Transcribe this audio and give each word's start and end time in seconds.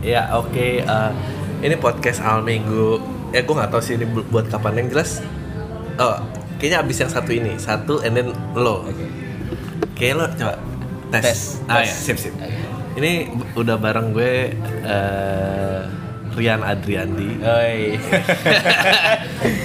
Ya 0.00 0.30
oke, 0.32 0.52
eh, 0.80 1.10
ini 1.60 1.74
podcast 1.76 2.20
awal 2.20 2.42
minggu. 2.42 3.02
Ya 3.28 3.42
gue 3.42 3.50
nggak 3.50 3.68
tahu 3.68 3.82
sih 3.82 3.94
ini 3.94 4.06
bu- 4.06 4.24
buat 4.24 4.46
kapan 4.46 4.78
yang 4.78 4.88
jelas. 4.90 5.20
Oh, 5.94 6.16
kayaknya 6.56 6.78
abis 6.80 6.96
yang 6.98 7.10
satu 7.10 7.30
ini, 7.30 7.54
satu 7.56 8.00
and 8.00 8.14
then 8.14 8.28
lo. 8.54 8.86
Oke 9.84 10.06
lo 10.12 10.30
coba 10.30 10.54
tes. 11.10 11.22
Tes, 11.24 11.40
Ah 11.66 11.82
tes. 11.82 11.90
ya, 11.90 11.94
sip 11.94 12.16
sip. 12.16 12.32
Oke. 12.32 12.46
Ini 12.96 13.12
udah 13.54 13.76
bareng 13.76 14.10
gue 14.10 14.54
eh, 14.80 15.80
Rian 16.32 16.62
Adriandi. 16.62 17.30
Oi. 17.36 17.98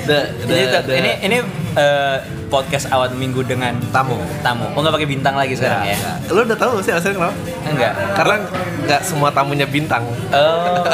The- 0.04 0.27
the- 0.43 0.81
the- 0.81 0.97
ini 0.97 1.11
ini 1.23 1.38
eh, 1.75 2.18
podcast 2.54 2.85
awal 2.88 3.09
minggu 3.11 3.41
dengan 3.41 3.73
tamu. 3.89 4.13
tamu. 4.39 4.70
Oh 4.71 4.79
nggak 4.79 4.93
pakai 4.93 5.09
bintang 5.09 5.33
lagi 5.33 5.57
sekarang 5.57 5.81
ya? 5.83 5.97
Nggak, 5.97 6.15
nggak. 6.21 6.29
Lo 6.29 6.41
udah 6.43 6.59
tahu 6.59 6.73
sih 6.79 6.91
alasannya 6.93 7.15
kenapa? 7.15 7.35
Enggak. 7.65 7.93
Karena 8.13 8.35
nggak 8.83 9.02
semua 9.02 9.29
tamunya 9.29 9.65
bintang. 9.65 10.05
Oh. 10.29 10.85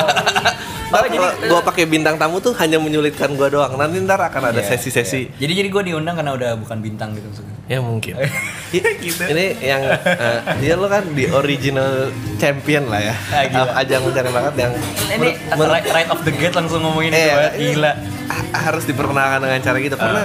Ntar 0.89 0.99
Oh, 0.99 1.05
jadi- 1.05 1.21
kalau 1.21 1.29
gua 1.45 1.61
pakai 1.61 1.85
bintang 1.85 2.17
tamu 2.17 2.41
tuh 2.41 2.49
hanya 2.55 2.81
menyulitkan 2.81 3.29
gua 3.35 3.45
doang. 3.45 3.77
Nanti 3.77 4.01
ntar 4.01 4.17
akan 4.17 4.49
ada 4.49 4.57
Iya, 4.57 4.73
sesi-sesi. 4.73 5.29
iya. 5.29 5.37
Jadi 5.37 5.53
jadi 5.55 5.69
gue 5.69 5.83
diundang 5.85 6.17
karena 6.17 6.33
udah 6.33 6.57
bukan 6.57 6.81
bintang 6.81 7.13
gitu 7.13 7.29
maksudnya. 7.29 7.53
Ya 7.67 7.77
mungkin. 7.77 8.17
gitu. 9.05 9.21
Ini 9.21 9.45
yang 9.61 9.85
eh, 9.85 10.39
dia 10.57 10.73
lo 10.73 10.89
kan 10.89 11.05
di 11.07 11.29
original 11.29 12.09
champion 12.35 12.89
lah 12.89 13.05
ya. 13.05 13.13
Ah, 13.29 13.45
gila. 13.45 13.71
Ajang 13.75 14.01
mencari 14.01 14.29
bakat 14.31 14.55
yang 14.57 14.73
Ini 15.11 15.29
menurut- 15.51 15.69
right, 15.71 15.85
right 15.93 16.09
off 16.09 16.25
the 16.25 16.33
gate 16.33 16.57
langsung 16.57 16.81
ngomongin 16.81 17.13
itu 17.13 17.21
Iya, 17.21 17.33
banget. 17.35 17.53
ini 17.53 17.69
Gila. 17.69 17.91
ha- 18.25 18.49
harus 18.59 18.83
diperkenalkan 18.83 19.39
dengan 19.39 19.59
cara 19.61 19.77
gitu 19.77 19.93
karena 19.93 20.23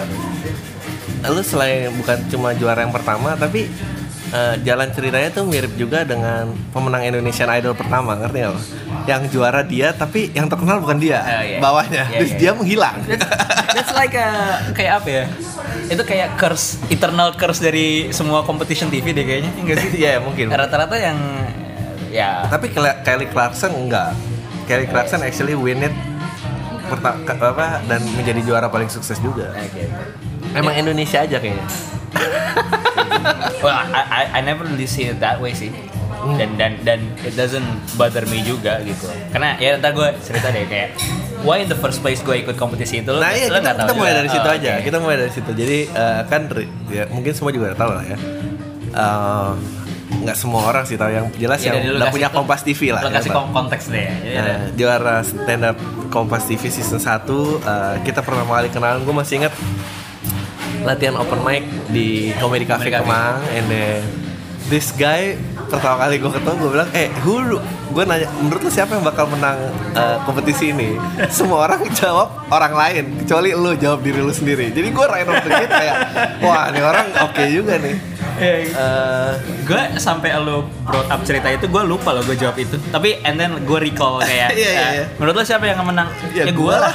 lu 1.27 1.41
selain 1.41 1.88
bukan 1.95 2.19
cuma 2.28 2.52
juara 2.52 2.80
yang 2.80 2.91
pertama 2.91 3.33
tapi 3.34 3.69
eh, 4.30 4.55
jalan 4.60 4.91
ceritanya 4.91 5.30
tuh 5.30 5.45
mirip 5.45 5.73
juga 5.74 6.02
dengan 6.02 6.45
pemenang 6.69 7.06
Indonesian 7.06 7.48
Idol 7.50 7.73
pertama 7.73 8.12
ngerti 8.14 8.38
nggak 8.38 8.50
lo? 8.50 8.60
Yang 9.05 9.23
juara 9.30 9.60
dia 9.60 9.92
tapi 9.92 10.28
yang 10.30 10.47
terkenal 10.47 10.78
bukan 10.78 10.97
dia 10.97 11.20
Oh, 11.20 11.42
iya. 11.42 11.59
bawahnya 11.59 12.02
Iya, 12.06 12.19
terus 12.19 12.33
iya. 12.33 12.38
dia 12.42 12.50
menghilang. 12.53 12.97
That's 13.70 13.92
like 13.92 14.14
a, 14.14 14.28
kayak 14.70 14.92
apa 14.98 15.08
ya? 15.11 15.25
Itu 15.86 16.03
kayak 16.03 16.34
curse, 16.34 16.81
eternal 16.86 17.33
curse 17.33 17.61
dari 17.61 17.86
semua 18.11 18.41
competition 18.42 18.88
TV 18.88 19.11
deh 19.11 19.22
kayaknya, 19.22 19.50
enggak 19.55 19.77
sih? 19.78 19.91
Iya 20.03 20.19
mungkin. 20.19 20.48
Rata-rata 20.48 20.94
yang 20.94 21.19
ya 22.09 22.47
Tapi 22.47 22.70
Kelly 23.03 23.27
Clarkson 23.27 23.72
enggak. 23.72 24.14
Kelly 24.64 24.86
Clarkson 24.86 25.20
actually 25.20 25.53
win 25.53 25.83
it 25.83 25.94
perta- 26.84 27.19
ke- 27.19 27.36
apa 27.36 27.81
dan 27.83 28.00
menjadi 28.14 28.41
juara 28.42 28.69
paling 28.69 28.88
sukses 28.88 29.16
juga. 29.19 29.53
Gitu. 29.66 29.88
Emang 30.55 30.74
Indonesia 30.74 31.19
aja 31.19 31.36
kayaknya. 31.36 31.66
Well, 33.56 33.72
I, 33.72 34.02
I, 34.05 34.22
I 34.30 34.41
never 34.42 34.62
really 34.62 34.84
see 34.86 35.05
it 35.05 35.19
that 35.19 35.41
way 35.41 35.52
sih. 35.52 35.72
Dan 36.36 36.56
dan 36.56 36.80
dan 36.83 37.00
it 37.20 37.33
doesn't 37.34 37.64
bother 37.94 38.24
me 38.24 38.41
juga 38.41 38.80
gitu. 38.82 39.08
Karena 39.30 39.56
ya 39.56 39.77
ntar 39.77 39.92
gue 39.92 40.05
cerita 40.20 40.48
deh 40.48 40.64
kayak 40.64 40.97
why 41.41 41.58
in 41.58 41.69
the 41.69 41.77
first 41.77 42.00
place 42.00 42.20
gue 42.20 42.36
ikut 42.38 42.55
kompetisi 42.55 43.00
itu 43.00 43.12
Nah 43.12 43.28
iya 43.30 43.48
kita, 43.50 43.72
kita 43.75 43.92
mulai 43.92 44.12
juga. 44.12 44.19
dari 44.19 44.28
situ 44.30 44.44
Oh, 44.47 44.55
aja. 44.55 44.70
oke. 44.70 44.82
Kita 44.82 44.98
mulai 44.98 45.16
dari 45.19 45.32
situ. 45.32 45.50
Jadi 45.50 45.78
eh, 45.86 46.20
kan 46.25 46.41
ya, 46.88 47.05
mungkin 47.08 47.32
semua 47.32 47.50
juga 47.50 47.64
udah 47.66 47.78
tahu 47.78 47.91
lah 47.91 48.05
ya. 48.05 48.16
Eh, 48.94 49.50
nggak 50.14 50.36
semua 50.38 50.60
orang 50.64 50.84
sih 50.84 50.97
tahu 50.97 51.10
yang 51.10 51.27
jelas 51.34 51.58
Ya, 51.58 51.72
yang 51.75 51.77
udah 51.91 52.06
kasih 52.06 52.14
punya 52.14 52.28
tuh- 52.28 52.36
Kompas 52.38 52.60
TV 52.62 52.80
lah. 52.91 53.00
Lo 53.00 53.08
ya, 53.08 53.14
kasih 53.14 53.30
kon- 53.32 53.50
konteks 53.50 53.84
deh. 53.86 54.05
Jadi 54.05 54.32
ada- 54.34 54.44
Nah, 54.47 54.60
juara 54.75 55.16
stand 55.20 55.64
up 55.66 55.77
Kompas 56.08 56.44
TV 56.44 56.62
season 56.66 57.00
1 57.00 57.32
eh, 57.58 57.97
kita 58.02 58.20
pertama 58.20 58.52
kali 58.55 58.69
kenalan 58.70 59.00
gue 59.02 59.14
masih 59.14 59.41
inget 59.41 59.52
latihan 60.85 61.17
open 61.17 61.41
mic 61.43 61.65
di 61.89 62.31
Comedy 62.37 62.69
Cafe. 62.69 62.93
Kemang 62.93 63.41
and 63.57 63.67
then 63.73 64.05
this 64.69 64.93
guy 64.95 65.35
pertama 65.69 66.07
kali 66.07 66.21
gue 66.21 66.31
ketemu 66.31 66.57
gue 66.61 66.71
bilang 66.73 66.91
eh 66.93 67.09
who 67.25 67.59
gue 67.93 68.05
nanya 68.05 68.29
menurut 68.41 68.63
lu 68.65 68.71
siapa 68.73 68.97
yang 68.97 69.05
bakal 69.05 69.27
menang 69.27 69.59
eh, 69.97 70.17
kompetisi 70.29 70.71
ini? 70.71 71.01
Semua 71.37 71.67
orang 71.67 71.89
jawab 71.97 72.49
orang 72.53 72.75
lain 72.77 73.05
kecuali 73.25 73.57
lu 73.57 73.73
jawab 73.75 74.05
diri 74.05 74.21
lu 74.21 74.31
sendiri. 74.31 74.71
Jadi 74.71 74.89
gue 74.93 75.05
right 75.09 75.27
the 75.27 75.51
gate 75.51 75.73
kayak 75.73 75.97
wah 76.44 76.69
ini 76.71 76.81
orang 76.84 77.06
oke 77.25 77.43
juga 77.49 77.81
nih 77.81 78.13
Iya, 78.34 78.55
iya. 78.67 78.72
Eh, 78.75 79.33
gue 79.62 79.83
sampai 80.03 80.34
lo 80.43 80.67
brought 80.83 81.09
up 81.11 81.21
cerita 81.22 81.49
itu 81.50 81.71
gue 81.71 81.83
lupa 81.87 82.11
lo 82.11 82.22
gue 82.27 82.34
jawab 82.34 82.59
itu. 82.59 82.77
Tapi 82.91 83.22
and 83.22 83.39
then 83.39 83.55
gue 83.62 83.78
recall 83.78 84.19
kayak 84.22 84.50
Iya, 84.59 84.71
iya, 84.71 84.71
eh, 84.71 84.91
iya. 84.99 85.05
menurut 85.19 85.34
lo 85.39 85.45
siapa 85.47 85.65
yang 85.67 85.83
menang? 85.87 86.09
Ya, 86.34 86.50
gue 86.50 86.55
gua. 86.55 86.91
lah 86.91 86.94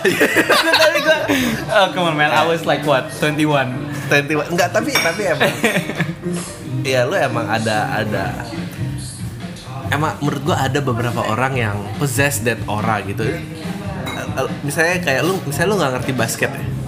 tapi 0.84 0.98
gue 1.00 1.18
oh 1.72 1.88
come 1.96 2.12
on 2.12 2.16
man. 2.16 2.32
I 2.32 2.44
was 2.44 2.68
like 2.68 2.84
what 2.84 3.08
21 3.18 4.10
21 4.12 4.54
enggak 4.56 4.70
tapi 4.76 4.92
tapi 4.96 5.22
emang. 5.28 5.54
Ya 6.80 7.04
lu 7.04 7.12
emang 7.12 7.44
ada 7.44 7.92
ada. 7.92 8.48
Emang 9.92 10.16
menurut 10.24 10.42
gua 10.48 10.64
ada 10.64 10.80
beberapa 10.80 11.28
orang 11.28 11.60
yang 11.60 11.76
possess 12.00 12.40
that 12.48 12.56
aura 12.72 13.04
gitu. 13.04 13.28
Eh, 13.28 13.36
eh, 14.16 14.48
misalnya 14.64 15.04
kayak 15.04 15.28
lu 15.28 15.44
misalnya 15.44 15.70
lu 15.70 15.76
nggak 15.76 15.92
ngerti 16.00 16.12
basket 16.16 16.52
ya 16.56 16.79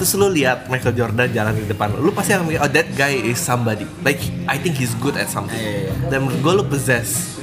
terus 0.00 0.10
lu 0.18 0.28
lihat 0.32 0.66
Michael 0.66 0.94
Jordan 0.96 1.28
jalan 1.30 1.52
di 1.54 1.66
depan 1.68 1.92
lu, 1.94 2.08
lu 2.08 2.10
pasti 2.10 2.34
akan 2.34 2.50
mikir 2.50 2.60
oh 2.62 2.70
that 2.70 2.88
guy 2.98 3.14
is 3.14 3.38
somebody. 3.38 3.86
Like 4.02 4.18
I 4.50 4.58
think 4.58 4.78
he's 4.78 4.94
good 4.98 5.14
at 5.14 5.30
something. 5.30 5.58
Iya, 5.58 5.90
iya. 5.90 5.92
dan 6.10 6.26
menurut 6.26 6.40
gua 6.42 6.52
lu 6.58 6.64
possess 6.66 7.38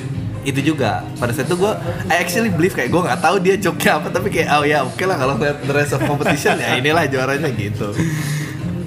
itu 0.48 0.74
juga. 0.74 1.04
Pada 1.20 1.36
saat 1.36 1.52
itu 1.52 1.56
gue 1.60 1.74
I 2.08 2.16
actually 2.24 2.50
believe 2.50 2.72
kayak 2.72 2.90
gue 2.90 3.02
nggak 3.04 3.20
tahu 3.20 3.36
dia 3.44 3.56
joke 3.60 3.84
apa 3.86 4.08
tapi 4.08 4.32
kayak 4.32 4.48
oh 4.56 4.64
ya 4.64 4.88
oke 4.88 5.04
lah 5.04 5.20
kalau 5.20 5.36
ngeliat 5.36 5.58
the 5.68 5.76
rest 5.76 5.92
of 5.94 6.00
competition 6.08 6.56
ya 6.58 6.80
inilah 6.80 7.06
juaranya 7.12 7.50
gitu. 7.54 7.92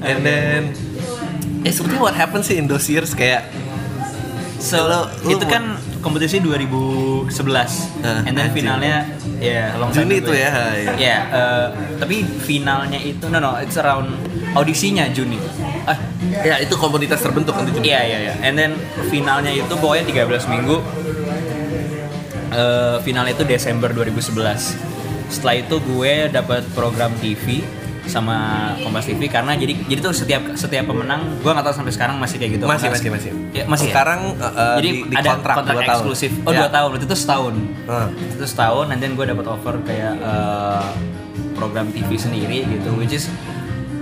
And 0.02 0.24
then 0.24 0.60
eh 1.62 1.70
seperti 1.70 2.00
what 2.00 2.16
happened 2.16 2.42
sih 2.42 2.58
in 2.58 2.66
those 2.66 2.88
years 2.90 3.14
kayak 3.14 3.46
so 4.58 4.82
Lo- 4.82 5.10
itu 5.28 5.44
kan 5.46 5.78
kompetisi 6.02 6.42
2011 6.42 7.30
Ah, 8.02 8.26
and 8.26 8.34
then 8.34 8.50
anjing. 8.50 8.58
finalnya 8.58 9.06
ya 9.38 9.78
long 9.78 9.94
time 9.94 10.10
Juni 10.10 10.16
itu 10.18 10.32
ya, 10.34 10.50
iya. 10.74 10.92
ya 10.98 11.18
eh, 11.30 11.66
tapi 11.96 12.26
finalnya 12.42 12.98
itu 12.98 13.24
no 13.30 13.38
no 13.38 13.54
it's 13.56 13.78
around 13.78 14.10
audisinya 14.52 15.06
Juni 15.08 15.38
ah 15.86 15.94
ya 16.42 16.58
itu 16.58 16.74
komunitas 16.74 17.22
terbentuk 17.22 17.54
kan 17.54 17.64
itu 17.64 17.78
Iya 17.80 18.00
iya 18.02 18.18
iya. 18.28 18.34
And 18.42 18.54
then 18.54 18.72
finalnya 19.08 19.50
itu 19.50 19.70
pokoknya 19.72 20.06
13 20.26 20.46
minggu. 20.48 20.76
Eh 22.52 22.96
finalnya 23.00 23.32
itu 23.32 23.44
Desember 23.44 23.90
2011. 23.90 24.76
Setelah 25.28 25.54
itu 25.56 25.76
gue 25.80 26.28
dapat 26.28 26.62
program 26.72 27.10
TV 27.18 27.64
sama 28.12 28.36
Kompas 28.76 29.08
TV 29.08 29.24
karena 29.26 29.56
jadi 29.56 29.72
jadi 29.88 30.00
tuh 30.00 30.12
setiap 30.12 30.42
setiap 30.52 30.84
pemenang 30.84 31.40
gue 31.40 31.48
nggak 31.48 31.64
tahu 31.64 31.74
sampai 31.74 31.92
sekarang 31.92 32.16
masih 32.16 32.36
kayak 32.36 32.60
gitu. 32.60 32.64
masih 32.68 32.92
masih 32.92 33.08
masih 33.08 33.30
Ya, 33.52 33.64
masih 33.64 33.88
ya? 33.88 33.92
sekarang 33.92 34.20
eh, 34.36 34.44
eh, 34.44 34.76
jadi 34.76 34.88
di, 34.88 35.00
di 35.02 35.14
ada 35.14 35.28
kontrak, 35.32 35.54
kontrak, 35.56 35.74
dua 35.74 35.82
tahun. 35.82 35.96
eksklusif. 35.96 36.32
Oh 36.42 36.50
Ya. 36.50 36.58
dua 36.60 36.70
tahun. 36.70 36.88
Berarti 36.90 37.06
itu 37.06 37.16
setahun. 37.16 37.54
Ah. 37.84 38.08
Itu 38.12 38.44
setahun. 38.44 38.84
Then 38.92 39.12
gue 39.12 39.26
dapat 39.26 39.46
offer 39.46 39.74
kayak 39.82 40.14
eh, 40.14 40.86
program 41.54 41.86
TV 41.88 42.10
sendiri 42.16 42.64
gitu, 42.66 42.92
which 42.94 43.12
is 43.12 43.32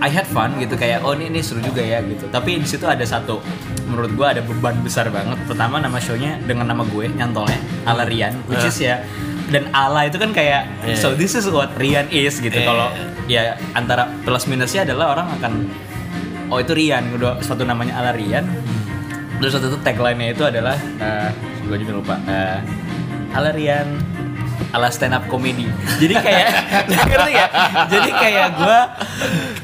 I 0.00 0.08
had 0.08 0.24
fun 0.24 0.56
gitu 0.56 0.74
kayak 0.74 1.04
oh 1.04 1.12
ini 1.12 1.28
ini 1.28 1.40
seru 1.40 1.60
juga 1.60 1.78
ya 1.78 2.00
gitu. 2.00 2.24
Tapi 2.26 2.56
di 2.56 2.64
situ 2.64 2.82
ada 2.84 3.04
satu 3.04 3.36
menurut 3.84 4.10
gue 4.10 4.26
ada 4.26 4.40
beban 4.40 4.80
besar 4.80 5.06
banget. 5.08 5.36
Pertama 5.44 5.76
nama 5.76 5.98
show-nya 5.98 6.40
dengan 6.40 6.64
nama 6.66 6.82
gue 6.82 7.04
nyantolnya 7.06 7.60
Ala 7.84 8.08
Rian, 8.08 8.32
which 8.46 8.64
is 8.64 8.80
ya 8.80 9.04
dan 9.50 9.68
Ala 9.70 10.06
itu 10.06 10.16
kan 10.16 10.30
kayak 10.30 10.62
Yeah. 10.80 10.96
so 10.96 11.12
this 11.12 11.34
is 11.34 11.44
what 11.46 11.74
Rian 11.74 12.06
is 12.08 12.38
gitu. 12.38 12.54
Yeah. 12.54 12.64
Kalau 12.64 12.88
ya 13.26 13.42
antara 13.72 14.08
plus 14.22 14.46
minusnya 14.46 14.82
adalah 14.82 15.12
orang 15.12 15.26
akan 15.36 15.52
oh 16.48 16.58
itu 16.58 16.72
Rian, 16.72 17.10
udah 17.12 17.38
suatu 17.40 17.62
namanya 17.62 17.98
Ala 17.98 18.14
Rian. 18.14 18.46
Terus 19.38 19.52
waktu 19.52 19.68
itu 19.68 19.78
tagline-nya 19.80 20.28
itu 20.30 20.42
adalah 20.42 20.76
gue 21.62 21.76
juga 21.76 21.92
lupa. 21.94 22.14
eh, 22.24 22.60
Ala 23.32 23.50
Rian 23.50 23.88
ala 24.70 24.86
stand 24.86 25.10
up 25.10 25.26
comedy. 25.26 25.66
Jadi 25.98 26.14
kayak 26.14 26.48
ngerti 27.10 27.32
ya? 27.32 27.46
Jadi 27.88 28.10
kayak 28.12 28.48
gue 28.54 28.78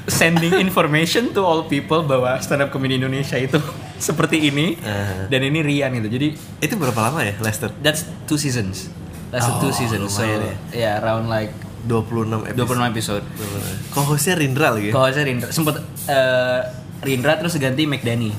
sending 0.07 0.59
information 0.59 1.31
to 1.31 1.41
all 1.41 1.63
people 1.63 2.03
bahwa 2.03 2.39
stand 2.41 2.59
up 2.59 2.71
comedy 2.71 2.97
Indonesia 2.97 3.37
itu 3.37 3.59
seperti 3.99 4.51
ini 4.51 4.75
Eh. 4.77 5.27
dan 5.29 5.41
ini 5.43 5.63
Rian 5.63 5.95
gitu. 5.95 6.09
Jadi 6.11 6.29
itu 6.59 6.75
berapa 6.75 6.99
lama 7.01 7.23
ya 7.23 7.35
Lester 7.39 7.71
that's 7.81 8.03
two 8.25 8.35
seasons. 8.37 8.91
That's 9.29 9.47
Oh, 9.47 9.59
two 9.59 9.71
seasons. 9.71 10.09
So 10.09 10.23
ya 10.71 10.99
around 10.99 11.27
like 11.27 11.51
26 11.87 12.51
episode 12.51 12.67
26 12.67 12.91
episode. 12.91 13.25
kok 13.91 14.05
hostnya 14.05 14.35
Rindra 14.35 14.75
lagi 14.75 14.91
ya? 14.91 14.95
Saya 15.07 15.23
Rindra 15.23 15.49
sempet 15.51 15.75
eh, 16.07 16.61
Rindra 17.01 17.39
terus 17.39 17.55
ganti 17.57 17.87
McDanny. 17.87 18.31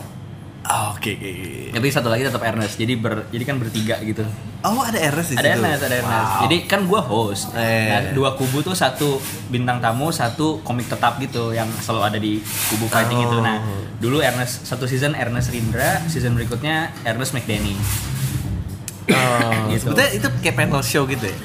Ah, 0.67 0.91
oke 0.91 1.15
oke. 1.15 1.31
Tapi 1.71 1.87
satu 1.87 2.11
lagi 2.11 2.27
tetap 2.27 2.43
Ernest. 2.43 2.75
Jadi 2.75 2.99
ber, 2.99 3.31
jadi 3.31 3.43
kan 3.47 3.55
bertiga 3.55 4.03
gitu. 4.03 4.27
oh 4.59 4.83
ada 4.83 4.99
Ernest 4.99 5.31
di 5.31 5.35
Ada 5.39 5.47
situ 5.47 5.63
Ernest, 5.63 5.81
ada 5.81 5.95
Ernest. 5.95 6.27
Wow. 6.27 6.41
Jadi 6.43 6.57
kan 6.67 6.79
gue 6.83 7.01
host. 7.01 7.43
Eh. 7.55 7.87
Nah, 7.87 8.01
dua 8.11 8.29
kubu 8.35 8.59
tuh 8.59 8.75
satu 8.75 9.15
bintang 9.47 9.79
tamu, 9.79 10.11
satu 10.11 10.59
komik 10.61 10.91
tetap 10.91 11.23
gitu 11.23 11.55
yang 11.55 11.71
selalu 11.79 12.01
ada 12.03 12.19
di 12.19 12.43
kubu 12.43 12.91
fighting 12.91 13.15
Oh. 13.15 13.23
itu. 13.23 13.37
Nah, 13.39 13.63
dulu 13.97 14.19
Ernest 14.19 14.67
satu 14.67 14.83
season 14.83 15.15
Ernest 15.15 15.55
Rindra, 15.55 16.03
season 16.05 16.35
berikutnya 16.35 16.91
Ernest 17.05 17.31
McDanny. 17.31 17.71
Oh, 19.09 19.51
Gitu. 19.67 19.83
sebetulnya 19.85 20.11
itu 20.11 20.27
kayak 20.39 20.55
panel 20.57 20.81
show 20.81 21.03
gitu 21.03 21.25
ya 21.25 21.37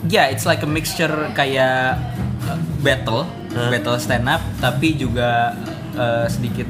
Ya, 0.00 0.30
it's 0.30 0.42
like 0.42 0.62
a 0.62 0.66
mixture 0.66 1.10
kayak 1.34 1.98
uh, 2.40 2.56
battle, 2.78 3.26
Hah? 3.50 3.66
battle 3.68 3.98
stand 3.98 4.24
up, 4.24 4.40
tapi 4.56 4.94
juga 4.94 5.52
uh, 5.92 6.24
sedikit 6.24 6.64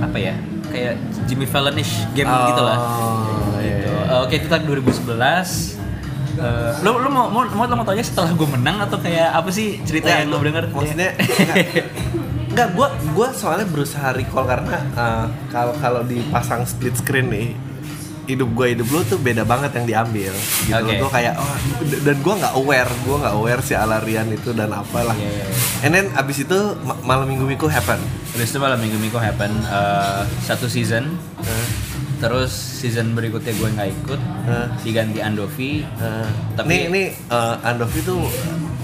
apa 0.00 0.16
ya, 0.16 0.32
kayak 0.66 0.96
Jimmy 1.24 1.44
Fallonish 1.44 1.92
game 2.10 2.26
gitu 2.26 2.58
lah. 2.58 2.78
Oh, 2.80 3.60
iya, 3.60 3.76
Gitu. 3.76 3.86
iya. 3.86 4.10
Uh, 4.10 4.24
Oke, 4.24 4.40
itu 4.40 4.48
tadi 4.48 4.64
2011. 4.64 5.76
Eh, 6.32 6.72
lu 6.80 6.90
lu 6.96 7.08
mau 7.10 7.28
mau 7.28 7.44
mau, 7.44 7.68
mau 7.68 7.84
tau 7.84 7.92
aja 7.92 8.00
setelah 8.02 8.32
gue 8.32 8.48
menang 8.48 8.80
atau 8.80 8.96
kayak 8.96 9.28
apa 9.28 9.50
sih 9.52 9.76
cerita 9.84 10.08
Ya, 10.08 10.24
yang 10.24 10.32
lu 10.32 10.40
denger? 10.40 10.72
maksudnya 10.72 11.10
enggak, 11.20 11.56
enggak 12.48 12.68
gua 12.72 12.88
gua 13.12 13.28
soalnya 13.30 13.68
berusaha 13.68 14.08
recall 14.10 14.48
karena 14.48 14.80
uh, 14.94 15.24
kalau 15.52 15.76
kalau 15.76 16.00
dipasang 16.00 16.64
split 16.64 16.96
screen 16.96 17.28
nih 17.28 17.48
hidup 18.30 18.50
gue 18.50 18.66
hidup 18.72 18.86
lu 18.86 19.00
tuh 19.02 19.16
beda 19.16 19.42
banget 19.42 19.70
yang 19.72 19.86
diambil 19.86 20.32
gitu 20.60 20.74
Oke. 20.76 20.94
gue 20.96 21.10
kayak 21.10 21.34
oh, 21.34 21.56
dan 22.00 22.16
gue 22.16 22.34
nggak 22.36 22.54
aware 22.54 22.90
gue 23.00 23.16
nggak 23.16 23.34
aware 23.34 23.60
si 23.60 23.72
Alarian 23.72 24.28
itu 24.28 24.50
dan 24.50 24.70
apalah 24.70 25.12
Iya, 25.12 25.28
iya, 25.28 25.44
iya. 25.44 25.56
and 25.80 25.92
then 25.92 26.06
abis 26.14 26.42
itu 26.42 26.58
ma- 26.80 26.98
malam 27.00 27.26
minggu 27.26 27.44
minggu 27.44 27.66
happen 27.66 27.98
Habis 28.30 28.48
itu 28.48 28.58
malam 28.58 28.76
minggu 28.76 28.96
minggu 28.96 29.16
happen 29.16 29.50
eh, 29.64 30.22
satu 30.40 30.64
season, 30.64 31.10
Eh, 31.40 31.66
terus 32.18 32.52
season 32.52 33.10
berikutnya 33.10 33.50
gue 33.50 33.68
nggak 33.70 33.88
ikut, 33.98 34.20
eh, 34.46 34.66
diganti 34.80 35.18
Andovi. 35.18 35.82
eh. 35.82 36.28
Tapi- 36.54 36.68
ini 36.68 36.78
ini 36.86 37.02
uh, 37.26 37.58
Andovi 37.60 38.00
tuh 38.00 38.22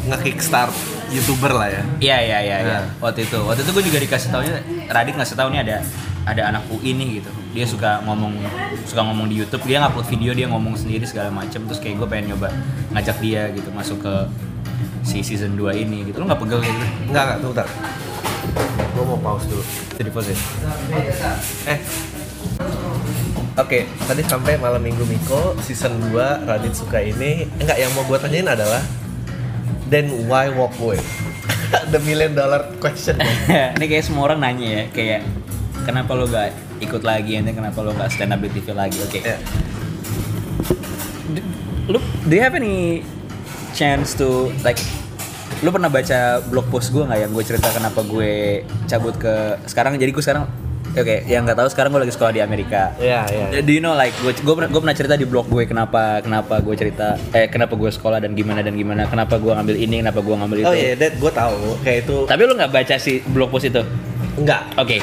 nge-kickstart 0.05 0.73
youtuber 1.09 1.53
lah 1.53 1.69
ya 1.69 1.83
Iya 2.01 2.19
iya 2.21 2.39
iya. 2.41 2.57
iya. 2.61 2.79
Waktu 2.97 3.25
itu, 3.25 3.39
waktu 3.41 3.63
itu 3.63 3.71
gue 3.73 3.85
juga 3.85 3.99
dikasih 4.01 4.29
taunya, 4.31 4.59
Radit 4.89 5.15
ngasih 5.15 5.35
tau 5.35 5.47
nih 5.47 5.63
ada 5.63 5.77
ada 6.27 6.43
anak 6.51 6.67
UI 6.75 6.91
nih 6.99 7.23
gitu. 7.23 7.31
Dia 7.55 7.65
suka 7.65 8.03
ngomong 8.03 8.35
suka 8.83 9.01
ngomong 9.07 9.31
di 9.31 9.39
YouTube. 9.39 9.63
Dia 9.63 9.79
ngupload 9.87 10.07
video 10.11 10.35
dia 10.35 10.51
ngomong 10.51 10.75
sendiri 10.75 11.07
segala 11.07 11.31
macem. 11.31 11.63
Terus 11.71 11.79
kayak 11.79 12.03
gue 12.03 12.09
pengen 12.11 12.35
nyoba 12.35 12.51
ngajak 12.93 13.17
dia 13.23 13.49
gitu 13.55 13.71
masuk 13.71 14.03
ke 14.03 14.15
si 15.07 15.23
season 15.23 15.55
2 15.55 15.87
ini 15.87 16.11
gitu. 16.11 16.19
Lu 16.19 16.27
nggak 16.27 16.43
pegel 16.43 16.67
gitu? 16.67 16.85
Enggak, 17.07 17.23
enggak, 17.23 17.37
tunggu 17.39 17.55
bentar. 17.55 17.69
Gue 18.91 19.05
mau 19.07 19.19
pause 19.23 19.47
dulu. 19.47 19.65
Jadi 19.95 20.11
pause 20.11 20.29
ya? 20.35 20.39
Eh. 21.71 21.81
Oke, 23.57 23.89
tadi 24.05 24.21
sampai 24.21 24.61
malam 24.61 24.85
minggu 24.85 25.07
Miko 25.09 25.57
season 25.65 25.97
2 26.11 26.45
Radit 26.45 26.75
suka 26.75 27.01
ini. 27.01 27.47
Enggak, 27.63 27.79
yang 27.79 27.95
mau 27.95 28.03
gue 28.03 28.19
tanyain 28.19 28.51
adalah 28.51 28.83
then 29.89 30.11
why 30.27 30.51
walk 30.51 30.75
away? 30.83 30.99
The 31.95 32.03
million 32.03 32.35
dollar 32.35 32.67
question. 32.83 33.23
ini 33.79 33.85
kayak 33.87 34.05
semua 34.05 34.31
orang 34.31 34.43
nanya 34.43 34.67
ya, 34.67 34.85
kayak 34.91 35.21
kenapa 35.87 36.13
lo 36.13 36.27
gak 36.27 36.51
ikut 36.83 37.01
lagi, 37.01 37.39
nanti 37.39 37.55
kenapa 37.55 37.79
lo 37.81 37.95
gak 37.95 38.11
stand 38.11 38.35
up 38.35 38.43
di 38.43 38.51
TV 38.51 38.75
lagi? 38.75 38.99
Oke. 39.01 39.23
Ya. 39.23 39.39
Lu 41.87 41.99
do 42.27 42.33
you 42.35 42.43
have 42.43 42.53
any 42.53 43.07
chance 43.73 44.13
to 44.13 44.51
like 44.61 44.79
lu 45.63 45.71
pernah 45.71 45.87
baca 45.87 46.43
blog 46.45 46.67
post 46.69 46.91
gue 46.91 47.01
nggak 47.01 47.17
yang 47.19 47.31
gue 47.31 47.45
cerita 47.47 47.71
kenapa 47.71 48.03
gue 48.03 48.61
cabut 48.85 49.15
ke 49.15 49.33
sekarang 49.65 49.95
jadi 49.95 50.11
gue 50.11 50.21
sekarang 50.21 50.45
oke 50.93 51.17
yang 51.25 51.47
nggak 51.47 51.57
tahu 51.57 51.69
sekarang 51.71 51.95
gue 51.95 52.03
lagi 52.03 52.13
sekolah 52.13 52.33
di 52.35 52.43
Amerika 52.43 52.93
Iya, 52.99 53.25
iya. 53.31 53.63
Do 53.63 53.71
you 53.71 53.81
know 53.81 53.95
like 53.95 54.13
gue 54.19 54.35
gue 54.35 54.55
pernah, 54.55 54.69
gue 54.69 54.81
pernah 54.83 54.93
cerita 54.93 55.15
di 55.15 55.25
blog 55.25 55.47
gue 55.47 55.65
kenapa 55.65 56.21
kenapa 56.21 56.61
gue 56.61 56.75
cerita 56.75 57.17
eh 57.33 57.47
kenapa 57.47 57.73
gue 57.73 57.89
sekolah 57.89 58.19
dan 58.19 58.35
gimana 58.35 58.61
dan 58.61 58.75
gimana 58.75 59.07
kenapa 59.07 59.39
gue 59.39 59.49
ngambil 59.49 59.77
ini 59.79 60.03
kenapa 60.03 60.21
gue 60.21 60.35
ngambil 60.35 60.59
itu 60.61 60.69
Oh 60.69 60.77
iya, 60.77 60.93
that 60.99 61.15
gue 61.17 61.31
tahu. 61.33 61.61
Kayak 61.81 61.99
itu 62.05 62.17
tapi 62.27 62.41
lu 62.43 62.53
nggak 62.53 62.73
baca 62.75 62.95
si 62.99 63.13
blog 63.25 63.49
post 63.49 63.71
itu 63.71 63.81
enggak. 64.37 64.63
oke 64.77 64.97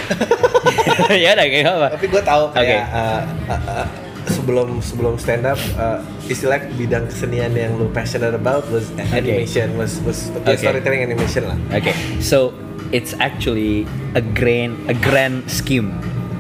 ya 1.24 1.34
udah 1.36 1.46
kayak 1.50 1.68
apa 1.68 1.88
Tapi 2.00 2.06
gue 2.08 2.22
tahu 2.24 2.44
kayak 2.56 2.64
Oke. 2.64 2.78
uh, 2.96 3.22
uh, 3.50 3.62
uh, 3.84 3.86
sebelum 4.30 4.80
sebelum 4.80 5.14
stand 5.20 5.44
up 5.44 5.60
uh, 5.76 6.00
istilah 6.32 6.64
bidang 6.80 7.12
kesenian 7.12 7.52
yang 7.52 7.76
lu 7.76 7.92
passionate 7.92 8.32
about 8.32 8.64
was 8.72 8.88
animation, 9.12 9.76
was 9.76 10.00
was 10.08 10.32
Oke. 10.48 10.56
storytelling 10.60 11.04
animation 11.04 11.44
lah. 11.48 11.58
Okay, 11.76 11.92
so 12.24 12.56
it's 12.96 13.12
actually 13.20 13.84
a 14.16 14.24
grand 14.24 14.80
a 14.88 14.96
grand 14.96 15.44
scheme. 15.52 15.92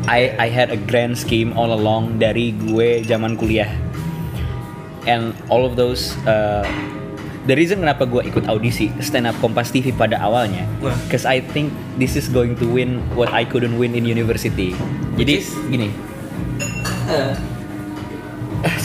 I 0.08 0.32
I 0.40 0.48
had 0.48 0.72
a 0.72 0.80
grand 0.80 1.20
scheme 1.20 1.56
all 1.56 1.72
along 1.72 2.20
dari 2.20 2.56
gue 2.56 3.04
zaman 3.04 3.36
kuliah. 3.36 3.72
And 5.04 5.36
all 5.52 5.68
of 5.68 5.76
those 5.76 6.16
uh, 6.24 6.64
the 7.44 7.56
reason 7.56 7.84
kenapa 7.84 8.08
gue 8.08 8.24
ikut 8.24 8.48
audisi 8.48 8.88
stand 9.04 9.28
up 9.28 9.36
Kompas 9.44 9.72
TV 9.72 9.92
pada 9.92 10.20
awalnya, 10.24 10.64
because 11.08 11.28
I 11.28 11.44
think 11.52 11.76
this 12.00 12.16
is 12.16 12.32
going 12.32 12.56
to 12.60 12.66
win 12.68 13.04
what 13.16 13.32
I 13.36 13.44
couldn't 13.44 13.76
win 13.76 13.96
in 13.96 14.08
university. 14.08 14.72
Jadi 15.20 15.34
is? 15.44 15.52
gini. 15.68 15.92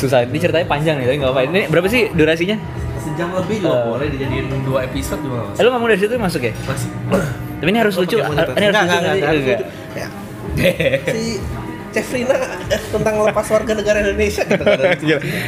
susah, 0.01 0.27
ini 0.27 0.39
ceritanya 0.43 0.67
panjang 0.67 0.99
nih, 0.99 1.07
tapi 1.07 1.17
nggak 1.23 1.31
apa. 1.31 1.41
Ini 1.47 1.61
berapa 1.71 1.87
sih 1.87 2.11
durasinya? 2.11 2.59
Sejam 2.99 3.31
lebih 3.31 3.63
juga 3.63 3.87
boleh 3.87 4.11
dijadiin 4.11 4.51
dua 4.67 4.91
episode 4.91 5.23
juga 5.23 5.55
Eh, 5.55 5.63
lu 5.63 5.71
ngomong 5.71 5.89
dari 5.95 6.01
situ 6.03 6.19
masuk 6.19 6.43
ya? 6.43 6.53
Masih. 6.67 6.91
Tapi 7.63 7.69
ini 7.71 7.79
harus 7.79 7.95
lucu. 7.95 8.19
Ini 8.19 8.65
harus 8.71 8.79
lucu 8.83 8.99
nanti. 9.03 9.23
Enggak. 9.23 9.61
Ya. 9.95 10.09
si 11.15 11.39
Cefrina 11.95 12.37
eh, 12.69 12.81
tentang 12.91 13.15
lepas 13.23 13.47
warga 13.49 13.73
negara 13.79 14.03
Indonesia 14.03 14.43
gitu 14.45 14.65
kan. 14.65 14.79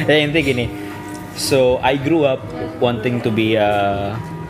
ya 0.07 0.15
intinya 0.25 0.43
gini. 0.43 0.65
So 1.35 1.79
I 1.79 1.95
grew 1.95 2.27
up 2.27 2.43
wanting 2.83 3.23
to 3.23 3.29
be 3.31 3.55
a 3.55 3.69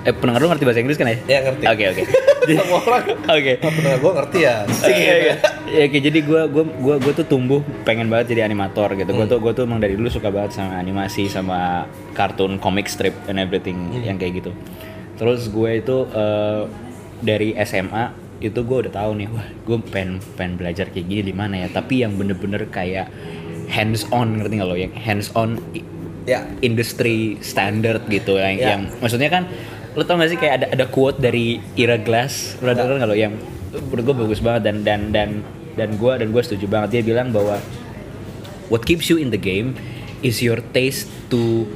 eh 0.02 0.14
pendengar 0.18 0.42
lu 0.42 0.50
ngerti 0.50 0.66
bahasa 0.66 0.82
Inggris 0.82 0.98
kan 0.98 1.08
ya? 1.14 1.18
Ya, 1.30 1.40
ngerti. 1.46 1.64
Oke 1.70 1.84
oke. 1.94 2.04
Semua 2.58 2.82
orang 2.82 3.04
Oke. 3.22 3.54
Bener, 3.62 3.96
gue 4.02 4.12
ngerti 4.18 4.38
ya. 4.42 4.56
Oke, 4.66 5.06
oke. 5.14 5.32
Ya, 5.70 5.84
oke, 5.86 5.98
jadi 6.02 6.20
gue 6.26 6.42
gua 6.50 6.64
gua 6.66 6.96
gua 6.98 7.14
tuh 7.14 7.26
tumbuh 7.30 7.62
pengen 7.86 8.10
banget 8.10 8.34
jadi 8.34 8.50
animator 8.50 8.98
gitu. 8.98 9.14
Gue 9.14 9.30
tuh 9.30 9.38
gue 9.38 9.52
tuh 9.54 9.64
emang 9.70 9.78
dari 9.78 9.94
dulu 9.94 10.10
suka 10.10 10.34
banget 10.34 10.58
sama 10.58 10.82
animasi 10.82 11.30
sama 11.30 11.86
kartun, 12.18 12.58
comic 12.58 12.90
strip 12.90 13.14
and 13.30 13.38
everything 13.38 13.94
yang 14.02 14.18
kayak 14.18 14.42
gitu. 14.42 14.52
Terus 15.22 15.54
gue 15.54 15.70
itu 15.86 15.98
eh, 16.10 16.62
dari 17.22 17.54
SMA 17.62 18.04
itu 18.42 18.58
gue 18.66 18.78
udah 18.90 18.94
tahu 18.94 19.22
nih, 19.22 19.30
wah 19.30 19.46
gue 19.46 19.78
pengen 19.94 20.18
pengen 20.34 20.58
belajar 20.58 20.90
kayak 20.90 21.06
gini 21.06 21.22
di 21.30 21.36
mana 21.38 21.62
ya. 21.62 21.70
Tapi 21.70 22.02
yang 22.02 22.18
bener-bener 22.18 22.66
kayak 22.74 23.06
hands 23.70 24.10
on 24.10 24.42
ngerti 24.42 24.58
nggak 24.58 24.70
lo? 24.70 24.74
Yang 24.74 24.94
hands 24.98 25.28
on 25.38 25.62
Ya. 26.24 26.46
industri 26.60 27.36
standard 27.40 28.06
gitu 28.06 28.36
yang, 28.36 28.56
Ya. 28.56 28.68
yang 28.72 28.82
maksudnya 28.98 29.28
kan 29.28 29.50
lo 29.92 30.04
tau 30.04 30.16
gak 30.16 30.30
sih 30.30 30.38
kayak 30.38 30.54
ada 30.56 30.68
ada 30.72 30.86
quote 30.86 31.18
dari 31.18 31.60
Ira 31.74 31.98
Glass 31.98 32.56
lo 32.60 32.72
denger 32.72 32.96
nggak 32.96 33.10
lo 33.10 33.18
yang 33.18 33.34
menurut 33.72 34.04
gue 34.04 34.16
bagus 34.22 34.40
banget 34.40 34.62
dan 34.64 34.78
dan 34.84 35.02
dan 35.10 35.30
dan 35.74 35.90
gue 35.94 36.14
dan 36.14 36.28
gue 36.30 36.42
setuju 36.42 36.66
banget 36.66 36.90
dia 36.96 37.04
bilang 37.06 37.30
bahwa 37.30 37.60
what 38.68 38.84
keeps 38.84 39.08
you 39.08 39.16
in 39.16 39.30
the 39.30 39.40
game 39.40 39.76
is 40.22 40.40
your 40.40 40.62
taste 40.72 41.10
to 41.28 41.68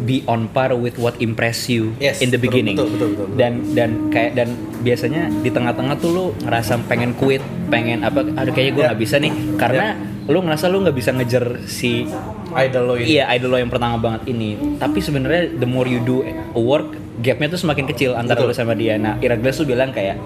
be 0.00 0.24
on 0.24 0.48
par 0.48 0.72
with 0.72 0.96
what 0.96 1.14
impress 1.18 1.68
you 1.68 1.92
Yes, 1.98 2.18
in 2.18 2.30
the 2.30 2.40
beginning 2.40 2.74
betul, 2.74 2.90
betul, 2.90 3.08
betul, 3.12 3.26
betul. 3.28 3.36
dan 3.36 3.52
dan 3.70 3.90
kayak 4.08 4.32
dan 4.34 4.48
biasanya 4.80 5.22
di 5.38 5.50
tengah-tengah 5.50 5.94
tuh 5.96 6.10
lo 6.10 6.24
ngerasa 6.40 6.80
pengen 6.82 7.12
quit 7.12 7.42
pengen 7.68 8.02
apa 8.02 8.24
aduh 8.24 8.50
kayaknya 8.50 8.72
gue 8.72 8.82
Ya. 8.82 8.88
nggak 8.88 9.00
bisa 9.00 9.16
nih 9.18 9.30
karena 9.54 9.86
lo 10.22 10.38
ngerasa 10.38 10.66
lo 10.66 10.78
nggak 10.80 10.94
bisa 10.94 11.10
ngejar 11.10 11.44
si 11.66 12.06
Idol 12.52 12.84
lo 12.84 12.94
ini. 12.94 13.16
Iya, 13.16 13.32
idol 13.32 13.48
lo 13.48 13.56
yang 13.56 13.72
pertama 13.72 13.96
banget 13.96 14.28
ini. 14.28 14.76
Tapi 14.76 15.00
sebenarnya 15.00 15.56
the 15.56 15.64
more 15.64 15.88
you 15.88 15.98
do 15.98 16.20
a 16.52 16.60
work, 16.60 16.84
gapnya 17.18 17.48
tuh 17.48 17.56
semakin 17.58 17.88
kecil 17.88 18.12
antara 18.12 18.44
Betul. 18.44 18.52
lo 18.52 18.54
sama 18.54 18.76
dia. 18.76 19.00
Nah, 19.00 19.16
Ira 19.18 19.40
Glass 19.40 19.56
tuh 19.56 19.64
bilang 19.64 19.88
kayak 19.88 20.20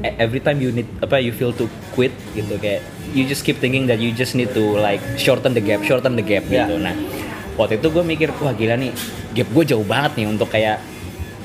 "E- 0.00 0.14
every 0.16 0.38
time 0.38 0.62
you 0.62 0.70
need 0.70 0.86
apa 1.02 1.18
you 1.18 1.34
feel 1.34 1.50
to 1.50 1.66
quit 1.90 2.14
gitu 2.32 2.54
kayak 2.56 2.78
you 3.10 3.26
just 3.26 3.42
keep 3.42 3.58
thinking 3.58 3.84
that 3.84 3.98
you 3.98 4.10
just 4.10 4.38
need 4.38 4.48
to 4.50 4.78
like 4.78 5.02
shorten 5.18 5.50
the 5.50 5.58
gap, 5.58 5.82
shorten 5.82 6.14
the 6.14 6.22
gap 6.22 6.46
Ya. 6.46 6.62
gitu. 6.62 6.78
Nah, 6.78 6.94
waktu 7.58 7.82
itu 7.82 7.90
gue 7.90 8.04
mikir 8.06 8.30
wah 8.38 8.54
gila 8.54 8.78
nih, 8.78 8.94
gap 9.34 9.48
gue 9.50 9.64
jauh 9.66 9.82
banget 9.82 10.14
nih 10.14 10.26
untuk 10.30 10.48
kayak 10.48 10.78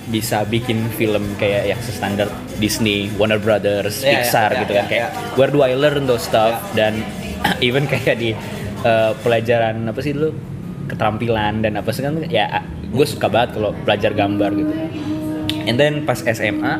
bisa 0.09 0.41
bikin 0.45 0.89
film 0.93 1.21
kayak 1.37 1.69
yang 1.69 1.79
standar 1.81 2.29
Disney, 2.57 3.09
Warner 3.17 3.37
Brothers, 3.37 4.01
Ya, 4.01 4.09
ya, 4.09 4.13
Pixar 4.21 4.49
ya, 4.51 4.59
gitu 4.61 4.73
ya, 4.73 4.81
kan 4.81 4.85
kayak 4.89 5.09
ya. 5.09 5.37
where 5.37 5.49
do 5.49 5.61
I 5.61 5.73
learn 5.73 6.05
those 6.05 6.21
stuff 6.21 6.53
dan 6.73 7.01
even 7.67 7.85
kayak 7.87 8.19
di 8.19 8.35
uh, 8.83 9.11
pelajaran 9.21 9.85
apa 9.87 9.99
sih 10.03 10.15
dulu? 10.15 10.31
Keterampilan 10.89 11.61
dan 11.61 11.77
apa 11.77 11.93
sih 11.93 12.01
kan 12.01 12.17
ya 12.25 12.65
gue 12.89 13.05
suka 13.05 13.29
banget 13.29 13.59
kalau 13.61 13.71
belajar 13.85 14.11
gambar 14.17 14.49
gitu. 14.57 14.73
And 15.69 15.77
then 15.77 16.07
pas 16.09 16.17
SMA 16.17 16.73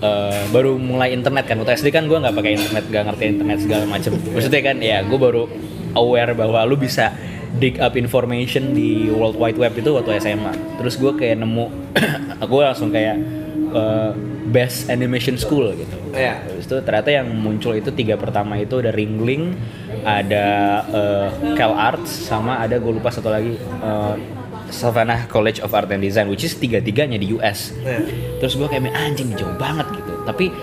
uh, 0.00 0.42
baru 0.54 0.78
mulai 0.78 1.10
internet 1.10 1.50
kan. 1.50 1.58
Waktu 1.58 1.82
SD 1.82 1.90
kan 1.90 2.06
gue 2.06 2.14
nggak 2.14 2.34
pakai 2.34 2.52
internet 2.54 2.84
nggak 2.86 3.04
ngerti 3.10 3.24
internet 3.26 3.58
segala 3.58 3.84
macem 3.90 4.12
maksudnya 4.34 4.62
kan 4.62 4.76
ya 4.78 5.02
gue 5.02 5.18
baru 5.18 5.50
aware 5.98 6.32
bahwa 6.38 6.62
lu 6.62 6.78
bisa 6.78 7.10
dig 7.58 7.82
up 7.82 7.98
information 7.98 8.70
di 8.70 9.10
World 9.10 9.34
Wide 9.34 9.58
Web 9.58 9.74
itu 9.74 9.90
waktu 9.90 10.22
SMA 10.22 10.78
terus 10.78 10.94
gue 10.94 11.10
kayak 11.18 11.42
nemu 11.42 11.66
aku 12.46 12.62
langsung 12.62 12.94
kayak 12.94 13.18
uh, 13.74 14.14
best 14.50 14.90
animation 14.90 15.38
school 15.38 15.70
gitu. 15.74 15.96
Iya. 16.10 16.42
Terus 16.42 16.64
itu 16.66 16.76
ternyata 16.82 17.10
yang 17.14 17.30
muncul 17.30 17.72
itu 17.78 17.94
tiga 17.94 18.18
pertama 18.18 18.58
itu 18.58 18.82
ada 18.82 18.90
Ringling, 18.90 19.54
ada 20.04 20.46
eh, 20.90 21.26
Cal 21.54 21.72
Arts, 21.74 22.08
sama 22.08 22.60
ada 22.60 22.76
gue 22.76 22.92
lupa 22.92 23.12
satu 23.12 23.28
lagi 23.28 23.56
eh, 23.60 24.14
Savannah 24.70 25.26
College 25.26 25.60
of 25.60 25.74
Art 25.74 25.90
and 25.90 26.00
Design, 26.00 26.30
which 26.30 26.46
is 26.46 26.54
tiga-tiganya 26.54 27.18
di 27.18 27.34
US. 27.36 27.74
Iya. 27.82 28.06
Terus 28.38 28.54
gue 28.56 28.68
kayak 28.70 28.94
anjing 28.94 29.34
jauh 29.34 29.54
banget 29.58 29.90
gitu. 29.98 30.12
Tapi 30.24 30.54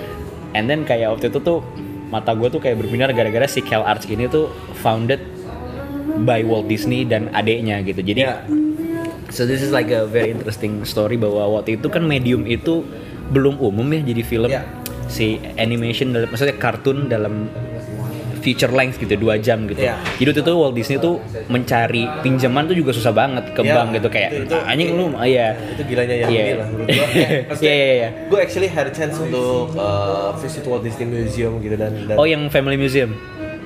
and 0.55 0.71
then 0.71 0.87
kayak 0.87 1.13
waktu 1.13 1.27
itu 1.29 1.39
tuh 1.43 1.59
mata 2.07 2.31
gue 2.31 2.47
tuh 2.47 2.63
kayak 2.63 2.79
berbinar 2.79 3.11
gara-gara 3.11 3.45
si 3.45 3.59
Cal 3.59 3.83
Arts 3.83 4.07
ini 4.07 4.31
tuh 4.31 4.47
founded 4.79 5.19
by 6.23 6.41
Walt 6.47 6.71
Disney 6.71 7.03
dan 7.03 7.29
adeknya 7.35 7.83
gitu. 7.83 7.99
Jadi 8.01 8.21
Ya. 8.23 8.41
So 9.27 9.43
this 9.43 9.59
is 9.59 9.75
like 9.75 9.91
a 9.91 10.07
very 10.07 10.31
interesting 10.31 10.87
story 10.87 11.19
bahwa 11.19 11.59
waktu 11.59 11.75
itu 11.75 11.91
kan 11.91 12.07
medium 12.07 12.47
itu 12.47 12.87
belum 13.35 13.59
umum 13.59 13.83
ya 13.91 14.01
jadi 14.07 14.23
film. 14.23 14.47
Ya. 14.47 14.63
Si 15.11 15.35
animation 15.59 16.15
dalam 16.15 16.31
maksudnya 16.31 16.55
kartun 16.55 17.11
dalam 17.11 17.51
feature 18.47 18.71
length 18.71 18.95
gitu 18.95 19.19
dua 19.19 19.35
jam 19.35 19.67
gitu 19.67 19.83
Iya. 19.83 19.99
jadi 20.15 20.27
waktu 20.31 20.41
itu 20.41 20.53
Walt 20.55 20.71
Disney 20.71 20.97
tuh 20.97 21.19
mencari 21.47 22.07
pinjaman 22.23 22.63
tuh 22.63 22.73
juga 22.73 22.95
susah 22.95 23.11
banget 23.11 23.51
ke 23.51 23.59
Iya, 23.59 23.75
bank 23.75 23.87
gitu 23.91 24.07
kayak 24.07 24.29
itu- 24.31 24.47
itu- 24.47 24.63
anjing 24.63 24.89
lu 24.95 25.11
ah, 25.11 25.27
iya 25.27 25.51
itu 25.67 25.83
gilanya 25.83 26.15
yang 26.15 26.29
Iya. 26.31 26.39
ini 26.39 26.53
lah 26.55 26.67
menurut 26.69 26.87
gua. 26.87 27.07
Iya, 27.59 27.73
iya, 27.73 27.87
iya. 27.93 28.09
Gue 28.31 28.39
actually 28.39 28.69
had 28.69 28.87
chance 28.91 29.17
untuk 29.17 29.75
uh, 29.75 30.31
visit 30.39 30.63
Walt 30.63 30.81
Disney 30.81 31.03
Museum 31.03 31.59
gitu 31.59 31.75
dan, 31.75 31.91
dan 32.07 32.15
oh 32.15 32.23
yang 32.23 32.47
Family 32.47 32.79
Museum 32.79 33.11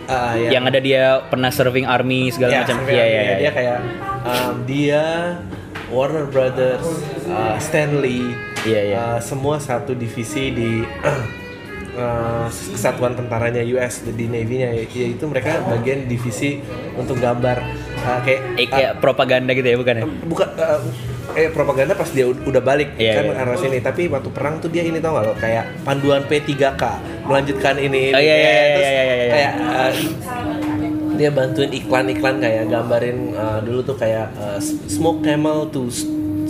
ah, 0.07 0.33
ya. 0.33 0.49
yang 0.49 0.65
ada 0.65 0.81
dia 0.81 1.21
pernah 1.23 1.53
serving 1.53 1.85
army 1.85 2.33
segala 2.33 2.49
Ya, 2.51 2.59
macam 2.63 2.77
iya 2.83 3.05
iya 3.05 3.21
iya 3.21 3.35
dia 3.37 3.51
kayak 3.53 3.77
um, 4.23 4.55
dia 4.65 5.03
Warner 5.87 6.23
Brothers, 6.25 6.87
uh, 7.27 7.59
Stanley, 7.59 8.23
Iya, 8.63 8.81
iya. 8.81 8.95
uh, 8.95 9.19
semua 9.19 9.59
satu 9.59 9.91
divisi 9.91 10.47
di 10.49 10.71
uh, 11.93 12.47
kesatuan 12.47 13.13
tentaranya 13.13 13.61
US 13.73 14.03
di 14.03 14.25
Navy-nya 14.25 14.71
yaitu 14.75 15.23
mereka 15.25 15.59
bagian 15.65 16.05
divisi 16.05 16.59
untuk 16.93 17.17
gambar 17.17 17.57
uh, 18.01 18.19
kayak 18.21 18.41
Eh, 18.55 18.67
kayak 18.67 18.99
propaganda 18.99 19.51
gitu 19.51 19.67
ya 19.67 19.77
bukan 19.77 19.95
ya 19.97 20.05
bukan 20.25 20.47
uh, 20.55 20.79
eh 21.31 21.47
propaganda 21.47 21.95
pas 21.95 22.11
dia 22.11 22.27
ud- 22.27 22.43
udah 22.43 22.59
balik 22.59 22.91
Iya, 22.99 23.13
kan 23.15 23.25
iya. 23.31 23.39
arah 23.39 23.55
sini 23.55 23.79
tapi 23.79 24.11
waktu 24.11 24.29
perang 24.29 24.59
tuh 24.59 24.67
dia 24.67 24.83
ini 24.83 24.99
tau 24.99 25.15
gak 25.15 25.25
lo 25.25 25.33
kayak 25.35 25.63
panduan 25.87 26.27
P3K 26.27 26.83
melanjutkan 27.23 27.79
ini, 27.79 28.11
ini. 28.11 28.15
Oh, 28.15 28.19
iya, 28.19 28.35
iya, 28.35 28.51
iya, 28.51 28.65
terus 28.75 28.83
iya, 28.85 29.01
iya, 29.01 29.15
iya. 29.15 29.31
kayak 29.31 29.53
uh, 29.55 29.91
dia 31.15 31.29
bantuin 31.29 31.71
iklan-iklan 31.71 32.35
kayak 32.41 32.63
gambarin 32.67 33.17
uh, 33.31 33.59
dulu 33.61 33.79
tuh 33.85 33.95
kayak 33.95 34.27
uh, 34.35 34.57
smoke 34.89 35.21
camel 35.21 35.69
to 35.69 35.87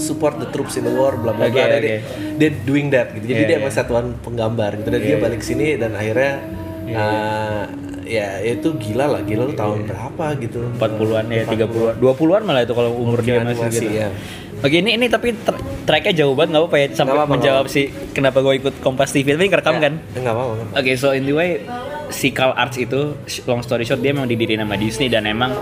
support 0.01 0.41
the 0.41 0.49
troops 0.49 0.75
in 0.75 0.83
the 0.83 0.91
war 0.91 1.13
bla 1.13 1.31
bla 1.31 1.47
bla. 1.47 1.65
Dia, 1.77 2.49
doing 2.65 2.89
that 2.89 3.13
gitu. 3.13 3.29
Jadi 3.29 3.41
Iya, 3.45 3.47
dia 3.47 3.55
iya. 3.55 3.61
emang 3.61 3.73
satuan 3.73 4.05
penggambar 4.19 4.81
gitu. 4.81 4.89
Dan 4.89 4.99
Iya, 4.99 5.05
dia 5.05 5.15
iya. 5.15 5.23
balik 5.23 5.41
sini 5.45 5.67
dan 5.77 5.93
akhirnya 5.93 6.31
uh, 6.91 7.63
ya 8.03 8.41
itu 8.41 8.73
gila 8.75 9.05
lah. 9.07 9.21
Gila 9.21 9.47
lu 9.47 9.53
tahun 9.53 9.85
berapa 9.85 10.25
gitu. 10.41 10.59
40-an 10.75 11.25
ya 11.29 11.43
30-an 11.45 11.93
20-an 12.01 12.41
malah 12.43 12.61
itu 12.65 12.73
kalau 12.73 12.91
umur 12.97 13.21
dia 13.21 13.39
masih 13.45 13.69
gitu. 13.69 13.87
ya. 13.93 14.09
Oke 14.61 14.77
ini 14.77 14.93
ini 14.93 15.09
tapi 15.09 15.33
tra- 15.33 15.57
tracknya 15.89 16.21
jauh 16.21 16.37
banget 16.37 16.53
nggak 16.53 16.61
apa-apa 16.61 16.77
ya 16.77 16.87
sampai 16.93 17.13
apa-apa, 17.17 17.33
menjawab 17.33 17.65
nggak 17.65 17.73
si 17.73 17.81
kenapa 18.13 18.45
gue 18.45 18.53
ikut 18.61 18.73
Kompas 18.77 19.09
TV 19.09 19.33
tapi 19.33 19.49
kerekam 19.49 19.81
kan. 19.81 19.93
Ya, 20.13 20.21
apa-apa 20.21 20.21
nggak 20.21 20.33
apa-apa. 20.37 20.77
Oke 20.77 20.91
so 21.01 21.09
anyway 21.09 21.65
si 22.13 22.29
Cal 22.29 22.53
Arts 22.53 22.77
itu 22.77 23.17
long 23.49 23.65
story 23.65 23.89
short 23.89 24.05
dia 24.05 24.13
memang 24.13 24.29
didiriin 24.29 24.61
sama 24.61 24.77
Disney 24.77 25.09
dan 25.09 25.25
emang 25.25 25.55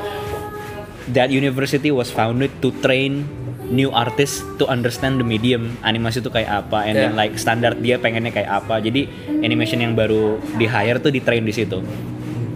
that 1.15 1.31
university 1.31 1.89
was 1.89 2.11
founded 2.11 2.51
to 2.59 2.75
train 2.83 3.23
new 3.69 3.89
artists 3.89 4.41
to 4.57 4.65
understand 4.65 5.17
the 5.17 5.25
medium. 5.25 5.77
Animasi 5.81 6.19
itu 6.19 6.29
kayak 6.29 6.65
apa 6.65 6.85
and 6.85 6.95
then 6.95 7.13
Yeah. 7.13 7.21
like 7.21 7.37
standar 7.37 7.73
dia 7.73 7.97
pengennya 7.97 8.33
kayak 8.33 8.49
apa. 8.49 8.81
Jadi 8.81 9.05
animation 9.41 9.79
yang 9.79 9.93
baru 9.93 10.37
di 10.57 10.65
hire 10.65 10.97
tuh 10.97 11.09
di 11.09 11.21
train 11.21 11.45
di 11.45 11.53
situ. 11.53 11.79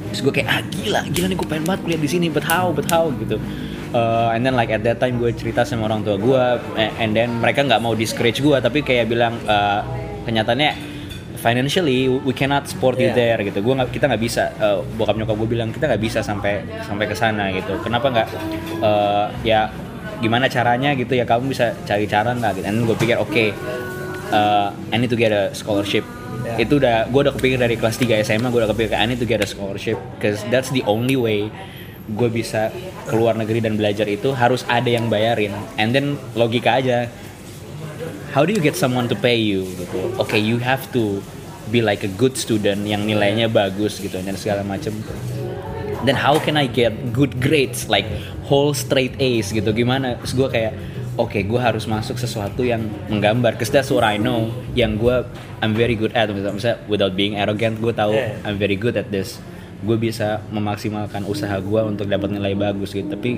Terus 0.09 0.19
gue 0.21 0.33
kayak 0.33 0.47
ah 0.49 0.61
gila 0.61 1.01
gila 1.09 1.25
nih 1.25 1.37
gue 1.37 1.47
pengen 1.47 1.65
banget 1.65 1.81
kuliah 1.85 2.01
di 2.01 2.09
sini 2.09 2.27
but 2.29 2.45
how 2.45 2.69
but 2.69 2.85
how? 2.85 3.09
Gitu. 3.09 3.37
Uh, 3.93 4.33
and 4.33 4.41
then 4.41 4.53
like 4.53 4.69
at 4.69 4.81
that 4.81 4.97
time 4.97 5.21
gue 5.21 5.29
cerita 5.33 5.61
sama 5.61 5.85
orang 5.85 6.01
tua 6.01 6.17
gue 6.17 6.43
and 6.97 7.13
then 7.13 7.29
mereka 7.37 7.61
nggak 7.61 7.77
mau 7.77 7.93
discourage 7.93 8.41
gue 8.41 8.57
tapi 8.57 8.81
kayak 8.81 9.05
bilang 9.05 9.37
uh, 9.45 9.85
kenyataannya 10.25 10.73
financially 11.37 12.07
we 12.09 12.31
cannot 12.31 12.65
support 12.65 12.95
you 12.95 13.11
Yeah. 13.11 13.35
there 13.35 13.39
gitu. 13.43 13.59
Gue 13.59 13.73
nggak 13.75 13.89
kita 13.91 14.07
nggak 14.07 14.23
bisa. 14.23 14.49
Uh, 14.57 14.79
bokap 14.95 15.13
nyokap 15.13 15.35
gue 15.35 15.49
bilang 15.49 15.69
kita 15.69 15.85
nggak 15.85 16.01
bisa 16.01 16.19
sampai 16.23 16.63
sampai 16.85 17.05
ke 17.05 17.13
sana 17.13 17.51
gitu. 17.51 17.77
Kenapa 17.83 18.07
nggak? 18.09 18.27
Uh, 18.79 19.27
ya 19.43 19.67
gimana 20.19 20.51
caranya 20.51 20.93
gitu 20.93 21.15
ya 21.15 21.25
kamu 21.25 21.53
bisa 21.53 21.73
cari 21.87 22.05
cara 22.05 22.35
nggak 22.35 22.61
gitu. 22.61 22.65
And 22.67 22.85
gue 22.85 22.97
pikir 22.97 23.17
oke 23.17 23.45
uh, 24.33 24.69
I 24.93 24.95
need 24.97 25.09
to 25.13 25.19
get 25.19 25.31
a 25.31 25.53
scholarship. 25.53 26.03
Yeah. 26.43 26.65
itu 26.65 26.81
udah 26.81 27.07
gue 27.07 27.21
udah 27.23 27.33
kepikir 27.39 27.55
dari 27.61 27.79
kelas 27.79 27.95
3 28.01 28.25
SMA 28.25 28.51
gue 28.51 28.59
udah 28.59 28.71
kepikir 28.75 28.99
I 28.99 29.07
need 29.07 29.21
to 29.21 29.29
get 29.29 29.39
a 29.39 29.47
scholarship 29.47 29.95
cause 30.19 30.43
that's 30.51 30.73
the 30.75 30.83
only 30.89 31.15
way 31.15 31.47
gue 32.03 32.27
bisa 32.27 32.67
keluar 33.07 33.37
negeri 33.39 33.63
dan 33.63 33.79
belajar 33.79 34.03
itu 34.11 34.35
harus 34.35 34.67
ada 34.67 34.91
yang 34.91 35.07
bayarin. 35.07 35.55
And 35.79 35.95
then 35.95 36.19
logika 36.35 36.83
aja 36.83 37.07
how 38.35 38.43
do 38.43 38.51
you 38.51 38.59
get 38.59 38.75
someone 38.75 39.07
to 39.07 39.15
pay 39.15 39.39
you 39.39 39.63
gitu? 39.79 40.19
Okay 40.19 40.41
you 40.41 40.59
have 40.59 40.83
to 40.91 41.23
be 41.71 41.79
like 41.79 42.03
a 42.03 42.11
good 42.11 42.35
student 42.35 42.83
yang 42.83 43.07
nilainya 43.07 43.47
bagus 43.47 44.03
gitu 44.03 44.19
dan 44.19 44.35
segala 44.35 44.67
macem 44.67 44.91
then 46.05 46.15
how 46.19 46.39
can 46.39 46.55
I 46.55 46.67
get 46.67 47.11
good 47.11 47.39
grades 47.39 47.87
like 47.87 48.05
whole 48.47 48.75
straight 48.75 49.15
A's 49.19 49.51
gitu? 49.51 49.71
Gimana? 49.71 50.19
Terus 50.23 50.33
gue 50.35 50.47
kayak 50.51 50.73
oke 51.15 51.37
gue 51.37 51.59
harus 51.61 51.85
masuk 51.87 52.19
sesuatu 52.19 52.63
yang 52.63 52.85
menggambar. 53.09 53.55
Cause 53.55 53.71
that's 53.71 53.91
what 53.91 54.03
I 54.03 54.19
know 54.19 54.51
yang 54.75 54.99
gue 54.99 55.23
I'm 55.63 55.73
very 55.73 55.95
good 55.95 56.11
at. 56.15 56.27
Misalnya 56.29 56.83
without 56.91 57.15
being 57.15 57.39
arrogant 57.39 57.79
gue 57.79 57.93
tahu 57.95 58.13
Yeah. 58.13 58.37
I'm 58.45 58.59
very 58.59 58.75
good 58.75 58.99
at 58.99 59.09
this 59.09 59.39
gue 59.83 59.97
bisa 59.97 60.39
memaksimalkan 60.49 61.23
usaha 61.23 61.53
gue 61.55 61.81
untuk 61.83 62.07
dapat 62.07 62.31
nilai 62.31 62.55
bagus 62.55 62.91
gitu. 62.91 63.05
Tapi 63.05 63.37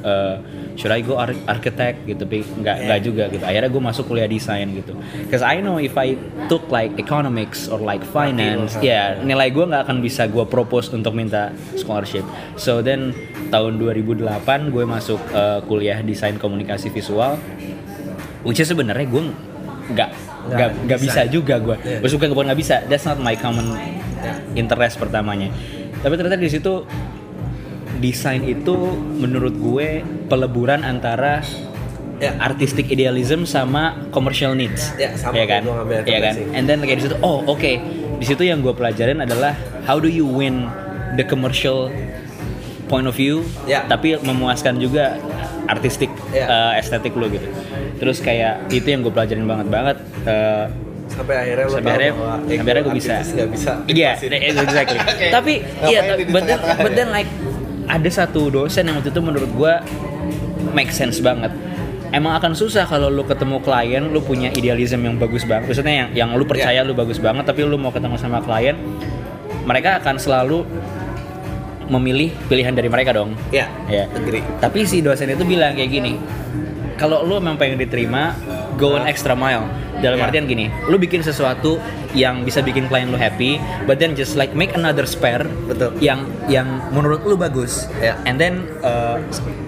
uh, 0.00 0.38
should 0.74 0.88
I 0.88 1.00
go 1.00 1.16
ar- 1.16 1.34
architect 1.46 2.06
gitu? 2.06 2.22
Tapi 2.22 2.40
nggak 2.42 2.76
nggak 2.86 3.00
juga 3.00 3.24
gitu. 3.26 3.42
Akhirnya 3.42 3.68
gue 3.68 3.82
masuk 3.82 4.04
kuliah 4.06 4.24
desain 4.24 4.70
gitu. 4.70 4.94
Cause 5.26 5.42
I 5.42 5.58
know 5.58 5.76
if 5.76 5.92
I 5.94 6.14
took 6.46 6.66
like 6.68 6.94
economics 6.96 7.66
or 7.66 7.78
like 7.78 8.00
finance 8.04 8.78
ya 8.80 9.18
nilai 9.20 9.50
gue 9.50 9.64
nggak 9.64 9.82
akan 9.84 9.98
bisa 9.98 10.24
gue 10.24 10.46
propose 10.46 10.88
untuk 10.88 11.10
minta 11.12 11.50
scholarship. 11.74 12.22
So 12.54 12.80
then 12.80 13.12
tahun 13.50 13.76
2008 13.76 14.24
gue 14.70 14.84
masuk 14.86 15.18
uh, 15.30 15.58
kuliah 15.64 15.98
desain 16.00 16.38
komunikasi 16.38 16.88
visual 16.88 17.34
which 18.40 18.56
is 18.56 18.66
sebenarnya 18.66 19.04
gue 19.04 19.22
nggak 19.90 20.10
nggak 20.48 20.70
nggak 20.86 21.00
bisa. 21.02 21.20
juga 21.26 21.58
gue 21.58 21.76
Iya. 21.76 21.98
gue 21.98 22.08
suka 22.08 22.24
bukan 22.26 22.46
nggak 22.48 22.60
bisa. 22.60 22.76
That's 22.86 23.04
not 23.04 23.18
my 23.18 23.34
common 23.34 23.74
interest 24.52 24.96
pertamanya 24.96 25.48
tapi 26.00 26.12
ternyata 26.14 26.36
di 26.36 26.48
situ 26.48 26.84
desain 27.98 28.40
itu 28.42 28.76
menurut 29.16 29.54
gue 29.54 29.88
peleburan 30.26 30.82
antara 30.82 31.44
Ya. 32.20 32.36
artistic 32.36 32.92
idealism 32.92 33.48
sama 33.48 33.96
commercial 34.12 34.52
needs 34.52 34.92
Ya, 35.00 35.16
sama 35.16 35.40
ya 35.40 35.48
kan 35.48 35.64
ya 36.04 36.20
kan 36.20 36.36
and 36.52 36.68
then 36.68 36.84
kayak 36.84 37.00
di 37.00 37.08
situ 37.08 37.16
oh 37.24 37.40
oke 37.48 37.72
di 38.20 38.26
situ 38.28 38.44
yang 38.44 38.60
gue 38.60 38.76
pelajarin 38.76 39.24
adalah 39.24 39.56
how 39.88 39.96
do 39.96 40.04
you 40.04 40.28
win 40.28 40.68
the 41.16 41.24
commercial 41.24 41.88
point 42.92 43.08
of 43.08 43.16
view 43.16 43.40
Ya. 43.64 43.88
tapi 43.88 44.20
memuaskan 44.20 44.76
juga 44.76 45.16
artistik 45.64 46.12
Ya. 46.28 46.44
uh, 46.44 46.72
estetik 46.76 47.16
lo 47.16 47.24
gitu 47.24 47.48
terus 47.96 48.20
kayak 48.20 48.68
itu 48.68 48.84
yang 48.84 49.00
gue 49.00 49.08
pelajarin 49.08 49.48
banget 49.48 49.66
banget 49.72 49.96
uh, 50.28 50.68
sampai 51.20 51.36
akhirnya 51.36 51.64
lo 51.64 51.72
sampai 51.76 51.84
tahu 51.84 51.92
akhirnya 51.92 52.12
sampai 52.16 52.56
akhirnya 52.56 52.82
gue 52.82 52.96
bisa. 52.96 53.14
nggak 53.20 53.50
bisa. 53.52 53.72
Iya 53.84 54.10
dipasin. 54.16 54.56
exactly. 54.64 54.98
Oke. 55.12 55.26
tapi 55.28 55.52
iya 55.84 56.00
but 56.32 56.44
then, 56.48 56.60
but 56.80 56.92
then 56.96 57.08
like 57.12 57.30
ada 57.90 58.10
satu 58.10 58.48
dosen 58.48 58.88
yang 58.88 58.96
waktu 58.96 59.12
itu 59.12 59.20
menurut 59.20 59.50
gue 59.52 59.72
make 60.72 60.90
sense 60.90 61.20
banget. 61.20 61.52
Emang 62.10 62.34
akan 62.42 62.58
susah 62.58 62.90
kalau 62.90 63.06
lu 63.06 63.22
ketemu 63.22 63.62
klien 63.62 64.02
lu 64.02 64.18
punya 64.18 64.50
idealism 64.50 65.06
yang 65.06 65.14
bagus 65.20 65.46
banget. 65.46 65.70
Maksudnya 65.70 65.94
yang 65.94 66.08
yang 66.16 66.28
lu 66.34 66.42
percaya 66.48 66.82
lu 66.82 66.96
bagus 66.96 67.22
banget 67.22 67.46
tapi 67.46 67.62
lu 67.62 67.76
mau 67.76 67.92
ketemu 67.94 68.16
sama 68.16 68.40
klien 68.42 68.74
mereka 69.68 70.00
akan 70.00 70.16
selalu 70.16 70.64
memilih 71.90 72.32
pilihan 72.46 72.72
dari 72.72 72.88
mereka 72.88 73.12
dong. 73.12 73.36
Ya 73.52 73.68
ya 73.86 74.08
agree. 74.10 74.42
Tapi 74.58 74.88
si 74.88 75.04
dosen 75.04 75.30
itu 75.30 75.44
bilang 75.44 75.76
kayak 75.76 75.90
gini 75.90 76.14
kalau 76.98 77.24
lu 77.24 77.40
memang 77.40 77.56
pengen 77.56 77.80
diterima 77.80 78.36
go 78.80 78.96
an 78.96 79.04
extra 79.04 79.36
mile 79.36 79.68
dalam 80.00 80.16
Ya. 80.16 80.26
artian 80.26 80.48
gini 80.48 80.72
lu 80.88 80.96
bikin 80.96 81.20
sesuatu 81.20 81.76
yang 82.10 82.40
bisa 82.42 82.58
bikin 82.58 82.88
klien 82.88 83.06
lu 83.06 83.20
happy 83.20 83.60
but 83.84 84.00
then 84.00 84.16
just 84.16 84.34
like 84.34 84.50
make 84.52 84.72
another 84.72 85.04
spare 85.04 85.44
Betul. 85.68 85.92
yang 86.00 86.24
yang 86.48 86.66
menurut 86.90 87.20
lu 87.22 87.36
bagus 87.36 87.84
Ya. 88.00 88.16
and 88.24 88.40
then 88.40 88.64
uh, 88.80 89.20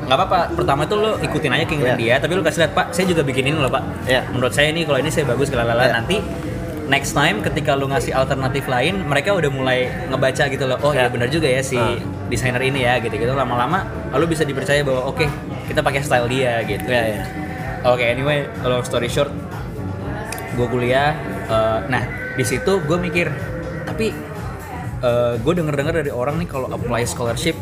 nggak 0.02 0.16
apa-apa 0.18 0.38
pertama 0.56 0.82
itu 0.82 0.96
lu 0.96 1.14
ikutin 1.20 1.52
aja 1.52 1.64
keinginan 1.64 1.94
dia 1.94 2.08
Ya. 2.08 2.16
tapi 2.16 2.32
lu 2.32 2.42
kasih 2.42 2.64
lihat 2.64 2.72
pak 2.72 2.86
saya 2.90 3.04
juga 3.04 3.20
bikin 3.20 3.46
ini 3.46 3.60
loh 3.60 3.68
pak 3.68 3.84
Ya. 4.08 4.24
menurut 4.26 4.50
saya 4.50 4.72
ini 4.72 4.82
kalau 4.82 4.98
ini 4.98 5.12
saya 5.12 5.28
bagus 5.28 5.52
lalala 5.52 5.84
Ya. 5.84 5.92
nanti 5.94 6.18
next 6.82 7.12
time 7.12 7.40
ketika 7.40 7.72
lu 7.72 7.86
ngasih 7.86 8.10
alternatif 8.10 8.66
lain 8.66 9.04
mereka 9.04 9.32
udah 9.32 9.48
mulai 9.48 9.86
ngebaca 10.08 10.44
gitu 10.48 10.64
loh 10.64 10.80
oh 10.80 10.90
ya 10.90 11.06
Ya. 11.06 11.08
benar 11.08 11.28
juga 11.28 11.46
ya 11.46 11.60
si 11.60 11.76
Ah. 11.76 11.94
desainer 12.26 12.60
ini 12.60 12.82
ya 12.82 12.96
gitu 12.98 13.12
gitu 13.12 13.32
lama-lama 13.32 13.84
lu 14.12 14.24
bisa 14.24 14.42
dipercaya 14.42 14.80
bahwa 14.80 15.06
oke 15.06 15.28
kita 15.68 15.78
pakai 15.78 16.00
style 16.00 16.26
dia 16.26 16.64
gitu 16.64 16.88
Ya, 16.88 17.04
ya. 17.06 17.22
Oke 17.84 18.02
anyway 18.02 18.44
long 18.62 18.82
story 18.82 19.08
short 19.08 19.30
gue 20.52 20.66
kuliah 20.68 21.16
eh, 21.46 21.78
nah 21.88 22.02
di 22.32 22.44
situ 22.44 22.80
gue 22.82 22.98
mikir 22.98 23.28
tapi 23.84 24.14
gue 25.42 25.52
denger 25.58 25.74
dengar 25.74 25.94
dari 25.98 26.14
orang 26.14 26.38
nih 26.38 26.46
kalau 26.46 26.70
apply 26.70 27.02
scholarship 27.02 27.58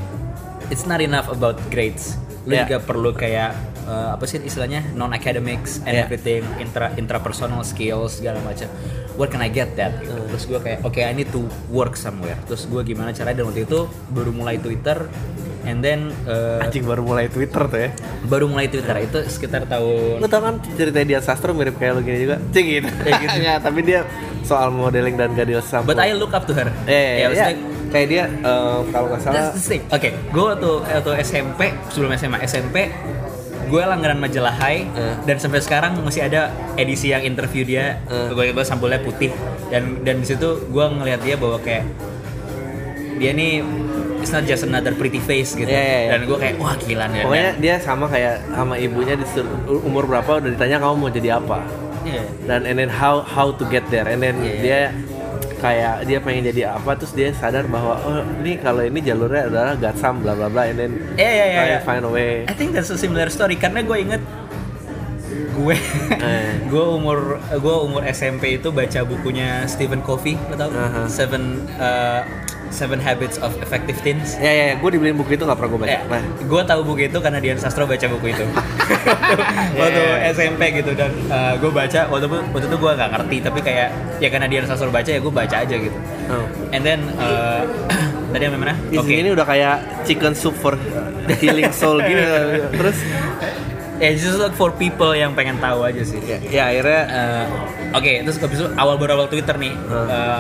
it's 0.68 0.84
not 0.84 1.00
enough 1.00 1.26
about 1.28 1.56
grades 1.72 2.20
lu 2.44 2.56
Yeah. 2.56 2.64
juga 2.68 2.78
perlu 2.80 3.10
kayak 3.12 3.52
eh, 3.84 4.08
apa 4.16 4.24
sih 4.24 4.40
istilahnya 4.40 4.92
non 4.96 5.12
academics 5.12 5.80
and 5.84 5.92
Yeah. 5.96 6.04
everything 6.04 6.44
intra 6.56 6.92
intrapersonal 6.96 7.60
skills 7.64 8.20
segala 8.20 8.40
macam 8.40 8.68
where 9.20 9.28
can 9.28 9.44
I 9.44 9.48
get 9.52 9.76
that 9.76 10.00
gitu. 10.00 10.12
Hmm. 10.16 10.28
terus 10.32 10.44
gue 10.48 10.60
kayak 10.60 10.78
oke 10.84 11.00
I 11.00 11.12
need 11.12 11.28
to 11.32 11.44
work 11.68 11.96
somewhere 11.96 12.36
terus 12.48 12.64
gue 12.64 12.80
gimana 12.80 13.12
caranya 13.12 13.44
dan 13.44 13.52
waktu 13.52 13.68
itu 13.68 13.84
baru 14.12 14.30
mulai 14.32 14.56
Twitter 14.56 15.04
and 15.70 15.78
then 15.80 16.10
eh, 16.26 16.58
anjing 16.60 16.82
baru 16.82 17.06
mulai 17.06 17.30
Twitter 17.30 17.62
tuh 17.64 17.78
ya 17.78 17.90
baru 18.26 18.50
mulai 18.50 18.66
Twitter 18.66 19.06
itu 19.06 19.18
sekitar 19.30 19.70
tahun 19.70 20.18
Lu 20.18 20.26
tau 20.26 20.42
kan 20.42 20.58
cerita 20.74 20.98
dia 21.06 21.22
sastro 21.22 21.54
mirip 21.54 21.78
kayak 21.78 21.92
lu 21.94 22.00
gini 22.02 22.26
juga? 22.26 22.36
Cik 22.50 22.66
gitu. 22.66 22.88
Kayak 23.06 23.18
gitu. 23.22 23.38
ya, 23.46 23.54
tapi 23.62 23.80
dia 23.80 24.00
soal 24.42 24.74
modeling 24.74 25.14
dan 25.14 25.30
gadil 25.32 25.62
sampul. 25.62 25.94
But 25.94 26.02
I 26.02 26.12
look 26.12 26.34
up 26.34 26.44
to 26.50 26.52
her. 26.52 26.66
Iya, 26.84 26.90
iya, 26.90 27.14
Ya, 27.14 27.26
maksudnya 27.30 27.54
iya. 27.54 27.88
kayak 27.94 28.06
dia 28.10 28.24
eh, 28.26 28.78
kalau 28.90 29.06
nggak 29.08 29.20
salah. 29.22 29.54
Oke, 29.94 30.08
gue 30.12 30.44
waktu 30.44 30.70
waktu 30.82 31.10
SMP 31.22 31.60
sebelum 31.88 32.10
SMA 32.18 32.38
SMP 32.44 32.76
gue 33.70 33.82
langganan 33.86 34.18
majalah 34.18 34.50
Hai 34.58 34.82
Eh. 34.82 35.14
dan 35.30 35.38
sampai 35.38 35.62
sekarang 35.62 35.94
masih 36.02 36.26
ada 36.26 36.50
edisi 36.74 37.14
yang 37.14 37.22
interview 37.22 37.62
dia 37.62 38.02
Eh. 38.10 38.34
gue 38.34 38.64
sampulnya 38.66 38.98
putih 38.98 39.30
dan 39.70 40.02
dan 40.02 40.18
di 40.18 40.26
situ 40.26 40.66
gue 40.66 40.84
ngelihat 40.90 41.22
dia 41.22 41.38
bahwa 41.38 41.62
kayak 41.62 41.86
dia 43.20 43.36
nih 43.36 43.60
it's 44.24 44.32
not 44.32 44.48
just 44.48 44.64
another 44.64 44.96
pretty 44.96 45.20
face 45.20 45.52
gitu 45.52 45.68
Iya, 45.68 45.76
iya, 45.84 45.98
iya. 46.00 46.10
dan 46.16 46.20
gue 46.24 46.38
kayak 46.40 46.54
wah 46.56 46.72
gila 46.80 47.04
nih 47.12 47.20
pokoknya 47.20 47.50
dia 47.60 47.74
sama 47.76 48.08
kayak 48.08 48.40
sama 48.48 48.74
ibunya 48.80 49.14
disuruh 49.20 49.80
umur 49.84 50.08
berapa 50.08 50.40
udah 50.40 50.50
ditanya 50.56 50.80
kamu 50.80 50.94
mau 50.96 51.10
jadi 51.12 51.36
apa 51.36 51.60
Iya. 52.00 52.24
dan 52.48 52.64
and 52.64 52.80
then 52.80 52.88
how 52.88 53.20
how 53.20 53.52
to 53.52 53.64
get 53.68 53.84
there 53.92 54.08
and 54.08 54.24
then 54.24 54.40
iya. 54.40 54.56
dia 54.64 54.80
kayak 55.60 56.08
dia 56.08 56.16
pengen 56.24 56.48
jadi 56.48 56.72
apa 56.72 56.96
terus 56.96 57.12
dia 57.12 57.28
sadar 57.36 57.68
bahwa 57.68 58.00
oh 58.00 58.24
ini 58.40 58.56
kalau 58.56 58.80
ini 58.80 59.04
jalurnya 59.04 59.52
adalah 59.52 59.76
gatsam 59.76 60.24
bla 60.24 60.32
bla 60.32 60.48
bla 60.48 60.64
and 60.64 60.80
then 60.80 60.92
iya, 61.20 61.28
try 61.52 61.68
iya. 61.68 61.76
to 61.76 61.84
find 61.84 62.04
a 62.08 62.08
way 62.08 62.48
I 62.48 62.56
think 62.56 62.72
that's 62.72 62.88
a 62.88 62.96
similar 62.96 63.28
story 63.28 63.60
karena 63.60 63.84
gue 63.84 63.96
inget 64.00 64.22
gue 65.60 65.76
Eh. 66.16 66.52
gue 66.72 66.84
umur 66.96 67.36
gue 67.52 67.76
umur 67.84 68.00
SMP 68.08 68.56
itu 68.56 68.72
baca 68.72 69.04
bukunya 69.04 69.68
Stephen 69.68 70.00
Covey 70.00 70.40
lo 70.48 70.56
tau 70.56 70.72
Aha. 70.72 71.04
Seven 71.04 71.68
uh, 71.76 72.24
Seven 72.70 72.98
Habits 72.98 73.36
of 73.38 73.52
Effective 73.58 73.98
Teens. 74.00 74.38
Ya 74.38 74.48
ya, 74.48 74.64
ya. 74.70 74.74
Gue 74.78 74.94
dibeliin 74.94 75.18
buku 75.18 75.34
itu 75.34 75.42
nggak 75.42 75.58
pernah 75.58 75.70
gue 75.70 75.80
baca. 75.82 75.90
Ya, 75.90 76.00
nah. 76.06 76.22
gue 76.22 76.62
tahu 76.64 76.80
buku 76.86 77.00
itu 77.06 77.18
karena 77.18 77.38
Dian 77.38 77.58
Sastro 77.58 77.84
baca 77.84 78.06
buku 78.06 78.26
itu. 78.30 78.44
Waktu 79.80 80.00
Yeah. 80.00 80.32
SMP 80.32 80.62
gitu 80.72 80.94
dan 80.94 81.10
gue 81.58 81.70
baca 81.70 82.00
waktu 82.08 82.24
itu 82.24 82.38
waktu 82.54 82.66
itu 82.70 82.76
gue 82.78 82.90
nggak 82.94 83.10
ngerti 83.10 83.36
tapi 83.42 83.58
kayak 83.60 83.88
ya 84.18 84.28
karena 84.30 84.46
Dian 84.46 84.64
Sastro 84.64 84.88
baca 84.88 85.06
ya 85.06 85.18
gue 85.18 85.32
baca 85.32 85.56
aja 85.60 85.76
gitu. 85.76 85.98
Oh. 86.30 86.46
and 86.70 86.82
then 86.82 87.00
uh, 87.18 87.66
tadi 88.32 88.46
yang 88.46 88.54
mana? 88.54 88.74
Di 88.86 88.96
sini 89.02 89.26
ini 89.26 89.30
udah 89.34 89.42
kayak 89.42 90.06
chicken 90.06 90.32
soup 90.32 90.54
for 90.54 90.78
healing 91.42 91.68
soul 91.74 91.98
gini 92.08 92.22
terus? 92.70 92.98
Ya 94.00 94.16
just 94.16 94.40
like 94.40 94.56
for 94.56 94.72
people 94.72 95.12
yang 95.12 95.34
pengen 95.34 95.60
tahu 95.60 95.84
aja 95.84 96.00
sih. 96.00 96.16
Ya, 96.24 96.38
ya 96.40 96.62
akhirnya 96.72 97.02
Eh, 97.10 97.44
Oke, 97.90 98.22
terus 98.22 98.38
habis 98.38 98.58
itu 98.58 98.68
awal 98.74 98.94
berawal 98.96 99.26
Twitter 99.26 99.56
nih, 99.56 99.74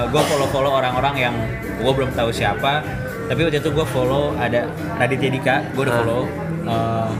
gue 0.06 0.22
follow 0.24 0.46
follow 0.48 0.72
orang-orang 0.72 1.14
yang 1.18 1.34
gue 1.76 1.92
belum 1.92 2.10
tahu 2.12 2.30
siapa, 2.30 2.82
tapi 3.26 3.40
waktu 3.42 3.58
itu 3.58 3.70
gue 3.70 3.86
follow 3.86 4.34
ada 4.36 4.70
Raditya 4.96 5.30
Dika, 5.30 5.56
gue 5.70 5.82
udah 5.82 5.90
Ah. 5.90 5.98
follow. 5.98 6.22
Eh, 6.62 7.10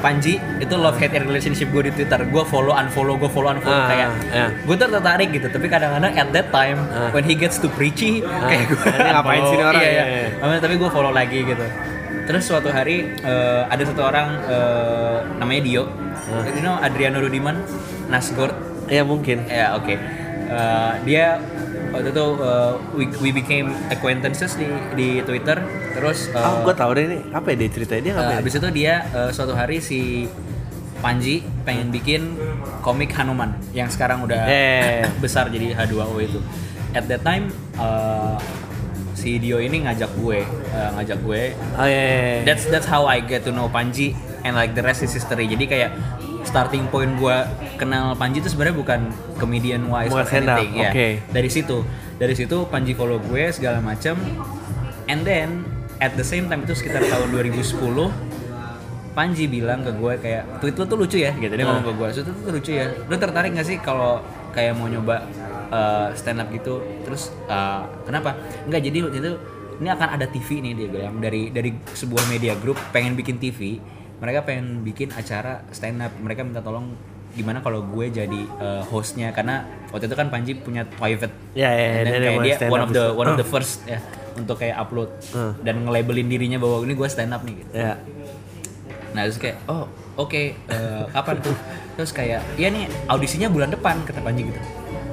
Panji 0.00 0.40
itu 0.56 0.74
love 0.74 0.96
hate 0.96 1.12
relationship 1.20 1.68
gue 1.68 1.84
di 1.84 1.92
Twitter, 1.92 2.16
gue 2.24 2.42
follow 2.46 2.72
unfollow, 2.72 3.16
gue 3.16 3.28
follow 3.28 3.52
unfollow 3.52 3.76
Ah, 3.76 3.84
kayak, 3.86 4.08
ya. 4.32 4.46
gue 4.48 4.72
tuh 4.74 4.88
tertarik 4.90 5.28
gitu, 5.30 5.44
tapi 5.46 5.68
kadang-kadang 5.68 6.12
at 6.14 6.28
that 6.30 6.48
time 6.48 6.80
Ah. 6.88 7.12
when 7.12 7.20
he 7.20 7.32
gets 7.32 7.56
too 7.56 7.68
preachy, 7.70 8.24
kayak 8.48 8.64
gue 8.66 8.80
ngapain 8.80 9.44
sih 9.46 9.56
orang? 9.56 9.76
Iya, 9.76 9.90
Iya, 9.92 10.04
iya. 10.08 10.26
iya. 10.32 10.58
Tapi 10.58 10.74
gue 10.76 10.88
follow 10.88 11.12
lagi 11.12 11.44
gitu. 11.44 11.64
Terus 12.24 12.42
suatu 12.44 12.68
hari 12.68 13.12
eh, 13.14 13.62
ada 13.66 13.82
satu 13.82 14.00
orang 14.02 14.28
eh, 14.42 15.16
namanya 15.36 15.60
Dio, 15.62 15.84
Ah. 16.32 16.48
you 16.48 16.60
know 16.60 16.76
Adriano 16.76 17.20
Rudiman, 17.20 17.60
Nasgord, 18.08 18.56
ya 18.90 19.02
mungkin 19.06 19.46
Ya 19.46 19.72
oke. 19.72 19.94
Eh, 20.50 20.92
dia 21.06 21.38
waktu 21.90 22.10
itu 22.10 22.26
eh, 22.36 22.72
we, 22.92 23.04
we 23.22 23.30
became 23.30 23.70
acquaintances 23.86 24.58
di 24.58 24.66
di 24.92 25.08
Twitter. 25.22 25.62
Terus 25.94 26.26
eh, 26.28 26.42
oh 26.42 26.66
gue 26.66 26.74
tau 26.74 26.90
deh 26.90 27.06
ini 27.06 27.18
apa 27.30 27.54
ya 27.54 27.56
dia 27.56 27.70
ceritanya 27.70 28.02
dia 28.02 28.10
eh, 28.10 28.16
ngapain 28.18 28.36
habis 28.42 28.54
itu 28.58 28.68
dia 28.68 28.94
eh, 29.08 29.30
suatu 29.30 29.54
hari 29.54 29.78
si 29.78 30.26
Panji 31.00 31.40
pengen 31.64 31.88
bikin 31.88 32.36
komik 32.82 33.14
Hanuman 33.14 33.56
yang 33.72 33.88
sekarang 33.88 34.20
udah 34.20 34.44
Eh. 34.44 35.06
besar 35.24 35.46
jadi 35.48 35.72
H2O 35.72 36.18
itu. 36.18 36.42
At 36.92 37.06
that 37.06 37.22
time 37.22 37.48
eh, 37.78 38.36
si 39.14 39.38
Dio 39.38 39.62
ini 39.62 39.86
ngajak 39.86 40.10
gue, 40.18 40.42
eh, 40.44 40.90
ngajak 40.98 41.18
gue 41.22 41.42
oh 41.76 41.86
ya, 41.86 41.94
ya, 41.94 42.16
ya. 42.18 42.38
that's 42.42 42.66
that's 42.66 42.84
how 42.84 43.06
I 43.06 43.22
get 43.22 43.46
to 43.46 43.52
know 43.52 43.70
Panji 43.70 44.12
and 44.42 44.58
like 44.58 44.74
the 44.74 44.82
rest 44.82 45.00
is 45.00 45.14
history. 45.14 45.46
Jadi 45.46 45.64
kayak 45.64 45.90
starting 46.44 46.88
point 46.88 47.12
gua 47.20 47.46
kenal 47.76 48.16
Panji 48.16 48.40
itu 48.40 48.48
sebenarnya 48.52 48.76
bukan 48.76 49.00
comedian 49.36 49.88
wise 49.88 50.12
or 50.12 50.24
stand 50.24 50.48
up, 50.48 50.60
anything 50.60 50.80
ya. 50.80 50.90
oke. 50.92 51.08
Dari 51.32 51.50
situ, 51.52 51.78
dari 52.16 52.34
situ 52.36 52.56
Panji 52.68 52.92
follow 52.92 53.20
gue 53.20 53.48
segala 53.52 53.80
macam. 53.80 54.16
And 55.10 55.26
then 55.26 55.64
at 56.00 56.16
the 56.16 56.24
same 56.24 56.48
time 56.48 56.64
itu 56.64 56.72
sekitar 56.76 57.04
tahun 57.04 57.28
2010 57.32 57.76
Panji 59.10 59.50
bilang 59.50 59.82
ke 59.82 59.90
gue 59.90 60.12
kayak 60.22 60.62
tweet 60.62 60.78
lu 60.78 60.84
tuh 60.86 60.96
lucu 60.96 61.18
ya 61.18 61.34
gitu 61.34 61.50
dia 61.50 61.66
ngomong 61.66 61.82
ke 61.82 61.92
gue 61.98 62.08
tweet 62.14 62.26
lu 62.30 62.34
tuh 62.46 62.54
lucu 62.56 62.70
ya 62.72 62.86
lu 63.10 63.14
tertarik 63.18 63.50
gak 63.52 63.66
sih 63.66 63.76
kalau 63.82 64.22
kayak 64.54 64.78
mau 64.78 64.86
nyoba 64.86 65.26
stand 66.14 66.40
up 66.40 66.48
gitu 66.54 66.78
terus 67.02 67.34
eh, 67.50 67.82
kenapa 68.06 68.38
enggak 68.66 68.80
jadi 68.86 68.98
waktu 69.06 69.18
itu 69.18 69.32
ini 69.80 69.88
akan 69.88 70.08
ada 70.14 70.26
TV 70.28 70.48
nih 70.60 70.72
dia 70.76 70.88
bilang 70.92 71.16
dari 71.18 71.48
dari 71.50 71.70
sebuah 71.72 72.28
media 72.28 72.54
group 72.58 72.76
pengen 72.94 73.16
bikin 73.16 73.40
TV 73.40 73.80
mereka 74.20 74.44
pengen 74.44 74.84
bikin 74.84 75.08
acara 75.10 75.64
stand 75.72 76.00
up. 76.00 76.12
Mereka 76.20 76.44
minta 76.44 76.60
tolong 76.60 76.92
gimana 77.30 77.62
kalau 77.62 77.80
gue 77.82 78.06
jadi 78.12 78.40
eh, 78.46 78.82
hostnya. 78.86 79.32
Karena 79.32 79.64
waktu 79.90 80.06
itu 80.06 80.16
kan 80.16 80.28
Panji 80.28 80.52
punya 80.54 80.84
private. 80.84 81.32
Ya, 81.56 81.72
And 81.72 82.06
then 82.06 82.20
dia 82.20 82.30
kayak 82.36 82.42
dia 82.44 82.56
one 82.68 82.82
of 82.84 82.90
the 82.92 83.04
one 83.10 83.26
of 83.26 83.36
the 83.40 83.46
first 83.46 83.82
ya 83.88 83.98
untuk 84.36 84.60
kayak 84.60 84.76
upload. 84.78 85.10
Hmm. 85.34 85.52
dan 85.64 85.82
nge-labelin 85.84 86.28
dirinya 86.28 86.58
bahwa 86.60 86.84
ini 86.84 86.94
gue 86.94 87.08
stand 87.08 87.32
up 87.32 87.42
nih 87.42 87.54
gitu. 87.64 87.72
Ya. 87.74 87.96
Nah 89.10 89.26
terus 89.26 89.40
kayak 89.40 89.56
oh 89.66 89.88
oke 90.14 90.54
eh, 90.54 91.02
kapan 91.10 91.36
tuh? 91.40 91.56
Terus 91.98 92.10
kayak 92.12 92.40
ya 92.56 92.68
nih 92.70 92.86
audisinya 93.08 93.48
bulan 93.48 93.72
depan 93.72 94.00
kata 94.04 94.20
Panji 94.20 94.52
gitu. 94.52 94.60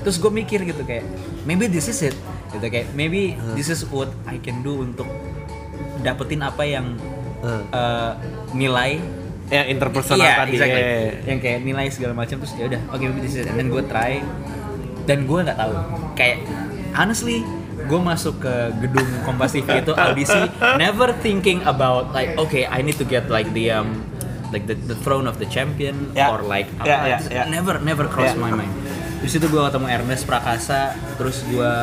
Terus 0.03 0.17
gue 0.19 0.31
mikir 0.31 0.63
gitu 0.63 0.83
kayak 0.83 1.03
maybe 1.47 1.65
this 1.67 1.87
is 1.87 1.99
it. 2.03 2.15
Gitu 2.51 2.63
kayak 2.63 2.91
maybe 2.93 3.35
this 3.55 3.67
is 3.67 3.83
what 3.87 4.07
I 4.23 4.39
can 4.39 4.63
do 4.63 4.83
untuk 4.83 5.07
dapetin 6.03 6.43
apa 6.43 6.63
yang 6.63 6.97
Hmm. 7.37 7.61
eh, 7.69 8.11
nilai 8.55 8.99
yang 9.47 9.65
interpersonal 9.71 10.27
iya, 10.27 10.35
tadi 10.43 10.51
exactly. 10.59 10.81
ya. 10.83 10.91
yang 11.23 11.39
kayak 11.39 11.59
nilai 11.63 11.85
segala 11.87 12.13
macam 12.15 12.35
terus 12.43 12.53
ya 12.59 12.67
udah 12.67 12.81
oke 12.91 12.99
maybe 12.99 13.23
this 13.23 13.35
is 13.39 13.47
it 13.47 13.51
then 13.55 13.71
gue 13.71 13.83
try 13.87 14.19
dan 15.07 15.23
gue 15.23 15.39
nggak 15.39 15.55
tahu 15.55 15.73
kayak 16.19 16.43
honestly 16.91 17.47
gue 17.87 17.99
masuk 18.03 18.43
ke 18.43 18.53
gedung 18.83 19.07
Kompas 19.23 19.55
TV 19.55 19.79
itu 19.79 19.95
audisi 19.95 20.35
never 20.75 21.15
thinking 21.23 21.63
about 21.63 22.11
like 22.11 22.35
okay 22.35 22.67
I 22.67 22.83
need 22.83 22.99
to 22.99 23.07
get 23.07 23.31
like 23.31 23.47
the 23.55 23.71
um 23.71 24.03
like 24.51 24.67
the, 24.67 24.75
the 24.75 24.95
throne 24.99 25.27
of 25.31 25.39
the 25.39 25.47
champion 25.47 26.11
Ya. 26.11 26.27
or 26.31 26.43
like 26.43 26.67
apa 26.83 26.87
Ya, 26.87 26.97
ya, 27.07 27.17
ya. 27.31 27.43
never 27.47 27.79
never 27.79 28.11
cross 28.11 28.35
Ya. 28.35 28.39
my 28.39 28.51
mind 28.51 28.71
di 29.17 29.31
situ 29.31 29.47
gue 29.47 29.61
ketemu 29.63 29.87
Ernest 29.87 30.27
Prakasa 30.27 30.91
terus 31.15 31.41
gue 31.47 31.73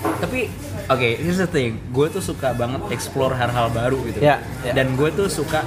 tapi 0.00 0.48
oke 0.86 1.08
here's 1.20 1.36
the 1.36 1.48
thing. 1.48 1.80
Gue 1.90 2.08
tuh 2.08 2.20
suka 2.20 2.52
banget 2.52 2.80
explore 2.90 3.32
hal-hal 3.34 3.68
baru 3.70 4.00
gitu. 4.08 4.20
Ya, 4.20 4.40
ya. 4.64 4.72
dan 4.72 4.96
gue 4.96 5.08
tuh 5.12 5.28
suka 5.28 5.64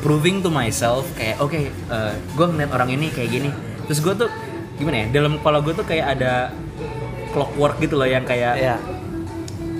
proving 0.00 0.38
to 0.38 0.48
myself 0.48 1.08
kayak 1.16 1.40
oke 1.40 1.56
gue 2.32 2.46
ngeliat 2.46 2.70
orang 2.70 2.92
ini 2.92 3.08
kayak 3.10 3.30
gini. 3.30 3.50
Terus 3.86 4.00
gue 4.00 4.14
tuh 4.16 4.28
gimana 4.76 5.04
ya 5.04 5.06
dalam 5.12 5.40
kepala 5.40 5.64
gue 5.64 5.72
tuh 5.72 5.86
kayak 5.88 6.20
ada 6.20 6.52
clockwork 7.32 7.80
gitu 7.80 7.96
loh 7.96 8.08
yang 8.08 8.24
kayak 8.24 8.54
ya. 8.56 8.76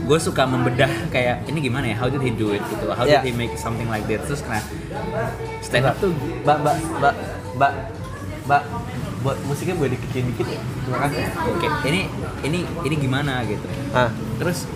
gue 0.06 0.18
suka 0.22 0.46
membedah 0.46 1.10
kayak 1.10 1.42
ini 1.50 1.58
gimana 1.58 1.90
ya? 1.90 1.96
How 1.98 2.06
did 2.06 2.22
he 2.22 2.30
do 2.30 2.54
it? 2.54 2.62
Gitu. 2.62 2.86
How 2.86 3.02
Ya. 3.02 3.18
did 3.20 3.28
he 3.28 3.32
make 3.34 3.58
something 3.58 3.90
like 3.90 4.06
that 4.06 4.22
terus 4.22 4.40
nah 4.46 4.62
stand 5.58 5.82
up 5.82 5.98
tuh 5.98 6.14
mbak 6.46 6.62
mbak 6.62 6.76
mbak 7.02 7.14
mbak 7.58 7.72
mbak 8.46 8.62
buat 9.26 9.38
musiknya 9.42 9.74
boleh 9.74 9.90
dikecilin 9.92 10.30
dikit 10.30 10.46
ya 10.48 10.60
terima 10.62 10.98
kasih 11.02 11.18
oke 11.50 11.66
ini 11.84 12.00
ini 12.42 12.58
ini 12.80 12.94
gimana 12.96 13.42
gitu 13.42 13.66
ah 13.90 14.06
terus 14.38 14.70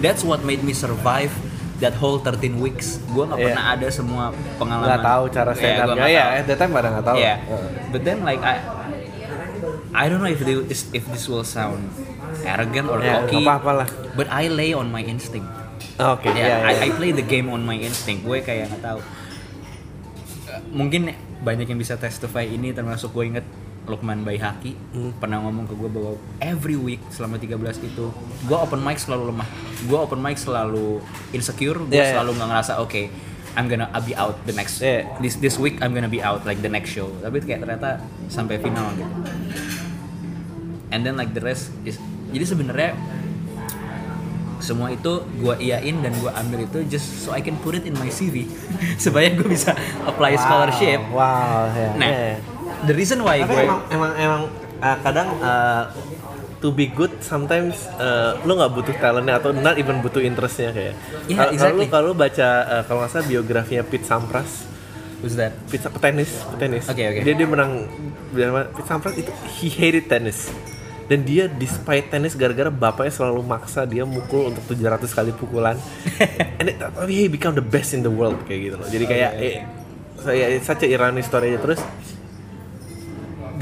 that's 0.00 0.22
what 0.22 0.40
made 0.42 0.60
me 0.60 0.72
survive 0.72 1.28
that 1.76 1.92
whole 1.94 2.16
13 2.16 2.40
weeks 2.56 2.96
gue 3.06 3.20
nggak 3.20 3.36
Iya. 3.36 3.46
pernah 3.50 3.64
ada 3.70 3.88
semua 3.90 4.24
pengalaman 4.56 4.86
nggak 4.88 5.04
tahu 5.04 5.24
cara 5.28 5.50
Iya, 5.50 5.58
stand 5.58 5.76
nggak 5.92 6.08
ya 6.08 6.22
tahu. 6.22 6.32
at 6.32 6.44
that 6.46 6.58
time 6.58 6.72
pada 6.72 6.88
nggak 6.90 7.04
tahu 7.04 7.16
Yeah. 7.18 7.36
Heeh. 7.42 7.68
But 7.90 8.00
then 8.00 8.18
like 8.22 8.40
I 8.40 8.56
I 9.92 10.04
don't 10.06 10.18
know 10.18 10.30
if 10.30 10.40
this 10.40 10.88
if 10.90 11.04
this 11.06 11.26
will 11.26 11.44
sound 11.44 11.84
arrogant 12.42 12.88
or 12.88 12.96
ya 12.98 13.20
cocky. 13.20 13.36
nggak 13.36 13.44
apa-apa 13.44 13.70
lah 13.76 13.88
But 14.14 14.32
I 14.32 14.48
lay 14.48 14.72
on 14.72 14.88
my 14.88 15.04
instinct. 15.04 15.44
oke 15.94 16.24
Ya, 16.24 16.32
ya, 16.32 16.56
I, 16.62 16.72
ya. 16.72 16.82
I 16.82 16.90
play 16.92 17.10
the 17.10 17.20
game 17.22 17.46
on 17.46 17.60
my 17.60 17.76
instinct. 17.76 18.24
Gue 18.24 18.40
kayak 18.40 18.70
nggak 18.70 18.82
tahu. 18.82 19.00
Mungkin 20.70 21.12
banyak 21.42 21.66
yang 21.66 21.76
bisa 21.76 21.96
testify 21.96 22.46
ini 22.46 22.70
termasuk 22.70 23.10
gue 23.10 23.24
inget 23.26 23.46
Lukman 23.82 24.22
Baihaki 24.22 24.78
Hmm. 24.92 25.10
pernah 25.16 25.38
ngomong 25.38 25.64
ke 25.64 25.74
gue 25.74 25.86
bahwa 25.86 26.12
every 26.38 26.74
week 26.74 27.02
selama 27.08 27.34
13 27.36 27.58
itu 27.82 28.06
gue 28.42 28.56
open 28.56 28.78
mic 28.78 28.96
selalu 28.96 29.28
lemah 29.28 29.48
gue 29.82 29.96
open 29.96 30.18
mic 30.18 30.36
selalu 30.36 31.02
insecure 31.30 31.78
gue 31.80 31.90
Yeah, 31.90 32.02
yeah. 32.04 32.12
selalu 32.14 32.30
nggak 32.36 32.48
ngerasa 32.48 32.72
oke 32.78 33.02
I'm 33.52 33.66
gonna 33.66 33.90
I'll 33.90 34.00
be 34.00 34.14
out 34.14 34.38
the 34.42 34.52
next 34.52 34.78
Yeah. 34.78 35.04
this 35.18 35.36
this 35.36 35.56
week 35.56 35.76
I'm 35.78 35.92
gonna 35.92 36.08
be 36.08 36.20
out 36.20 36.42
like 36.42 36.58
the 36.58 36.70
next 36.70 36.90
show 36.90 37.10
tapi 37.18 37.38
kayak 37.38 37.60
ternyata 37.60 37.98
sampai 38.26 38.56
final 38.56 38.86
gitu 38.94 39.12
and 40.88 41.02
then 41.02 41.14
like 41.14 41.32
the 41.32 41.40
rest 41.40 41.72
is 41.82 41.98
jadi 42.30 42.44
sebenarnya 42.46 42.90
semua 44.56 44.88
itu 44.88 45.12
gue 45.36 45.54
iyain 45.58 45.96
dan 45.98 46.14
gue 46.14 46.30
ambil 46.30 46.62
itu 46.62 46.78
just 46.86 47.04
so 47.18 47.34
I 47.34 47.42
can 47.42 47.58
put 47.58 47.74
it 47.74 47.82
in 47.82 47.98
my 47.98 48.06
CV 48.06 48.46
supaya 49.02 49.26
gue 49.28 49.42
bisa 49.44 49.74
apply 50.06 50.38
scholarship 50.38 51.02
wow 51.10 51.66
ya 51.68 51.90
nah 51.98 52.06
ya. 52.06 52.34
The 52.84 52.94
reason 52.94 53.22
why 53.22 53.40
gue 53.40 53.54
emang 53.62 53.80
emang 53.88 54.12
emang 54.16 54.42
uh, 54.78 54.96
kadang 55.00 55.28
uh, 55.38 55.84
to 56.62 56.70
be 56.70 56.86
good 56.86 57.10
sometimes 57.18 57.90
uh, 57.98 58.38
lu 58.46 58.54
nggak 58.54 58.70
butuh 58.70 58.94
talentnya 58.98 59.42
atau 59.42 59.50
not 59.50 59.74
even 59.74 59.98
butuh 59.98 60.22
interestnya 60.22 60.70
kayak. 60.70 60.94
Yeah, 61.26 61.50
kalau 61.50 61.52
exactly. 61.54 61.86
kalau 61.90 62.10
baca 62.14 62.48
uh, 62.62 62.82
kalau 62.86 62.98
nggak 63.02 63.10
salah 63.10 63.26
biografinya 63.26 63.82
Pete 63.82 64.06
Sampras. 64.06 64.70
Who's 65.22 65.38
that? 65.38 65.54
Pete 65.70 65.86
petenis 65.86 66.30
petenis 66.50 66.86
Oke, 66.90 67.02
oke. 67.02 67.20
dia 67.22 67.34
dia 67.34 67.46
menang 67.46 67.86
dia- 68.34 68.70
Pete 68.74 68.88
Sampras 68.88 69.14
itu 69.18 69.30
he 69.58 69.70
hated 69.70 70.06
tennis. 70.06 70.50
Dan 71.10 71.26
dia 71.26 71.50
despite 71.50 72.08
tenis 72.08 72.38
gara-gara 72.38 72.70
bapaknya 72.70 73.10
selalu 73.10 73.42
maksa 73.42 73.82
dia 73.84 74.06
mukul 74.06 74.54
untuk 74.54 74.62
700 74.70 75.02
kali 75.10 75.34
pukulan. 75.34 75.74
And 76.62 76.70
it, 76.70 76.78
tapi 76.78 77.10
he 77.10 77.26
become 77.26 77.58
the 77.58 77.62
best 77.66 77.90
in 77.90 78.06
the 78.06 78.10
world 78.10 78.38
kayak 78.46 78.70
gitu 78.70 78.76
loh. 78.78 78.86
Jadi 78.86 79.04
kayak 79.10 79.30
eh, 79.42 79.66
saya 80.22 80.46
saja 80.62 80.86
ironi 80.86 81.20
story 81.26 81.52
aja 81.52 81.58
terus 81.58 81.82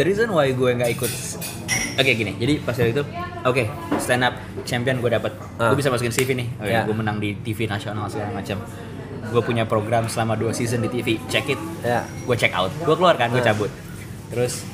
The 0.01 0.09
reason 0.09 0.33
why 0.33 0.49
gue 0.51 0.71
nggak 0.73 0.97
ikut 0.97 1.13
Oke 1.95 2.17
gini, 2.17 2.33
jadi 2.35 2.57
pas 2.59 2.73
dari 2.73 2.89
itu 2.91 3.05
Oke, 3.43 3.69
stand 4.01 4.25
up 4.25 4.33
champion 4.65 4.97
gue 4.97 5.13
dapat 5.13 5.37
Ah. 5.55 5.69
Gue 5.69 5.85
bisa 5.85 5.93
masukin 5.93 6.09
CV 6.09 6.33
nih. 6.33 6.49
Oke, 6.57 6.73
Ya. 6.73 6.89
gue 6.89 6.97
menang 6.97 7.21
di 7.21 7.37
TV 7.37 7.69
nasional 7.69 8.09
segala 8.09 8.33
macam 8.33 8.57
Gue 9.29 9.43
punya 9.45 9.69
program 9.69 10.09
selama 10.09 10.33
2 10.35 10.57
season 10.57 10.81
di 10.81 10.89
TV 10.89 11.21
Check 11.29 11.53
it. 11.53 11.61
Ya. 11.85 12.09
Gue 12.25 12.33
check 12.33 12.49
out. 12.51 12.73
Gue 12.81 12.97
keluar 12.97 13.13
kan, 13.15 13.29
gue 13.29 13.45
Ah. 13.45 13.53
cabut. 13.53 13.69
Terus 14.33 14.65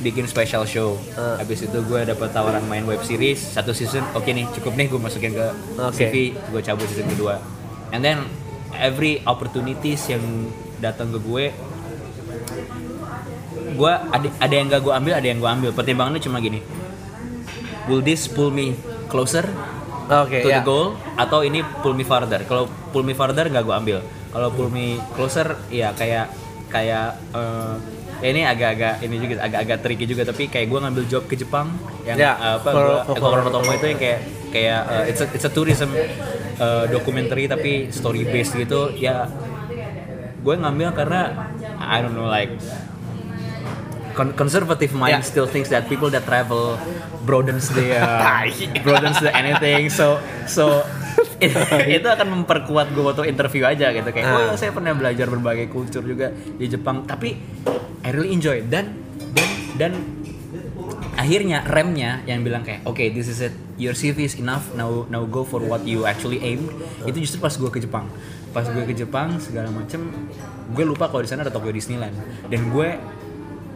bikin 0.00 0.24
special 0.24 0.62
show. 0.62 0.94
Ah. 1.12 1.34
Habis 1.36 1.66
itu 1.66 1.78
gue 1.82 2.00
dapat 2.06 2.30
tawaran 2.30 2.62
main 2.64 2.86
web 2.86 3.02
series. 3.02 3.42
Satu 3.42 3.74
season, 3.74 4.06
oke 4.14 4.30
nih 4.30 4.46
cukup 4.54 4.78
nih 4.78 4.86
gue 4.86 4.96
masukin 4.96 5.34
ke 5.34 5.46
Oke. 5.76 5.98
CV 5.98 6.14
Gue 6.48 6.62
cabut 6.62 6.86
season 6.86 7.10
kedua. 7.10 7.42
And 7.90 8.00
then 8.00 8.30
every 8.72 9.18
opportunities 9.26 10.06
yang 10.06 10.22
datang 10.78 11.10
ke 11.10 11.18
gue 11.18 11.44
gue 13.80 13.92
ada 14.12 14.28
ada 14.36 14.54
yang 14.54 14.66
gak 14.68 14.82
gue 14.84 14.92
ambil 14.92 15.12
ada 15.16 15.26
yang 15.26 15.38
gue 15.40 15.50
ambil. 15.50 15.70
Pertimbangannya 15.72 16.20
cuma 16.20 16.36
gini. 16.44 16.60
Will 17.88 18.04
this 18.04 18.28
pull 18.28 18.52
me 18.52 18.76
closer 19.08 19.48
oke 20.06 20.36
to 20.36 20.48
ya. 20.52 20.60
the 20.60 20.64
goal? 20.68 21.00
Atau 21.16 21.40
ini 21.42 21.64
pull 21.80 21.96
me 21.96 22.04
farther? 22.04 22.44
Kalau 22.44 22.68
pull 22.92 23.02
me 23.02 23.16
farther 23.16 23.48
nggak 23.48 23.64
gue 23.64 23.74
ambil. 23.74 23.98
Kalau 24.30 24.48
pull 24.52 24.68
me 24.68 25.00
closer 25.16 25.56
ya 25.72 25.96
kayak 25.96 26.28
kayak 26.70 27.18
eh, 27.34 27.74
ya 28.20 28.28
ini 28.30 28.42
agak-agak 28.44 28.94
ini 29.02 29.16
juga 29.16 29.34
agak-agak 29.48 29.78
tricky 29.80 30.04
juga. 30.04 30.22
Tapi 30.28 30.52
kayak 30.52 30.66
gue 30.68 30.78
ngambil 30.78 31.04
job 31.08 31.24
ke 31.24 31.34
Jepang 31.34 31.72
yang 32.04 32.20
Ya, 32.20 32.36
eh, 32.36 32.54
apa 32.60 32.68
gua 32.70 33.00
for- 33.08 33.42
eh, 33.42 33.50
Tomo 33.50 33.70
itu 33.74 33.86
yang 33.90 34.00
kayak 34.00 34.20
kayak 34.54 34.80
eh, 34.86 35.04
it's 35.10 35.20
a 35.24 35.26
it's 35.34 35.46
a 35.48 35.50
tourism 35.50 35.90
eh, 35.96 36.84
documentary 36.92 37.48
tapi 37.48 37.88
story 37.90 38.28
based 38.28 38.54
gitu. 38.54 38.92
Ya 38.94 39.24
gue 40.40 40.54
ngambil 40.56 40.94
karena 40.94 41.20
I 41.80 42.00
don't 42.04 42.14
know 42.14 42.28
like 42.28 42.52
con- 44.14 44.34
conservative 44.34 44.92
mind 44.92 45.20
Yeah. 45.20 45.26
still 45.26 45.48
thinks 45.48 45.68
that 45.68 45.86
people 45.86 46.08
that 46.10 46.22
travel 46.24 46.78
broadens 47.24 47.70
the 47.70 47.98
uh, 47.98 48.46
broadens 48.84 49.18
the 49.18 49.30
anything. 49.32 49.90
So 49.90 50.18
so 50.46 50.84
itu 51.96 52.04
akan 52.04 52.42
memperkuat 52.42 52.92
gue 52.92 53.00
waktu 53.04 53.32
interview 53.32 53.64
aja 53.64 53.90
gitu. 53.90 54.08
Kayak 54.12 54.28
oh 54.28 54.54
saya 54.56 54.70
pernah 54.76 54.92
belajar 54.92 55.26
berbagai 55.26 55.72
kultur 55.72 56.04
juga 56.04 56.28
di 56.32 56.68
Jepang. 56.68 57.08
Tapi 57.08 57.36
I 58.04 58.08
really 58.12 58.32
enjoy 58.36 58.64
dan 58.68 58.96
dan 59.32 59.48
dan 59.76 59.92
akhirnya 61.16 61.64
remnya 61.68 62.24
yang 62.24 62.40
bilang 62.40 62.64
kayak 62.64 62.84
oke 62.84 63.00
this 63.12 63.28
is 63.28 63.40
it. 63.40 63.54
Your 63.80 63.96
CV 63.96 64.28
is 64.28 64.36
enough. 64.36 64.68
Now 64.76 65.08
now 65.08 65.24
go 65.24 65.40
for 65.42 65.64
what 65.64 65.88
you 65.88 66.04
actually 66.04 66.40
aim. 66.44 66.68
Itu 67.08 67.16
justru 67.24 67.40
pas 67.40 67.52
gue 67.52 67.70
ke 67.72 67.80
Jepang. 67.80 68.08
Pas 68.52 68.66
gue 68.68 68.84
ke 68.84 68.92
Jepang 68.92 69.40
segala 69.40 69.72
macem 69.72 70.04
gue 70.70 70.84
lupa 70.84 71.08
kalau 71.08 71.24
di 71.24 71.28
sana 71.32 71.42
ada 71.42 71.52
Tokyo 71.52 71.72
Disneyland. 71.72 72.12
Dan 72.52 72.68
gue 72.68 72.88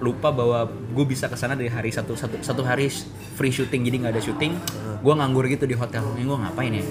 lupa 0.03 0.35
bahwa 0.35 0.67
gue 0.67 1.05
bisa 1.07 1.31
ke 1.31 1.37
sana 1.39 1.55
dari 1.55 1.71
hari 1.71 1.91
satu 1.95 2.19
satu 2.19 2.43
satu 2.43 2.63
hari 2.67 2.91
free 3.39 3.55
shooting 3.55 3.87
jadi 3.87 3.97
nggak 4.07 4.13
ada 4.19 4.23
syuting 4.23 4.53
gue 5.05 5.15
nganggur 5.15 5.45
gitu 5.53 5.69
di 5.69 5.77
hotel. 5.77 6.01
Ini 6.17 6.25
gue 6.25 6.39
ngapain 6.41 6.73
ya? 6.73 6.85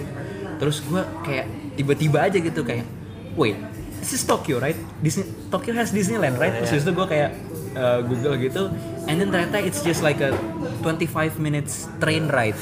Terus 0.61 0.85
gue 0.85 1.01
kayak 1.25 1.45
tiba-tiba 1.75 2.17
aja 2.29 2.37
gitu 2.37 2.61
kayak 2.61 2.85
wait 3.33 3.57
this 4.03 4.13
is 4.19 4.23
Tokyo 4.27 4.59
right? 4.59 4.75
Disney 4.99 5.23
Tokyo 5.47 5.71
has 5.79 5.95
Disneyland 5.95 6.35
right? 6.35 6.51
Terus 6.67 6.83
itu 6.83 6.91
gue 6.91 7.07
kayak 7.07 7.31
uh, 7.73 7.99
Google 8.03 8.35
gitu 8.37 8.67
and 9.07 9.15
then 9.17 9.31
ternyata 9.31 9.63
it's 9.63 9.79
just 9.81 10.03
like 10.03 10.19
a 10.19 10.35
25 10.83 11.39
minutes 11.39 11.87
train 12.03 12.27
ride. 12.27 12.59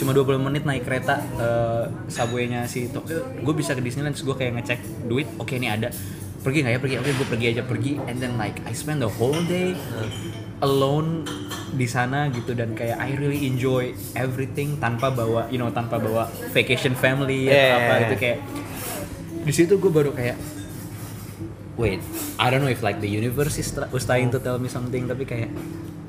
Cuma 0.00 0.16
20 0.16 0.40
menit 0.40 0.64
naik 0.64 0.88
kereta 0.88 1.20
uh, 1.36 1.84
subway-nya 2.08 2.64
si 2.64 2.88
Tokyo. 2.88 3.20
Gue 3.44 3.54
bisa 3.54 3.76
ke 3.76 3.84
Disneyland 3.84 4.16
terus 4.16 4.24
gue 4.24 4.36
kayak 4.36 4.52
ngecek 4.58 4.80
duit 5.06 5.28
oke 5.36 5.52
ini 5.52 5.68
ada 5.68 5.92
pergi 6.38 6.58
nggak 6.60 6.74
ya? 6.74 6.80
Pergi. 6.80 6.94
Oke 6.96 7.10
gue 7.12 7.26
pergi 7.28 7.46
aja. 7.48 7.62
Pergi. 7.62 7.92
And 8.04 8.16
then 8.18 8.34
like 8.34 8.58
I 8.64 8.72
spend 8.72 8.98
the 8.98 9.10
whole 9.10 9.38
day 9.44 9.74
alone 10.58 11.26
di 11.70 11.84
sana 11.84 12.26
gitu. 12.28 12.52
Dan 12.52 12.72
kayak 12.72 12.96
I 12.96 13.14
really 13.14 13.46
enjoy 13.46 13.90
everything 14.14 14.76
tanpa 14.76 15.08
bawa 15.08 15.46
you 15.48 15.56
know 15.56 15.68
tanpa 15.68 15.96
bawa 15.96 16.26
vacation 16.50 16.94
family 16.94 17.46
atau 17.46 17.54
Yeah. 17.54 17.76
apa. 17.78 17.92
Gitu 18.04 18.14
kayak 18.16 18.38
di 19.38 19.52
situ 19.54 19.76
gue 19.76 19.88
baru 19.88 20.12
kayak 20.12 20.36
wait 21.78 22.02
I 22.36 22.50
don't 22.50 22.60
know 22.60 22.68
if 22.68 22.82
like 22.82 22.98
the 22.98 23.08
universe 23.08 23.56
is 23.56 23.70
was 23.88 24.02
trying 24.02 24.28
to 24.28 24.38
tell 24.38 24.58
me 24.58 24.66
something 24.66 25.06
tapi 25.06 25.24
kayak 25.24 25.50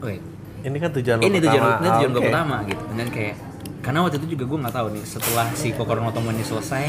wait. 0.01 0.21
Ini 0.59 0.75
kan 0.75 0.91
tujuan 0.91 1.17
lo 1.17 1.23
ini 1.23 1.39
tujuan 1.39 1.55
pertama. 1.55 1.79
ini 1.79 1.87
tujuan 1.87 2.09
Ah, 2.09 2.11
gue 2.11 2.23
pertama 2.25 2.55
gitu. 2.67 2.83
Dan 2.93 3.07
kayak 3.09 3.35
karena 3.79 3.99
waktu 4.03 4.15
itu 4.19 4.27
juga 4.35 4.43
gue 4.45 4.59
nggak 4.59 4.75
tahu 4.75 4.87
nih 4.91 5.03
setelah 5.07 5.47
si 5.55 5.67
Kokoro 5.71 6.03
no 6.03 6.11
Tomo 6.11 6.29
ini 6.29 6.43
selesai 6.43 6.85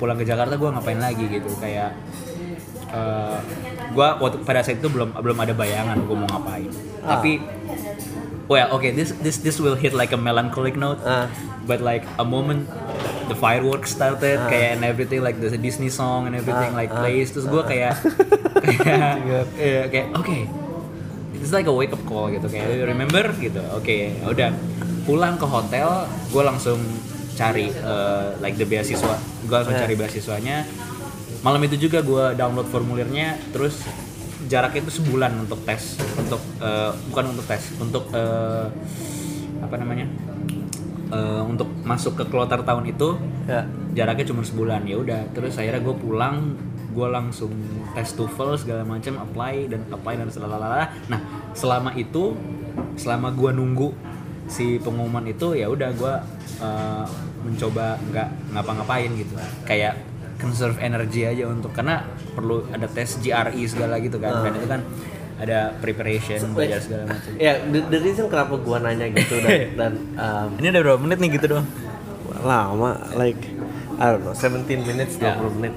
pulang 0.00 0.16
ke 0.16 0.24
Jakarta 0.24 0.56
gue 0.56 0.64
ngapain 0.64 0.96
lagi 0.96 1.24
gitu. 1.28 1.50
Kayak 1.60 1.92
eh 2.92 3.38
gue 3.88 4.08
waktu 4.16 4.36
pada 4.40 4.60
saat 4.60 4.78
itu 4.78 4.88
belum 4.88 5.12
belum 5.14 5.36
ada 5.38 5.52
bayangan 5.52 5.96
gue 5.98 6.16
mau 6.16 6.24
ngapain 6.26 6.70
Ah. 7.00 7.18
tapi 7.18 7.42
well 8.46 8.68
okay 8.70 8.90
this 8.90 9.12
this 9.18 9.40
this 9.40 9.56
will 9.56 9.74
hit 9.74 9.92
like 9.92 10.10
a 10.10 10.18
melancholic 10.18 10.74
note 10.74 11.00
Ah. 11.02 11.28
but 11.62 11.80
like 11.80 12.04
a 12.16 12.24
moment 12.24 12.68
the 13.26 13.34
fireworks 13.34 13.90
started 13.90 14.38
Ah. 14.38 14.48
kayak 14.48 14.76
and 14.76 14.82
everything 14.82 15.20
like 15.20 15.36
the 15.36 15.52
Disney 15.56 15.88
song 15.88 16.24
and 16.24 16.34
everything 16.34 16.72
Ah, 16.72 16.78
like 16.78 16.90
plays 16.90 17.30
terus 17.30 17.44
gue 17.44 17.62
kayak 17.62 17.96
kayak 18.80 19.12
iya, 19.56 19.82
kayak 19.88 20.06
oke 20.14 20.36
it's 21.34 21.50
like 21.50 21.66
a 21.66 21.74
wake 21.74 21.90
up 21.90 22.02
call 22.02 22.28
gitu 22.28 22.46
kayak 22.46 22.70
"You 22.70 22.86
remember 22.86 23.28
gitu 23.34 23.60
oke 23.72 23.96
udah 24.24 24.50
pulang 25.02 25.34
ke 25.34 25.44
hotel 25.44 26.06
gue 26.30 26.42
langsung 26.42 26.78
cari 27.32 27.72
uh, 27.74 28.36
like 28.38 28.54
the 28.54 28.64
beasiswa 28.64 29.16
gue 29.42 29.52
langsung 29.52 29.74
Yeah. 29.74 29.84
cari 29.84 29.94
beasiswanya 29.96 30.56
malam 31.42 31.60
itu 31.66 31.86
juga 31.86 32.02
gue 32.02 32.24
download 32.38 32.70
formulirnya 32.70 33.38
terus 33.50 33.82
jaraknya 34.46 34.86
itu 34.86 35.02
sebulan 35.02 35.42
untuk 35.42 35.62
tes 35.66 35.98
untuk 36.18 36.42
uh, 36.62 36.94
bukan 37.10 37.24
untuk 37.34 37.44
tes 37.46 37.62
untuk 37.78 38.04
uh, 38.14 38.66
apa 39.62 39.76
namanya 39.78 40.06
Uh, 41.12 41.44
untuk 41.44 41.68
masuk 41.84 42.16
ke 42.16 42.24
kloter 42.24 42.64
tahun 42.64 42.88
itu 42.88 43.20
ya. 43.44 43.68
jaraknya 43.92 44.32
cuma 44.32 44.40
sebulan. 44.40 44.88
Ya 44.88 44.96
udah 44.96 45.28
terus 45.36 45.60
akhirnya 45.60 45.84
gue 45.84 45.92
pulang 46.00 46.56
gue 46.88 47.04
langsung 47.04 47.52
tes 47.92 48.16
TOEFL 48.16 48.56
segala 48.56 48.80
macam 48.88 49.20
apply 49.20 49.68
dan 49.68 49.84
apply 49.92 50.16
dan 50.16 50.32
selalala 50.32 50.88
nah 51.12 51.20
selama 51.52 51.92
itu 52.00 52.32
selama 52.96 53.28
gue 53.36 53.50
nunggu 53.52 53.92
si 54.48 54.80
pengumuman 54.80 55.28
itu 55.28 55.52
ya 55.52 55.68
udah 55.68 55.92
gue 55.92 56.14
uh, 56.64 57.04
mencoba 57.44 58.00
nggak 58.08 58.28
ngapa-ngapain 58.56 59.12
gitu. 59.12 59.36
Kayak 59.68 60.00
conserve 60.42 60.76
energy 60.82 61.22
aja 61.22 61.46
untuk 61.46 61.70
karena 61.70 62.02
perlu 62.34 62.66
ada 62.68 62.90
tes 62.90 63.14
GRE 63.16 63.62
segala 63.64 64.02
gitu 64.02 64.18
kan. 64.18 64.42
Dan 64.42 64.52
itu 64.58 64.66
kan 64.66 64.80
ada 65.38 65.74
preparation 65.78 66.38
belajar 66.50 66.82
segala 66.82 67.14
macam. 67.14 67.30
Ya 67.38 67.62
the, 67.62 67.78
the 67.86 67.98
reason 67.98 68.26
kenapa 68.26 68.58
gua 68.58 68.78
nanya 68.78 69.06
gitu 69.10 69.38
dan 69.38 69.54
dan 69.80 69.92
um, 70.18 70.48
ini 70.58 70.66
udah 70.70 70.82
berapa 70.82 71.00
menit 71.00 71.18
nih 71.18 71.30
gitu 71.38 71.46
doang? 71.54 71.66
Lama 72.42 72.98
like 73.14 73.38
I 73.96 74.18
don't 74.18 74.26
know 74.26 74.34
17 74.34 74.66
minutes 74.82 75.14
20 75.16 75.22
Ya. 75.22 75.32
menit. 75.38 75.74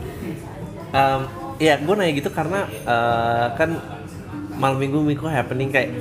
Um, 0.89 1.21
ya 1.55 1.73
gue 1.77 1.93
nanya 1.93 2.13
gitu 2.15 2.29
karena 2.31 2.65
uh, 2.83 3.53
kan 3.53 3.79
malam 4.55 4.79
minggu 4.79 5.03
minggu 5.03 5.27
happening 5.27 5.67
kayak 5.69 5.91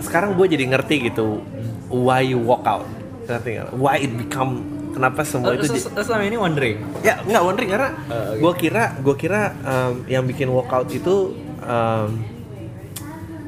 sekarang 0.00 0.32
gue 0.34 0.46
jadi 0.48 0.64
ngerti 0.70 1.12
gitu 1.12 1.44
why 1.90 2.22
you 2.22 2.40
walk 2.40 2.64
out. 2.64 2.86
Ngerti 3.26 3.50
nggak? 3.56 3.68
why 3.76 3.96
it 3.98 4.12
become 4.16 4.64
kenapa 4.90 5.20
semua 5.22 5.52
itu 5.52 5.64
terus, 5.64 5.72
di- 5.80 5.90
terus 5.90 6.06
selama 6.06 6.24
ini 6.24 6.36
wondering 6.36 6.76
ya 7.00 7.14
nggak 7.20 7.42
wondering 7.42 7.70
karena 7.70 7.90
Oh, 8.02 8.14
oke. 8.28 8.38
gue 8.38 8.52
kira 8.60 8.84
gue 8.96 9.14
kira 9.16 9.40
um, 9.60 9.94
yang 10.06 10.24
bikin 10.24 10.46
walkout 10.46 10.88
itu 10.88 11.32
um, 11.60 12.08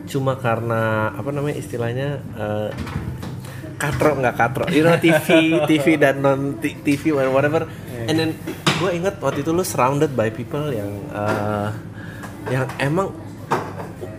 cuma 0.05 0.37
karena 0.37 0.83
apa 1.11 1.31
namanya 1.31 1.57
istilahnya 1.57 2.09
uh, 2.33 2.68
katro 3.74 4.14
nggak 4.14 4.37
katro 4.37 4.64
you 4.68 4.81
know 4.81 4.94
TV 4.94 5.28
TV 5.70 5.87
dan 5.96 6.20
non 6.20 6.40
TV 6.61 7.02
whatever 7.11 7.66
and 8.02 8.14
then 8.14 8.31
gue 8.74 8.90
inget 8.92 9.16
waktu 9.18 9.40
itu 9.40 9.50
lu 9.50 9.62
surrounded 9.62 10.12
by 10.12 10.28
people 10.28 10.68
yang 10.68 10.90
uh, 11.09 11.70
yang 12.46 12.66
emang 12.76 13.11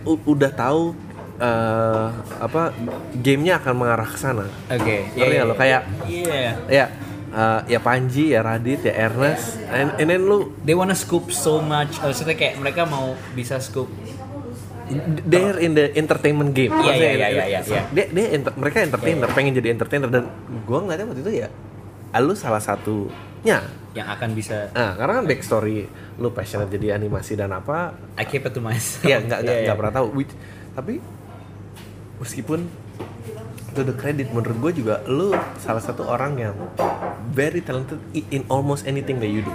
udah 0.04 0.50
tahu 0.50 0.92
uh, 1.36 2.08
apa 2.38 2.72
gamenya 3.14 3.56
akan 3.56 3.74
mengarah 3.74 4.04
ke 4.06 4.16
sana 4.16 4.44
Oke, 4.66 5.08
Ngerti 5.10 5.32
nggak 5.32 5.46
lo? 5.46 5.54
Kayak- 5.54 5.84
Iya. 6.04 6.50
ya 6.66 6.86
uh, 7.34 7.60
ya 7.66 7.78
Panji 7.78 8.30
ya 8.30 8.40
Radit 8.40 8.80
ya 8.80 9.10
Ernest 9.10 9.58
and, 9.66 9.98
and 9.98 10.06
then 10.08 10.22
lu 10.22 10.54
They 10.62 10.72
wanna 10.72 10.94
scoop 10.94 11.28
so 11.28 11.58
much. 11.58 11.98
Oh, 12.00 12.08
Maksudnya 12.08 12.38
kayak 12.38 12.56
mereka 12.56 12.86
mau 12.86 13.12
bisa 13.34 13.58
scoop 13.58 13.90
they're 15.24 15.56
in 15.58 15.72
the 15.72 15.96
entertainment 15.96 16.52
game. 16.52 16.68
Iya, 16.68 16.92
iya, 16.92 17.10
iya, 17.16 17.28
iya, 17.48 17.60
iya. 17.64 17.82
Dia, 17.88 18.04
dia 18.04 18.26
enter- 18.36 18.52
mereka 18.52 18.84
entertainer, 18.84 19.28
pengen 19.32 19.56
jadi 19.56 19.72
entertainer 19.72 20.12
dan 20.12 20.28
gua 20.68 20.84
ngeliatnya 20.84 21.08
waktu 21.08 21.22
itu 21.24 21.32
ya, 21.40 21.48
lu 22.20 22.36
salah 22.36 22.60
satunya. 22.60 23.64
yang 23.94 24.10
akan 24.10 24.34
bisa 24.34 24.74
Nah, 24.74 24.98
karena 24.98 25.22
kan 25.22 25.24
backstory 25.24 25.86
lu 26.18 26.34
passionate 26.34 26.68
jadi 26.68 26.98
animasi 26.98 27.32
dan 27.32 27.54
apa, 27.54 27.94
I 28.18 28.26
keep 28.26 28.42
it 28.42 28.52
to 28.52 28.60
myself. 28.60 29.06
ya 29.06 29.22
nggak 29.22 29.38
nggak 29.40 29.54
Iya, 29.56 29.62
nggak 29.64 29.72
iya. 29.72 29.80
pernah 29.80 29.94
tahu. 29.94 30.06
Which- 30.12 30.36
tapi 30.74 30.98
meskipun 32.18 32.66
to 33.74 33.82
the 33.82 33.92
credit 33.92 34.30
menurut 34.30 34.56
gue 34.60 34.80
juga 34.80 35.02
lu 35.04 35.30
salah 35.56 35.78
satu 35.78 36.04
orang 36.04 36.38
yang 36.40 36.54
very 37.30 37.58
talented 37.58 37.98
in 38.14 38.46
almost 38.46 38.82
anything 38.84 39.18
that 39.18 39.28
you 39.28 39.40
do. 39.40 39.52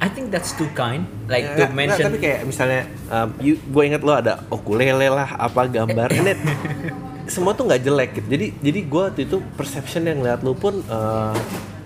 I 0.00 0.08
think 0.08 0.28
that's 0.28 0.50
too 0.50 0.64
kind 0.72 1.04
like 1.26 1.44
Ya, 1.44 1.52
to 1.54 1.62
nggak- 1.62 1.76
mention 1.76 2.00
nggak, 2.00 2.08
tapi 2.10 2.18
kayak 2.18 2.40
misalnya 2.42 2.82
um, 3.06 3.28
gue 3.36 3.82
inget 3.84 4.00
lo 4.00 4.12
ada 4.14 4.40
ukulele 4.48 5.06
lah 5.06 5.28
apa 5.30 5.68
gambar 5.68 6.08
then 6.10 6.40
semua 7.28 7.52
tuh 7.52 7.68
nggak 7.68 7.80
jelek 7.80 8.10
gitu 8.16 8.26
jadi 8.28 8.46
jadi 8.58 8.80
gue 8.82 9.02
waktu 9.04 9.22
itu 9.22 9.38
perception 9.54 10.02
yang 10.02 10.18
ngeliat 10.18 10.40
lu 10.40 10.50
pun 10.52 10.80
uh, 10.86 11.36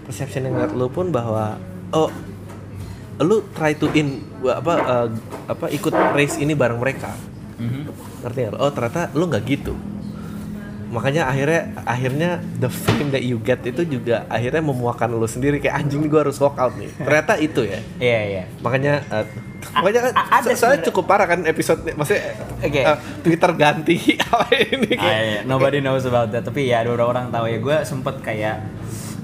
perception 0.05 0.47
yang 0.47 0.55
ngeliat 0.55 0.73
lu 0.73 0.87
pun 0.87 1.11
bahwa 1.11 1.59
oh 1.91 2.09
lu 3.17 3.43
try 3.53 3.73
to 3.73 3.91
in 3.93 4.23
apa 4.43 4.75
uh, 4.79 5.09
apa 5.47 5.67
ikut 5.69 5.91
race 6.13 6.39
ini 6.39 6.55
bareng 6.55 6.79
mereka 6.79 7.11
Mhm. 7.55 7.87
ngerti 8.21 8.39
nggak? 8.41 8.59
oh 8.59 8.71
ternyata 8.71 9.03
lu 9.11 9.27
nggak 9.27 9.43
gitu 9.45 9.75
makanya 10.95 11.27
akhirnya 11.27 11.61
akhirnya 11.83 12.31
the 12.57 12.71
fame 12.71 13.11
that 13.11 13.21
you 13.21 13.37
get 13.37 13.59
itu 13.61 13.83
juga 13.85 14.23
akhirnya 14.27 14.63
memuakan 14.63 15.11
lu 15.13 15.27
sendiri 15.27 15.59
kayak 15.59 15.75
anjing 15.77 16.07
gue 16.07 16.21
harus 16.21 16.39
walk 16.39 16.55
out 16.57 16.73
nih 16.73 16.87
ternyata 16.97 17.35
itu 17.37 17.67
ya 17.67 17.81
Iya 17.99 18.21
iya. 18.25 18.43
makanya 18.61 19.03
uh, 19.09 19.27
makanya 19.77 20.01
kan 20.01 20.13
a- 20.15 20.29
ada 20.39 20.47
so- 20.47 20.59
soalnya 20.61 20.81
cukup 20.85 21.05
parah 21.05 21.27
kan 21.27 21.43
episode 21.43 21.83
maksudnya 21.91 22.39
Oke. 22.61 22.81
uh, 22.81 22.95
Twitter 23.21 23.51
ganti 23.55 23.97
apa 24.23 24.47
ini 24.55 24.95
Ah, 24.95 25.03
kayak 25.03 25.21
iya, 25.21 25.41
nobody 25.43 25.79
knows 25.81 26.05
about 26.05 26.31
that. 26.31 26.43
Tapi 26.43 26.65
ya 26.65 26.81
ada 26.81 26.95
orang 26.95 27.29
tahu 27.29 27.45
ya. 27.45 27.59
Gue 27.59 27.77
sempet 27.83 28.15
kayak 28.21 28.63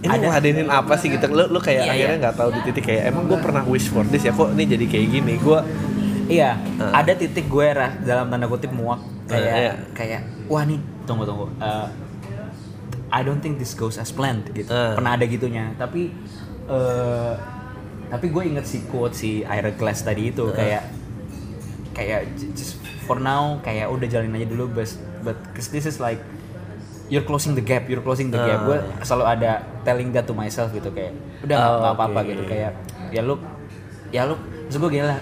ini 0.00 0.16
ngeladenin 0.18 0.66
apa 0.66 0.96
sih 0.96 1.08
gitu 1.08 1.28
lu, 1.28 1.44
lu 1.46 1.58
kayak 1.58 1.84
Iya, 1.84 1.92
akhirnya 1.92 2.16
iya. 2.16 2.22
nggak 2.24 2.34
tahu 2.34 2.48
di 2.50 2.60
titik 2.62 2.84
kayak 2.84 3.02
emang 3.06 3.24
gue 3.26 3.38
pernah 3.38 3.62
wish 3.62 3.86
for 3.86 4.02
this 4.04 4.22
ya 4.22 4.32
kok 4.32 4.50
ini 4.50 4.64
jadi 4.66 4.84
kayak 4.86 5.06
gini 5.10 5.34
gue 5.36 5.58
Iya, 6.26 6.50
Ah. 6.78 7.00
ada 7.00 7.12
titik 7.12 7.46
gue 7.46 7.66
dalam 8.00 8.26
tanda 8.26 8.46
kutip 8.46 8.70
muak 8.70 9.00
kayak 9.26 9.52
iya. 9.52 9.72
kayak 9.92 10.20
wah 10.46 10.62
nih 10.62 10.78
tunggu 11.10 11.26
tunggu. 11.26 11.46
Uh, 11.58 11.90
I 13.10 13.20
don't 13.20 13.38
think 13.38 13.58
this 13.58 13.74
goes 13.74 13.98
as 13.98 14.08
planned 14.08 14.46
gitu. 14.52 14.70
Ah. 14.70 14.94
Pernah 14.94 15.18
ada 15.18 15.26
gitunya. 15.26 15.74
Tapi 15.74 16.14
uh, 16.64 17.34
tapi 18.06 18.26
gue 18.26 18.42
inget 18.44 18.62
si 18.62 18.86
quote 18.86 19.12
si 19.12 19.42
Iron 19.42 19.74
Glass 19.74 20.02
tadi 20.02 20.30
itu 20.30 20.46
kayak 20.48 20.86
kayak 21.90 22.30
j- 22.34 22.50
just 22.52 22.78
for 23.02 23.18
now 23.18 23.58
kayak 23.60 23.86
udah 23.86 24.06
jalanin 24.06 24.34
aja 24.36 24.46
dulu 24.46 24.70
but 24.70 24.86
but 25.20 25.34
cause 25.52 25.68
this 25.68 25.84
is 25.84 25.98
like 25.98 26.22
you're 27.06 27.22
closing 27.22 27.54
the 27.54 27.62
gap, 27.62 27.90
you're 27.90 28.00
closing 28.00 28.30
the 28.30 28.38
gap. 28.38 28.62
Ah. 28.62 28.66
Gue 28.66 28.78
selalu 29.02 29.24
ada 29.28 29.50
telling 29.82 30.10
that 30.10 30.24
to 30.24 30.34
myself 30.34 30.70
gitu 30.70 30.90
kayak 30.90 31.10
udah 31.42 31.56
nggak 31.56 31.90
Oh, 31.90 31.96
apa-apa 31.98 32.20
oke. 32.22 32.30
gitu 32.30 32.42
kayak 32.46 32.72
ya 33.10 33.20
lu 33.20 33.34
ya 34.10 34.22
lu 34.22 34.38
maksud 34.38 34.78
gue 34.78 34.90
gini 34.92 35.02
lah 35.02 35.18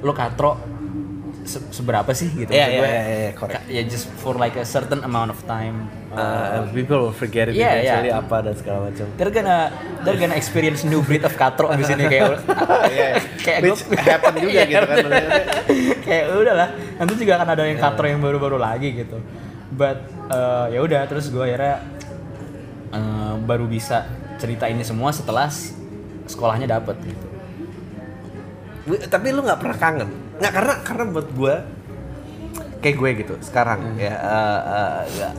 lu 0.00 0.12
katro 0.12 0.56
se- 1.42 1.68
seberapa 1.70 2.06
sih 2.12 2.30
gitu? 2.32 2.48
Iya, 2.48 2.66
iya, 2.66 2.78
gue, 2.78 2.86
iya, 2.86 3.02
iya, 3.02 3.30
correct. 3.32 3.64
ya 3.66 3.82
just 3.82 4.06
for 4.16 4.34
like 4.34 4.54
a 4.54 4.62
certain 4.62 5.02
amount 5.02 5.28
of 5.28 5.38
time 5.42 5.90
uh, 6.10 6.62
people 6.70 7.00
will 7.00 7.10
forget 7.12 7.46
it 7.46 7.54
Iya, 7.54 7.82
eventually 7.82 8.08
iya. 8.08 8.18
apa 8.18 8.36
dan 8.40 8.54
segala 8.54 8.78
macam. 8.86 9.06
They're 9.14 9.30
gonna 9.30 9.58
they're 10.00 10.16
gonna 10.16 10.34
experience 10.34 10.82
new 10.82 11.00
breed 11.00 11.22
of 11.22 11.34
katro 11.34 11.70
di 11.72 11.82
sini 11.82 12.06
kayak 12.06 12.46
Iya, 12.94 13.08
kayak 13.38 13.58
gue 13.60 13.68
Which 13.68 13.82
happen 13.98 14.32
juga 14.36 14.50
Iya, 14.52 14.62
gitu 14.64 14.86
kan. 14.86 15.24
kayak 16.00 16.24
udah 16.32 16.54
lah 16.54 16.68
nanti 16.96 17.12
juga 17.16 17.32
akan 17.36 17.48
ada 17.48 17.62
yang 17.64 17.78
katro 17.80 18.04
yang 18.04 18.20
baru-baru 18.20 18.56
lagi 18.56 18.88
gitu. 18.94 19.18
But 19.68 19.98
uh, 20.28 20.68
ya 20.68 20.78
udah 20.78 21.00
terus 21.06 21.26
gue 21.26 21.40
akhirnya 21.40 21.82
uh, 22.90 23.34
baru 23.40 23.64
bisa 23.64 24.06
cerita 24.36 24.66
ini 24.66 24.82
semua 24.82 25.10
setelah 25.10 25.50
sekolahnya 26.22 26.70
dapet 26.70 26.94
gitu. 27.02 27.26
Tapi 29.04 29.26
lu 29.30 29.42
nggak 29.42 29.58
pernah 29.58 29.74
kangen 29.76 30.10
nggak 30.40 30.52
karena 30.52 30.74
karena 30.86 31.04
buat 31.12 31.28
gue 31.32 31.54
kayak 32.82 32.96
gue 32.98 33.10
gitu 33.24 33.34
sekarang 33.44 33.96
ya 33.96 34.14
uh, 34.18 34.60
uh, 34.66 35.32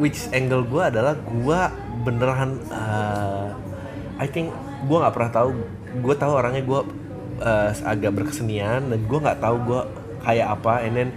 which 0.00 0.30
angle 0.32 0.64
gue 0.64 0.82
adalah 0.82 1.18
gue 1.18 1.60
beneran 2.06 2.62
uh, 2.70 3.52
I 4.18 4.26
think 4.30 4.50
gue 4.86 4.98
nggak 4.98 5.14
pernah 5.14 5.32
tahu 5.34 5.50
gue 5.98 6.14
tahu 6.16 6.32
orangnya 6.32 6.62
gue 6.64 6.80
uh, 7.42 7.70
agak 7.84 8.14
berkesenian 8.14 8.88
dan 8.88 9.00
gue 9.04 9.18
nggak 9.18 9.42
tahu 9.42 9.56
gue 9.66 9.80
kayak 10.22 10.58
apa 10.58 10.86
and 10.86 10.94
then 10.96 11.10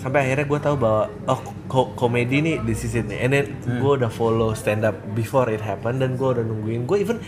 sampai 0.00 0.26
akhirnya 0.26 0.46
gue 0.50 0.60
tahu 0.60 0.76
bahwa 0.76 1.02
oh 1.30 1.40
ko- 1.70 1.92
komedi 1.94 2.42
nih 2.42 2.56
this 2.66 2.82
is 2.82 2.92
it 2.98 3.06
nih 3.06 3.22
and 3.22 3.30
then 3.32 3.46
gue 3.78 3.92
udah 4.02 4.10
follow 4.10 4.50
stand 4.52 4.82
up 4.82 4.96
before 5.14 5.46
it 5.46 5.62
happen 5.62 6.02
dan 6.02 6.18
gue 6.18 6.28
udah 6.28 6.42
nungguin 6.42 6.84
gue 6.90 6.98
even 6.98 7.18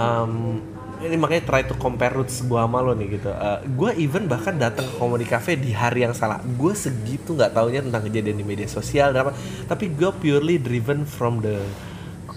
um, 0.00 0.60
ini 0.98 1.14
makanya 1.14 1.44
try 1.44 1.62
to 1.62 1.74
compare 1.74 2.10
roots 2.10 2.40
gue 2.40 2.56
sama 2.56 2.78
lo 2.78 2.92
nih 2.92 3.08
gitu. 3.12 3.28
gue 3.68 3.90
even 3.96 4.24
bahkan 4.24 4.54
datang 4.54 4.84
ke 4.84 4.94
comedy 4.94 5.24
cafe 5.24 5.54
di 5.54 5.70
hari 5.70 6.02
yang 6.02 6.12
salah. 6.12 6.40
Gue 6.40 6.72
segitu 6.72 7.32
nggak 7.32 7.52
taunya 7.52 7.80
tentang 7.80 8.02
kejadian 8.02 8.36
di 8.36 8.44
media 8.44 8.66
sosial 8.66 9.10
dan 9.10 9.24
apa. 9.24 9.32
Tapi 9.64 9.90
gue 9.90 10.10
purely 10.14 10.56
driven 10.56 11.02
from 11.02 11.40
the 11.40 11.60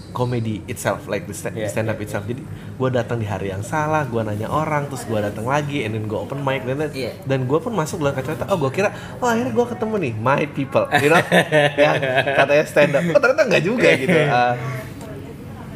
comedy 0.09 0.65
itself, 0.65 1.05
like 1.05 1.23
the 1.23 1.33
sta- 1.33 1.53
Yeah, 1.53 1.69
stand 1.69 1.85
up 1.87 2.01
itself. 2.01 2.25
Jadi 2.25 2.41
gue 2.75 2.89
datang 2.89 3.21
di 3.21 3.29
hari 3.29 3.53
yang 3.53 3.61
salah, 3.61 4.03
gue 4.03 4.17
nanya 4.19 4.49
orang, 4.49 4.89
terus 4.89 5.05
gue 5.05 5.15
datang 5.15 5.45
lagi, 5.45 5.85
and 5.85 5.93
then 5.93 6.09
gue 6.09 6.17
open 6.17 6.41
mic 6.41 6.65
dan 6.65 6.81
dan, 6.81 6.91
Yeah. 6.91 7.13
dan 7.23 7.45
gue 7.45 7.59
pun 7.61 7.69
masuk 7.71 8.01
dalam 8.01 8.17
kacamata. 8.17 8.49
Oh 8.49 8.57
gue 8.57 8.73
kira, 8.73 8.89
oh 9.17 9.29
akhirnya 9.29 9.53
gue 9.53 9.65
ketemu 9.69 9.95
nih 10.01 10.13
my 10.15 10.41
people, 10.49 10.89
you 10.97 11.07
know, 11.07 11.21
ya 11.85 11.91
katanya 12.35 12.65
stand 12.65 12.91
up. 12.91 13.05
Oh 13.05 13.21
ternyata 13.21 13.43
nggak 13.45 13.63
juga 13.63 13.89
gitu. 13.95 14.17
Uh, 14.17 14.53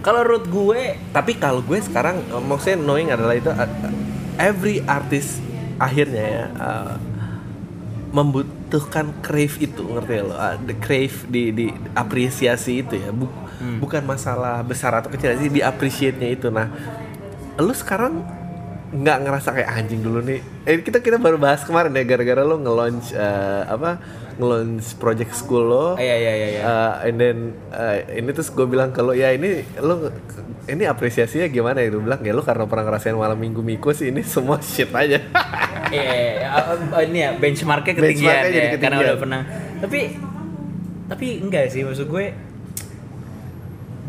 kalau 0.03 0.21
root 0.27 0.45
gue 0.51 0.99
tapi 1.15 1.39
kalau 1.39 1.63
gue 1.63 1.79
sekarang 1.79 2.19
uh, 2.29 2.43
maksudnya 2.43 2.77
knowing 2.83 3.09
adalah 3.09 3.33
itu 3.39 3.49
uh, 3.49 3.71
every 4.35 4.83
artist 4.83 5.39
akhirnya 5.79 6.25
ya 6.27 6.45
uh, 6.59 6.95
membutuhkan 8.13 9.09
crave 9.25 9.57
itu 9.57 9.81
ngerti 9.81 10.13
ya 10.21 10.23
lo? 10.27 10.35
Uh, 10.37 10.55
the 10.69 10.75
crave 10.77 11.25
di 11.25 11.49
di 11.49 11.73
apresiasi 11.97 12.85
itu 12.85 12.99
ya 12.99 13.09
Bu- 13.09 13.41
bukan 13.79 14.03
masalah 14.03 14.59
besar 14.61 14.91
atau 14.93 15.07
kecil 15.07 15.39
sih 15.39 15.49
di 15.49 15.63
appreciate-nya 15.63 16.29
itu. 16.35 16.51
Nah 16.51 16.67
lu 17.57 17.73
sekarang 17.73 18.21
nggak 18.93 19.17
ngerasa 19.25 19.49
kayak 19.55 19.69
anjing 19.73 20.05
dulu 20.05 20.21
nih. 20.21 20.45
Eh 20.67 20.83
kita 20.85 21.01
kita 21.01 21.17
baru 21.17 21.41
bahas 21.41 21.65
kemarin 21.65 21.95
ya 21.95 22.05
gara-gara 22.05 22.45
lo 22.45 22.59
nge-launch 22.61 23.17
uh, 23.17 23.65
apa 23.65 23.97
nge-launch 24.35 24.95
project 24.95 25.33
school 25.33 25.63
lo 25.63 25.87
Iya, 25.95 26.15
iya, 26.15 26.33
iya, 26.33 26.47
iya. 26.49 26.61
Uh, 26.61 26.93
and 27.03 27.15
then 27.15 27.37
uh, 27.69 27.97
ini 28.07 28.29
terus 28.29 28.47
gue 28.47 28.63
bilang 28.63 28.89
kalau 28.89 29.11
ya 29.11 29.29
ini 29.29 29.49
lo 29.77 30.09
ini 30.63 30.83
apresiasinya 30.83 31.45
gimana 31.45 31.79
ya 31.79 31.89
lu 31.89 32.01
bilang 32.01 32.19
ya 32.19 32.31
lo 32.31 32.41
karena 32.41 32.63
pernah 32.63 32.85
ngerasain 32.85 33.13
malam 33.13 33.35
minggu 33.35 33.59
miko 33.59 33.91
sih 33.91 34.09
ini 34.09 34.21
semua 34.21 34.57
shit 34.65 34.89
aja 34.89 35.19
Iya, 35.87 36.49
uh, 36.49 36.65
uh, 36.89 37.01
ini 37.01 37.19
ya 37.19 37.29
benchmarknya 37.33 37.93
ketinggian 37.93 38.33
Benchmarknya 38.41 38.49
ya, 38.49 38.61
karena 38.73 38.73
ketinggian. 38.73 39.03
udah 39.03 39.15
pernah. 39.15 39.41
Tapi 39.79 39.99
tapi 41.05 41.27
enggak 41.39 41.69
sih 41.69 41.81
maksud 41.81 42.07
gue 42.07 42.25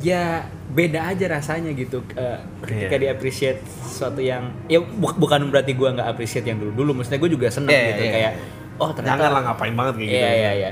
ya 0.01 0.45
beda 0.69 1.07
aja 1.07 1.27
rasanya 1.31 1.71
gitu 1.73 2.03
uh, 2.15 2.39
ketika 2.63 2.95
Iya. 2.95 2.99
di 2.99 3.09
appreciate 3.09 3.59
sesuatu 3.85 4.19
yang 4.19 4.51
ya 4.67 4.81
bu- 4.81 5.15
bukan 5.15 5.49
berarti 5.49 5.73
gue 5.73 5.87
nggak 5.87 6.09
appreciate 6.09 6.45
yang 6.45 6.59
dulu 6.59 6.73
dulu 6.75 6.91
maksudnya 6.95 7.19
gue 7.19 7.31
juga 7.31 7.47
seneng 7.49 7.71
Iya, 7.71 7.85
gitu 7.91 8.03
iya. 8.03 8.13
kayak 8.13 8.33
oh 8.81 8.91
ternyata 8.93 9.19
jangan 9.19 9.31
lah 9.31 9.43
ngapain 9.51 9.75
banget 9.75 9.95
kayak 9.99 10.09
gitu. 10.09 10.19
Iya 10.19 10.31
iya 10.33 10.53
iya. 10.55 10.71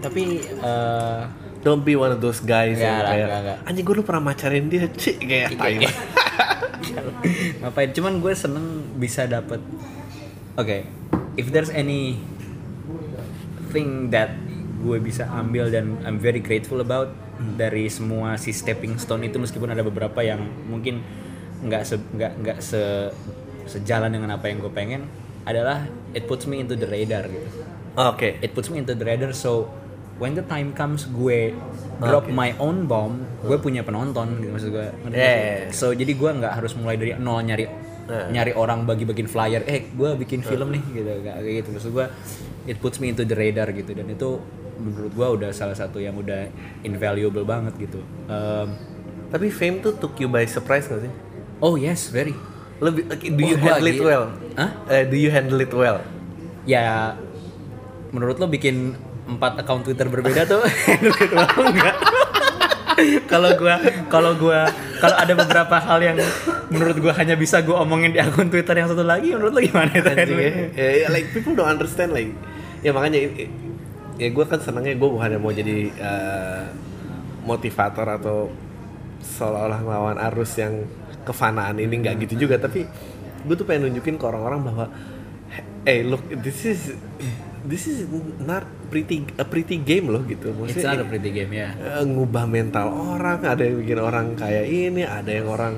Tapi 0.00 0.22
uh, 0.60 1.20
don't 1.64 1.82
be 1.82 1.96
one 1.96 2.12
of 2.12 2.20
those 2.20 2.44
guys 2.44 2.76
Nggak 2.76 2.84
yang 2.84 3.28
lah, 3.30 3.40
kayak 3.42 3.56
anjing 3.68 3.84
gue 3.84 3.94
lu 3.96 4.04
pernah 4.04 4.22
macarin 4.32 4.66
dia 4.68 4.84
cik 4.88 5.16
kayak 5.24 5.48
tai 5.56 5.74
banget. 5.80 5.94
ngapain? 7.64 7.90
Cuman 7.96 8.20
gue 8.20 8.32
seneng 8.36 8.66
bisa 8.98 9.24
dapet 9.24 9.60
oke 10.54 10.78
if 11.34 11.50
there's 11.50 11.70
any 11.70 12.18
thing 13.74 14.10
that 14.14 14.30
gue 14.84 14.98
bisa 15.00 15.26
ambil 15.32 15.72
dan 15.72 15.98
I'm 16.06 16.20
very 16.20 16.38
grateful 16.38 16.78
about 16.78 17.10
dari 17.58 17.90
semua 17.90 18.38
si 18.38 18.54
stepping 18.54 19.00
stone 19.00 19.26
itu 19.26 19.40
meskipun 19.40 19.72
ada 19.72 19.82
beberapa 19.82 20.22
yang 20.22 20.44
mungkin 20.70 21.02
nggak 21.64 21.82
se 21.82 21.96
nggak 21.98 22.32
nggak 22.44 22.58
se 22.62 23.10
sejalan 23.64 24.12
dengan 24.12 24.36
apa 24.36 24.52
yang 24.52 24.60
gue 24.60 24.70
pengen 24.70 25.08
adalah 25.44 25.84
it 26.16 26.24
puts 26.24 26.48
me 26.48 26.60
into 26.60 26.74
the 26.74 26.88
radar 26.88 27.28
gitu. 27.28 27.48
Oke. 27.94 28.40
It 28.42 28.56
puts 28.56 28.72
me 28.72 28.80
into 28.80 28.96
the 28.96 29.04
radar 29.04 29.30
so 29.36 29.68
when 30.18 30.34
the 30.34 30.44
time 30.46 30.72
comes 30.72 31.06
gue 31.10 31.52
drop 31.98 32.26
Oke. 32.26 32.34
my 32.34 32.54
own 32.62 32.86
bomb 32.86 33.22
gue 33.42 33.58
punya 33.58 33.84
penonton 33.86 34.40
gitu 34.40 34.50
maksud 34.50 34.70
gue. 34.72 34.86
Yeah, 35.10 35.16
yeah, 35.16 35.36
yeah. 35.68 35.74
so 35.74 35.90
jadi 35.94 36.12
gue 36.14 36.30
nggak 36.42 36.52
harus 36.58 36.72
mulai 36.78 36.96
dari 36.98 37.12
nol 37.18 37.42
nyari 37.44 37.66
Nah. 38.04 38.28
nyari 38.28 38.52
orang 38.52 38.84
bagi-bagiin 38.84 39.24
flyer 39.32 39.64
eh 39.64 39.88
gue 39.88 40.10
bikin 40.20 40.44
film 40.44 40.76
nih 40.76 40.82
gitu 40.92 41.08
kayak 41.24 41.40
gitu. 41.40 41.68
Maksud 41.72 41.90
gue 41.96 42.06
it 42.68 42.76
puts 42.76 43.00
me 43.00 43.08
into 43.08 43.24
the 43.24 43.32
radar 43.32 43.72
gitu 43.72 43.96
dan 43.96 44.04
itu 44.12 44.44
menurut 44.76 45.12
gue 45.16 45.28
udah 45.40 45.50
salah 45.56 45.72
satu 45.72 46.04
yang 46.04 46.12
udah 46.12 46.52
invaluable 46.84 47.48
banget 47.48 47.72
gitu. 47.80 48.04
Um, 48.28 48.76
tapi 49.32 49.48
fame 49.48 49.80
tuh 49.80 49.96
took 49.96 50.20
you 50.20 50.28
by 50.28 50.44
surprise 50.44 50.84
gak 50.84 51.00
sih? 51.00 51.12
Oh 51.64 51.80
yes 51.80 52.12
very 52.12 52.36
lebih 52.82 53.02
do 53.10 53.42
you 53.42 53.56
Wah, 53.60 53.78
handle 53.78 53.88
it 53.90 54.00
well 54.02 54.24
Hah? 54.58 54.70
Eh, 54.90 55.04
do 55.06 55.16
you 55.18 55.30
handle 55.30 55.60
it 55.60 55.72
well 55.74 55.98
ya 56.64 57.14
menurut 58.10 58.38
lo 58.38 58.46
bikin 58.46 58.94
empat 59.24 59.62
account 59.62 59.84
Twitter 59.86 60.06
berbeda 60.10 60.46
tuh 60.46 60.62
handle 60.88 61.14
itu 61.14 61.34
mau 61.34 61.64
enggak? 61.66 61.96
kalau 63.32 63.50
gua 63.58 63.74
kalau 64.06 64.32
gua 64.38 64.70
kalau 65.02 65.16
ada 65.18 65.32
beberapa 65.34 65.76
hal 65.82 65.98
yang 65.98 66.16
menurut 66.70 66.96
gua 67.02 67.12
hanya 67.18 67.34
bisa 67.34 67.58
gua 67.66 67.82
omongin 67.82 68.14
di 68.14 68.22
akun 68.22 68.48
Twitter 68.48 68.78
yang 68.78 68.86
satu 68.86 69.02
lagi 69.02 69.34
menurut 69.34 69.50
lo 69.50 69.60
gimana 69.60 69.90
itu 69.90 70.08
Anjing 70.14 70.38
ya. 70.38 70.52
Ya, 70.78 70.90
ya, 71.02 71.06
like 71.10 71.26
people 71.34 71.58
don't 71.58 71.66
understand 71.66 72.14
like 72.14 72.30
ya 72.86 72.94
makanya 72.94 73.18
ya 74.14 74.28
gue 74.30 74.44
kan 74.46 74.60
senangnya 74.62 74.94
gue 74.94 75.08
bukan 75.10 75.40
mau 75.42 75.50
jadi 75.50 75.90
eh, 75.90 76.64
motivator 77.42 78.06
atau 78.06 78.52
seolah-olah 79.24 79.80
ngelawan 79.82 80.18
arus 80.30 80.54
yang 80.60 80.86
kefanaan 81.24 81.76
ini 81.76 81.94
nggak 82.00 82.14
gitu 82.28 82.46
juga 82.46 82.60
tapi 82.60 82.84
gue 83.44 83.54
tuh 83.54 83.64
pengen 83.64 83.88
nunjukin 83.90 84.16
ke 84.16 84.24
orang-orang 84.24 84.60
bahwa 84.62 84.84
hey 85.84 86.00
look 86.00 86.24
this 86.40 86.64
is 86.64 86.96
this 87.64 87.88
is 87.88 88.04
not 88.40 88.64
pretty 88.88 89.24
a 89.36 89.44
pretty 89.44 89.80
game 89.80 90.08
loh 90.08 90.20
gitu 90.24 90.52
It's 90.52 90.76
maksudnya 90.80 90.96
not 90.96 91.04
a 91.04 91.08
pretty 91.08 91.30
game 91.32 91.52
ya. 91.52 91.72
eh, 91.76 92.04
ngubah 92.04 92.44
mental 92.44 92.92
orang 92.92 93.40
ada 93.42 93.64
yang 93.64 93.80
bikin 93.80 93.98
orang 93.98 94.26
kayak 94.36 94.64
ini 94.64 95.02
ada 95.04 95.28
yang 95.28 95.48
orang 95.48 95.74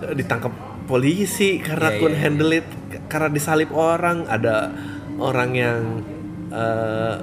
eh, 0.00 0.12
ditangkap 0.16 0.52
polisi 0.88 1.60
karena 1.60 1.92
Iya, 1.92 1.98
couldn't 2.00 2.16
iya, 2.16 2.24
handle 2.24 2.52
it 2.52 2.66
karena 3.08 3.28
disalip 3.28 3.68
orang 3.72 4.24
ada 4.24 4.72
orang 5.20 5.50
yang 5.52 5.80
eh, 6.48 7.14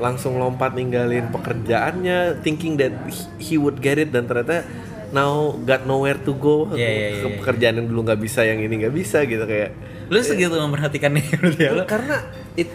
langsung 0.00 0.36
lompat 0.36 0.72
ninggalin 0.72 1.28
pekerjaannya 1.28 2.40
thinking 2.40 2.76
that 2.76 2.92
he 3.38 3.56
would 3.56 3.78
get 3.78 3.96
it 3.96 4.08
dan 4.10 4.24
ternyata 4.24 4.64
now 5.12 5.32
got 5.62 5.84
nowhere 5.84 6.16
to 6.16 6.32
go. 6.32 6.72
Iya, 6.72 6.88
iya, 6.88 7.08
ke 7.20 7.28
iya. 7.28 7.36
pekerjaan 7.38 7.74
yang 7.78 7.86
dulu 7.86 8.00
nggak 8.02 8.18
bisa 8.18 8.42
yang 8.42 8.58
ini 8.58 8.82
nggak 8.82 8.94
bisa 8.94 9.22
gitu 9.22 9.44
kayak 9.44 9.76
Lu 10.08 10.20
segitu 10.20 10.52
memperhatikan 10.52 11.12
nih 11.12 11.24
ya 11.56 11.84
karena 11.84 12.20
it 12.52 12.68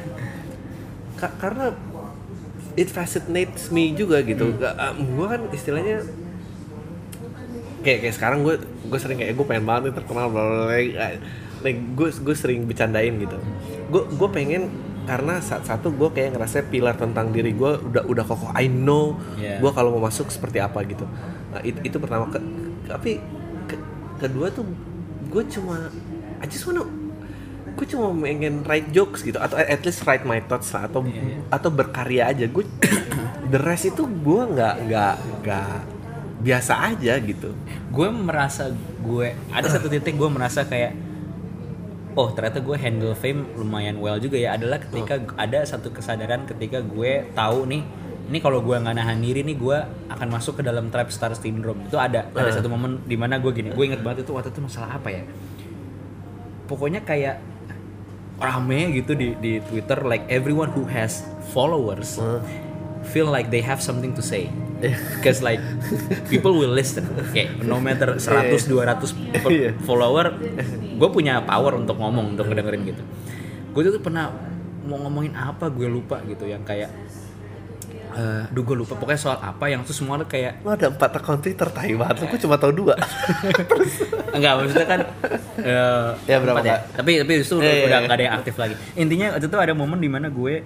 ka- 1.18 1.38
karena 1.38 1.74
it 2.74 2.90
fascinates 2.90 3.70
me 3.70 3.94
juga 3.94 4.22
gitu. 4.22 4.54
Gue 4.98 5.28
kan 5.28 5.42
istilahnya 5.50 6.06
kayak 7.82 8.00
kayak 8.04 8.16
sekarang 8.16 8.40
gue 8.42 8.56
gue 8.62 9.00
sering 9.00 9.18
kayak 9.18 9.34
gue 9.34 9.46
pengen 9.46 9.66
banget 9.66 9.82
nih 9.90 9.96
terkenal 9.96 10.30
bla 10.30 10.42
bla 10.44 10.56
bla 10.66 10.78
like 11.62 11.80
gue 11.94 12.10
gue 12.14 12.36
sering 12.38 12.66
bercandain 12.66 13.18
gitu. 13.18 13.38
Gue 13.90 14.06
gue 14.08 14.30
pengen 14.30 14.70
karena 15.08 15.40
saat 15.40 15.64
satu 15.64 15.90
gue 15.90 16.10
kayak 16.12 16.36
ngerasa 16.36 16.68
pilar 16.68 17.00
tentang 17.00 17.32
diri 17.32 17.56
gue 17.56 17.72
udah 17.80 18.04
udah 18.04 18.24
kokoh. 18.26 18.52
I 18.54 18.68
know 18.68 19.16
Yeah. 19.38 19.62
gue 19.62 19.72
kalau 19.72 19.96
mau 19.96 20.06
masuk 20.06 20.28
seperti 20.28 20.58
apa 20.60 20.82
gitu 20.84 21.06
nah, 21.58 21.62
it- 21.64 21.82
itu 21.84 21.98
pertama. 21.98 22.30
Ke, 22.30 22.40
tapi 22.86 23.18
ke- 23.66 23.84
kedua 24.18 24.48
tuh 24.48 24.64
gue 25.28 25.44
cuma 25.50 25.90
I 26.38 26.46
just 26.46 26.64
wanna 26.64 26.86
gue 27.68 27.86
cuma 27.86 28.10
pengen 28.16 28.62
write 28.64 28.90
jokes 28.90 29.22
gitu. 29.22 29.38
Atau 29.38 29.58
at 29.58 29.82
least 29.82 30.02
write 30.04 30.24
my 30.24 30.40
thoughts 30.40 30.70
lah 30.72 30.86
atau 30.86 31.02
Iya, 31.04 31.42
atau 31.50 31.70
berkarya 31.70 32.24
aja. 32.28 32.46
Gue 32.46 32.66
the 33.52 33.60
rest 33.60 33.86
itu 33.88 34.02
gue 34.02 34.42
nggak 34.48 34.76
nggak 34.86 35.14
nggak 35.42 35.74
biasa 36.40 36.74
aja 36.88 37.18
gitu. 37.20 37.54
Gue 37.88 38.08
merasa 38.08 38.70
gue 39.00 39.28
ada 39.50 39.68
satu 39.68 39.88
titik 39.88 40.14
gue 40.14 40.26
merasa 40.28 40.62
kayak 40.64 40.94
oh 42.14 42.34
ternyata 42.34 42.60
gue 42.60 42.74
handle 42.76 43.14
fame 43.14 43.46
lumayan 43.54 43.98
well 43.98 44.18
juga 44.18 44.38
ya. 44.38 44.54
Adalah 44.54 44.78
ketika 44.80 45.18
ada 45.36 45.62
satu 45.62 45.90
kesadaran 45.90 46.46
ketika 46.46 46.82
gue 46.82 47.30
tahu 47.32 47.66
nih 47.68 47.82
ini 48.28 48.40
kalau 48.40 48.60
gue 48.60 48.76
nggak 48.76 48.92
nahan 48.94 49.20
diri 49.20 49.42
nih 49.42 49.56
gue 49.56 49.78
akan 50.08 50.28
masuk 50.28 50.60
ke 50.60 50.64
dalam 50.64 50.92
trap 50.92 51.08
star 51.10 51.32
syndrome. 51.32 51.88
Itu 51.88 51.96
ada 51.96 52.28
ada 52.28 52.52
satu 52.52 52.68
momen 52.68 53.04
di 53.04 53.16
mana 53.16 53.40
gue 53.40 53.52
gini 53.52 53.72
gue 53.72 53.84
inget 53.86 54.04
banget 54.04 54.28
itu 54.28 54.32
waktu 54.32 54.52
itu 54.52 54.60
masalah 54.60 54.96
apa 54.96 55.10
ya? 55.10 55.24
Pokoknya 56.68 57.02
kayak 57.02 57.40
rame 58.38 58.94
gitu 58.94 59.18
di 59.18 59.34
di 59.40 59.58
Twitter 59.66 60.04
like 60.04 60.28
everyone 60.30 60.70
who 60.70 60.86
has 60.86 61.26
followers 61.50 62.22
feel 63.08 63.26
like 63.26 63.50
they 63.50 63.64
have 63.64 63.80
something 63.80 64.12
to 64.12 64.22
say. 64.22 64.52
Because 65.18 65.42
like 65.42 65.58
people 66.30 66.54
will 66.54 66.70
listen. 66.70 67.08
Kayak 67.34 67.64
no 67.66 67.80
matter 67.80 68.20
100 68.20 68.68
200 68.68 69.42
per- 69.42 69.50
Iya. 69.50 69.72
follower 69.82 70.38
gue 70.98 71.10
punya 71.10 71.42
power 71.42 71.80
untuk 71.80 71.98
ngomong 71.98 72.36
untuk 72.36 72.46
ngedengerin 72.46 72.84
gitu. 72.86 73.04
Gue 73.74 73.82
tuh 73.88 74.04
pernah 74.04 74.30
mau 74.84 75.00
ngomongin 75.02 75.34
apa 75.34 75.68
gue 75.68 75.88
lupa 75.88 76.20
gitu 76.24 76.46
yang 76.46 76.62
kayak 76.62 76.92
eh 78.18 78.44
duh 78.50 78.64
gue 78.66 78.74
lupa. 78.74 78.98
Pokoknya 78.98 79.22
soal 79.22 79.38
apa 79.38 79.70
yang 79.70 79.86
tuh 79.86 79.94
semua 79.94 80.18
tuh 80.18 80.26
kayak 80.26 80.66
lo 80.66 80.74
ada 80.74 80.90
empat 80.90 81.22
akun 81.22 81.38
Twitter 81.38 81.70
tai 81.70 81.94
banget 81.94 82.26
gue 82.26 82.40
cuma 82.42 82.58
tahu 82.58 82.74
dua. 82.74 82.98
Enggak 84.36 84.54
maksudnya 84.58 84.88
kan 84.90 85.00
eh, 85.62 86.10
Ya, 86.26 86.38
berapa, 86.42 86.60
ya. 86.66 86.82
Tapi 86.98 87.22
tapi 87.22 87.32
itu 87.38 87.54
udah, 87.54 87.62
Iya, 87.62 87.74
iya, 87.78 87.86
udah 87.86 87.98
iya. 88.02 88.06
nggak 88.10 88.18
ada 88.18 88.26
yang 88.26 88.36
aktif 88.42 88.56
lagi. 88.58 88.76
Intinya 88.98 89.28
waktu 89.38 89.46
itu 89.46 89.58
ada 89.62 89.74
momen 89.78 90.00
di 90.02 90.10
mana 90.10 90.28
gue 90.34 90.66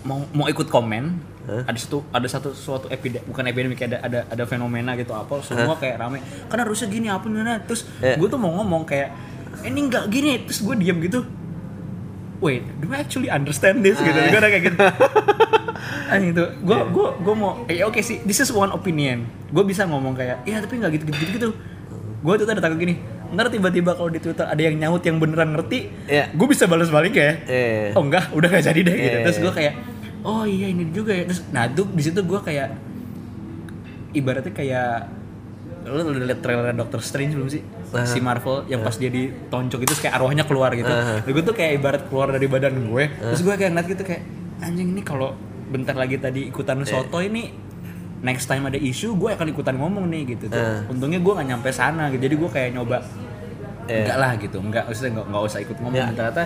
mau 0.00 0.24
mau 0.32 0.46
ikut 0.48 0.66
komen. 0.66 1.28
Ada 1.50 1.78
satu 1.82 2.06
ada 2.14 2.28
satu 2.30 2.54
suatu 2.54 2.86
epidemi 2.88 3.26
bukan 3.26 3.42
epidemi 3.50 3.74
kayak 3.74 3.90
ada 3.90 3.98
ada 4.06 4.20
ada 4.30 4.44
fenomena 4.46 4.94
gitu 4.94 5.10
apa 5.12 5.42
semua 5.42 5.74
kayak 5.76 5.98
rame. 5.98 6.22
Karena 6.46 6.62
harusnya 6.64 6.88
gini 6.88 7.10
apa 7.10 7.26
nih 7.26 7.60
terus 7.66 7.84
Iya. 7.98 8.14
gue 8.16 8.28
tuh 8.30 8.38
mau 8.38 8.54
ngomong 8.62 8.86
kayak 8.86 9.10
ini 9.66 9.90
nggak 9.90 10.04
gini. 10.08 10.32
Terus 10.46 10.62
gue 10.62 10.74
diam 10.78 10.96
gitu 11.02 11.20
wait 12.40 12.64
do 12.80 12.88
I 12.90 13.04
actually 13.04 13.28
understand 13.28 13.84
this? 13.84 13.96
Gitu. 13.96 14.16
Gue 14.16 14.38
udah 14.40 14.50
kayak 14.50 14.64
gitu. 14.72 14.76
Anjing 16.12 16.32
itu 16.34 16.44
gue 16.44 16.78
gue 16.90 17.08
gue 17.22 17.34
mau 17.36 17.64
eh 17.68 17.84
oke 17.84 18.00
sih 18.00 18.20
this 18.24 18.40
is 18.40 18.50
one 18.50 18.72
opinion. 18.72 19.24
Gue 19.48 19.62
bisa 19.62 19.86
ngomong 19.86 20.16
kayak 20.16 20.42
ya 20.44 20.58
tapi 20.58 20.80
nggak 20.80 20.90
gitu 20.98 21.04
gitu 21.08 21.18
gitu, 21.20 21.32
gitu. 21.36 21.48
gue 22.20 22.32
tuh 22.36 22.44
ada 22.44 22.60
takut 22.60 22.76
gini 22.76 23.00
ntar 23.30 23.48
tiba-tiba 23.48 23.94
kalau 23.94 24.10
di 24.12 24.20
twitter 24.20 24.44
ada 24.44 24.58
yang 24.60 24.76
nyaut 24.76 25.00
yang 25.00 25.16
beneran 25.16 25.54
ngerti 25.56 25.88
Iya. 26.04 26.34
gue 26.34 26.46
bisa 26.50 26.66
balas 26.66 26.90
balik 26.90 27.14
ya? 27.16 27.38
Iya. 27.46 27.94
oh 27.96 28.02
enggak 28.04 28.28
udah 28.34 28.48
gak 28.50 28.64
jadi 28.66 28.80
deh 28.82 28.92
gitu. 28.92 29.16
Iya. 29.16 29.24
terus 29.24 29.38
gue 29.40 29.52
kayak 29.54 29.74
oh 30.20 30.44
iya 30.44 30.66
ini 30.68 30.90
juga 30.92 31.16
ya. 31.16 31.24
Terus 31.30 31.40
nah 31.48 31.64
tuh 31.70 31.88
di 31.88 32.02
situ 32.04 32.20
gue 32.20 32.40
kayak 32.42 32.74
ibaratnya 34.12 34.52
kayak 34.52 35.19
lu 35.80 36.12
udah 36.12 36.28
liat 36.28 36.40
trailer 36.44 36.76
Doctor 36.76 37.00
Strange 37.00 37.32
belum 37.32 37.48
sih? 37.48 37.62
Si 38.04 38.20
Marvel 38.20 38.68
yang 38.68 38.84
pas 38.84 38.94
dia 38.94 39.08
ditonjok 39.08 39.80
itu 39.82 39.94
kayak 39.98 40.20
arwahnya 40.20 40.44
keluar 40.44 40.70
gitu. 40.76 40.90
Gue 41.24 41.42
tuh 41.42 41.56
kayak 41.56 41.80
ibarat 41.80 42.02
keluar 42.06 42.30
dari 42.30 42.46
badan 42.46 42.76
gue 42.76 43.04
terus 43.16 43.40
gue 43.40 43.54
kayak 43.56 43.70
ngeliat 43.72 43.88
gitu 43.88 44.02
kayak 44.04 44.22
anjing 44.60 44.92
ini 44.92 45.00
kalau 45.00 45.32
bentar 45.70 45.96
lagi 45.96 46.20
tadi 46.20 46.50
ikutan 46.50 46.82
soto 46.84 47.22
ini 47.22 47.48
next 48.20 48.44
time 48.50 48.68
ada 48.68 48.76
isu 48.76 49.16
gue 49.16 49.32
akan 49.32 49.48
ikutan 49.48 49.80
ngomong 49.80 50.04
nih 50.12 50.36
gitu 50.36 50.52
tuh. 50.52 50.60
untungnya 50.92 51.16
gue 51.24 51.32
gak 51.32 51.48
nyampe 51.48 51.68
sana 51.72 52.12
gitu. 52.12 52.28
Jadi 52.28 52.34
gue 52.36 52.50
kayak 52.52 52.70
nyoba 52.76 53.00
Iya. 53.90 54.06
enggak 54.06 54.18
lah 54.22 54.32
gitu. 54.38 54.56
Enggak 54.62 54.84
enggak, 54.86 55.24
enggak 55.26 55.42
usah 55.42 55.58
ikut 55.58 55.76
ngomong. 55.82 55.98
Ya. 55.98 56.14
ternyata 56.14 56.42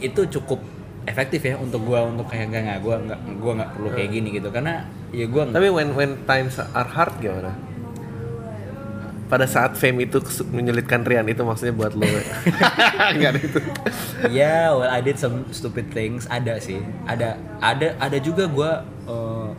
itu 0.00 0.20
cukup 0.38 0.60
efektif 1.06 1.40
ya 1.40 1.54
untuk 1.56 1.86
gua 1.86 2.02
untuk 2.04 2.26
kayak 2.26 2.50
enggak 2.50 2.62
enggak 2.66 2.80
gua 2.82 2.94
enggak 2.98 3.20
gua 3.38 3.52
enggak 3.56 3.70
perlu 3.78 3.88
kayak 3.94 4.10
gini 4.10 4.28
gitu. 4.34 4.48
Karena 4.50 4.74
ya 5.10 5.26
gua 5.26 5.46
tapi 5.46 5.70
when 5.70 5.94
when 5.94 6.10
times 6.26 6.58
are 6.58 6.90
hard 6.90 7.14
gimana? 7.22 7.54
Pada 9.26 9.42
saat 9.42 9.74
fame 9.74 10.06
itu 10.06 10.22
menyulitkan 10.54 11.02
Rian 11.02 11.26
itu 11.26 11.42
maksudnya 11.42 11.74
buat 11.74 11.98
lo? 11.98 12.06
Enggak 13.14 13.30
ada 13.34 13.40
itu. 13.42 13.60
Ya 14.30 14.70
well 14.70 14.86
I 14.86 15.02
did 15.02 15.18
some 15.18 15.50
stupid 15.50 15.90
things. 15.90 16.30
Ada 16.30 16.62
sih. 16.62 16.78
Ada 17.10 17.34
ada 17.58 17.98
ada 17.98 18.18
juga 18.22 18.46
gua 18.46 18.86
eh, 18.86 19.50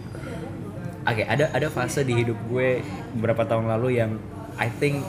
oke 1.04 1.24
ada 1.24 1.52
ada 1.52 1.68
fase 1.68 2.08
di 2.08 2.16
hidup 2.16 2.40
gue 2.48 2.80
beberapa 3.20 3.44
tahun 3.44 3.68
lalu 3.68 4.00
yang 4.00 4.16
I 4.56 4.72
think 4.72 5.04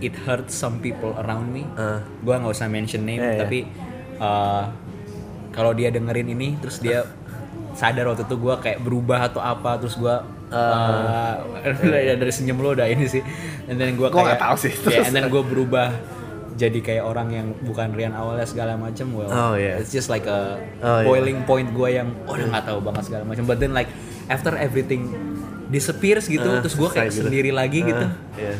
it 0.00 0.16
hurts 0.24 0.56
some 0.56 0.80
people 0.80 1.12
around 1.20 1.52
me. 1.52 1.68
Ah. 1.76 2.00
gua 2.24 2.40
nggak 2.40 2.56
usah 2.56 2.68
mention 2.68 3.04
name 3.04 3.20
Iya, 3.20 3.28
iya. 3.36 3.40
tapi 3.44 3.58
eh, 4.16 4.64
kalau 5.58 5.74
dia 5.74 5.90
dengerin 5.90 6.30
ini 6.30 6.54
terus 6.56 6.78
dia 6.78 7.02
sadar 7.74 8.06
waktu 8.06 8.22
itu 8.22 8.36
gua 8.36 8.56
kayak 8.56 8.78
berubah 8.78 9.26
atau 9.26 9.42
apa 9.42 9.74
terus 9.76 9.98
gua 9.98 10.22
Ah. 10.48 11.44
eh, 11.60 12.16
dari 12.16 12.32
senyum 12.32 12.56
lo 12.56 12.72
udah 12.72 12.86
ini 12.86 13.04
sih 13.04 13.20
and 13.66 13.76
then 13.76 13.92
Gua 13.94 14.08
kayak 14.08 14.40
tahu 14.40 14.56
sih, 14.56 14.72
terus. 14.80 15.04
and 15.04 15.12
then 15.12 15.28
gua 15.28 15.44
berubah 15.44 15.92
jadi 16.56 16.80
kayak 16.80 17.04
orang 17.04 17.28
yang 17.30 17.46
bukan 17.60 17.92
Rian 17.92 18.10
awalnya 18.12 18.42
segala 18.42 18.72
macam 18.74 19.12
well 19.12 19.28
Oh, 19.28 19.54
yeah. 19.54 19.76
it's 19.76 19.92
just 19.92 20.08
like 20.08 20.24
a 20.24 20.56
Oh, 20.80 20.98
yeah. 20.98 21.06
boiling 21.06 21.44
point 21.44 21.68
gue 21.68 21.88
yang 21.92 22.10
oh, 22.24 22.32
udah 22.32 22.48
nggak 22.48 22.64
tahu 22.64 22.80
banget 22.80 23.02
segala 23.04 23.22
macam 23.22 23.44
but 23.44 23.58
then 23.58 23.70
like 23.70 23.86
after 24.26 24.56
everything 24.56 25.12
disappears 25.66 26.26
gitu 26.26 26.48
Ah, 26.48 26.58
terus 26.58 26.74
gue 26.74 26.88
kayak 26.88 27.12
gitu. 27.12 27.28
sendiri 27.28 27.52
lagi 27.52 27.84
gitu 27.84 28.02
Ah, 28.02 28.16
iya. 28.34 28.54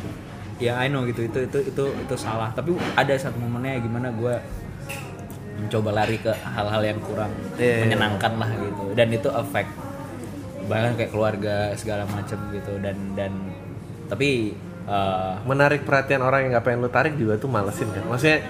ya 0.61 0.72
I 0.76 0.86
know 0.86 1.03
gitu 1.03 1.24
itu 1.24 1.38
itu 1.42 1.59
itu 1.64 1.84
itu 1.90 2.14
salah 2.14 2.53
tapi 2.53 2.70
ada 2.94 3.11
satu 3.16 3.34
momennya 3.36 3.80
gimana 3.80 4.12
gue 4.12 4.34
mencoba 5.59 5.90
lari 5.92 6.16
ke 6.16 6.30
hal-hal 6.30 6.82
yang 6.84 6.98
kurang 6.98 7.32
Iya, 7.54 7.66
iya. 7.68 7.82
menyenangkan 7.84 8.32
lah 8.34 8.50
gitu 8.54 8.84
dan 8.94 9.09
itu 9.11 9.28
affect 9.28 9.70
bahkan 10.64 10.92
kayak 10.94 11.11
keluarga 11.11 11.54
segala 11.74 12.04
macam 12.04 12.38
gitu 12.50 12.76
dan 12.78 12.96
dan 13.12 13.32
tapi 14.06 14.52
uh, 14.84 15.40
menarik 15.44 15.82
perhatian 15.82 16.20
orang 16.20 16.44
yang 16.44 16.50
nggak 16.54 16.64
pengen 16.64 16.80
lu 16.80 16.88
tarik 16.88 17.14
juga 17.14 17.36
tuh 17.36 17.48
malesin 17.48 17.88
kan 17.88 18.04
maksudnya 18.04 18.44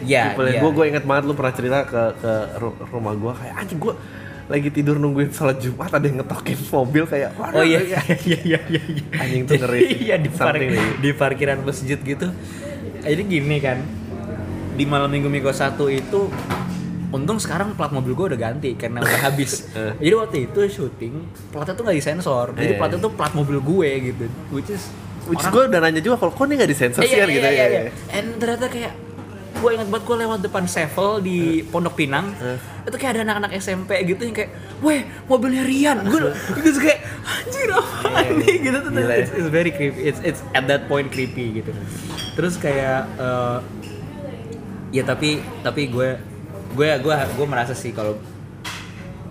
ya 0.00 0.30
ya. 0.30 0.60
gue 0.60 0.70
gue 0.70 0.84
inget 0.86 1.02
banget 1.02 1.24
lu 1.24 1.34
pernah 1.34 1.50
cerita 1.50 1.82
ke 1.82 2.02
ke 2.16 2.32
ru- 2.56 2.78
rumah 2.86 3.12
gue 3.12 3.32
kayak 3.34 3.54
anjing 3.56 3.80
gue 3.80 3.94
lagi 4.48 4.68
tidur 4.70 4.96
nungguin 4.96 5.28
sholat 5.28 5.58
jumat 5.58 5.90
ada 5.90 6.00
yang 6.02 6.22
ngetokin 6.22 6.56
mobil 6.70 7.04
kayak 7.04 7.36
Oh 7.36 7.60
iya 7.68 7.80
iya 7.82 8.00
iya 8.24 8.38
iya 8.40 8.60
iya. 8.80 9.02
Anjing 9.18 9.44
tuh 9.44 9.60
ngeri. 9.60 9.80
Iya 10.04 10.16
di, 10.16 10.30
park- 10.30 10.72
di 10.98 11.10
parkiran 11.12 11.58
masjid 11.60 11.98
gitu. 11.98 12.32
Jadi 12.98 13.22
gini 13.24 13.60
kan. 13.60 13.76
Di 14.78 14.86
malam 14.86 15.10
Minggu 15.10 15.26
Minggu 15.26 15.50
satu 15.50 15.90
itu 15.90 16.30
untung 17.08 17.40
sekarang 17.40 17.72
plat 17.72 17.88
mobil 17.88 18.12
gue 18.12 18.26
udah 18.30 18.40
ganti 18.40 18.78
karena 18.78 19.00
udah 19.00 19.20
habis. 19.24 19.66
Jadi 20.02 20.14
waktu 20.14 20.36
itu 20.46 20.60
syuting 20.70 21.14
platnya 21.50 21.74
tuh 21.74 21.82
nggak 21.82 21.98
disensor. 21.98 22.46
Jadi 22.54 22.72
Iya. 22.72 22.78
platnya 22.78 22.98
tuh 23.00 23.10
plat 23.10 23.32
mobil 23.32 23.58
gue 23.58 23.90
gitu. 24.06 24.24
Which 24.48 24.70
is 24.70 24.86
Which 25.26 25.42
orang- 25.42 25.52
gue 25.52 25.62
udah 25.66 25.80
nanya 25.82 26.00
juga 26.00 26.16
kalau 26.16 26.30
kok 26.30 26.44
ini 26.46 26.54
nggak 26.56 26.70
disensor 26.70 27.02
sih 27.02 27.10
Iya, 27.10 27.20
kan 27.20 27.28
gitu 27.28 27.48
iya, 27.50 27.64
ya. 27.66 27.80
And 28.12 28.38
ternyata 28.38 28.66
kayak 28.70 28.92
gue 29.58 29.70
ingat 29.74 29.88
banget 29.90 30.04
gue 30.06 30.16
lewat 30.22 30.38
depan 30.40 30.64
Sevel 30.64 31.10
di 31.18 31.38
Pondok 31.66 31.98
Pinang. 31.98 32.30
Itu 32.86 32.94
kayak 32.94 33.18
ada 33.18 33.20
anak-anak 33.26 33.50
SMP 33.58 33.90
gitu 34.06 34.22
yang 34.22 34.36
kayak 34.36 34.50
weh 34.78 35.00
mobilnya 35.26 35.66
Rian. 35.66 36.06
Gue 36.06 36.30
terus 36.56 36.78
kayak 36.78 37.02
anjir 37.26 37.68
apa 37.68 38.08
nih 38.36 38.56
gitu 38.62 38.78
tuh. 38.78 38.90
Ya. 38.94 39.16
it's, 39.16 39.32
it's 39.34 39.50
very 39.50 39.72
creepy 39.72 40.00
it's 40.04 40.20
it's 40.22 40.40
at 40.52 40.64
that 40.64 40.86
point 40.86 41.08
creepy 41.08 41.58
gitu 41.58 41.72
terus 42.32 42.54
kayak 42.54 43.10
eh, 43.18 43.58
ya 44.88 45.02
tapi 45.04 45.40
tapi 45.60 45.88
gue 45.92 46.16
gue 46.76 46.88
gue 47.00 47.14
gue 47.14 47.46
merasa 47.48 47.72
sih 47.72 47.92
kalau 47.92 48.16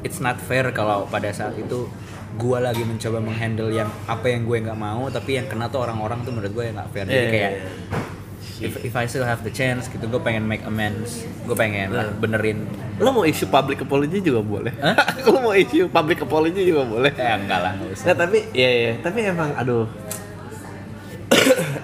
it's 0.05 0.21
not 0.21 0.37
fair 0.37 0.69
kalau 0.73 1.09
pada 1.09 1.29
saat 1.33 1.57
itu 1.57 1.89
gue 2.37 2.57
lagi 2.61 2.85
mencoba 2.85 3.17
menghandle 3.17 3.73
yang 3.73 3.89
apa 4.05 4.29
yang 4.29 4.45
gue 4.45 4.57
nggak 4.61 4.77
mau 4.77 5.09
tapi 5.09 5.41
yang 5.41 5.49
kena 5.49 5.69
tuh 5.69 5.81
orang-orang 5.81 6.21
tuh 6.21 6.33
menurut 6.33 6.53
gue 6.53 6.63
yang 6.69 6.75
nggak 6.77 6.89
fair 6.93 7.05
jadi 7.09 7.17
Iya, 7.17 7.29
kayak 7.33 7.51
iya, 7.51 8.67
if, 8.69 8.73
if 8.85 8.93
I 8.93 9.05
still 9.09 9.25
have 9.25 9.41
the 9.41 9.53
chance 9.53 9.89
gitu 9.89 10.05
gue 10.05 10.21
pengen 10.21 10.45
make 10.45 10.61
amends 10.65 11.25
gue 11.45 11.57
pengen 11.57 11.93
lah 11.93 12.09
benerin 12.13 12.65
Lo 12.97 13.13
mau 13.13 13.29
issue 13.29 13.45
public 13.45 13.85
apology 13.85 14.25
juga 14.25 14.41
boleh. 14.41 14.73
Hah? 14.81 14.97
Lo 15.29 15.37
mau 15.37 15.53
issue 15.53 15.85
public 15.85 16.17
apology 16.25 16.65
juga 16.65 16.81
boleh. 16.81 17.13
eh 17.13 17.29
enggak 17.29 17.59
lah 17.61 17.71
nggak 17.77 17.93
usah 17.93 18.05
Nah 18.09 18.15
tapi 18.25 18.37
ya 18.57 18.69
ya 18.73 18.91
tapi 19.05 19.19
emang 19.21 19.53
aduh. 19.53 19.85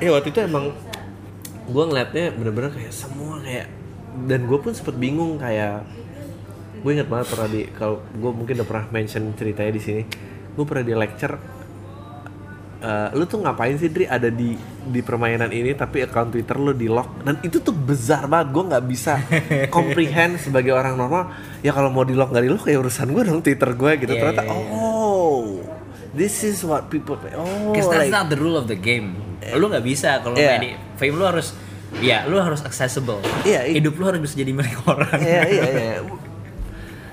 ya 0.02 0.10
waktu 0.18 0.34
itu 0.34 0.42
emang 0.42 0.74
gue 1.64 1.84
ngeliatnya 1.84 2.36
bener-bener 2.36 2.72
kayak 2.72 2.92
semua 2.92 3.40
kayak 3.40 3.68
dan 4.26 4.46
gue 4.46 4.58
pun 4.58 4.72
sempet 4.72 4.96
bingung 4.96 5.40
kayak 5.40 5.88
gue 6.80 6.92
inget 6.92 7.08
banget 7.08 7.28
pernah 7.32 7.48
di 7.48 7.62
kalau 7.72 8.04
gue 8.12 8.32
mungkin 8.32 8.54
udah 8.60 8.68
pernah 8.68 8.86
mention 8.92 9.32
ceritanya 9.34 9.72
di 9.72 9.82
sini 9.82 10.02
gue 10.54 10.66
pernah 10.68 10.84
di 10.84 10.94
lecture 10.94 11.34
eh, 12.80 13.08
lu 13.16 13.24
tuh 13.24 13.40
ngapain 13.40 13.80
sih 13.80 13.88
Dri 13.88 14.04
ada 14.04 14.28
di 14.28 14.60
di 14.84 15.00
permainan 15.00 15.50
ini 15.50 15.72
tapi 15.72 16.04
account 16.04 16.36
Twitter 16.36 16.60
lu 16.60 16.76
di 16.76 16.92
lock 16.92 17.24
dan 17.24 17.40
itu 17.40 17.64
tuh 17.64 17.72
besar 17.72 18.28
banget 18.28 18.52
gue 18.52 18.64
nggak 18.68 18.84
bisa 18.84 19.14
comprehend 19.76 20.36
sebagai 20.38 20.76
orang 20.76 21.00
normal 21.00 21.32
ya 21.64 21.72
kalau 21.72 21.88
mau 21.88 22.04
di 22.04 22.14
lock 22.14 22.36
nggak 22.36 22.44
di 22.44 22.52
lock 22.52 22.68
ya 22.68 22.78
urusan 22.78 23.08
gue 23.10 23.24
dong 23.24 23.40
Twitter 23.40 23.72
gue 23.72 23.92
gitu 24.04 24.14
Iya, 24.14 24.20
ternyata 24.20 24.44
iya, 24.44 24.52
iya. 24.52 24.68
oh 24.76 25.44
this 26.12 26.44
is 26.44 26.60
what 26.62 26.92
people 26.92 27.16
oh 27.16 27.72
Because 27.72 27.88
that's 27.88 28.12
like- 28.12 28.14
not 28.14 28.28
the 28.28 28.36
rule 28.38 28.54
of 28.54 28.68
the 28.68 28.76
game. 28.76 29.23
Lu 29.52 29.68
nggak 29.68 29.84
bisa 29.84 30.20
kalau 30.20 30.36
Iya. 30.36 30.56
main 30.56 30.64
di 30.64 30.72
fame 30.96 31.16
lu 31.16 31.26
harus 31.26 31.52
ya 32.00 32.26
lu 32.26 32.38
harus 32.38 32.62
accessible. 32.62 33.20
Iya, 33.44 33.68
iya. 33.68 33.74
Hidup 33.78 33.94
lu 33.96 34.08
harus 34.08 34.22
bisa 34.22 34.36
jadi 34.36 34.52
milik 34.52 34.78
orang. 34.90 35.20
Iya 35.20 35.42
iya 35.46 35.64
iya. 35.70 35.96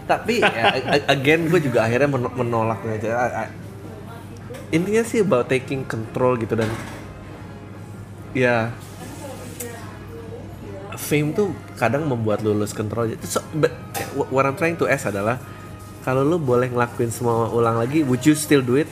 Tapi 0.06 0.42
ya, 0.58 0.64
again 1.06 1.46
gue 1.46 1.60
juga 1.60 1.84
akhirnya 1.84 2.08
men- 2.08 2.34
menolaknya 2.34 2.92
aja. 2.96 3.10
Intinya 4.70 5.02
sih 5.02 5.20
about 5.20 5.46
taking 5.46 5.82
control 5.82 6.38
gitu 6.38 6.54
dan 6.54 6.70
ya 8.30 8.70
fame 10.94 11.32
tuh 11.32 11.50
kadang 11.74 12.06
membuat 12.06 12.42
lu 12.42 12.52
lose 12.52 12.70
control. 12.70 13.10
So, 13.24 13.40
but 13.52 13.72
what 14.30 14.44
I'm 14.44 14.54
trying 14.54 14.78
to 14.78 14.86
ask 14.86 15.06
adalah 15.06 15.40
kalau 16.00 16.22
lu 16.22 16.36
boleh 16.36 16.68
ngelakuin 16.68 17.10
semua 17.10 17.48
ulang 17.48 17.76
lagi, 17.76 18.02
would 18.02 18.22
you 18.22 18.34
still 18.34 18.60
do 18.60 18.76
it? 18.76 18.88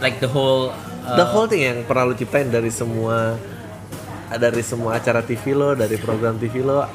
Like 0.00 0.16
the 0.18 0.28
whole 0.28 0.72
uh, 1.02 1.16
The 1.16 1.26
whole 1.26 1.46
thing 1.46 1.62
yang 1.62 1.78
pernah 1.82 2.04
lu 2.04 2.14
ciptain 2.14 2.46
dari 2.46 2.68
semua 2.68 3.36
dari 4.30 4.60
semua 4.60 4.94
acara 4.94 5.20
TV 5.20 5.52
lo, 5.52 5.74
dari 5.74 5.96
program 5.96 6.36
TV 6.36 6.60
lo. 6.60 6.86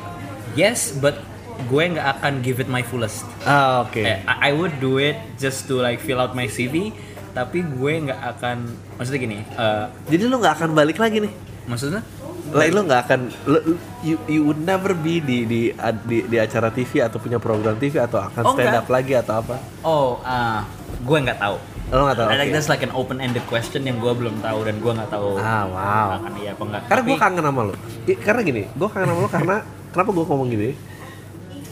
yes, 0.54 0.96
but 0.96 1.20
gue 1.66 1.84
nggak 1.90 2.08
akan 2.16 2.40
give 2.40 2.58
it 2.58 2.68
my 2.68 2.80
fullest. 2.82 3.28
Ah, 3.42 3.82
oke. 3.82 3.96
Eh, 3.98 4.20
I, 4.22 4.48
I 4.48 4.52
would 4.52 4.76
do 4.78 4.96
it 4.98 5.16
just 5.36 5.66
to 5.66 5.76
like 5.78 6.00
fill 6.00 6.18
out 6.18 6.32
my 6.32 6.48
CV, 6.48 6.96
tapi 7.32 7.60
gue 7.62 7.94
nggak 8.02 8.22
akan 8.34 8.58
maksudnya 8.96 9.20
gini, 9.22 9.38
eh, 9.44 9.86
Jadi 10.06 10.24
lu 10.26 10.36
nggak 10.38 10.56
akan 10.56 10.70
balik 10.72 10.96
lagi 10.96 11.20
nih. 11.22 11.34
maksudnya 11.66 12.06
Like 12.48 12.72
lu 12.72 12.86
nggak 12.86 13.02
akan 13.04 13.20
lu- 13.44 13.66
you, 14.00 14.16
you 14.28 14.42
would 14.44 14.62
never 14.62 14.94
be 14.94 15.18
di 15.18 15.44
di, 15.44 15.62
di 16.06 16.18
di 16.24 16.38
acara 16.38 16.70
TV 16.70 17.02
atau 17.02 17.18
punya 17.18 17.36
program 17.36 17.74
TV 17.76 17.98
atau 17.98 18.22
akan 18.22 18.44
Oh, 18.46 18.54
stand 18.54 18.70
enggak. 18.70 18.86
up 18.86 18.88
lagi 18.88 19.14
atau 19.14 19.34
apa? 19.42 19.56
oh 19.82 20.22
ah, 20.22 20.62
gue 21.02 21.18
nggak 21.20 21.36
tahu. 21.36 21.58
Lo 21.96 22.04
nggak 22.04 22.18
tahu. 22.20 22.28
I 22.28 22.36
oke. 22.44 22.52
that's 22.52 22.68
like 22.68 22.84
an 22.84 22.92
open-ended 22.92 23.46
question 23.48 23.88
yang 23.88 24.04
gue 24.04 24.12
belum 24.12 24.44
tahu 24.44 24.68
dan 24.68 24.84
gue 24.84 24.92
nggak 24.92 25.08
tahu 25.08 25.40
Ah, 25.40 25.64
wow. 25.64 26.08
akan 26.20 26.34
iya 26.44 26.52
apa 26.52 26.64
enggak. 26.68 26.82
Karena 26.92 27.02
gue 27.08 27.16
kangen 27.16 27.44
sama 27.48 27.62
lo. 27.64 27.74
Karena 28.20 28.42
gini, 28.44 28.62
gue 28.68 28.88
kangen 28.92 29.08
sama 29.08 29.20
lo 29.24 29.30
karena 29.32 29.56
kenapa 29.96 30.10
gue 30.12 30.26
ngomong 30.28 30.50
gini? 30.52 30.70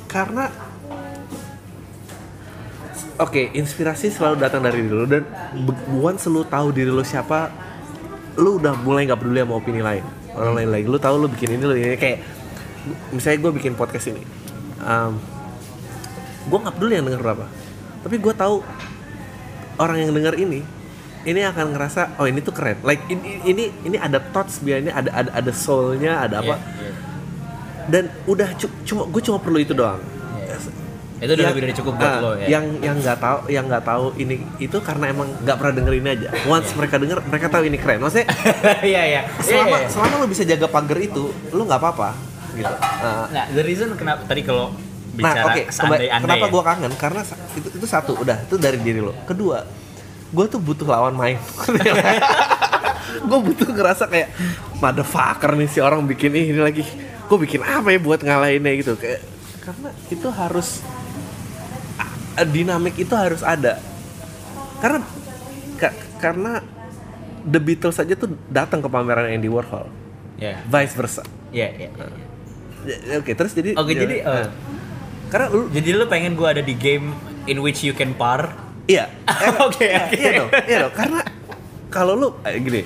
Karena 0.07 0.45
Oke, 3.13 3.53
inspirasi 3.53 4.09
selalu 4.09 4.41
datang 4.41 4.65
dari 4.65 4.81
diri 4.81 4.89
lo 4.89 5.05
dan 5.05 5.21
be- 5.53 5.85
once 6.01 6.25
lu 6.25 6.41
tahu 6.41 6.73
diri 6.73 6.89
lo 6.89 7.05
siapa, 7.05 7.45
lu 8.41 8.57
udah 8.57 8.73
mulai 8.81 9.05
nggak 9.05 9.21
peduli 9.21 9.37
sama 9.37 9.61
opini 9.61 9.85
lain 9.85 10.01
orang 10.33 10.53
lain 10.57 10.69
lagi. 10.73 10.85
Lu 10.89 10.97
tahu 10.97 11.21
lu 11.21 11.27
bikin 11.29 11.53
ini 11.53 11.61
lu 11.61 11.77
ini 11.77 11.93
kayak 11.93 12.25
misalnya 13.13 13.37
gue 13.37 13.51
bikin 13.53 13.77
podcast 13.77 14.09
ini, 14.09 14.25
um, 14.81 15.21
gue 16.49 16.57
nggak 16.57 16.73
peduli 16.73 16.93
yang 16.97 17.05
denger 17.05 17.21
berapa, 17.21 17.45
tapi 18.01 18.15
gue 18.17 18.33
tahu 18.33 18.65
orang 19.75 19.97
yang 19.99 20.11
denger 20.11 20.35
ini 20.35 20.61
ini 21.23 21.39
akan 21.41 21.71
ngerasa 21.71 22.17
oh 22.17 22.25
ini 22.25 22.39
tuh 22.39 22.51
keren 22.51 22.77
like 22.81 22.99
ini 23.07 23.39
ini 23.43 23.63
ini 23.81 23.95
ada 23.95 24.19
thoughts 24.19 24.59
biarnya 24.59 24.91
ada 24.91 25.09
ada 25.09 25.29
ada 25.31 25.51
soulnya 25.51 26.19
ada 26.19 26.39
apa 26.39 26.55
Iya, 26.55 26.83
iya. 26.83 26.93
dan 27.85 28.03
udah 28.25 28.49
cu- 28.53 28.75
cuma 28.83 29.01
gue 29.05 29.21
cuma 29.21 29.37
perlu 29.37 29.57
itu 29.57 29.71
doang 29.71 29.99
Itu 31.15 31.31
udah 31.31 31.45
lebih 31.49 31.63
dari 31.63 31.71
cukup 31.73 31.93
buat 31.95 32.03
ah, 32.05 32.19
lo 32.19 32.31
ya. 32.35 32.47
yang 32.51 32.65
yang 32.79 32.99
nggak 32.99 33.15
tahu 33.15 33.37
yang 33.47 33.63
nggak 33.63 33.79
tahu 33.81 34.11
ini 34.17 34.43
itu 34.59 34.75
karena 34.77 35.07
emang 35.07 35.31
nggak 35.39 35.55
pernah 35.55 35.73
denger 35.73 35.93
ini 35.95 36.09
aja 36.11 36.27
once 36.51 36.67
Iya. 36.67 36.75
mereka 36.75 36.95
denger 36.99 37.17
mereka 37.23 37.47
tahu 37.47 37.63
ini 37.63 37.77
keren 37.77 37.99
maksudnya 37.99 38.27
Iya 38.83 39.01
iya. 39.07 39.21
selama 39.39 39.71
Iya, 39.71 39.79
iya. 39.79 39.87
selama 39.87 40.13
lo 40.17 40.25
bisa 40.27 40.43
jaga 40.43 40.67
pagar 40.67 40.99
itu 40.99 41.23
lo 41.49 41.63
nggak 41.63 41.79
apa-apa 41.79 42.09
gitu 42.53 42.75
Ah, 42.99 43.31
Nah, 43.31 43.47
the 43.49 43.63
reason 43.63 43.95
kenapa 43.95 44.27
tadi 44.27 44.43
kalau 44.43 44.75
bicara 45.13 45.45
oke. 45.47 45.61
kemba- 45.63 45.71
seandai-andai 45.71 46.23
kenapa 46.25 46.45
ya. 46.45 46.51
gue 46.51 46.63
kangen? 46.63 46.91
Karena 46.97 47.21
itu 47.53 47.67
itu 47.71 47.85
satu, 47.85 48.11
udah 48.17 48.37
itu 48.41 48.55
dari 48.57 48.77
diri 48.77 48.99
lo. 48.99 49.13
Kedua, 49.23 49.61
gue 50.29 50.45
tuh 50.47 50.57
butuh 50.57 50.85
lawan 50.85 51.13
main. 51.13 51.37
gue 53.29 53.39
butuh 53.41 53.67
ngerasa 53.69 54.09
kayak 54.09 54.33
motherfucker 54.77 55.53
nih 55.53 55.69
si 55.69 55.79
orang 55.79 56.03
bikin 56.03 56.33
ini 56.33 56.57
lagi. 56.57 56.83
Gue 57.25 57.37
bikin 57.39 57.61
apa 57.61 57.87
ya 57.87 57.99
buat 57.99 58.19
ngalahinnya 58.19 58.73
gitu. 58.75 58.97
Kayak 58.97 59.21
karena 59.61 59.89
itu 60.09 60.27
harus 60.27 60.81
dinamik 62.49 62.97
itu 62.97 63.13
harus 63.13 63.45
ada. 63.45 63.77
Karena 64.81 64.99
ka- 65.77 65.95
karena 66.17 66.59
The 67.43 67.59
Beatles 67.59 67.95
saja 67.95 68.15
tuh 68.15 68.33
datang 68.47 68.79
ke 68.79 68.89
pameran 68.89 69.29
Andy 69.29 69.47
Warhol. 69.47 69.87
Iya. 70.35 70.59
Vice 70.65 70.95
versa. 70.95 71.21
Iya, 71.53 71.67
iya. 71.69 71.89
iya. 71.91 72.17
Ya, 72.83 73.15
Oke, 73.15 73.31
terus 73.31 73.55
jadi 73.55 73.77
Oke, 73.77 73.95
jadi, 73.95 74.19
eh, 74.19 74.43
eh, 74.43 74.47
karena 75.33 75.49
lu 75.49 75.65
Jadi 75.73 75.89
lu 75.97 76.05
pengen 76.05 76.37
gua 76.37 76.53
ada 76.53 76.61
di 76.61 76.77
game 76.77 77.09
in 77.49 77.57
which 77.65 77.81
you 77.81 77.97
can 77.97 78.13
par? 78.13 78.53
Iya. 78.85 79.09
Oke, 79.65 79.89
Iya. 79.89 80.05
Iya 80.13 80.31
dong, 80.37 80.49
iya 80.69 80.77
dong. 80.85 80.93
Karena 80.93 81.19
kalau 81.93 82.13
lu 82.17 82.27
eh, 82.41 82.57
gini, 82.57 82.81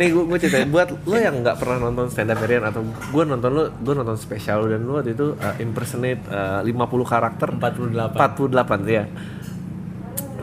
nih 0.00 0.08
gue 0.16 0.24
gue 0.24 0.38
ceritain 0.40 0.64
buat 0.72 0.88
lu 1.04 1.16
yang 1.20 1.44
nggak 1.44 1.60
pernah 1.60 1.76
nonton 1.76 2.08
stand 2.08 2.32
up 2.32 2.40
Marian 2.40 2.64
atau 2.64 2.80
gue 2.88 3.22
nonton 3.28 3.50
lu, 3.52 3.64
gue 3.68 3.94
nonton 3.94 4.16
spesial 4.16 4.64
lu 4.64 4.72
dan 4.72 4.80
lu 4.80 4.96
waktu 4.96 5.12
itu 5.12 5.36
uh, 5.36 5.54
impersonate 5.60 6.24
uh, 6.32 6.64
50 6.64 6.72
karakter 7.04 7.48
48. 7.52 8.16
48 8.16 8.96
ya. 8.96 9.04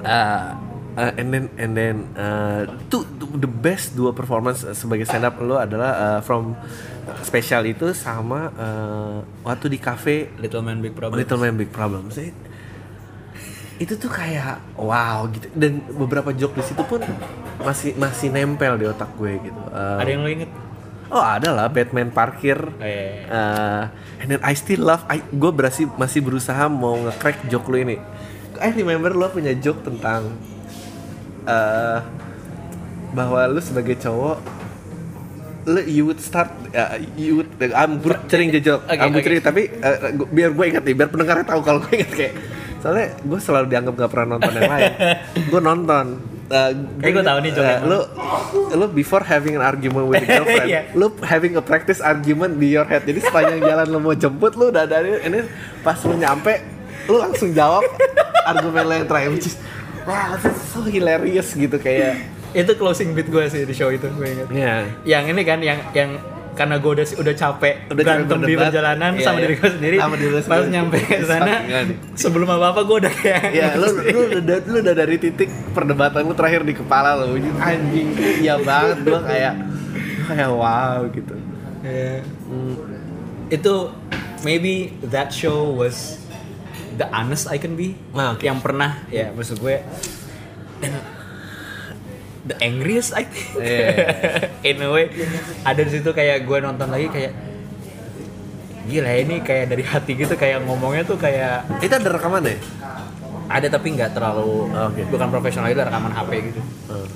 Uh, 0.05 0.49
uh, 0.95 1.11
and 1.15 1.27
then 1.29 1.45
and 1.57 1.71
then 1.73 1.95
uh, 2.13 2.63
itu 2.67 3.05
the 3.37 3.49
best 3.49 3.93
dua 3.93 4.11
performance 4.11 4.63
uh, 4.63 4.71
sebagai 4.71 5.05
stand 5.05 5.23
up 5.23 5.37
lu 5.37 5.57
adalah 5.57 5.91
uh, 5.93 6.19
from 6.21 6.53
spesial 7.21 7.63
itu 7.65 7.91
sama 7.91 8.49
uh, 8.55 9.17
waktu 9.43 9.67
di 9.67 9.79
cafe 9.79 10.31
Little 10.39 10.63
Man 10.63 10.79
Big 10.79 10.95
Problem. 10.95 11.17
Little 11.19 11.39
Man 11.41 11.55
Big 11.59 11.69
Problem 11.69 12.09
sih 12.09 12.31
itu 13.81 13.97
tuh 13.97 14.07
kayak 14.07 14.77
wow 14.77 15.25
gitu 15.33 15.49
dan 15.57 15.81
beberapa 15.97 16.29
joke 16.31 16.55
di 16.55 16.63
situ 16.63 16.85
pun 16.85 17.01
masih 17.59 17.97
masih 17.97 18.29
nempel 18.29 18.77
di 18.77 18.85
otak 18.87 19.09
gue 19.17 19.33
gitu 19.49 19.61
Uh, 19.73 19.97
Ada 19.97 20.09
yang 20.13 20.21
lu 20.21 20.29
inget? 20.29 20.51
oh 21.09 21.19
ada 21.19 21.49
lah 21.49 21.67
Batman 21.73 22.13
parkir 22.13 22.55
Oh, 22.57 22.85
iya, 22.85 23.01
iya. 23.01 23.23
Uh, 23.27 23.83
and 24.21 24.27
then 24.29 24.41
I 24.45 24.53
still 24.53 24.85
love 24.85 25.01
I, 25.09 25.25
gue 25.25 25.51
berasi 25.51 25.89
masih 25.97 26.21
berusaha 26.21 26.69
mau 26.69 26.93
nge-crack 27.01 27.49
joke 27.49 27.67
lu 27.73 27.81
ini 27.81 27.97
I 28.61 28.69
remember 28.71 29.11
lo 29.17 29.33
punya 29.33 29.57
joke 29.57 29.81
tentang 29.81 30.29
uh, 31.45 31.99
bahwa 33.11 33.45
lu 33.47 33.59
sebagai 33.59 33.95
cowok 33.95 34.37
lu 35.63 35.79
you 35.81 36.03
would 36.03 36.19
start 36.19 36.51
uh, 36.71 36.95
you 37.15 37.39
would 37.39 37.47
I'm 37.71 37.97
butchering 37.97 38.51
the 38.51 38.59
joke 38.59 38.83
Oke, 38.83 38.99
I'm 38.99 39.11
butchering 39.11 39.39
tapi 39.39 39.71
uh, 39.73 40.11
gua- 40.13 40.27
biar 40.27 40.49
gue 40.51 40.65
ingat 40.67 40.83
nih 40.83 40.91
biar 40.93 41.07
pendengarnya 41.07 41.45
tahu 41.47 41.61
kalau 41.61 41.79
gue 41.79 41.93
ingat 41.95 42.11
kayak 42.11 42.33
soalnya 42.77 43.15
gue 43.15 43.39
selalu 43.39 43.65
dianggap 43.67 43.93
gak 43.97 44.11
pernah 44.11 44.27
nonton 44.35 44.51
yang 44.53 44.67
lain 44.67 44.91
gue 45.51 45.61
nonton 45.61 46.07
Uh, 46.43 46.69
Kayak 47.01 47.13
gua 47.17 47.23
tahu 47.23 47.39
nih, 47.39 47.51
uh, 47.55 47.79
lu 47.81 47.99
lu 48.75 48.85
before 48.91 49.23
having 49.23 49.55
an 49.55 49.63
argument 49.63 50.05
with 50.05 50.21
a 50.21 50.27
girlfriend, 50.37 50.69
Iya. 50.69 50.81
lu 50.93 51.09
having 51.23 51.55
a 51.55 51.63
practice 51.63 51.97
argument 51.97 52.59
di 52.59 52.69
your 52.69 52.83
head. 52.83 53.01
Jadi 53.01 53.25
sepanjang 53.25 53.63
jalan 53.71 53.87
lu 53.89 53.97
mau 53.97 54.13
jemput 54.13 54.53
lu 54.53 54.69
udah 54.69 54.85
dari 54.85 55.17
ini 55.23 55.39
pas 55.81 55.97
lu 56.03 56.13
nyampe 56.13 56.61
lu 57.07 57.17
langsung 57.17 57.49
jawab 57.49 57.87
argumen 58.45 58.85
lo 58.85 58.93
yang 58.93 59.07
terakhir 59.07 59.29
which 59.33 59.49
is 59.49 59.55
wow 60.03 60.33
this 60.33 60.45
is 60.45 60.57
so 60.67 60.79
hilarious 60.83 61.51
gitu 61.51 61.75
kayak 61.75 62.19
itu 62.53 62.71
closing 62.73 63.11
beat 63.11 63.27
gue 63.27 63.43
sih 63.47 63.63
di 63.63 63.73
show 63.73 63.89
itu 63.89 64.05
gue 64.07 64.27
ingat. 64.27 64.47
ya 64.49 64.75
Yang 65.03 65.23
ini 65.31 65.41
kan 65.41 65.59
yang 65.59 65.79
yang 65.91 66.11
karena 66.53 66.77
gue 66.77 66.91
udah 66.93 67.07
udah 67.17 67.33
capek 67.33 67.75
Udah 67.89 67.97
berantem 67.97 68.39
di 68.39 68.53
perjalanan 68.53 69.11
Iya, 69.11 69.25
sama 69.25 69.37
iya. 69.37 69.43
diri 69.43 69.55
gue 69.57 69.69
sendiri. 69.73 69.95
Sama 69.97 70.15
diri 70.15 70.31
Pas 70.31 70.43
sendiri. 70.45 70.69
nyampe 70.69 70.97
ke 71.01 71.25
sana 71.25 71.53
sebelum 72.13 72.45
apa 72.47 72.65
apa 72.71 72.81
gue 72.83 72.97
udah 73.01 73.13
kayak 73.15 73.43
ya 73.51 73.67
lu 73.73 73.89
lu 73.89 74.19
udah 74.37 74.57
lu 74.63 74.77
udah 74.79 74.93
dari 74.93 75.17
titik 75.17 75.49
perdebatan 75.73 76.21
lu 76.23 76.37
terakhir 76.37 76.61
di 76.61 76.73
kepala 76.73 77.17
lu 77.17 77.33
anjing 77.57 78.07
iya 78.37 78.55
banget 78.55 79.01
gua 79.01 79.19
kayak 79.23 79.53
kayak 80.23 80.49
wow 80.49 81.01
gitu 81.09 81.33
Iya. 81.81 82.21
Hmm, 82.21 82.75
itu 83.49 83.73
maybe 84.41 84.73
that 85.03 85.33
show 85.33 85.67
was 85.67 86.21
the 86.93 87.07
honest 87.07 87.45
I 87.45 87.57
can 87.57 87.73
be 87.73 87.95
Nah, 88.11 88.33
oke. 88.33 88.41
yang 88.41 88.59
pernah 88.59 89.01
ya 89.09 89.29
maksud 89.29 89.57
gue 89.57 89.81
dan 90.79 90.93
the 92.43 92.55
angriest 92.59 93.13
I 93.13 93.23
think 93.23 93.47
Iya. 93.55 93.87
in 94.69 94.77
a 94.79 94.89
way 94.89 95.07
ada 95.63 95.79
di 95.79 95.91
situ 95.91 96.09
kayak 96.09 96.43
gue 96.43 96.57
nonton 96.59 96.87
lagi 96.87 97.07
kayak 97.07 97.33
gila 98.83 99.11
ini 99.15 99.39
kayak 99.39 99.71
dari 99.71 99.79
hati 99.81 100.11
gitu 100.13 100.35
kayak 100.35 100.59
ngomongnya 100.61 101.03
tuh 101.03 101.15
kayak 101.15 101.63
itu 101.79 101.87
ada 101.89 102.09
rekaman 102.09 102.43
ya 102.43 102.59
ada 103.47 103.67
tapi 103.69 103.95
nggak 103.95 104.11
terlalu 104.11 104.67
Oke. 104.69 105.07
bukan 105.07 105.27
profesional 105.29 105.67
itu 105.67 105.79
rekaman 105.79 106.11
HP 106.11 106.31
gitu. 106.51 106.61
Eh, 106.91 107.07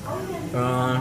oh, 0.55 0.95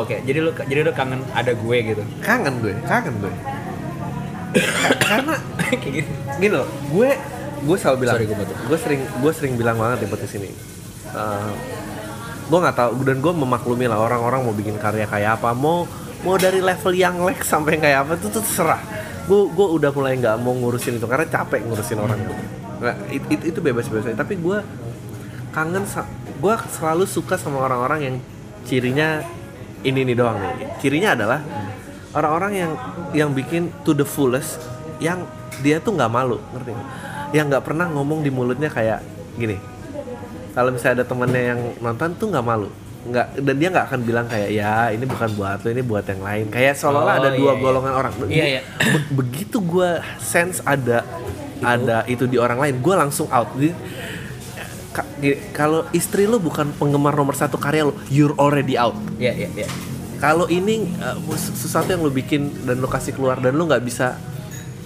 oke 0.00 0.16
jadi 0.24 0.38
lu 0.40 0.50
jadi 0.56 0.80
lu 0.82 0.92
kangen 0.92 1.20
ada 1.32 1.52
gue 1.52 1.76
gitu 1.84 2.02
kangen 2.24 2.64
gue 2.64 2.72
kangen 2.86 3.12
gue 3.20 3.32
karena 5.02 5.34
kayak 5.60 5.80
gitu 5.82 6.10
gini 6.36 6.52
loh 6.52 6.68
gue 6.92 7.10
gue 7.62 7.76
selalu 7.78 7.96
bilang 8.02 8.14
Sorry, 8.18 8.26
gue 8.26 8.36
gue 8.42 8.78
sering 8.78 9.00
gue 9.06 9.32
sering 9.32 9.54
bilang 9.54 9.76
banget 9.78 10.02
di 10.02 10.06
podcast 10.10 10.34
ini. 10.34 10.50
Eh, 11.12 11.50
gue 12.50 12.58
nggak 12.58 12.74
tahu 12.74 12.90
dan 13.06 13.22
gue 13.22 13.32
memaklumi 13.32 13.86
lah 13.86 14.02
orang-orang 14.02 14.42
mau 14.42 14.50
bikin 14.50 14.76
karya 14.76 15.06
kayak 15.06 15.38
apa 15.38 15.54
mau 15.54 15.86
mau 16.26 16.34
dari 16.36 16.58
level 16.58 16.90
yang 16.90 17.22
Lex 17.22 17.46
sampai 17.46 17.78
kayak 17.78 18.02
apa 18.02 18.12
itu 18.18 18.28
tuh 18.28 18.42
terserah. 18.42 18.82
Gue 19.30 19.46
gue 19.54 19.66
udah 19.78 19.94
mulai 19.94 20.18
nggak 20.18 20.36
mau 20.42 20.50
ngurusin 20.52 20.98
itu 20.98 21.06
karena 21.06 21.30
capek 21.30 21.62
ngurusin 21.62 21.98
orang 22.02 22.18
gitu 22.18 22.34
nah, 22.82 22.98
it- 23.14 23.22
it- 23.30 23.46
itu 23.54 23.62
bebas-bebas 23.62 24.10
aja. 24.10 24.26
tapi 24.26 24.34
gue 24.42 24.58
kangen 25.54 25.86
gue 26.42 26.54
selalu 26.74 27.06
suka 27.06 27.38
sama 27.38 27.62
orang-orang 27.62 28.00
yang 28.02 28.16
cirinya 28.66 29.22
ini 29.86 30.02
nih 30.02 30.18
doang 30.18 30.34
nih. 30.42 30.66
Cirinya 30.82 31.14
adalah 31.14 31.38
orang-orang 32.12 32.52
yang 32.54 32.72
yang 33.12 33.30
bikin 33.32 33.72
to 33.82 33.96
the 33.96 34.04
fullest 34.04 34.60
yang 35.00 35.24
dia 35.60 35.80
tuh 35.80 35.96
nggak 35.96 36.12
malu 36.12 36.38
ngerti? 36.52 36.72
Yang 37.32 37.46
nggak 37.56 37.64
pernah 37.64 37.86
ngomong 37.88 38.20
di 38.20 38.30
mulutnya 38.30 38.68
kayak 38.68 39.00
gini. 39.36 39.56
Kalau 40.52 40.68
misalnya 40.68 41.02
ada 41.02 41.06
temennya 41.08 41.42
yang 41.56 41.60
nonton 41.80 42.12
tuh 42.20 42.28
nggak 42.28 42.44
malu. 42.44 42.68
Nggak 43.02 43.26
dan 43.40 43.54
dia 43.58 43.68
nggak 43.72 43.86
akan 43.88 44.00
bilang 44.04 44.26
kayak 44.28 44.48
ya 44.52 44.92
ini 44.92 45.04
bukan 45.08 45.28
buat 45.34 45.58
lo 45.64 45.68
ini 45.72 45.82
buat 45.82 46.04
yang 46.06 46.22
lain. 46.22 46.46
Kayak 46.52 46.74
seolah-olah 46.76 47.14
Oh, 47.16 47.20
ada 47.24 47.30
dua 47.32 47.52
iya, 47.52 47.52
iya. 47.56 47.62
golongan 47.64 47.92
orang. 47.96 48.12
Iya, 48.28 48.44
iya. 48.46 48.60
Be- 48.78 49.08
begitu 49.24 49.56
gue 49.64 49.90
sense 50.20 50.60
ada 50.62 51.02
ada 51.64 52.04
itu 52.06 52.28
di 52.28 52.36
orang 52.36 52.60
lain 52.60 52.74
gue 52.78 52.94
langsung 52.94 53.26
out. 53.32 53.48
Jadi, 53.56 53.72
kalau 55.56 55.88
istri 55.96 56.28
lo 56.28 56.36
bukan 56.36 56.68
penggemar 56.76 57.16
nomor 57.16 57.32
satu 57.32 57.56
karya 57.56 57.88
lo 57.88 57.96
you're 58.12 58.36
already 58.36 58.76
out. 58.76 58.94
Ya 59.16 59.32
ya 59.32 59.48
ya 59.56 59.66
kalau 60.22 60.46
ini 60.46 60.86
uh, 61.02 61.18
sesuatu 61.34 61.90
yang 61.90 62.06
lo 62.06 62.14
bikin 62.14 62.62
dan 62.62 62.78
lo 62.78 62.86
kasih 62.86 63.10
keluar 63.10 63.42
dan 63.42 63.58
lo 63.58 63.66
nggak 63.66 63.82
bisa 63.82 64.14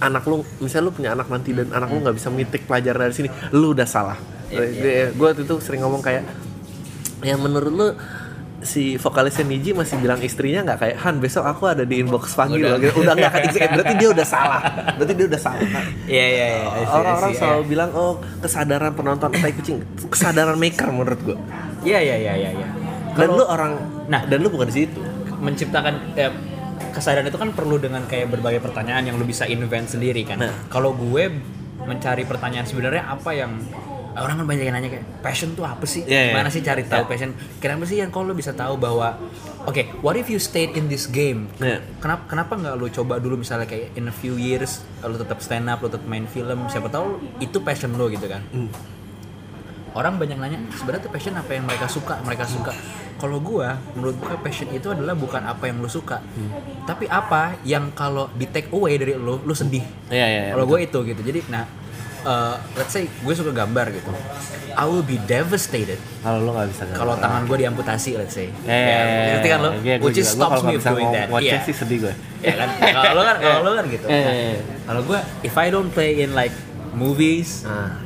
anak 0.01 0.25
lo 0.25 0.41
misalnya 0.57 0.89
lo 0.89 0.93
punya 0.97 1.09
anak 1.13 1.29
nanti 1.29 1.53
dan 1.53 1.69
anak 1.69 1.93
lo 1.93 2.01
nggak 2.01 2.17
bisa 2.17 2.33
mitik 2.33 2.65
pelajaran 2.65 3.05
dari 3.05 3.13
sini 3.13 3.29
lo 3.53 3.77
udah 3.77 3.85
salah 3.85 4.17
Iya, 4.47 5.11
gue 5.11 5.25
waktu 5.27 5.43
itu 5.43 5.59
sering 5.59 5.83
ngomong 5.83 5.99
kayak 5.99 6.23
ya 7.19 7.35
menurut 7.35 7.67
lo 7.69 7.87
si 8.57 8.97
vokalisnya 8.97 9.43
Niji 9.45 9.75
masih 9.75 9.99
bilang 10.01 10.17
istrinya 10.23 10.63
nggak 10.65 10.79
kayak 10.81 10.97
Han 11.03 11.21
besok 11.21 11.45
aku 11.45 11.67
ada 11.69 11.83
di 11.85 11.99
inbox 12.01 12.33
panggil 12.33 12.63
Udah. 12.65 12.79
gitu. 12.81 13.05
udah 13.05 13.13
nggak 13.13 13.31
kayak 13.37 13.45
gitu. 13.53 13.59
berarti 13.75 13.93
dia 13.99 14.09
udah 14.15 14.25
salah 14.25 14.61
berarti 14.97 15.13
dia 15.13 15.27
udah 15.29 15.41
salah 15.41 15.61
Iya 16.07 16.25
iya 16.25 16.45
iya. 16.47 16.65
Orang-orang 16.89 17.31
selalu 17.37 17.63
bilang 17.69 17.89
oh 17.93 18.17
kesadaran 18.41 18.91
penonton 18.95 19.29
tai 19.35 19.51
kucing 19.53 19.83
kesadaran 20.09 20.57
maker 20.57 20.89
menurut 20.89 21.19
gue 21.21 21.37
Iya 21.85 21.99
iya 22.01 22.15
iya 22.17 22.33
iya. 22.33 22.49
iya. 22.55 22.67
dan 23.13 23.27
Kalau 23.29 23.37
lu 23.37 23.45
orang 23.45 23.71
Nah. 24.07 24.23
dan 24.25 24.39
lu 24.39 24.47
bukan 24.47 24.71
di 24.71 24.87
situ 24.87 25.01
menciptakan 25.37 25.93
ya, 26.13 26.29
kesadaran 26.91 27.25
itu 27.25 27.37
kan 27.37 27.53
perlu 27.53 27.77
dengan 27.77 28.05
kayak 28.05 28.29
berbagai 28.29 28.61
pertanyaan 28.61 29.09
yang 29.09 29.15
lu 29.15 29.25
bisa 29.25 29.45
invent 29.45 29.87
sendiri 29.87 30.25
kan. 30.25 30.41
Nah. 30.41 30.53
Kalau 30.67 30.93
gue 30.93 31.29
mencari 31.83 32.25
pertanyaan 32.25 32.65
sebenarnya 32.65 33.07
apa 33.07 33.31
yang 33.31 33.53
orang 34.17 34.41
kan 34.41 34.45
banyak 34.49 34.65
yang 34.65 34.73
nanya 34.73 34.89
kayak 34.89 35.05
passion 35.21 35.53
tuh 35.53 35.61
apa 35.61 35.85
sih? 35.85 36.01
Iya. 36.03 36.33
Gimana 36.33 36.49
sih 36.49 36.65
cari 36.65 36.83
tahu 36.83 37.05
Iya. 37.05 37.09
passion? 37.09 37.31
Kenapa 37.61 37.83
sih 37.85 38.01
yang 38.01 38.09
kalau 38.09 38.33
lu 38.33 38.35
bisa 38.35 38.49
tahu 38.49 38.73
bahwa 38.75 39.13
oke, 39.63 40.01
what 40.01 40.17
if 40.17 40.25
you 40.25 40.41
stayed 40.41 40.73
in 40.73 40.89
this 40.89 41.05
game? 41.05 41.45
Iya. 41.61 41.85
Kenapa 42.01 42.25
kenapa 42.25 42.53
nggak 42.57 42.75
lu 42.75 42.89
coba 42.89 43.21
dulu 43.21 43.45
misalnya 43.45 43.69
kayak 43.69 43.93
in 43.93 44.09
a 44.09 44.15
few 44.15 44.33
years 44.35 44.81
lu 45.05 45.15
tetap 45.15 45.37
stand 45.37 45.69
up, 45.69 45.79
lu 45.79 45.87
tetap 45.87 46.09
main 46.09 46.25
film, 46.25 46.65
siapa 46.65 46.89
tahu 46.89 47.21
itu 47.37 47.61
passion 47.61 47.93
lu 47.93 48.09
gitu 48.09 48.25
kan. 48.25 48.41
Hmm. 48.49 48.69
orang 49.93 50.21
banyak 50.21 50.37
nanya 50.37 50.61
sebenarnya 50.77 51.09
tuh 51.09 51.13
passion 51.13 51.33
apa 51.33 51.57
yang 51.57 51.65
mereka 51.65 51.89
suka 51.89 52.21
mereka 52.21 52.45
suka 52.45 52.69
kalau 53.17 53.41
gua 53.41 53.81
menurut 53.93 54.15
gua 54.17 54.37
passion 54.39 54.69
itu 54.69 54.87
adalah 54.89 55.13
bukan 55.13 55.41
apa 55.41 55.67
yang 55.67 55.81
lu 55.81 55.89
suka. 55.89 56.21
Tapi 56.85 57.09
apa 57.09 57.57
yang 57.65 57.91
kalau 57.91 58.29
di 58.31 58.45
take 58.47 58.69
away 58.71 58.95
dari 58.95 59.17
lu 59.17 59.41
lu 59.41 59.53
sedih. 59.53 59.83
Iya, 60.07 60.25
iya, 60.25 60.41
iya, 60.49 60.51
kalau 60.55 60.65
gue 60.65 60.79
itu 60.85 60.99
gitu. 61.03 61.21
Jadi 61.21 61.39
nah 61.49 61.65
uh, 62.23 62.55
let's 62.75 62.91
say 62.91 63.07
gue 63.07 63.33
suka 63.33 63.51
gambar 63.51 63.91
gitu. 63.91 64.11
I 64.77 64.85
will 64.85 65.01
be 65.01 65.17
devastated 65.25 65.97
kalau 66.21 66.45
lu 66.45 66.53
nggak 66.53 66.69
bisa 66.69 66.83
kalau 66.93 67.17
tangan 67.17 67.49
gue 67.49 67.57
diamputasi 67.65 68.13
let's 68.21 68.37
say. 68.37 68.53
Eh, 68.65 68.69
ya, 68.69 68.97
ngerti 69.33 69.47
kan 69.49 69.59
lo 69.65 69.71
iya, 69.81 69.95
gua 69.97 70.05
which 70.05 70.21
is. 70.21 70.29
Gua 70.37 70.53
stops 70.53 70.61
me 70.61 70.77
bisa 70.77 70.89
doing 70.93 71.09
that. 71.09 71.27
Iya. 71.33 71.65
sih 71.65 71.73
sedih 71.73 71.97
gue 72.05 72.13
ya 72.45 72.53
kan? 72.53 72.69
Kalau 72.77 73.13
lo 73.17 73.21
kan 73.25 73.35
kalau 73.41 73.61
lo 73.65 73.71
kan 73.73 73.85
gitu. 73.89 74.05
Nah, 74.05 74.13
eh, 74.13 74.53
eh. 74.53 74.57
kalau 74.85 75.01
gue 75.01 75.19
if 75.41 75.55
I 75.57 75.67
don't 75.73 75.89
play 75.89 76.21
in 76.21 76.37
like 76.37 76.53
movies 76.93 77.65
Ah. 77.65 77.97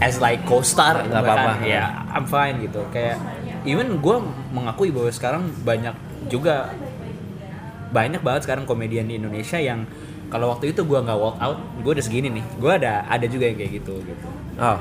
as 0.00 0.16
like 0.22 0.46
co-star 0.48 1.02
Nggak 1.02 1.22
apa-apa. 1.22 1.52
ya 1.66 2.06
I'm 2.14 2.24
fine 2.30 2.62
gitu. 2.62 2.86
Kayak 2.94 3.18
even 3.64 3.98
gue 3.98 4.16
mengakui 4.50 4.88
bahwa 4.90 5.10
sekarang 5.10 5.42
banyak 5.62 5.94
juga 6.28 6.72
banyak 7.90 8.22
banget 8.22 8.46
sekarang 8.46 8.64
komedian 8.64 9.04
di 9.04 9.18
Indonesia 9.18 9.58
yang 9.58 9.82
kalau 10.30 10.54
waktu 10.54 10.70
itu 10.70 10.86
gue 10.86 10.94
nggak 10.94 11.18
walk 11.18 11.36
out 11.42 11.58
gue 11.82 11.90
udah 11.90 12.04
segini 12.04 12.30
nih. 12.30 12.44
Gue 12.56 12.72
ada 12.78 13.02
ada 13.04 13.26
juga 13.26 13.50
yang 13.50 13.58
kayak 13.58 13.72
gitu 13.82 13.94
gitu. 14.06 14.26
Oh. 14.56 14.78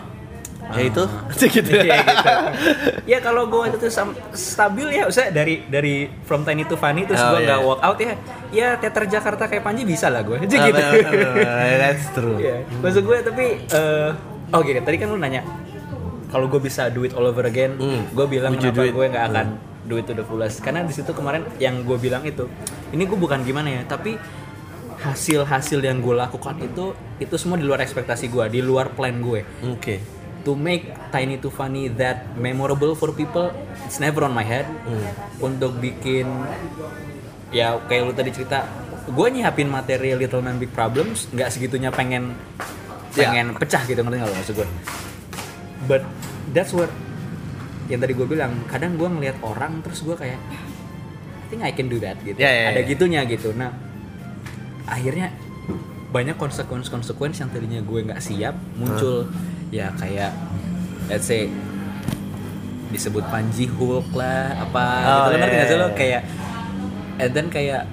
Ya 0.70 0.86
itu? 0.86 1.02
Gitu. 1.50 1.72
Iya, 1.72 1.98
gitu. 2.06 2.30
ya 3.10 3.18
kalau 3.26 3.50
gue 3.50 3.74
itu 3.74 3.90
stabil 4.38 4.88
ya 4.94 5.10
usah 5.10 5.34
dari 5.34 5.66
dari 5.66 6.06
from 6.22 6.46
tiny 6.46 6.62
to 6.70 6.78
funny 6.78 7.10
terus 7.10 7.18
Oh, 7.18 7.34
gue 7.34 7.50
nggak 7.50 7.58
iya. 7.58 7.66
walk 7.66 7.82
out 7.82 7.98
ya. 7.98 8.14
Ya 8.54 8.68
teater 8.78 9.10
Jakarta 9.10 9.50
kayak 9.50 9.66
Panji 9.66 9.82
bisa 9.82 10.14
lah 10.14 10.22
gue 10.22 10.38
aja 10.38 10.46
Ah, 10.62 10.66
gitu 10.70 10.78
benar. 10.78 11.14
that's 11.82 12.06
true. 12.14 12.38
Iya, 12.38 12.62
maksud 12.86 13.02
gue 13.02 13.18
tapi 13.26 13.46
eh 13.66 14.10
oke 14.54 14.70
tadi 14.86 14.96
kan 15.02 15.08
lu 15.10 15.18
nanya 15.18 15.42
kalau 16.30 16.46
gue 16.46 16.60
bisa 16.60 16.88
do 16.88 17.02
it 17.02 17.12
all 17.12 17.26
over 17.26 17.42
again, 17.44 17.74
Hmm, 17.76 18.06
gue 18.08 18.26
bilang 18.28 18.54
would 18.54 18.62
kenapa 18.64 18.86
gue 18.88 19.06
nggak 19.08 19.26
akan 19.28 19.48
do 19.84 19.96
it 19.96 20.06
to 20.06 20.14
the 20.14 20.22
fullest. 20.22 20.60
Karena 20.60 20.82
di 20.82 20.92
situ 20.92 21.10
kemarin 21.10 21.42
yang 21.58 21.82
gue 21.82 21.98
bilang 21.98 22.22
itu 22.22 22.46
ini 22.90 23.04
gue 23.04 23.16
bukan 23.16 23.42
gimana 23.42 23.70
ya 23.72 23.82
tapi 23.84 24.16
hasil-hasil 25.00 25.80
yang 25.80 25.98
gue 25.98 26.12
lakukan 26.12 26.60
itu 26.60 26.92
itu 27.18 27.34
semua 27.34 27.56
di 27.56 27.64
luar 27.64 27.80
ekspektasi 27.80 28.28
gue 28.28 28.46
di 28.50 28.60
luar 28.60 28.92
plan 28.92 29.16
gue. 29.16 29.42
Oke. 29.66 29.98
To 30.42 30.54
make 30.54 30.88
tiny 31.10 31.36
to 31.38 31.50
funny 31.50 31.88
that 31.90 32.36
memorable 32.36 32.94
for 32.94 33.12
people 33.12 33.52
it's 33.82 33.98
never 33.98 34.22
on 34.22 34.32
my 34.32 34.44
head. 34.44 34.68
Hmm. 34.84 35.08
untuk 35.42 35.72
bikin 35.78 36.28
ya 37.50 37.80
kayak 37.82 38.02
lu 38.04 38.14
tadi 38.14 38.30
cerita 38.30 38.68
gue 39.08 39.28
nyiapin 39.32 39.66
materi 39.66 40.14
Little 40.14 40.40
Man 40.40 40.60
Big 40.60 40.70
Problems 40.70 41.26
nggak 41.32 41.50
segitunya 41.50 41.90
pengen 41.90 42.36
Ya. 43.10 43.26
pengen 43.26 43.58
pecah 43.58 43.82
gitu 43.84 43.98
ngerti 43.98 44.22
nggak 44.22 44.30
lo 44.30 44.36
maksud 44.38 44.54
gue 44.54 44.68
but 45.90 46.06
that's 46.54 46.70
what 46.72 46.88
yang 47.90 47.98
tadi 47.98 48.14
gue 48.14 48.28
bilang 48.30 48.54
kadang 48.70 48.94
gue 49.02 49.10
ngelihat 49.10 49.42
orang 49.42 49.82
terus 49.82 50.06
gue 50.06 50.14
kayak 50.14 50.38
I 50.38 51.46
think 51.50 51.66
I 51.66 51.74
can 51.74 51.90
do 51.90 51.98
that 52.06 52.22
gitu. 52.22 52.38
Ya, 52.38 52.46
ya, 52.54 52.64
ada 52.78 52.86
ya. 52.86 52.90
gitunya 52.94 53.26
gitu. 53.26 53.50
Nah 53.58 53.74
akhirnya 54.86 55.34
banyak 56.14 56.38
konsekuensi 56.38 56.94
konsekuensi 56.94 57.42
yang 57.42 57.50
tadinya 57.50 57.82
gue 57.82 58.00
nggak 58.06 58.22
siap 58.22 58.54
muncul. 58.78 59.26
Ya 59.74 59.90
kayak 59.98 60.30
let's 61.10 61.26
say 61.26 61.50
disebut 62.94 63.26
Panji 63.30 63.66
Hulk 63.70 64.14
lah 64.14 64.54
apa 64.62 64.86
Oh, 64.86 65.18
gitu. 65.26 65.30
Lo 65.34 65.36
ngerti 65.42 65.56
nggak 65.58 65.70
sih 65.70 65.78
lo? 65.78 65.88
kayak 65.98 66.22
and 67.18 67.32
then 67.34 67.48
kayak 67.50 67.90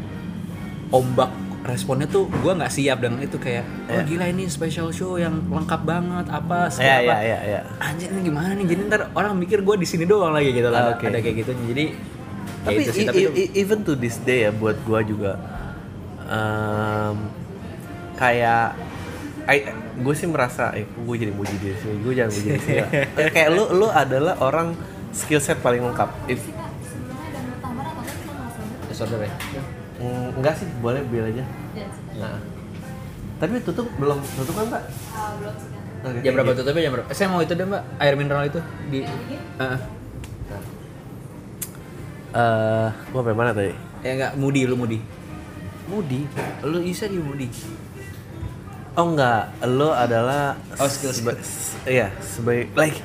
ombak 0.93 1.33
responnya 1.69 2.07
tuh 2.07 2.27
gue 2.27 2.53
nggak 2.53 2.69
siap 2.69 2.99
dengan 2.99 3.19
itu 3.21 3.37
kayak 3.37 3.63
oh 3.87 3.95
Iya. 3.95 4.03
gila 4.05 4.25
ini 4.29 4.45
special 4.47 4.89
show 4.89 5.15
yang 5.15 5.45
lengkap 5.45 5.83
banget 5.83 6.27
apa 6.29 6.67
segala 6.69 6.97
apa. 6.97 7.03
iya, 7.03 7.19
iya, 7.21 7.39
iya. 7.45 7.61
anjir 7.79 8.09
ini 8.09 8.21
gimana 8.23 8.51
nih? 8.53 8.67
Jadi 8.67 8.81
ntar 8.85 9.01
orang 9.13 9.35
mikir 9.35 9.61
gue 9.61 9.77
di 9.77 9.85
sini 9.85 10.05
doang 10.05 10.31
lagi 10.31 10.51
gitu 10.51 10.67
Ah, 10.67 10.75
ada, 10.85 10.91
oke. 10.93 11.05
ada 11.05 11.19
kayak 11.19 11.37
gitu. 11.39 11.53
Jadi 11.67 11.85
ya 11.87 12.65
tapi, 12.65 12.81
itu 12.81 12.91
sih, 12.91 12.99
i- 12.99 13.07
tapi 13.07 13.17
i- 13.17 13.23
itu- 13.23 13.35
i- 13.37 13.53
even 13.57 13.79
to 13.81 13.95
this 13.95 14.19
day 14.19 14.43
ya 14.43 14.51
buat 14.51 14.75
gua 14.81 14.99
juga 15.01 15.39
em, 16.25 17.15
kayak 18.15 18.75
gue 19.97 20.11
sih 20.13 20.27
merasa 20.27 20.71
eh 20.73 20.83
gue 20.83 21.15
jadi 21.17 21.31
muji 21.31 21.55
diri 21.57 21.77
sendiri 21.77 21.99
gue 22.01 22.13
jangan 22.17 22.33
muji 22.33 22.49
diri 22.53 22.75
Eh, 23.17 23.31
kayak 23.35 23.51
lu 23.51 23.65
lu 23.73 23.87
adalah 23.87 24.35
orang 24.41 24.75
skill 25.11 25.39
set 25.39 25.57
paling 25.59 25.81
lengkap. 25.81 26.11
If 26.27 26.43
disorder 28.89 29.23
ya 29.23 29.33
enggak 30.37 30.55
sih 30.55 30.67
boleh 30.79 31.01
bil 31.05 31.25
aja. 31.25 31.45
Nah. 32.17 32.39
Tapi 33.37 33.61
tutup 33.61 33.85
belum 33.97 34.17
tutup 34.35 34.55
kan 34.55 34.67
pak 34.71 34.83
Oke, 36.01 36.19
jam 36.23 36.33
berapa 36.33 36.53
tutupnya 36.55 36.83
jam 36.83 36.93
berapa? 36.95 37.09
Eh, 37.09 37.17
saya 37.17 37.29
mau 37.29 37.41
itu 37.41 37.53
deh 37.53 37.67
mbak. 37.67 37.83
Air 37.99 38.15
mineral 38.15 38.45
itu 38.45 38.61
di 38.87 39.01
Heeh. 39.03 39.79
Eh, 42.31 42.89
gua 43.11 43.21
sampai 43.21 43.35
mana 43.35 43.51
tadi? 43.51 43.73
Ya 44.01 44.11
enggak 44.13 44.33
mudi 44.37 44.63
lu 44.65 44.77
mudi. 44.77 44.99
Mudi? 45.87 46.29
Lu 46.63 46.79
bisa 46.81 47.09
di 47.09 47.17
mudi. 47.17 47.49
Oh 48.95 49.09
enggak. 49.09 49.57
Lo 49.67 49.91
adalah 49.91 50.57
Oh, 50.77 50.87
skill 50.87 51.11
seba- 51.11 51.41
iya 51.85 52.13
sebagai 52.19 52.69
like 52.75 53.01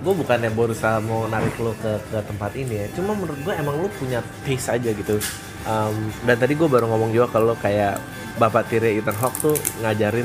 gue 0.00 0.14
bukannya 0.16 0.48
berusaha 0.56 0.96
mau 1.04 1.28
narik 1.28 1.52
lo 1.60 1.76
ke 1.76 1.92
ke 2.08 2.18
tempat 2.24 2.56
ini 2.56 2.74
ya. 2.84 2.86
Cuma 2.96 3.12
menurut 3.12 3.36
gue 3.44 3.52
emang 3.52 3.76
lo 3.76 3.88
punya 4.00 4.24
taste 4.48 4.72
aja 4.72 4.90
gitu. 4.96 5.20
Um, 5.68 6.08
dan 6.24 6.40
tadi 6.40 6.56
gue 6.56 6.64
baru 6.64 6.88
ngomong 6.88 7.12
juga 7.12 7.28
kalau 7.28 7.52
kayak 7.60 8.00
bapak 8.40 8.72
tiri 8.72 8.96
Ethan 8.96 9.16
Hawke 9.20 9.36
tuh 9.44 9.56
ngajarin 9.84 10.24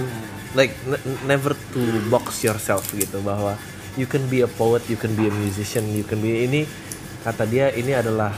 like 0.56 0.72
ne- 0.88 1.04
never 1.28 1.52
to 1.76 1.82
box 2.08 2.40
yourself 2.48 2.88
gitu. 2.96 3.20
Bahwa 3.20 3.60
you 4.00 4.08
can 4.08 4.24
be 4.32 4.48
a 4.48 4.50
poet 4.50 4.88
you 4.88 4.96
can 4.96 5.12
be 5.20 5.28
a 5.28 5.34
musician 5.34 5.84
you 5.92 6.08
can 6.08 6.24
be 6.24 6.48
ini 6.48 6.64
kata 7.28 7.44
dia 7.44 7.68
ini 7.76 7.92
adalah 7.92 8.32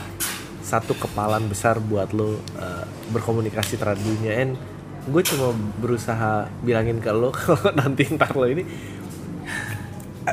satu 0.65 0.97
kepalan 0.97 1.45
besar 1.47 1.77
buat 1.77 2.11
lo 2.17 2.41
uh, 2.57 2.85
berkomunikasi 3.13 3.77
terhadap 3.77 4.01
dunia. 4.01 4.41
And 4.41 4.57
gue 5.05 5.21
cuma 5.21 5.53
berusaha 5.79 6.49
bilangin 6.65 6.97
ke 6.97 7.13
lo 7.13 7.29
kalau 7.38 7.77
nanti 7.77 8.09
ntar 8.09 8.33
lo 8.33 8.49
ini 8.49 8.65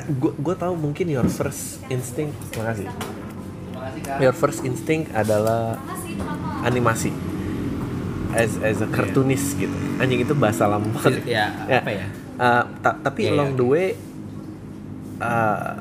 gue 0.02 0.32
gue 0.34 0.54
tahu 0.54 0.74
mungkin 0.74 1.06
your 1.06 1.26
first 1.26 1.78
instinct 1.86 2.34
terima 2.50 2.74
kasih. 2.74 2.88
Your 4.18 4.34
first 4.34 4.66
instinct 4.66 5.14
adalah 5.14 5.78
animasi. 6.62 7.14
As 8.34 8.58
as 8.58 8.82
a 8.82 8.88
cartoonist 8.90 9.54
gitu. 9.54 9.70
Anjing 10.02 10.26
itu 10.26 10.34
bahasa 10.34 10.66
lama 10.66 10.90
banget. 10.90 11.22
ya 11.22 11.46
apa 11.70 11.90
ya? 11.90 12.06
Uh, 12.34 12.62
ta- 12.82 12.98
tapi 12.98 13.30
Iya, 13.30 13.38
along 13.38 13.54
iya. 13.54 13.58
the 13.62 13.66
way 13.66 13.86
uh, 15.22 15.72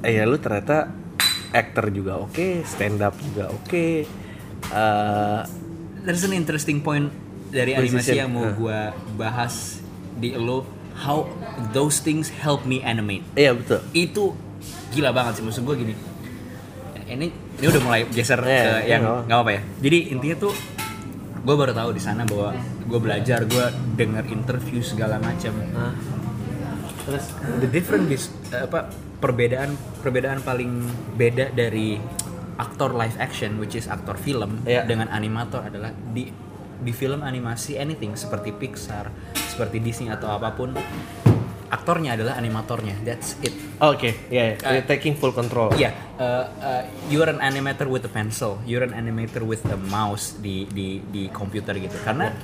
ya 0.00 0.24
lu 0.24 0.40
ternyata 0.40 0.88
actor 1.52 1.92
juga 1.92 2.16
oke 2.16 2.64
stand 2.64 3.04
up 3.04 3.12
juga 3.20 3.52
oke 3.52 4.08
uh, 4.72 5.44
there's 6.00 6.24
an 6.24 6.32
interesting 6.32 6.80
point 6.80 7.12
dari 7.52 7.76
animasi 7.76 8.16
Musician, 8.16 8.16
yang 8.16 8.30
mau 8.32 8.48
uh. 8.48 8.54
gua 8.56 8.96
bahas 9.18 9.84
di 10.16 10.32
lo 10.32 10.64
how 11.00 11.24
those 11.70 11.98
things 11.98 12.28
help 12.30 12.62
me 12.62 12.80
animate. 12.80 13.24
Iya 13.34 13.56
betul. 13.56 13.80
Itu 13.90 14.24
gila 14.90 15.10
banget 15.10 15.38
sih 15.38 15.42
maksud 15.42 15.64
gue 15.64 15.76
gini. 15.78 15.94
Ini 17.06 17.26
ini 17.58 17.66
udah 17.66 17.82
mulai 17.82 18.06
geser 18.06 18.38
Iya, 18.38 18.46
ke 18.46 18.70
iya, 18.80 18.88
yang 18.88 19.02
nggak 19.02 19.12
apa. 19.12 19.22
nggak 19.26 19.40
apa 19.40 19.50
ya. 19.50 19.60
Jadi 19.80 19.98
intinya 20.08 20.36
tuh 20.38 20.52
gue 21.40 21.54
baru 21.56 21.72
tahu 21.72 21.90
di 21.90 21.98
sana 21.98 22.22
bahwa 22.22 22.52
gue 22.80 23.00
belajar 23.00 23.40
gue 23.44 23.66
denger 23.94 24.24
interview 24.28 24.78
segala 24.80 25.16
macam. 25.16 25.56
Nah, 25.70 25.96
terus 27.02 27.32
the 27.58 27.66
different 27.66 28.06
bis- 28.06 28.30
eh, 28.50 28.62
apa 28.62 28.86
perbedaan 29.18 29.72
perbedaan 29.98 30.40
paling 30.40 30.84
beda 31.12 31.50
dari 31.50 31.98
aktor 32.56 32.92
live 32.92 33.16
action 33.18 33.56
which 33.56 33.72
is 33.72 33.88
aktor 33.88 34.14
film 34.14 34.60
Iya. 34.62 34.84
dengan 34.84 35.08
animator 35.08 35.64
adalah 35.64 35.90
di 36.12 36.28
di 36.80 36.92
film 36.92 37.20
animasi 37.20 37.76
anything 37.76 38.16
seperti 38.16 38.50
Pixar 38.50 39.12
seperti 39.36 39.78
Disney 39.78 40.08
atau 40.08 40.32
apa 40.32 40.52
pun 40.52 40.72
aktornya 41.70 42.18
adalah 42.18 42.34
animatornya. 42.34 42.98
That's 43.06 43.38
it. 43.46 43.54
Oke 43.78 44.26
ya 44.26 44.58
Uh, 44.58 44.74
you're 44.74 44.88
taking 44.90 45.14
full 45.14 45.30
control. 45.30 45.70
Iya, 45.72 45.94
uh, 46.18 46.44
uh, 46.58 46.82
you're 47.06 47.30
an 47.30 47.38
animator 47.38 47.86
with 47.86 48.02
a 48.02 48.10
pencil, 48.10 48.58
you're 48.66 48.82
an 48.82 48.90
animator 48.90 49.46
with 49.46 49.62
a 49.70 49.78
mouse 49.78 50.34
di 50.36 50.66
di 50.66 50.98
di 51.06 51.30
komputer 51.30 51.78
gitu. 51.78 51.94
Karena 52.02 52.34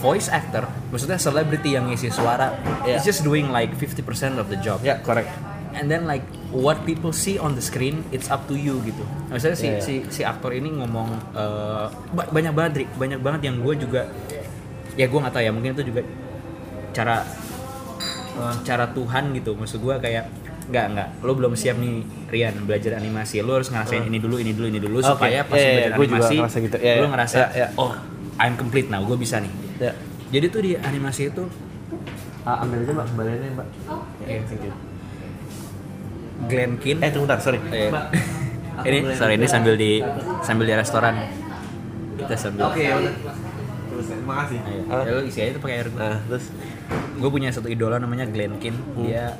voice 0.00 0.28
actor, 0.28 0.64
maksudnya 0.88 1.20
celebrity 1.20 1.76
yang 1.76 1.88
ngisi 1.88 2.08
suara, 2.08 2.56
Iya. 2.84 3.00
is 3.00 3.04
just 3.04 3.20
doing 3.20 3.52
like 3.52 3.72
50% 3.76 4.40
of 4.40 4.48
the 4.48 4.58
job. 4.60 4.80
ya 4.80 5.00
correct. 5.04 5.28
And 5.76 5.86
then 5.86 6.08
like 6.08 6.24
what 6.50 6.80
people 6.82 7.10
see 7.10 7.36
on 7.36 7.52
the 7.52 7.60
screen, 7.60 8.00
it's 8.08 8.28
up 8.28 8.48
to 8.48 8.56
you 8.56 8.80
gitu. 8.82 9.04
Misalnya 9.28 9.54
si 9.54 9.66
Iya, 9.66 9.74
iya. 9.74 9.82
si 9.82 9.94
si 10.08 10.20
aktor 10.22 10.50
ini 10.50 10.72
ngomong 10.72 11.08
uh, 11.32 11.86
ba- 12.10 12.28
banyak 12.28 12.52
banget, 12.52 12.72
Rik. 12.84 12.90
banyak 12.94 13.20
banget 13.20 13.40
yang 13.44 13.60
gue 13.60 13.74
juga, 13.78 14.08
ya 14.94 15.04
gue 15.04 15.18
nggak 15.18 15.30
tahu 15.30 15.44
ya, 15.44 15.52
mungkin 15.52 15.72
itu 15.72 15.84
juga 15.86 16.00
cara 16.90 17.20
uh, 18.34 18.54
cara 18.62 18.88
Tuhan 18.88 19.24
gitu. 19.34 19.52
Maksud 19.52 19.78
gue 19.78 19.94
kayak 19.98 20.24
nggak 20.68 20.86
nggak, 20.92 21.08
lo 21.24 21.32
belum 21.32 21.52
siap 21.52 21.76
nih 21.76 22.04
Rian 22.28 22.52
belajar 22.64 22.96
animasi, 22.96 23.40
lo 23.40 23.56
harus 23.56 23.68
ngerasain 23.68 24.04
ini 24.04 24.16
dulu, 24.16 24.36
ini 24.36 24.52
dulu, 24.52 24.66
ini 24.68 24.76
dulu 24.78 25.00
Oke, 25.00 25.08
supaya 25.16 25.40
pas 25.42 25.56
iya, 25.56 25.64
lo 25.64 25.68
iya, 25.68 25.72
belajar 25.72 25.88
gua 25.88 26.04
juga 26.04 26.16
animasi, 26.16 26.34
ngerasa 26.36 26.58
gitu. 26.60 26.76
Iya, 26.76 26.92
lo 26.92 27.00
iya. 27.00 27.08
ngerasa, 27.08 27.36
Iya, 27.38 27.48
iya. 27.56 27.66
oh 27.76 27.92
I'm 28.36 28.54
complete 28.54 28.88
now, 28.88 29.00
gue 29.02 29.16
bisa 29.16 29.40
nih. 29.40 29.52
ya 29.80 29.92
Jadi 30.28 30.46
tuh 30.48 30.60
di 30.60 30.72
animasi 30.76 31.28
itu 31.28 31.44
Ah, 32.44 32.64
ambil 32.64 32.80
aja 32.80 32.92
mbak 32.92 33.06
kembaliannya 33.12 33.50
mbak 33.56 33.68
Iya. 34.24 34.40
thank 34.44 34.64
you 34.64 34.87
Glenn 36.46 36.78
Keane. 36.78 37.00
Eh 37.02 37.10
tunggu 37.10 37.26
bentar 37.26 37.42
sorry. 37.42 37.58
Eh, 37.68 37.90
ini 38.88 38.98
sorry 39.18 39.34
ini 39.34 39.46
sambil 39.46 39.74
di 39.74 39.98
sambil 40.40 40.64
di 40.64 40.74
restoran. 40.74 41.14
Kita 42.14 42.34
sambil. 42.38 42.70
Oke 42.70 42.82
ya 42.84 42.94
udah. 42.94 43.14
Terus 43.88 44.06
terima 44.06 44.34
kasih. 44.44 44.58
Ayo, 44.62 44.82
Ah, 44.88 45.02
ya 45.02 45.10
lu 45.10 45.22
isi 45.26 45.38
aja 45.42 45.50
tuh 45.54 45.62
pakai 45.64 45.76
air 45.82 45.88
gue. 45.90 45.98
nah 45.98 46.18
terus? 46.24 46.44
Gue 47.18 47.30
punya 47.32 47.50
satu 47.50 47.66
idola 47.66 47.98
namanya 47.98 48.30
Glenn 48.30 48.54
Keane. 48.62 48.78
Hmm. 48.78 49.02
Dia 49.02 49.34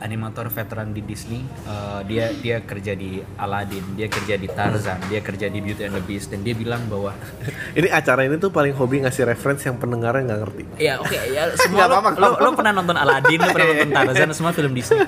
animator 0.00 0.48
veteran 0.48 0.96
di 0.96 1.04
Disney. 1.04 1.44
Eh, 1.44 2.00
dia 2.08 2.32
dia 2.32 2.56
kerja 2.64 2.96
di 2.96 3.20
Aladdin, 3.36 3.84
dia 3.94 4.08
kerja 4.08 4.34
di 4.40 4.48
Tarzan, 4.48 4.98
dia 5.06 5.20
kerja 5.20 5.46
di 5.52 5.60
Beauty 5.60 5.86
and 5.86 5.94
the 5.96 6.04
Beast 6.04 6.32
dan 6.32 6.40
dia 6.40 6.56
bilang 6.56 6.88
bahwa 6.88 7.12
ini 7.78 7.88
acara 7.92 8.24
ini 8.24 8.40
tuh 8.40 8.50
paling 8.50 8.72
hobi 8.74 9.04
ngasih 9.04 9.28
reference 9.28 9.68
yang 9.68 9.76
pendengarnya 9.76 10.32
nggak 10.32 10.40
ngerti 10.42 10.64
ya 10.80 10.98
oke 10.98 11.16
ya 11.30 11.52
semua 11.62 11.86
lo, 11.86 12.00
apa-apa, 12.00 12.10
lo, 12.16 12.18
lo 12.18 12.26
apa-apa. 12.32 12.56
pernah 12.56 12.72
nonton 12.72 12.96
Aladdin, 12.96 13.38
lo 13.38 13.48
pernah 13.52 13.68
nonton 13.76 13.90
Tarzan, 13.92 14.28
semua 14.34 14.52
film 14.56 14.72
Disney. 14.72 15.00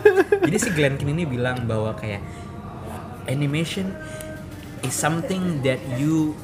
Jadi 0.45 0.57
si 0.61 0.69
Glenn 0.77 0.95
Keane 1.01 1.13
ini 1.17 1.25
bilang 1.25 1.65
bahwa 1.65 1.97
kayak 1.97 2.21
animation 3.27 3.91
is 4.85 4.93
something 4.93 5.65
that 5.65 5.81
you 5.97 6.37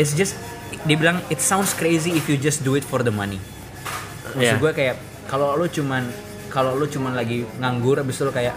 it's 0.00 0.16
just 0.16 0.38
dia 0.86 0.96
bilang 0.96 1.20
it 1.28 1.42
sounds 1.42 1.74
crazy 1.74 2.14
if 2.14 2.28
you 2.30 2.38
just 2.38 2.64
do 2.64 2.78
it 2.78 2.84
for 2.86 3.04
the 3.04 3.12
money. 3.12 3.40
Iya. 4.36 4.56
Maksud 4.56 4.56
gue 4.62 4.72
kayak 4.72 4.96
kalau 5.28 5.56
lu 5.56 5.66
cuman 5.68 6.08
kalau 6.48 6.74
lu 6.74 6.88
cuman 6.88 7.14
lagi 7.14 7.44
nganggur 7.60 8.00
abis 8.00 8.20
itu 8.20 8.24
lu 8.28 8.32
kayak 8.32 8.56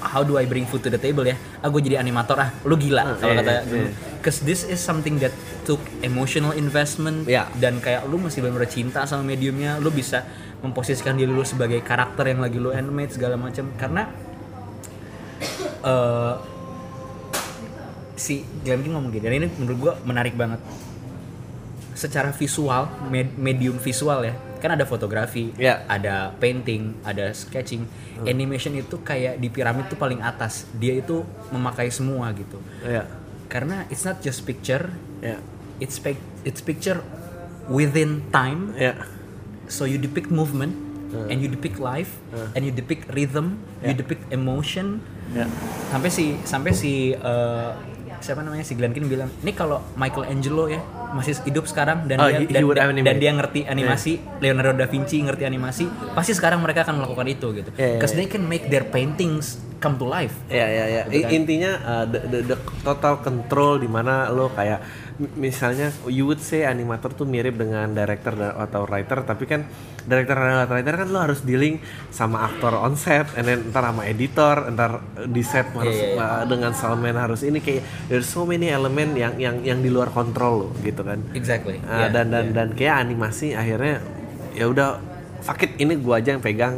how 0.00 0.24
do 0.24 0.40
I 0.40 0.48
bring 0.48 0.64
food 0.64 0.80
to 0.84 0.88
the 0.88 0.96
table 0.96 1.28
ya? 1.28 1.36
Ah 1.60 1.68
gue 1.68 1.80
jadi 1.84 2.00
animator 2.00 2.40
ah, 2.40 2.48
lu 2.64 2.76
gila 2.80 3.20
kalau 3.20 3.36
iya, 3.36 3.40
kata 3.44 3.52
iya. 3.68 3.92
Cause 4.20 4.44
this 4.44 4.68
is 4.68 4.80
something 4.80 5.16
that 5.20 5.32
took 5.64 5.80
emotional 6.04 6.52
investment 6.52 7.24
Iya. 7.24 7.48
dan 7.56 7.80
kayak 7.80 8.04
lu 8.08 8.20
masih 8.20 8.44
benar 8.44 8.64
cinta 8.68 9.04
sama 9.08 9.24
mediumnya, 9.24 9.80
lu 9.80 9.88
bisa 9.88 10.24
memposisikan 10.60 11.16
diri 11.16 11.32
lu 11.32 11.40
sebagai 11.44 11.80
karakter 11.80 12.28
yang 12.28 12.40
lagi 12.44 12.60
lu 12.60 12.68
animate 12.72 13.16
segala 13.16 13.40
macam 13.40 13.72
karena 13.80 14.12
eh 15.80 16.34
si 18.20 18.44
Glenn 18.60 18.84
Keane 18.84 18.92
ngomong 18.92 19.08
gini 19.08 19.24
dan 19.24 19.32
ini 19.32 19.46
menurut 19.56 19.78
gua 19.80 19.92
menarik 20.04 20.36
banget 20.36 20.60
secara 22.00 22.32
visual 22.32 22.88
med- 23.06 23.36
medium 23.36 23.76
visual 23.76 24.24
ya. 24.24 24.32
Kan 24.56 24.72
ada 24.72 24.84
fotografi 24.84 25.52
Ya. 25.56 25.84
ada 25.84 26.32
painting 26.34 26.96
ada 27.02 27.28
sketching. 27.32 27.84
Animation 28.22 28.72
itu 28.72 29.00
kayak 29.00 29.36
di 29.36 29.48
piramid 29.48 29.88
tuh 29.88 29.96
paling 29.96 30.20
atas. 30.20 30.64
Dia 30.72 30.96
itu 30.96 31.20
memakai 31.48 31.88
semua 31.88 32.32
gitu. 32.32 32.56
Ya. 32.80 33.04
Karena 33.46 33.84
it's 33.88 34.02
not 34.02 34.20
just 34.20 34.40
picture 34.42 34.88
ya. 35.20 35.36
it's 35.76 35.96
pic- 35.96 36.20
it's 36.42 36.60
picture 36.60 37.00
within 37.66 38.24
time. 38.30 38.72
Ya. 38.76 38.96
So 39.66 39.84
you 39.84 39.96
depict 39.96 40.28
movement 40.28 40.76
and 41.10 41.38
you 41.38 41.48
depict 41.48 41.76
life 41.76 42.20
and 42.54 42.62
you 42.62 42.70
depict 42.70 43.08
rhythm 43.10 43.60
you 43.80 43.92
depict 43.92 44.28
emotion. 44.30 45.00
Ya. 45.32 45.48
Sampai 45.88 46.08
si 46.08 46.36
sampai 46.42 46.72
si 46.72 46.92
eh, 47.12 47.70
siapa 48.20 48.44
namanya? 48.44 48.60
Si 48.60 48.76
Glenn 48.76 48.92
Keane 48.92 49.08
bilang 49.08 49.32
ini 49.40 49.50
kalau 49.50 49.80
Michelangelo 49.94 50.68
ya 50.68 50.84
masih 51.12 51.34
hidup 51.46 51.64
sekarang 51.66 52.06
dan 52.06 52.16
Oh, 52.20 52.28
dia 52.28 52.44
he- 52.44 52.50
dan, 52.50 52.94
dan, 53.02 53.16
dia 53.16 53.32
ngerti 53.34 53.66
animasi 53.66 54.20
Leonardo 54.38 54.76
da 54.76 54.86
Vinci 54.86 55.18
ngerti 55.20 55.44
animasi 55.48 55.84
pasti 56.14 56.32
sekarang 56.36 56.62
mereka 56.62 56.86
akan 56.86 57.02
melakukan 57.02 57.26
itu 57.26 57.46
gitu 57.56 57.70
Yeah, 57.74 57.78
yeah, 57.78 57.92
because 57.98 58.14
they 58.14 58.28
can 58.28 58.44
make 58.46 58.68
their 58.68 58.84
paintings 58.86 59.58
come 59.80 59.96
to 59.96 60.04
life. 60.04 60.36
Ya 60.52 60.68
ya 60.68 60.84
ya. 60.86 61.02
Gitu 61.08 61.24
kan? 61.24 61.32
Intinya 61.32 61.72
uh, 61.80 62.04
the, 62.04 62.20
the, 62.28 62.38
the 62.54 62.56
total 62.84 63.24
control 63.24 63.80
di 63.80 63.88
mana 63.88 64.28
lo 64.28 64.52
kayak 64.52 64.84
misalnya 65.36 65.92
you 66.08 66.24
would 66.24 66.40
say 66.40 66.64
animator 66.64 67.12
tuh 67.12 67.28
mirip 67.28 67.60
dengan 67.60 67.92
director 67.92 68.32
atau 68.40 68.88
writer 68.88 69.20
tapi 69.20 69.44
kan 69.44 69.68
director 70.08 70.32
dan 70.32 70.64
writer 70.64 70.94
kan 70.96 71.08
lo 71.12 71.20
harus 71.20 71.44
dealing 71.44 71.76
sama 72.08 72.48
aktor 72.48 72.72
on 72.72 72.96
set 72.96 73.28
and 73.36 73.44
then 73.44 73.68
ntar 73.68 73.84
sama 73.84 74.08
editor 74.08 74.64
ntar 74.72 75.04
di 75.28 75.44
set 75.44 75.68
harus 75.76 75.92
iya, 75.92 76.16
iya. 76.16 76.24
uh, 76.40 76.44
dengan 76.48 76.72
soundman 76.72 77.20
harus 77.20 77.44
ini 77.44 77.60
kayak 77.60 78.08
there's 78.08 78.24
so 78.24 78.48
many 78.48 78.72
elemen 78.72 79.12
yang 79.12 79.36
yang 79.36 79.60
yang 79.60 79.84
di 79.84 79.92
luar 79.92 80.08
kontrol 80.08 80.52
lo 80.56 80.68
gitu 80.80 80.99
kan. 81.02 81.18
Exactly. 81.32 81.78
Uh, 81.80 81.96
Yeah, 81.98 82.10
dan 82.10 82.26
dan 82.28 82.44
yeah. 82.44 82.54
dan 82.54 82.68
kayak 82.72 82.94
animasi 83.00 83.52
akhirnya 83.52 83.98
ya 84.52 84.66
udah 84.66 84.98
fuck 85.40 85.60
it 85.60 85.72
ini 85.76 85.96
gua 85.96 86.18
aja 86.18 86.32
yang 86.32 86.40
pegang 86.40 86.76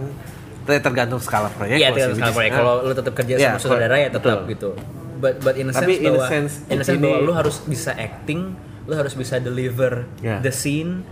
Ter- 0.63 0.79
tergantung 0.79 1.19
skala 1.19 1.51
proyek 1.51 1.75
Iya, 1.77 1.91
tergantung 1.91 2.19
skala 2.21 2.33
proyek. 2.33 2.51
ah. 2.51 2.57
Kalau 2.57 2.75
lu 2.83 2.93
tetap 2.93 3.15
kerja 3.15 3.35
Iya, 3.35 3.49
sama 3.49 3.59
sutradara 3.59 3.97
ya 3.97 4.09
tetap 4.09 4.39
betul. 4.41 4.49
gitu. 4.49 4.71
But 5.19 5.35
but 5.41 5.55
in 5.55 5.67
a 5.67 5.73
sense 5.73 5.83
Tapi 5.83 5.95
in 5.97 6.07
a 6.07 6.11
bahwa 6.13 6.27
sense, 6.29 6.53
in 6.65 6.79
a 6.79 6.85
sense 6.85 6.99
bahwa 6.99 7.19
lu 7.21 7.33
harus 7.33 7.57
bisa 7.63 7.91
acting, 7.93 8.41
lu 8.85 8.95
harus 8.95 9.13
bisa 9.13 9.39
deliver 9.39 10.07
Iya. 10.19 10.39
the 10.39 10.51
scene 10.51 11.03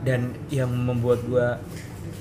dan 0.00 0.20
yang 0.48 0.68
membuat 0.68 1.22
gua 1.24 1.62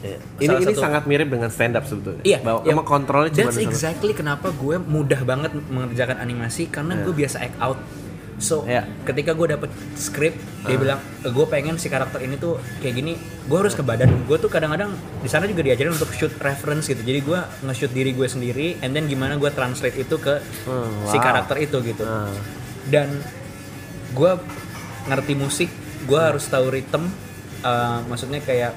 Iya. 0.02 0.18
Ini 0.18 0.46
Salah 0.48 0.58
ini 0.60 0.66
satu- 0.68 0.82
sangat 0.82 1.04
mirip 1.06 1.30
dengan 1.30 1.50
stand 1.50 1.78
up 1.78 1.86
sebetulnya. 1.86 2.22
Iya, 2.24 2.42
Bahwa 2.42 2.66
emang 2.66 2.82
kontrolnya 2.84 3.30
cuma 3.32 3.44
That's 3.48 3.62
exactly 3.62 4.14
kenapa 4.14 4.50
gue 4.52 4.82
mudah 4.82 5.22
banget 5.22 5.54
mengerjakan 5.70 6.18
animasi 6.18 6.66
karena 6.68 6.98
gue 7.00 7.14
biasa 7.16 7.38
act 7.40 7.54
out. 7.60 7.78
So, 8.42 8.66
Iya. 8.66 8.90
ketika 9.06 9.32
gue 9.32 9.48
dapet 9.48 9.70
script, 9.94 10.36
dia 10.66 10.74
bilang, 10.74 10.98
gue 11.22 11.46
pengen 11.46 11.78
si 11.78 11.88
karakter 11.88 12.20
ini 12.20 12.36
tuh 12.36 12.58
kayak 12.82 12.96
gini, 12.98 13.14
gue 13.46 13.54
harus 13.56 13.72
ke 13.72 13.86
badan. 13.86 14.26
Gue 14.26 14.36
tuh 14.36 14.50
kadang-kadang 14.50 14.90
di 15.22 15.30
sana 15.30 15.46
juga 15.46 15.62
diajarin 15.62 15.94
untuk 15.94 16.10
shoot 16.12 16.34
reference 16.42 16.90
gitu. 16.90 17.00
Jadi 17.00 17.22
gue 17.22 17.40
nge-shoot 17.62 17.94
diri 17.94 18.12
gue 18.12 18.26
sendiri, 18.26 18.82
and 18.82 18.92
then 18.92 19.06
gimana 19.06 19.38
gue 19.38 19.54
translate 19.54 19.94
itu 19.96 20.18
ke 20.18 20.42
Hmm, 20.66 21.06
si 21.06 21.16
wow. 21.16 21.24
karakter 21.24 21.62
itu 21.62 21.78
gitu. 21.86 22.02
Ah. 22.02 22.34
Dan 22.90 23.22
gue 24.12 24.32
ngerti 25.06 25.34
musik, 25.38 25.70
gue 26.04 26.18
harus 26.20 26.44
tahu 26.44 26.74
rhythm. 26.74 27.14
Uh, 27.62 28.02
maksudnya 28.10 28.42
kayak 28.42 28.74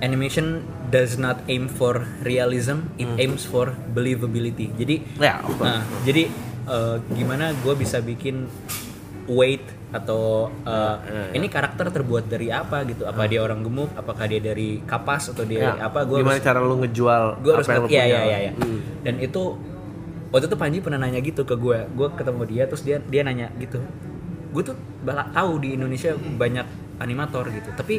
animation 0.00 0.62
does 0.88 1.18
not 1.18 1.42
aim 1.46 1.66
for 1.66 2.06
realism, 2.22 2.90
it 2.94 3.06
aims 3.18 3.42
for 3.42 3.74
believability. 3.90 4.70
Jadi, 4.74 5.02
Ya, 5.18 5.38
nah, 5.60 5.82
jadi 6.02 6.30
uh, 6.70 6.96
gimana 7.10 7.50
gue 7.52 7.74
bisa 7.74 7.98
bikin 8.00 8.46
weight 9.26 9.62
atau 9.90 10.46
uh, 10.62 10.96
Ya, 10.96 11.02
ya, 11.04 11.22
ya. 11.26 11.30
ini 11.34 11.46
karakter 11.46 11.90
terbuat 11.90 12.26
dari 12.26 12.46
apa 12.48 12.86
gitu? 12.86 13.02
Apa 13.04 13.26
dia 13.26 13.42
orang 13.42 13.60
gemuk? 13.60 13.90
Apakah 13.92 14.24
dia 14.24 14.38
dari 14.40 14.78
kapas 14.80 15.30
atau 15.30 15.42
dia 15.42 15.74
Ya, 15.76 15.82
apa? 15.82 16.02
Gue 16.02 16.22
gimana 16.22 16.38
harus 16.38 16.46
cara 16.46 16.58
lu 16.58 16.78
ngejual 16.78 17.24
gue 17.38 17.52
harus 17.52 17.66
yang 17.66 17.76
lu 17.76 17.88
punya? 17.88 18.04
iya, 18.06 18.20
iya, 18.24 18.38
iya. 18.40 18.52
Hmm. 18.54 18.78
Dan 19.02 19.14
itu 19.18 19.42
waktu 20.30 20.46
itu 20.46 20.56
Panji 20.56 20.78
pernah 20.78 20.98
nanya 21.00 21.18
gitu 21.18 21.42
ke 21.42 21.54
gue. 21.54 21.78
Gue 21.90 22.08
ketemu 22.12 22.42
dia 22.46 22.62
terus 22.66 22.82
dia 22.82 23.02
dia 23.02 23.22
nanya 23.22 23.50
gitu. 23.58 23.82
Gue 24.50 24.62
tuh 24.62 24.74
bala- 25.00 25.30
tahu 25.30 25.58
di 25.58 25.74
Indonesia 25.74 26.14
banyak 26.14 26.66
animator 26.98 27.50
gitu. 27.50 27.70
Tapi 27.72 27.98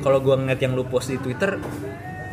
kalau 0.00 0.20
gue 0.20 0.34
ngeliat 0.34 0.56
yang 0.58 0.72
lu 0.72 0.84
post 0.84 1.08
di 1.08 1.16
Twitter 1.16 1.56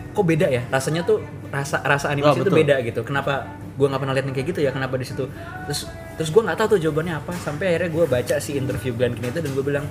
kok 0.09 0.23
beda 0.23 0.47
ya? 0.47 0.63
Rasanya 0.67 1.03
tuh 1.03 1.19
rasa 1.47 1.79
rasa 1.79 2.07
animasi 2.07 2.39
Oh, 2.39 2.43
itu 2.43 2.51
beda 2.53 2.79
gitu. 2.81 3.03
Kenapa 3.03 3.51
gue 3.73 3.87
nggak 3.87 3.97
pernah 3.97 4.13
lihat 4.13 4.25
yang 4.25 4.35
kayak 4.35 4.47
gitu 4.49 4.59
ya? 4.59 4.69
Kenapa 4.69 4.95
di 4.95 5.03
situ? 5.03 5.25
Terus 5.65 5.79
terus 6.13 6.29
gue 6.29 6.41
nggak 6.41 6.55
tahu 6.55 6.67
tuh 6.73 6.79
jawabannya 6.81 7.15
apa. 7.17 7.33
Sampai 7.35 7.71
akhirnya 7.71 7.89
gue 7.91 8.05
baca 8.05 8.35
si 8.37 8.53
interview 8.53 8.93
Glenn 8.93 9.13
Knito 9.13 9.37
dan 9.37 9.49
gue 9.49 9.63
bilang 9.63 9.85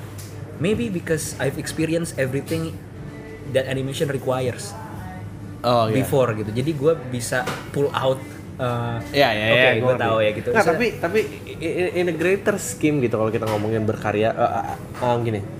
maybe 0.56 0.86
because 0.86 1.34
I've 1.36 1.56
experienced 1.56 2.14
everything 2.16 2.74
that 3.50 3.66
animation 3.66 4.06
requires 4.06 4.70
Oh, 5.60 5.86
iya. 5.86 5.98
before 5.98 6.30
gitu. 6.32 6.50
Jadi 6.50 6.70
gue 6.72 6.92
bisa 7.08 7.42
pull 7.70 7.90
out. 7.92 8.18
uh, 8.54 8.98
Iya, 9.10 9.28
iya, 9.30 9.44
Oke, 9.48 9.58
iya, 9.58 9.72
gue 9.78 9.94
tahu 9.96 10.16
ya 10.18 10.30
gitu. 10.32 10.48
Nggak, 10.50 10.62
So- 10.62 10.70
tapi 10.72 10.86
tapi 10.96 11.18
in 11.92 12.06
a 12.06 12.14
greater 12.14 12.54
scheme 12.56 12.98
gitu 12.98 13.14
kalau 13.14 13.30
kita 13.30 13.46
ngomongin 13.46 13.82
berkarya 13.82 14.30
eh, 14.30 14.50
eh, 14.52 14.64
eh, 15.00 15.16
gini. 15.20 15.40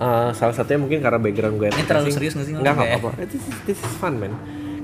Eh, 0.00 0.30
salah 0.32 0.56
satunya 0.56 0.80
mungkin 0.80 1.04
karena 1.04 1.20
background 1.20 1.60
gue 1.60 1.68
Ini 1.68 1.84
terlalu 1.84 2.08
serius 2.08 2.32
nggak 2.32 2.46
sih 2.48 2.54
Enggak 2.56 2.72
ngomongnya? 2.72 2.96
apa-apa. 2.96 3.20
This 3.20 3.36
is, 3.36 3.56
this 3.68 3.78
is 3.78 3.92
fun 4.00 4.16
man. 4.16 4.32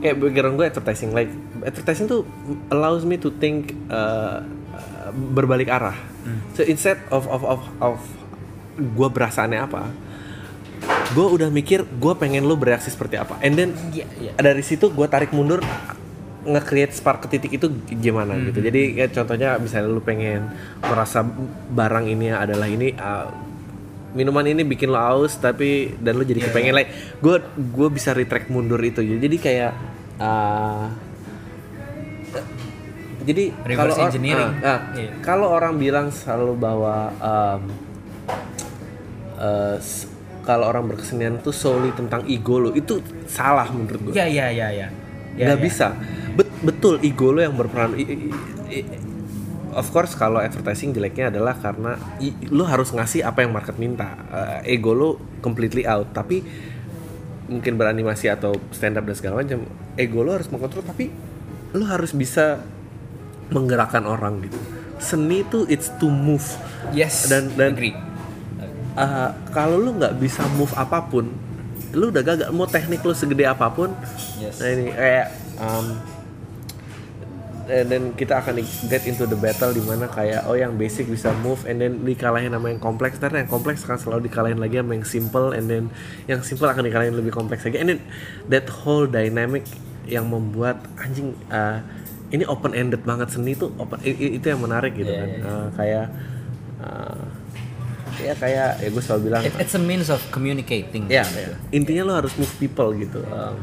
Kayak 0.07 0.22
background 0.22 0.54
gue 0.54 0.66
advertising 0.68 1.11
like 1.11 1.30
advertising 1.61 2.07
tuh 2.07 2.22
allows 2.68 3.02
me 3.02 3.18
to 3.18 3.34
think 3.34 3.74
eh, 3.90 4.38
berbalik 5.34 5.66
arah. 5.66 5.98
Hmm. 6.22 6.46
So 6.54 6.62
instead 6.62 7.02
of 7.11 7.26
of 7.26 7.42
of 7.42 7.61
of 7.80 7.96
gue 8.76 9.09
berasaannya 9.09 9.59
apa, 9.59 9.90
gue 11.11 11.26
udah 11.26 11.48
mikir 11.48 11.82
gue 11.82 12.12
pengen 12.14 12.44
lo 12.44 12.54
bereaksi 12.54 12.86
seperti 12.86 13.16
apa, 13.16 13.34
and 13.40 13.54
then 13.54 13.74
Iya, 13.88 14.07
iya. 14.20 14.32
dari 14.36 14.61
situ 14.61 14.86
gue 14.88 15.07
tarik 15.07 15.32
mundur 15.32 15.59
nge-create 16.44 16.94
spark 16.94 17.26
ke 17.26 17.34
titik 17.34 17.59
itu 17.59 17.66
gimana 17.90 18.38
Hmm. 18.38 18.46
gitu. 18.46 18.62
Jadi 18.62 18.94
kayak 18.94 19.11
contohnya 19.12 19.59
misalnya 19.59 19.88
lu 19.88 19.98
pengen 19.98 20.46
merasa 20.78 21.26
barang 21.68 22.07
ini 22.07 22.30
adalah 22.30 22.70
ini 22.70 22.94
uh, 22.94 23.26
minuman 24.12 24.46
ini 24.46 24.62
bikin 24.62 24.88
lo 24.88 24.96
aus 24.96 25.36
tapi 25.36 25.92
dan 25.98 26.14
lu 26.14 26.22
jadi 26.22 26.40
Iya, 26.40 26.46
kepengen 26.48 26.74
like 26.74 26.90
gue 27.18 27.36
gue 27.59 27.88
bisa 27.90 28.14
retract 28.14 28.48
mundur 28.48 28.78
itu 28.78 29.02
jadi 29.02 29.36
kayak 29.36 29.72
uh, 30.18 30.86
jadi 33.22 33.50
Reverse 33.58 33.76
kalau 33.76 33.94
or- 33.96 34.06
engineering. 34.06 34.52
ah, 34.60 34.68
ah, 34.68 34.80
Iya. 34.94 35.10
kalau 35.20 35.46
orang 35.50 35.74
bilang 35.76 36.08
selalu 36.08 36.52
bahwa 36.54 36.96
um, 37.18 37.62
uh, 39.36 39.76
kalau 40.40 40.64
orang 40.64 40.86
berkesenian 40.86 41.40
tuh 41.40 41.50
solely 41.50 41.90
tentang 41.90 42.22
ego 42.24 42.60
lo 42.60 42.70
itu 42.70 42.98
salah 43.26 43.66
menurut 43.66 44.00
gue 44.00 44.12
Iya 44.14 44.26
iya 44.26 44.46
iya 44.48 44.68
iya. 44.72 44.88
Ya, 45.34 45.50
nggak 45.50 45.58
ya. 45.58 45.64
bisa 45.64 45.86
Bet- 46.32 46.54
betul 46.62 47.02
ego 47.02 47.28
lo 47.28 47.40
yang 47.40 47.52
berperan 47.52 47.92
I- 47.92 48.06
i- 48.06 48.30
i- 48.72 48.88
of 49.72 49.90
course 49.90 50.14
kalau 50.14 50.38
advertising 50.38 50.94
jeleknya 50.94 51.28
adalah 51.28 51.52
karena 51.52 51.98
i- 52.18 52.46
lo 52.48 52.62
harus 52.62 52.88
ngasih 52.88 53.20
apa 53.20 53.42
yang 53.42 53.50
market 53.50 53.74
minta 53.76 54.14
Eh, 54.62 54.78
ego 54.78 54.94
lo 54.94 55.08
completely 55.40 55.82
out 55.82 56.14
tapi 56.14 56.46
mungkin 57.47 57.74
beranimasi 57.74 58.26
atau 58.26 58.55
stand 58.70 58.97
up 58.97 59.05
dan 59.05 59.14
segala 59.14 59.40
macam 59.40 59.62
ego 59.94 60.20
lo 60.20 60.34
harus 60.34 60.49
mengontrol 60.49 60.82
tapi 60.82 61.11
lo 61.72 61.86
harus 61.86 62.11
bisa 62.11 62.59
menggerakkan 63.49 64.03
orang 64.03 64.42
gitu 64.42 64.59
seni 64.97 65.40
itu 65.40 65.62
it's 65.66 65.92
to 65.97 66.09
move 66.09 66.44
Yes. 66.90 67.26
Dan- 67.26 67.51
dan- 67.55 67.74
agree. 67.74 67.94
Uh, 68.94 69.28
kalau 69.51 69.76
lu 69.76 69.92
nggak 69.92 70.16
bisa 70.16 70.40
move 70.55 70.70
apa 70.72 71.03
pun, 71.03 71.28
lu 71.92 72.09
udah 72.09 72.22
gagal. 72.22 72.49
Mau 72.49 72.64
teknik 72.64 73.03
lu 73.03 73.12
segede 73.12 73.44
apa 73.44 73.68
pun, 73.68 73.92
Yes. 74.38 74.57
nah 74.57 74.70
ini 74.70 74.88
kayak 74.88 75.26
um, 75.59 75.86
and 77.66 77.86
then 77.86 78.12
kita 78.12 78.38
akan 78.38 78.58
get 78.86 79.02
into 79.04 79.24
the 79.24 79.34
battle 79.34 79.70
di 79.70 79.80
mana 79.80 80.06
kayak 80.06 80.46
oh 80.46 80.54
yang 80.54 80.74
basic 80.74 81.06
bisa 81.06 81.34
move 81.40 81.66
and 81.66 81.78
then 81.78 82.00
dikalahin 82.00 82.50
sama 82.50 82.70
yang 82.70 82.78
kompleks, 82.78 83.18
terus 83.18 83.34
yang 83.34 83.46
kompleks 83.46 83.82
akan 83.82 83.98
selalu 83.98 84.20
dikalahin 84.26 84.56
lagi 84.56 84.78
sama 84.78 84.92
yang 84.94 85.04
simple 85.04 85.46
and 85.50 85.66
then 85.66 85.84
yang 86.26 86.40
simple 86.40 86.66
akan 86.66 86.82
dikalahin 86.82 87.12
lebih 87.12 87.30
kompleks 87.30 87.62
lagi. 87.62 87.76
And 87.76 87.88
then 87.90 88.00
that 88.46 88.66
whole 88.70 89.04
dynamic 89.04 89.66
yang 90.06 90.30
membuat 90.30 90.78
anjing 90.96 91.34
uh, 91.48 91.82
ini 92.30 92.46
open 92.46 92.74
ended 92.74 93.02
banget 93.02 93.30
seni 93.30 93.54
tuh 93.54 93.74
open 93.76 93.98
itu 94.02 94.42
yang 94.42 94.58
menarik 94.58 94.94
gitu 94.94 95.10
Iya, 95.10 95.18
kan. 95.18 95.28
iya. 95.28 95.42
Uh, 95.46 95.66
kayak 95.74 96.06
uh, 96.78 97.22
ya 98.16 98.32
kayak 98.32 98.68
ya 98.80 98.88
gue 98.88 99.02
selalu 99.02 99.20
bilang 99.28 99.42
It- 99.44 99.58
it's 99.60 99.74
a 99.74 99.82
means 99.82 100.08
of 100.08 100.22
communicating. 100.30 101.04
gitu. 101.06 101.18
ya. 101.20 101.26
intinya 101.68 102.02
lo 102.02 102.12
harus 102.16 102.32
move 102.34 102.48
people 102.56 102.94
gitu 102.96 103.20
Um, 103.26 103.58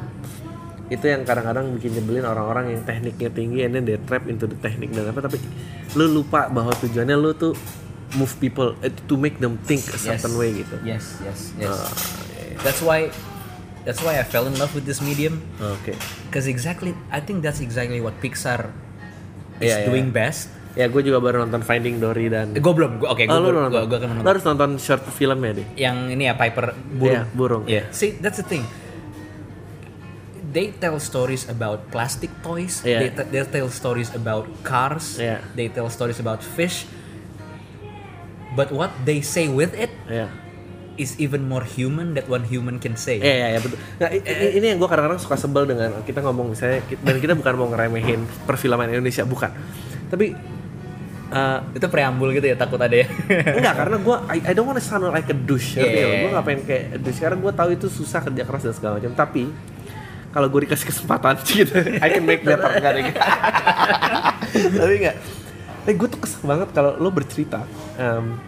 itu 0.93 1.05
yang 1.05 1.21
kadang-kadang 1.21 1.73
bikin 1.73 1.91
nyebelin 1.93 2.23
orang-orang 2.23 2.71
yang 2.71 2.81
tekniknya 2.83 3.29
tinggi 3.29 3.59
and 3.61 3.73
then 3.73 3.83
they 3.83 3.97
trap 3.99 4.23
into 4.25 4.45
the 4.45 4.55
teknik 4.55 4.89
dan 4.89 5.09
apa 5.09 5.19
tapi 5.21 5.41
lo 5.93 6.05
lupa 6.05 6.47
bahwa 6.47 6.71
tujuannya 6.73 7.15
lo 7.15 7.33
tuh 7.33 7.53
move 8.13 8.29
people 8.37 8.77
eh, 8.79 8.93
to 9.03 9.15
make 9.15 9.37
them 9.37 9.57
think 9.59 9.81
a 9.89 9.97
certain 9.97 10.33
way 10.33 10.53
gitu 10.53 10.77
Yes 10.81 11.17
yes 11.19 11.51
yes. 11.55 11.67
Ah, 11.67 11.89
That's 12.61 12.79
why 12.79 13.09
that's 13.81 13.99
why 13.99 14.15
I 14.15 14.23
fell 14.23 14.45
in 14.45 14.55
love 14.55 14.71
with 14.71 14.85
this 14.85 15.01
medium. 15.01 15.41
oke 15.57 15.91
Cause 16.29 16.45
exactly, 16.45 16.93
I 17.09 17.19
think 17.19 17.41
that's 17.41 17.59
exactly 17.59 17.99
what 17.99 18.15
Pixar 18.17 18.69
is 19.57 19.67
Iya, 19.67 19.75
iya. 19.81 19.87
doing 19.89 20.09
best. 20.09 20.53
ya 20.73 20.89
gue 20.89 21.01
juga 21.01 21.21
baru 21.21 21.41
nonton 21.41 21.61
Finding 21.61 21.97
Dory 21.97 22.29
dan 22.29 22.49
Gue 22.53 22.73
belum, 22.73 22.97
gue 22.97 23.05
oke, 23.05 23.21
gue 23.21 23.29
oh, 23.29 23.37
lo 23.37 23.49
gue 23.69 23.81
gue 23.85 23.97
akan 23.99 24.09
lo 24.09 24.13
nonton. 24.17 24.25
harus 24.25 24.43
nonton 24.43 24.69
short 24.77 25.05
filmnya 25.07 25.51
deh 25.53 25.67
Yang 25.75 25.97
ini 26.11 26.23
ya 26.25 26.33
Piper 26.33 26.65
burung. 26.73 27.13
Iya, 27.13 27.21
burung. 27.29 27.63
Yeah. 27.65 27.85
See, 27.93 28.17
that's 28.17 28.37
the 28.37 28.47
thing. 28.47 28.65
They 30.53 30.69
tell 30.71 30.95
stories 30.97 31.43
about 31.45 31.89
plastic 31.89 32.29
toys. 32.39 32.81
Iya. 32.81 32.99
They, 32.99 33.09
t- 33.11 33.29
they 33.31 33.41
tell 33.43 33.67
stories 33.67 34.13
about 34.13 34.45
cars. 34.61 35.17
Iya. 35.17 35.41
They 35.51 35.67
tell 35.67 35.89
stories 35.89 36.17
about 36.17 36.39
fish. 36.39 36.85
But 38.53 38.69
what 38.69 38.93
they 39.01 39.19
say 39.19 39.49
with 39.49 39.73
it 39.73 39.89
ya 40.05 40.29
is 40.93 41.17
even 41.17 41.49
more 41.49 41.65
human 41.65 42.13
that 42.13 42.29
one 42.29 42.45
human 42.45 42.77
can 42.77 42.93
say. 42.93 43.17
Iya 43.17 43.33
iya 43.33 43.47
ya, 43.49 43.59
betul. 43.59 43.81
Nah, 43.97 44.09
i- 44.13 44.21
i- 44.21 44.53
ini 44.53 44.65
yang 44.69 44.77
gue 44.77 44.85
kadang-kadang 44.85 45.17
suka 45.17 45.33
sebel 45.33 45.65
dengan 45.65 45.89
kita 46.05 46.21
ngomong 46.21 46.53
misalnya 46.53 46.85
dan 47.01 47.17
kita 47.17 47.33
bukan 47.33 47.53
mau 47.57 47.65
ngeremehin 47.67 48.21
perfilman 48.45 48.93
Indonesia 48.93 49.25
bukan. 49.25 49.49
Tapi 50.07 50.37
eh, 51.33 51.59
Itu 51.73 51.89
preambul 51.89 52.29
gitu 52.29 52.45
ya 52.45 52.53
takut 52.53 52.77
ada 52.77 52.93
ya. 52.93 53.09
enggak 53.57 53.73
karena 53.73 53.97
gue 53.97 54.15
I, 54.29 54.39
I 54.45 54.51
don't 54.53 54.69
wanna 54.69 54.85
sound 54.85 55.09
like 55.09 55.25
a 55.25 55.33
douche. 55.33 55.81
Iya, 55.81 56.21
Gue 56.21 56.29
gak 56.29 56.45
pengen 56.45 56.61
kayak 56.61 56.85
douche 57.01 57.19
karena 57.19 57.37
gue 57.41 57.53
tahu 57.57 57.69
itu 57.73 57.87
susah 57.89 58.21
kerja 58.21 58.43
keras 58.45 58.61
dan 58.61 58.73
segala 58.77 58.93
macam. 59.01 59.17
Tapi 59.17 59.43
kalau 60.34 60.47
gue 60.47 60.65
dikasih 60.65 60.86
kesempatan 60.86 61.38
gitu 61.47 61.77
I 61.95 62.07
can 62.09 62.25
make 62.25 62.41
better 62.41 62.67
enggak 62.67 62.91
deh 62.91 63.03
tapi 64.75 64.93
enggak 64.99 65.15
eh 65.84 65.93
gue 65.93 66.07
tuh 66.07 66.17
kesel 66.17 66.41
banget 66.43 66.71
kalau 66.71 66.95
lo 66.95 67.09
bercerita 67.09 67.63
um, 67.95 68.39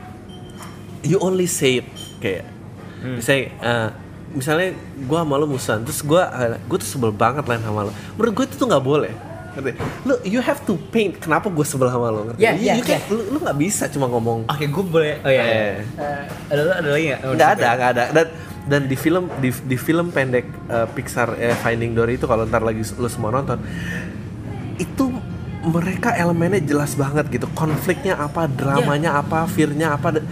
you 1.01 1.19
only 1.19 1.45
say 1.45 1.79
it 1.79 1.87
kayak 2.17 2.47
misalnya 3.05 3.45
uh, 3.59 3.89
misalnya 4.31 4.73
gue 4.97 5.17
sama 5.17 5.35
lo 5.35 5.45
musuhan 5.45 5.79
terus 5.81 6.01
gue 6.01 6.17
uh, 6.17 6.57
gue 6.57 6.77
tuh 6.77 6.89
sebel 6.89 7.11
banget 7.11 7.45
lain 7.45 7.61
sama 7.61 7.85
lo 7.85 7.91
menurut 8.15 8.33
gue 8.33 8.45
itu 8.45 8.55
tuh 8.55 8.65
nggak 8.65 8.81
boleh 8.83 9.13
ngerti 9.53 9.71
lo 10.03 10.17
you 10.23 10.39
have 10.39 10.59
to 10.61 10.75
paint 10.89 11.15
kenapa 11.15 11.47
gue 11.47 11.63
sebel 11.63 11.87
sama 11.87 12.09
lo 12.09 12.25
ngerti 12.25 12.39
Yeah, 12.39 12.55
You- 12.55 12.65
yeah, 12.65 12.75
you 12.75 12.83
can- 12.83 12.97
yeah. 12.97 13.13
lo 13.13 13.21
lo 13.29 13.37
nggak 13.41 13.57
bisa 13.57 13.83
cuma 13.87 14.07
ngomong 14.07 14.47
Oke, 14.47 14.65
gue 14.65 14.83
boleh. 14.85 15.13
Oh 15.21 15.29
iya. 15.29 15.43
iya. 15.43 15.55
Eh. 15.55 15.75
Eh, 15.95 16.23
ada 16.49 16.61
ada 16.73 16.89
lagi 16.89 17.05
nggak? 17.05 17.21
nggak 17.29 17.49
ada 17.53 17.67
nggak 17.69 17.89
ada 17.91 18.03
dan 18.11 18.25
dan 18.65 18.81
di 18.83 18.95
film 18.95 19.29
di, 19.37 19.49
di 19.51 19.77
film 19.77 20.09
pendek 20.09 20.45
uh, 20.67 20.87
Pixar 20.87 21.33
eh, 21.35 21.53
Finding 21.55 21.93
Dory 21.93 22.15
itu 22.15 22.25
kalau 22.25 22.43
ntar 22.43 22.61
lagi 22.61 22.81
lu 22.93 23.05
semua 23.05 23.29
nonton 23.31 23.61
itu 24.75 25.05
mereka 25.63 26.13
elemennya 26.13 26.61
jelas 26.63 26.93
banget 26.93 27.25
gitu 27.31 27.47
konfliknya 27.51 28.17
apa 28.17 28.45
dramanya 28.45 29.17
apa 29.17 29.45
fearnya 29.45 29.93
apa 29.93 30.13
dan, 30.13 30.23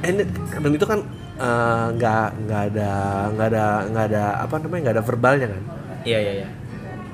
and 0.00 0.16
it- 0.20 0.32
dan 0.52 0.70
itu 0.72 0.82
kan 0.84 1.00
uh, 1.36 1.92
nggak 1.92 2.26
nggak 2.40 2.62
ada 2.68 2.90
nggak 3.30 3.46
ada 3.48 3.64
nggak 3.86 4.04
ada 4.06 4.22
apa 4.40 4.54
namanya 4.58 4.80
nggak 4.82 4.96
ada 4.96 5.04
verbalnya 5.04 5.48
kan 5.48 5.62
Iya 6.02 6.18
iya 6.20 6.32
iya. 6.36 6.48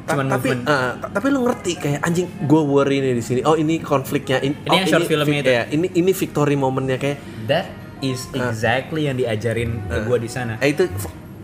Ta- 0.02 0.12
Cuman 0.12 0.26
tapi 0.28 0.48
movement. 0.50 0.64
uh, 0.66 0.90
ta- 0.98 1.10
tapi 1.10 1.26
lu 1.28 1.40
ngerti 1.42 1.72
kayak 1.74 2.00
anjing 2.02 2.26
gue 2.42 2.62
worry 2.62 3.00
nih 3.00 3.14
di 3.14 3.22
sini 3.22 3.40
oh 3.42 3.54
ini 3.54 3.80
konfliknya 3.80 4.36
in- 4.38 4.56
Ini 4.58 4.68
oh, 4.68 4.74
yang 4.74 4.86
short 4.86 5.04
filmnya 5.06 5.32
vic- 5.34 5.44
itu. 5.44 5.50
ya, 5.50 5.62
ini 5.66 5.86
ini 5.94 6.10
victory 6.10 6.54
momennya 6.54 6.96
kayak 6.96 7.18
That 7.42 7.66
is 8.02 8.26
exactly 8.32 9.06
yang 9.06 9.14
diajarin 9.14 9.78
ke 9.80 9.98
gue 10.02 10.18
di 10.18 10.28
sana. 10.28 10.58
eh, 10.58 10.70
itu 10.70 10.90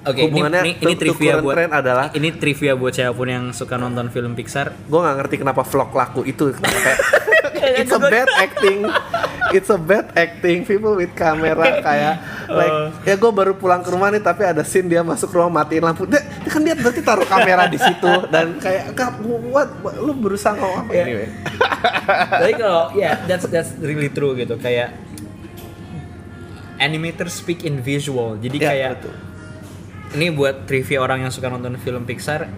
Oke, 0.01 0.15
ini, 0.17 0.31
hubungannya 0.31 0.63
ini, 0.63 0.73
ini 0.79 0.95
trivia 0.95 1.35
buat 1.37 1.55
trend 1.55 1.73
adalah 1.75 2.07
ini 2.13 2.29
trivia 2.33 2.73
buat 2.73 2.91
siapa 2.91 3.13
pun 3.13 3.29
yang 3.29 3.45
suka 3.51 3.77
nonton 3.77 4.09
film 4.09 4.33
Pixar. 4.33 4.73
gue 4.73 4.95
nggak 4.97 5.17
ngerti 5.17 5.35
kenapa 5.37 5.63
vlog 5.63 5.91
laku 5.91 6.23
itu 6.23 6.55
kayak 6.57 6.99
it's 7.77 7.91
a 7.91 8.01
bad 8.01 8.31
acting 8.33 8.87
it's 9.51 9.69
a 9.69 9.77
bad 9.77 10.09
acting 10.15 10.63
people 10.63 10.95
with 10.95 11.13
kamera 11.13 11.79
kayak 11.85 12.15
like 12.49 12.71
Oh. 12.71 12.89
ya 13.03 13.15
gue 13.15 13.31
baru 13.31 13.53
pulang 13.53 13.83
ke 13.83 13.91
rumah 13.91 14.09
nih 14.09 14.23
tapi 14.23 14.43
ada 14.43 14.63
scene 14.63 14.87
dia 14.87 15.03
masuk 15.03 15.29
rumah 15.29 15.61
matiin 15.61 15.83
lampu 15.83 16.07
dia, 16.07 16.23
dia 16.23 16.49
kan 16.49 16.63
dia 16.63 16.73
berarti 16.73 17.03
taruh 17.03 17.27
kamera 17.27 17.67
di 17.67 17.77
situ 17.77 18.13
dan 18.29 18.57
kayak 18.57 18.95
"Kak, 18.95 19.19
what, 19.51 19.69
lu 19.99 20.15
berusaha 20.15 20.55
ngomong 20.55 20.79
apa 20.81 20.91
Ya. 20.91 21.05
ini 21.05 21.13
weh?" 21.19 21.31
Tapi 22.33 22.53
kalau 22.55 22.83
ya 22.95 23.19
that's 23.27 23.45
that's 23.47 23.75
really 23.77 24.09
true 24.09 24.33
gitu 24.33 24.57
kayak 24.57 24.95
animators 26.79 27.39
speak 27.39 27.62
in 27.62 27.83
visual. 27.83 28.39
Jadi 28.39 28.57
Ya, 28.59 28.68
kayak 28.72 28.91
betul. 29.03 29.14
ini 30.16 30.26
buat 30.33 30.64
trivia 30.64 30.99
orang 30.99 31.26
yang 31.26 31.33
suka 31.35 31.53
nonton 31.53 31.76
film 31.76 32.09
Pixar 32.09 32.49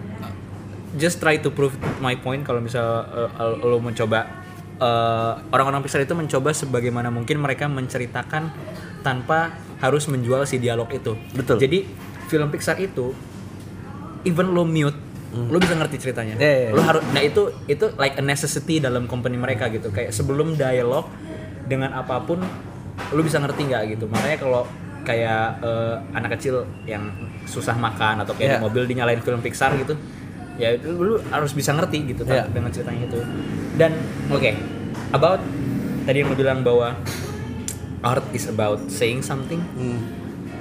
just 0.95 1.19
try 1.19 1.39
to 1.39 1.51
prove 1.51 1.75
my 1.99 2.15
point 2.15 2.43
kalau 2.43 2.59
misal 2.59 2.83
uh, 3.07 3.55
lo 3.59 3.79
mencoba 3.79 4.27
uh, 4.79 5.39
orang-orang 5.51 5.83
Pixar 5.83 6.03
itu 6.03 6.15
mencoba 6.15 6.51
sebagaimana 6.51 7.07
mungkin 7.07 7.39
mereka 7.39 7.67
menceritakan 7.71 8.51
tanpa 9.01 9.55
harus 9.81 10.05
menjual 10.07 10.45
si 10.45 10.61
dialog 10.61 10.87
itu. 10.93 11.17
Betul. 11.33 11.57
Jadi 11.57 11.87
film 12.27 12.47
Pixar 12.51 12.77
itu 12.79 13.15
even 14.23 14.53
lo 14.53 14.63
mute 14.63 15.11
lo 15.31 15.57
bisa 15.63 15.79
ngerti 15.79 15.95
ceritanya. 15.95 16.35
Ya, 16.35 16.43
ya, 16.43 16.59
ya. 16.67 16.69
Lo 16.75 16.83
harus 16.83 17.01
nah 17.15 17.23
itu 17.23 17.55
itu 17.71 17.87
like 17.95 18.19
a 18.19 18.23
necessity 18.23 18.83
dalam 18.83 19.07
company 19.07 19.39
mereka 19.39 19.71
gitu. 19.71 19.87
Kayak 19.87 20.11
sebelum 20.11 20.59
dialog 20.59 21.07
dengan 21.71 21.95
apa 21.95 22.19
pun 22.19 22.43
lo 23.09 23.21
bisa 23.21 23.37
ngerti 23.37 23.61
nggak 23.65 23.83
gitu. 23.91 24.05
Makanya 24.05 24.37
kalau 24.37 24.63
kayak 25.01 25.59
eh, 25.59 25.95
anak 26.13 26.37
kecil 26.37 26.61
yang 26.85 27.09
susah 27.43 27.73
makan 27.73 28.21
atau 28.21 28.37
kayak 28.37 28.49
di 28.49 28.57
Ya. 28.57 28.61
mobil 28.61 28.83
dinyalain 28.85 29.19
film 29.19 29.41
Pixar 29.41 29.73
gitu. 29.75 29.97
Ya 30.61 30.77
itu 30.77 30.93
lu 30.93 31.17
harus 31.33 31.51
bisa 31.51 31.73
ngerti 31.73 32.13
gitu 32.13 32.21
Ya. 32.23 32.45
dengan 32.45 32.69
ceritanya 32.69 33.09
itu. 33.09 33.17
Dan 33.75 33.97
oke, 34.29 34.51
about 35.11 35.41
tadi 36.05 36.21
yang 36.21 36.29
lo 36.29 36.37
bilang 36.37 36.61
bahwa 36.61 36.93
art 38.01 38.25
is 38.31 38.45
about 38.45 38.81
saying 38.89 39.21
something 39.21 39.61
Hmm. 39.77 40.01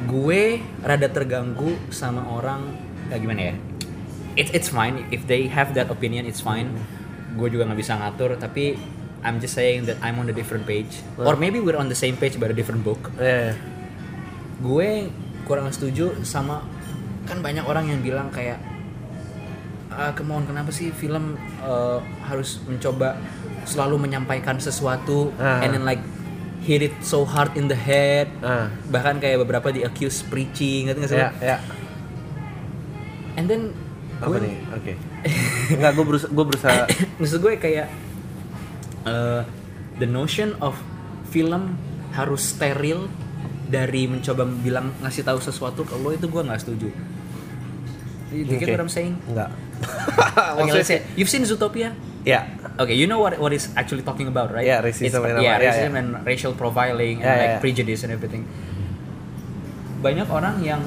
gue 0.05 0.61
rada 0.81 1.09
terganggu 1.09 1.73
sama 1.89 2.25
orang 2.27 2.69
ya 3.09 3.17
gimana 3.17 3.53
ya 3.53 3.55
it's 4.33 4.53
it's 4.53 4.69
fine 4.69 5.05
if 5.09 5.25
they 5.25 5.49
have 5.49 5.73
that 5.73 5.89
opinion 5.89 6.25
it's 6.25 6.41
fine 6.41 6.69
gue 7.35 7.49
juga 7.49 7.65
nggak 7.65 7.81
bisa 7.81 7.97
ngatur 7.97 8.37
tapi 8.37 8.77
I'm 9.21 9.37
just 9.37 9.53
saying 9.53 9.85
that 9.85 10.01
I'm 10.01 10.17
on 10.17 10.27
a 10.27 10.33
different 10.33 10.65
page 10.65 10.91
or 11.17 11.35
maybe 11.35 11.59
we're 11.59 11.77
on 11.77 11.87
the 11.87 11.97
same 11.97 12.15
page 12.15 12.37
but 12.37 12.49
a 12.49 12.57
different 12.57 12.81
book 12.81 13.13
ya. 13.15 13.53
gue 14.59 14.91
kurang 15.45 15.69
setuju 15.69 16.21
sama 16.23 16.65
kan 17.25 17.39
banyak 17.39 17.63
orang 17.63 17.87
yang 17.87 18.01
bilang 18.01 18.29
kayak 18.29 18.57
ah 19.89 20.13
kemauan 20.13 20.45
kenapa 20.45 20.71
sih 20.71 20.89
film 20.91 21.35
uh, 21.61 21.99
harus 22.23 22.63
mencoba 22.63 23.19
selalu 23.63 24.01
menyampaikan 24.01 24.57
sesuatu 24.57 25.35
Ah. 25.37 25.61
and 25.61 25.75
then 25.75 25.83
like 25.83 26.01
hit 26.61 26.81
it 26.81 26.95
so 27.01 27.25
hard 27.25 27.53
in 27.55 27.67
the 27.67 27.77
head 27.77 28.31
Ah. 28.41 28.73
bahkan 28.87 29.19
kayak 29.19 29.37
beberapa 29.39 29.69
di 29.69 29.83
accuse 29.83 30.23
preaching 30.23 30.87
ngerti 30.87 30.99
nggak 30.99 31.11
sih 31.11 31.19
lo? 31.19 31.29
ya 31.43 31.57
and 33.35 33.47
then 33.47 33.75
apa 34.19 34.31
gue- 34.31 34.43
nih 34.43 34.57
oke 34.71 34.93
Enggak, 35.71 35.93
gue 35.93 36.05
berusaha 36.07 36.31
gue 36.31 36.45
berusaha 36.47 36.83
maksud 37.21 37.39
gue 37.39 37.53
kayak 37.59 37.87
uh, 39.05 39.43
the 39.97 40.09
notion 40.09 40.57
of 40.59 40.77
film 41.29 41.77
harus 42.11 42.53
steril 42.53 43.07
dari 43.71 44.11
mencoba 44.11 44.43
bilang 44.45 44.91
ngasih 44.99 45.23
tahu 45.23 45.39
sesuatu 45.39 45.87
ke 45.87 45.95
lo 45.95 46.11
itu 46.11 46.27
gue 46.27 46.43
nggak 46.43 46.61
setuju. 46.61 46.89
You 48.31 48.47
get 48.47 48.63
Oke. 48.63 48.79
what 48.79 48.83
I'm 48.87 48.93
saying? 48.93 49.15
enggak 49.27 49.51
Okay, 50.63 50.71
let's 50.71 50.87
say, 50.87 51.03
you've 51.19 51.27
seen 51.27 51.43
Zootopia? 51.43 51.91
ya 52.23 52.47
Okay, 52.79 52.95
you 52.95 53.11
know 53.11 53.19
what 53.19 53.35
what 53.37 53.51
is 53.51 53.69
actually 53.75 54.07
talking 54.07 54.31
about, 54.31 54.55
right? 54.55 54.63
Yeah, 54.65 54.81
racism 54.81 55.19
It's- 55.21 55.35
and 55.35 55.43
yeah, 55.43 55.59
apa, 55.59 55.63
yeah, 55.67 55.71
racism 55.75 55.93
and 55.99 56.09
racial 56.23 56.53
profiling 56.55 57.19
and 57.21 57.27
Yeah, 57.27 57.35
yeah, 57.35 57.43
like 57.43 57.53
yeah. 57.59 57.61
prejudice 57.61 58.01
and 58.07 58.15
everything. 58.15 58.47
Banyak 60.01 60.31
orang 60.31 60.63
yang 60.63 60.81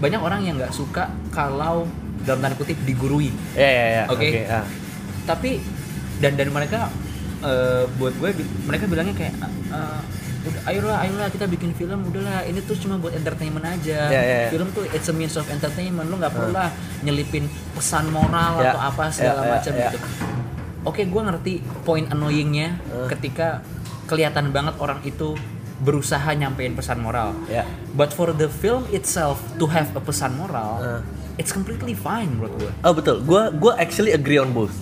banyak 0.00 0.20
orang 0.20 0.40
yang 0.44 0.54
nggak 0.58 0.72
suka 0.74 1.08
kalau 1.30 1.86
dalam 2.24 2.44
tanda 2.44 2.56
kutip 2.58 2.76
digurui. 2.84 3.30
ya 3.56 3.70
ya 3.70 3.84
ya 3.88 4.02
Oke. 4.10 4.44
Tapi 5.24 5.62
dan 6.20 6.32
dari 6.34 6.48
mereka 6.48 6.88
eh, 7.40 7.84
buat 7.96 8.14
gue 8.14 8.30
mereka 8.64 8.84
bilangnya 8.84 9.12
kayak 9.12 9.34
eh, 9.68 10.00
udah 10.40 10.62
ayolah 10.66 10.98
ayolah 11.00 11.28
kita 11.28 11.44
bikin 11.44 11.72
film 11.74 12.00
udahlah 12.02 12.40
ini 12.42 12.60
tuh 12.62 12.72
cuma 12.74 12.96
buat 12.96 13.12
entertainment 13.12 13.60
aja 13.62 14.08
Ya, 14.08 14.20
ya, 14.20 14.36
ya. 14.38 14.48
film 14.48 14.68
tuh 14.70 14.88
it's 14.88 15.04
a 15.04 15.12
means 15.12 15.34
of 15.34 15.44
entertainment 15.46 16.08
lu 16.08 16.16
nggak 16.16 16.32
perlu 16.32 16.48
lah 16.50 16.72
nyelipin 17.00 17.44
pesan 17.74 18.08
moral 18.08 18.56
Ya, 18.56 18.72
atau 18.72 18.80
apa 18.82 19.04
segala 19.10 19.40
ya, 19.42 19.50
macam 19.50 19.72
ya. 19.74 19.80
gitu 19.86 19.98
oke 20.80 21.02
gue 21.02 21.22
ngerti 21.22 21.54
point 21.82 22.08
annoyingnya 22.08 22.80
Eh. 22.80 23.08
ketika 23.10 23.60
kelihatan 24.06 24.48
banget 24.48 24.74
orang 24.76 25.00
itu 25.02 25.36
berusaha 25.78 26.32
nyampein 26.32 26.72
pesan 26.72 27.00
moral 27.00 27.36
Ya. 27.46 27.68
but 27.92 28.08
for 28.10 28.32
the 28.32 28.48
film 28.50 28.88
itself 28.90 29.40
to 29.54 29.64
have 29.66 29.92
a 29.92 30.00
pesan 30.00 30.32
moral 30.34 30.80
Eh. 30.80 31.00
it's 31.36 31.52
completely 31.52 31.92
fine 31.92 32.32
menurut 32.32 32.56
gue 32.58 32.72
oh 32.80 32.92
betul 32.92 33.20
gue 33.20 33.42
gue 33.54 33.72
actually 33.76 34.10
agree 34.10 34.36
on 34.36 34.50
both 34.50 34.72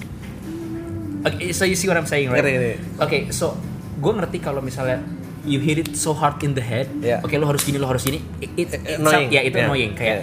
Okay, 1.20 1.50
so 1.50 1.64
you 1.64 1.74
see 1.74 1.88
what 1.88 1.96
I'm 1.96 2.06
saying, 2.06 2.30
right? 2.30 2.40
Ngerti. 2.40 3.00
Okay, 3.00 3.20
so 3.30 3.58
gue 3.98 4.12
ngerti 4.12 4.38
kalau 4.38 4.62
misalnya 4.62 5.02
you 5.42 5.58
hit 5.58 5.78
it 5.78 5.90
so 5.96 6.12
hard 6.12 6.38
in 6.40 6.54
the 6.54 6.62
head, 6.62 6.86
Yeah. 7.00 7.18
oke 7.18 7.34
lo 7.34 7.46
harus 7.46 7.62
gini, 7.62 7.76
lo 7.76 7.88
harus 7.88 8.04
gini, 8.04 8.22
it, 8.38 8.50
it, 8.54 8.68
it's 8.70 9.00
Annoying. 9.00 9.28
ya 9.28 9.40
itu 9.42 9.56
Yeah. 9.56 9.66
annoying 9.66 9.92
kayak, 9.96 10.18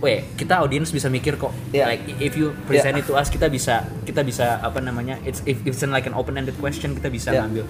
weh 0.00 0.24
kita 0.34 0.58
audiens 0.58 0.88
bisa 0.88 1.06
mikir 1.06 1.36
kok, 1.36 1.52
Yeah. 1.70 1.86
like 1.86 2.02
if 2.18 2.34
you 2.34 2.56
present 2.64 2.96
it 2.96 3.04
to 3.04 3.14
us 3.14 3.28
kita 3.28 3.46
bisa 3.46 3.86
kita 4.02 4.24
bisa 4.24 4.58
apa 4.58 4.80
namanya, 4.80 5.20
it's 5.22 5.44
if 5.44 5.62
it's 5.62 5.84
like 5.84 6.08
an 6.08 6.16
open 6.16 6.34
ended 6.34 6.56
question 6.58 6.96
kita 6.96 7.06
bisa 7.06 7.30
Yeah. 7.30 7.46
ngambil. 7.46 7.64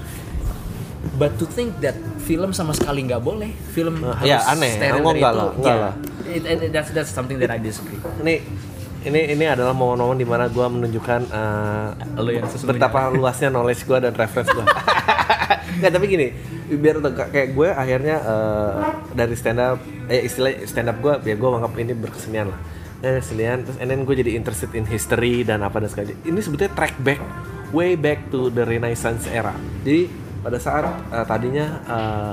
But 1.17 1.37
to 1.37 1.45
think 1.45 1.81
that 1.81 1.97
film 2.21 2.53
sama 2.53 2.73
sekali 2.73 3.05
nggak 3.05 3.21
boleh, 3.21 3.53
film 3.73 4.01
Uh, 4.01 4.13
harus 4.13 4.29
ya, 4.31 4.41
aneh. 4.47 4.73
steril 4.73 5.01
Enggak 5.01 5.17
dari 5.17 5.21
lah, 5.21 5.33
itu, 5.33 5.57
enggak 5.59 5.77
ya. 5.77 5.81
lah. 5.81 5.95
It- 6.31 6.47
it- 6.47 6.73
that's 6.73 6.91
that's 6.93 7.11
something 7.11 7.37
that 7.37 7.51
I 7.51 7.59
disagree. 7.59 8.01
ini 8.21 8.45
ini 9.01 9.21
ini 9.33 9.45
adalah 9.49 9.73
momen-momen 9.73 10.19
di 10.21 10.29
mana 10.29 10.53
gue 10.53 10.67
menunjukkan 10.67 11.21
uh, 11.33 12.21
Lo 12.21 12.29
yang 12.29 12.45
betapa 12.47 13.09
luasnya 13.09 13.49
knowledge 13.49 13.89
gue 13.89 13.97
dan 13.97 14.13
reference 14.13 14.53
gue 14.53 14.65
nggak 15.81 15.91
tapi 15.97 16.07
gini 16.11 16.29
biar 16.71 17.03
kayak 17.33 17.57
gue 17.57 17.69
akhirnya 17.73 18.17
uh, 18.23 18.73
dari 19.17 19.35
stand 19.35 19.59
up 19.59 19.81
eh 20.07 20.23
istilah 20.27 20.63
stand 20.69 20.93
up 20.93 20.99
gue 21.03 21.15
ya 21.27 21.35
gue 21.35 21.49
menganggap 21.49 21.75
ini 21.81 21.93
berkesenian 21.97 22.47
lah. 22.53 22.61
Eh, 23.01 23.17
kesenian 23.17 23.65
terus 23.65 23.81
and 23.81 23.89
then 23.89 24.05
gue 24.05 24.13
jadi 24.13 24.37
interested 24.37 24.71
in 24.77 24.85
history 24.85 25.41
dan 25.43 25.65
apa 25.65 25.81
dan 25.81 25.89
segala. 25.89 26.13
Ini 26.13 26.37
sebetulnya 26.45 26.73
track 26.77 26.95
back 27.01 27.21
way 27.73 27.97
back 27.97 28.29
to 28.29 28.53
the 28.53 28.63
renaissance 28.63 29.25
era. 29.27 29.57
Jadi 29.83 30.13
pada 30.45 30.59
saat 30.61 30.85
uh, 31.11 31.25
tadinya 31.25 31.81
uh, 31.89 32.33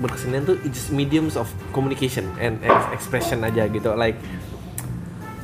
berkesenian 0.00 0.48
tuh 0.48 0.56
it's 0.64 0.76
just 0.76 0.90
mediums 0.90 1.36
of 1.36 1.46
communication 1.76 2.26
and 2.40 2.58
ex- 2.64 2.90
expression 2.96 3.44
aja 3.44 3.68
gitu. 3.68 3.92
Like 3.92 4.16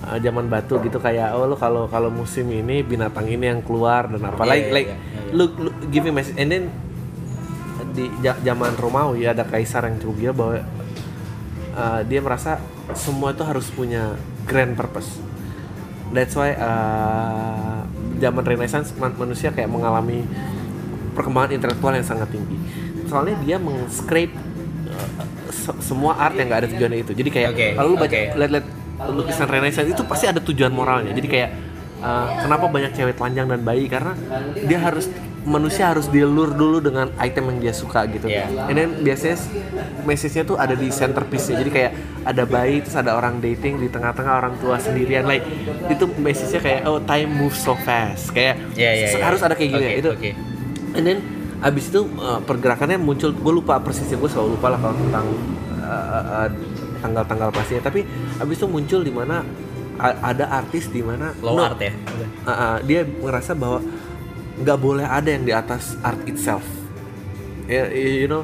uh, 0.07 0.18
zaman 0.18 0.46
batu 0.50 0.78
gitu 0.82 0.98
kayak 0.98 1.34
oh 1.34 1.46
lo 1.46 1.57
kalau 1.57 1.86
kalau 1.86 2.11
musim 2.11 2.50
ini 2.50 2.82
binatang 2.82 3.26
ini 3.26 3.50
yang 3.55 3.61
keluar 3.62 4.07
dan 4.11 4.22
apa. 4.22 4.42
Iya, 4.44 4.50
like 4.50 4.66
iya, 4.66 4.74
like 4.74 4.88
iya, 4.88 4.96
iya, 4.98 5.20
iya. 5.28 5.32
lu, 5.34 5.44
lu 5.59 5.70
giving 5.90 6.14
message. 6.14 6.36
And 6.38 6.48
then 6.50 6.64
di 7.92 8.09
zaman 8.22 8.72
Romawi 8.80 9.28
ada 9.28 9.44
kaisar 9.44 9.84
yang 9.84 10.00
cukup 10.00 10.16
gila 10.16 10.32
bahwa 10.32 10.55
uh, 11.76 12.00
dia 12.09 12.20
merasa 12.24 12.57
semua 12.96 13.36
itu 13.36 13.44
harus 13.44 13.68
punya 13.68 14.16
grand 14.48 14.72
purpose. 14.72 15.20
That's 16.12 16.36
why 16.36 16.57
uh, 16.57 17.84
zaman 18.20 18.44
renaissance 18.44 18.92
man- 18.96 19.16
manusia 19.16 19.48
kayak 19.53 19.68
mengalami 19.68 20.24
perkembangan 21.12 21.53
intelektual 21.57 21.92
yang 21.92 22.05
sangat 22.05 22.32
tinggi. 22.32 22.57
Soalnya 23.09 23.36
dia 23.44 23.57
meng-scrape 23.61 24.32
uh, 24.88 25.09
se- 25.53 25.80
semua 25.84 26.16
art 26.16 26.36
yang 26.36 26.48
nggak 26.48 26.61
ada 26.64 26.68
tujuannya 26.72 26.98
itu. 27.05 27.12
Jadi 27.12 27.28
kayak 27.28 27.48
Oke, 27.53 27.66
kalau 27.76 27.88
lu 27.92 27.96
baca 28.00 28.12
oke. 28.12 28.22
lihat-lihat 28.40 28.66
lukisan 29.11 29.48
renaissance 29.50 29.90
itu 29.90 30.03
pasti 30.07 30.30
ada 30.30 30.38
tujuan 30.38 30.70
moralnya. 30.70 31.11
Jadi 31.11 31.28
kayak 31.28 31.50
uh, 31.98 32.46
kenapa 32.46 32.70
banyak 32.70 32.92
cewek 32.94 33.18
telanjang 33.18 33.50
dan 33.50 33.61
bayi? 33.66 33.90
Karena 33.90 34.14
dia 34.62 34.78
harus 34.78 35.11
manusia 35.42 35.90
harus 35.90 36.07
dilur 36.07 36.55
dulu 36.55 36.78
dengan 36.78 37.11
item 37.18 37.50
yang 37.50 37.59
dia 37.59 37.74
suka 37.74 38.07
gitu. 38.07 38.30
Iya. 38.30 38.46
and 38.70 38.78
then 38.78 38.90
biasanya 39.03 39.42
message-nya 40.07 40.46
tuh 40.46 40.55
ada 40.55 40.78
di 40.78 40.86
centerpiece-nya. 40.86 41.59
Jadi 41.66 41.70
kayak 41.74 41.92
ada 42.22 42.46
bayi 42.46 42.78
terus 42.78 42.94
ada 42.94 43.18
orang 43.18 43.42
dating 43.42 43.82
di 43.82 43.90
tengah-tengah 43.90 44.38
orang 44.38 44.55
tua 44.62 44.78
sendirian. 44.78 45.26
Like 45.26 45.42
itu 45.90 46.07
message-nya 46.14 46.61
kayak 46.62 46.80
oh 46.86 47.03
time 47.03 47.30
moves 47.34 47.59
so 47.59 47.74
fast. 47.82 48.30
Kayak 48.30 48.62
Iya, 48.78 48.90
iya, 48.94 49.07
iya. 49.18 49.24
harus 49.26 49.42
ada 49.42 49.59
kayak 49.59 49.70
gitu 49.74 49.82
Oke, 49.82 49.90
ya 49.90 49.98
itu 49.98 50.11
oke. 50.14 50.30
and 50.94 51.05
then 51.07 51.18
abis 51.62 51.90
itu 51.90 52.07
uh, 52.22 52.38
pergerakannya 52.46 52.98
muncul. 53.03 53.34
Gue 53.34 53.53
lupa 53.59 53.82
persisnya. 53.82 54.18
Gue 54.22 54.30
selalu 54.30 54.55
lupa 54.59 54.70
lah 54.70 54.78
kalau 54.78 54.94
tentang 54.94 55.26
uh, 55.82 56.46
uh, 56.46 56.48
tanggal-tanggal 57.03 57.50
pastinya 57.50 57.90
tapi 57.90 58.07
abis 58.38 58.57
itu 58.62 58.66
muncul 58.70 59.03
di 59.03 59.11
mana 59.11 59.42
ada 60.03 60.48
artis 60.50 60.88
di 60.88 61.05
mana 61.05 61.30
Low 61.44 61.59
no, 61.59 61.62
art 61.68 61.78
ya. 61.78 61.92
uh, 61.92 62.50
uh, 62.50 62.76
dia 62.82 63.05
ngerasa 63.05 63.53
bahwa 63.55 63.78
nggak 64.62 64.78
boleh 64.78 65.07
ada 65.07 65.28
yang 65.30 65.44
di 65.46 65.53
atas 65.55 65.94
art 66.03 66.18
itself. 66.26 66.64
Ya 67.70 67.86
you 67.92 68.26
know 68.26 68.42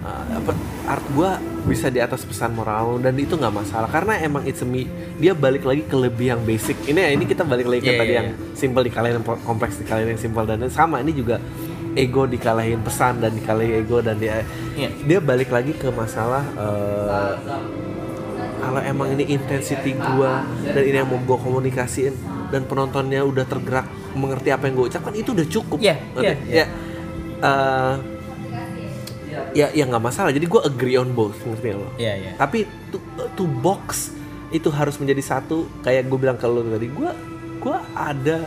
uh, 0.00 0.24
apa 0.38 0.52
art 0.88 1.04
gua 1.12 1.36
bisa 1.64 1.88
di 1.88 2.00
atas 2.00 2.24
pesan 2.24 2.56
moral 2.56 3.02
dan 3.04 3.12
itu 3.20 3.36
nggak 3.36 3.52
masalah. 3.52 3.88
Karena 3.90 4.16
emang 4.22 4.48
it's 4.48 4.64
a 4.64 4.68
me 4.68 4.88
dia 5.20 5.36
balik 5.36 5.66
lagi 5.68 5.84
ke 5.84 5.96
lebih 5.98 6.36
yang 6.36 6.40
basic. 6.46 6.78
Ini 6.88 6.96
ya 6.96 7.10
ini 7.12 7.24
kita 7.28 7.44
balik 7.44 7.68
lagi 7.68 7.84
ke 7.84 7.92
Iya, 7.92 8.00
tadi 8.00 8.12
iya, 8.12 8.18
yang 8.24 8.28
simple 8.56 8.82
dikalahin 8.86 9.20
yang 9.20 9.26
kompleks 9.44 9.76
dikalahin 9.82 10.16
yang 10.16 10.22
simple. 10.22 10.44
Dan 10.48 10.64
sama 10.72 11.04
ini 11.04 11.12
juga 11.12 11.36
ego 11.94 12.26
dikalahin 12.26 12.80
pesan 12.82 13.22
dan 13.22 13.30
dikalahin 13.36 13.82
ego 13.84 14.00
dan 14.00 14.16
dia 14.16 14.42
Iya. 14.74 14.90
dia 15.06 15.18
balik 15.22 15.54
lagi 15.54 15.70
ke 15.70 15.86
masalah 15.94 16.42
uh, 16.58 17.38
kalau 18.60 18.80
emang 18.80 19.08
ini 19.18 19.34
intensity 19.34 19.96
gua 19.96 20.44
dan 20.62 20.82
ini 20.84 20.96
yang 21.02 21.08
mau 21.10 21.20
gua 21.22 21.38
komunikasiin 21.40 22.14
dan 22.54 22.70
penontonnya 22.70 23.26
udah 23.26 23.42
tergerak 23.48 23.86
mengerti 24.14 24.54
apa 24.54 24.70
yang 24.70 24.74
gue 24.78 24.86
ucapkan 24.94 25.14
itu 25.18 25.34
udah 25.34 25.46
cukup. 25.50 25.78
Iya, 25.82 25.96
iya, 26.22 26.34
iya. 26.46 26.54
ya 26.54 26.64
eh, 27.42 27.94
ya 29.54 29.66
ya 29.74 29.84
nggak 29.90 30.04
masalah. 30.04 30.30
Jadi 30.30 30.46
gue 30.46 30.60
agree 30.62 30.94
on 30.94 31.10
both 31.12 31.38
ngerti 31.42 31.74
lo? 31.74 31.90
Iya, 31.98 32.14
iya. 32.14 32.30
tapi 32.38 32.62
to, 32.94 32.98
to 33.34 33.44
box 33.46 34.14
itu 34.54 34.70
harus 34.70 34.94
menjadi 35.02 35.22
satu. 35.22 35.66
Kayak 35.82 36.06
gue 36.06 36.18
bilang 36.18 36.38
ke 36.38 36.46
lo 36.46 36.62
tadi 36.62 36.86
gue 36.86 37.10
gua 37.58 37.78
ada 37.96 38.46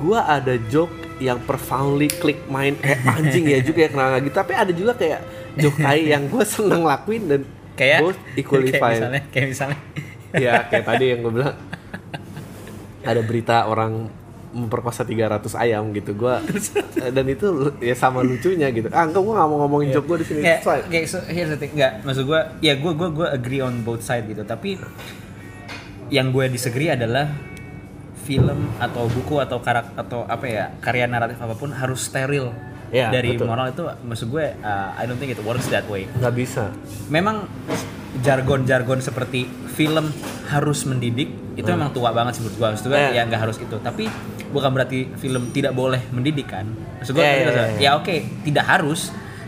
gua 0.00 0.24
ada 0.24 0.56
joke 0.72 0.92
yang 1.20 1.36
profoundly 1.44 2.08
click 2.08 2.40
mind. 2.48 2.80
Kayak 2.80 3.04
anjing 3.20 3.44
ya 3.44 3.60
juga 3.60 3.78
ya 3.84 3.88
kenal 3.92 4.16
gitu 4.24 4.36
tapi 4.36 4.52
ada 4.56 4.72
juga 4.72 4.92
kayak 4.96 5.20
joke 5.60 5.76
tai 5.76 6.08
yang 6.08 6.24
gue 6.30 6.44
seneng 6.46 6.88
lakuin 6.88 7.28
dan 7.28 7.40
Kayak 7.80 7.98
both 8.04 8.20
equally 8.40 8.68
kayak 8.68 8.82
fine. 8.84 8.92
misalnya 9.00 9.22
kayak 9.32 9.46
misalnya. 9.48 9.78
Ya 10.36 10.52
kayak 10.70 10.84
tadi 10.84 11.04
yang 11.16 11.20
gue 11.24 11.32
bilang. 11.32 11.56
Ada 13.00 13.24
berita 13.24 13.64
orang 13.64 14.12
memperkosa 14.52 15.08
300 15.08 15.56
ayam 15.56 15.88
gitu. 15.96 16.12
Gua 16.12 16.44
dan 17.16 17.24
itu 17.24 17.72
ya 17.80 17.96
sama 17.96 18.20
lucunya 18.20 18.68
gitu. 18.68 18.92
Ah 18.92 19.08
enggak 19.08 19.24
gue 19.24 19.32
nggak 19.32 19.48
mau 19.48 19.58
ngomongin 19.64 19.88
joke 19.96 20.06
gue 20.12 20.18
di 20.20 20.26
sini. 20.28 20.40
Kayak, 20.44 20.60
kayak 20.92 21.06
so, 21.08 21.18
here's 21.24 21.48
the 21.48 21.56
thing. 21.56 21.72
Nggak, 21.72 22.04
maksud 22.04 22.28
gue, 22.28 22.40
ya 22.60 22.76
gue 22.76 22.92
gue 22.92 23.08
gue 23.08 23.26
agree 23.32 23.64
on 23.64 23.80
both 23.80 24.04
side 24.04 24.28
gitu. 24.28 24.44
Tapi 24.44 24.76
yang 26.12 26.34
gue 26.34 26.44
disagree 26.52 26.92
adalah 26.92 27.30
film 28.26 28.68
atau 28.76 29.08
buku 29.08 29.40
atau 29.40 29.58
karak 29.64 29.96
atau 29.96 30.28
apa 30.28 30.44
ya 30.44 30.64
karya 30.84 31.08
naratif 31.08 31.40
apa 31.40 31.56
pun 31.56 31.72
harus 31.72 32.04
steril 32.04 32.52
Ya, 32.90 33.06
dari 33.08 33.34
betul. 33.34 33.46
moral 33.46 33.70
itu. 33.70 33.82
Maksud 33.86 34.28
gue, 34.28 34.46
uh, 34.56 34.88
I 34.92 35.04
don't 35.04 35.16
think 35.16 35.30
it 35.30 35.40
works 35.40 35.66
that 35.68 35.86
way. 35.86 36.10
nggak 36.10 36.34
bisa 36.34 36.74
Memang 37.06 37.46
jargon-jargon 38.18 38.98
seperti 38.98 39.46
film 39.70 40.10
harus 40.46 40.82
mendidik 40.82 41.30
itu 41.52 41.66
memang 41.66 41.90
tua 41.90 42.10
banget 42.10 42.34
sih 42.34 42.42
menurut 42.42 42.56
gue. 42.56 42.68
Maksud 42.68 42.86
gue 42.86 42.96
Hmm. 42.96 43.08
Eh. 43.08 43.14
ya 43.14 43.22
nggak 43.24 43.40
harus 43.40 43.56
itu. 43.56 43.76
Tapi 43.76 44.04
bukan 44.48 44.70
berarti 44.70 44.98
film 45.14 45.48
tidak 45.48 45.72
boleh 45.72 46.02
mendidik 46.10 46.48
kan. 46.48 46.66
Maksud 46.98 47.12
gue 47.12 47.22
Ya, 47.22 47.30
ngerti 47.30 47.46
ya, 47.48 47.54
nggak? 47.54 47.68
ya, 47.70 47.80
ya. 47.80 47.90
oke 47.94 48.16
tidak 48.42 48.64
harus 48.66 49.00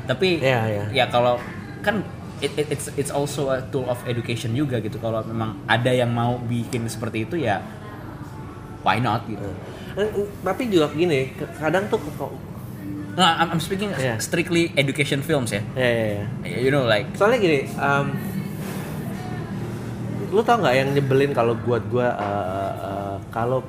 tapi 0.02 0.28
Ya, 0.38 0.60
ya. 0.64 0.84
ya 0.92 1.04
kalau 1.06 1.38
kan 1.78 2.02
it, 2.38 2.50
it- 2.56 2.70
it's 2.70 2.90
it's 2.96 3.10
also 3.10 3.50
a 3.50 3.62
tool 3.64 3.86
of 3.86 4.02
education 4.04 4.50
juga 4.52 4.78
gitu 4.78 4.98
kalau 4.98 5.22
memang 5.22 5.62
ada 5.64 5.90
yang 5.90 6.10
mau 6.10 6.38
bikin 6.40 6.86
seperti 6.86 7.22
itu 7.22 7.38
ya 7.38 7.62
why 8.80 8.98
not 8.98 9.22
gitu 9.24 9.46
Eh, 9.92 10.02
eh, 10.02 10.26
tapi 10.40 10.66
juga 10.66 10.88
gini 10.90 11.30
kadang 11.54 11.84
tuh 11.86 12.00
nah 13.12 13.36
I'm, 13.36 13.48
I'm 13.52 13.60
speaking 13.60 13.92
Yeah. 13.92 14.16
strictly 14.18 14.72
education 14.74 15.20
films 15.20 15.52
ya 15.52 15.60
ya, 15.76 15.84
ya, 15.84 16.06
ya. 16.42 16.56
you 16.58 16.70
know 16.70 16.84
like 16.84 17.12
soalnya 17.12 17.38
gini 17.38 17.60
um, 17.76 18.16
lu 20.32 20.40
tau 20.40 20.56
nggak 20.56 20.74
yang 20.74 20.88
nyebelin 20.92 21.30
kalau 21.30 21.52
buat 21.52 21.84
gua 21.92 22.16
uh, 22.16 22.72
uh, 22.80 23.16
kalau 23.28 23.60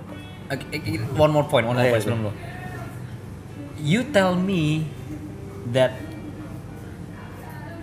okay, 0.47 0.79
okay, 0.79 0.95
one 1.19 1.27
more 1.29 1.43
point 1.43 1.67
one 1.67 1.75
more 1.75 1.83
Oh, 1.83 1.87
iya, 1.87 1.93
point 1.93 2.03
sebelum 2.03 2.21
lo 2.23 2.31
you 3.83 4.07
tell 4.15 4.31
me 4.31 4.87
that 5.67 5.91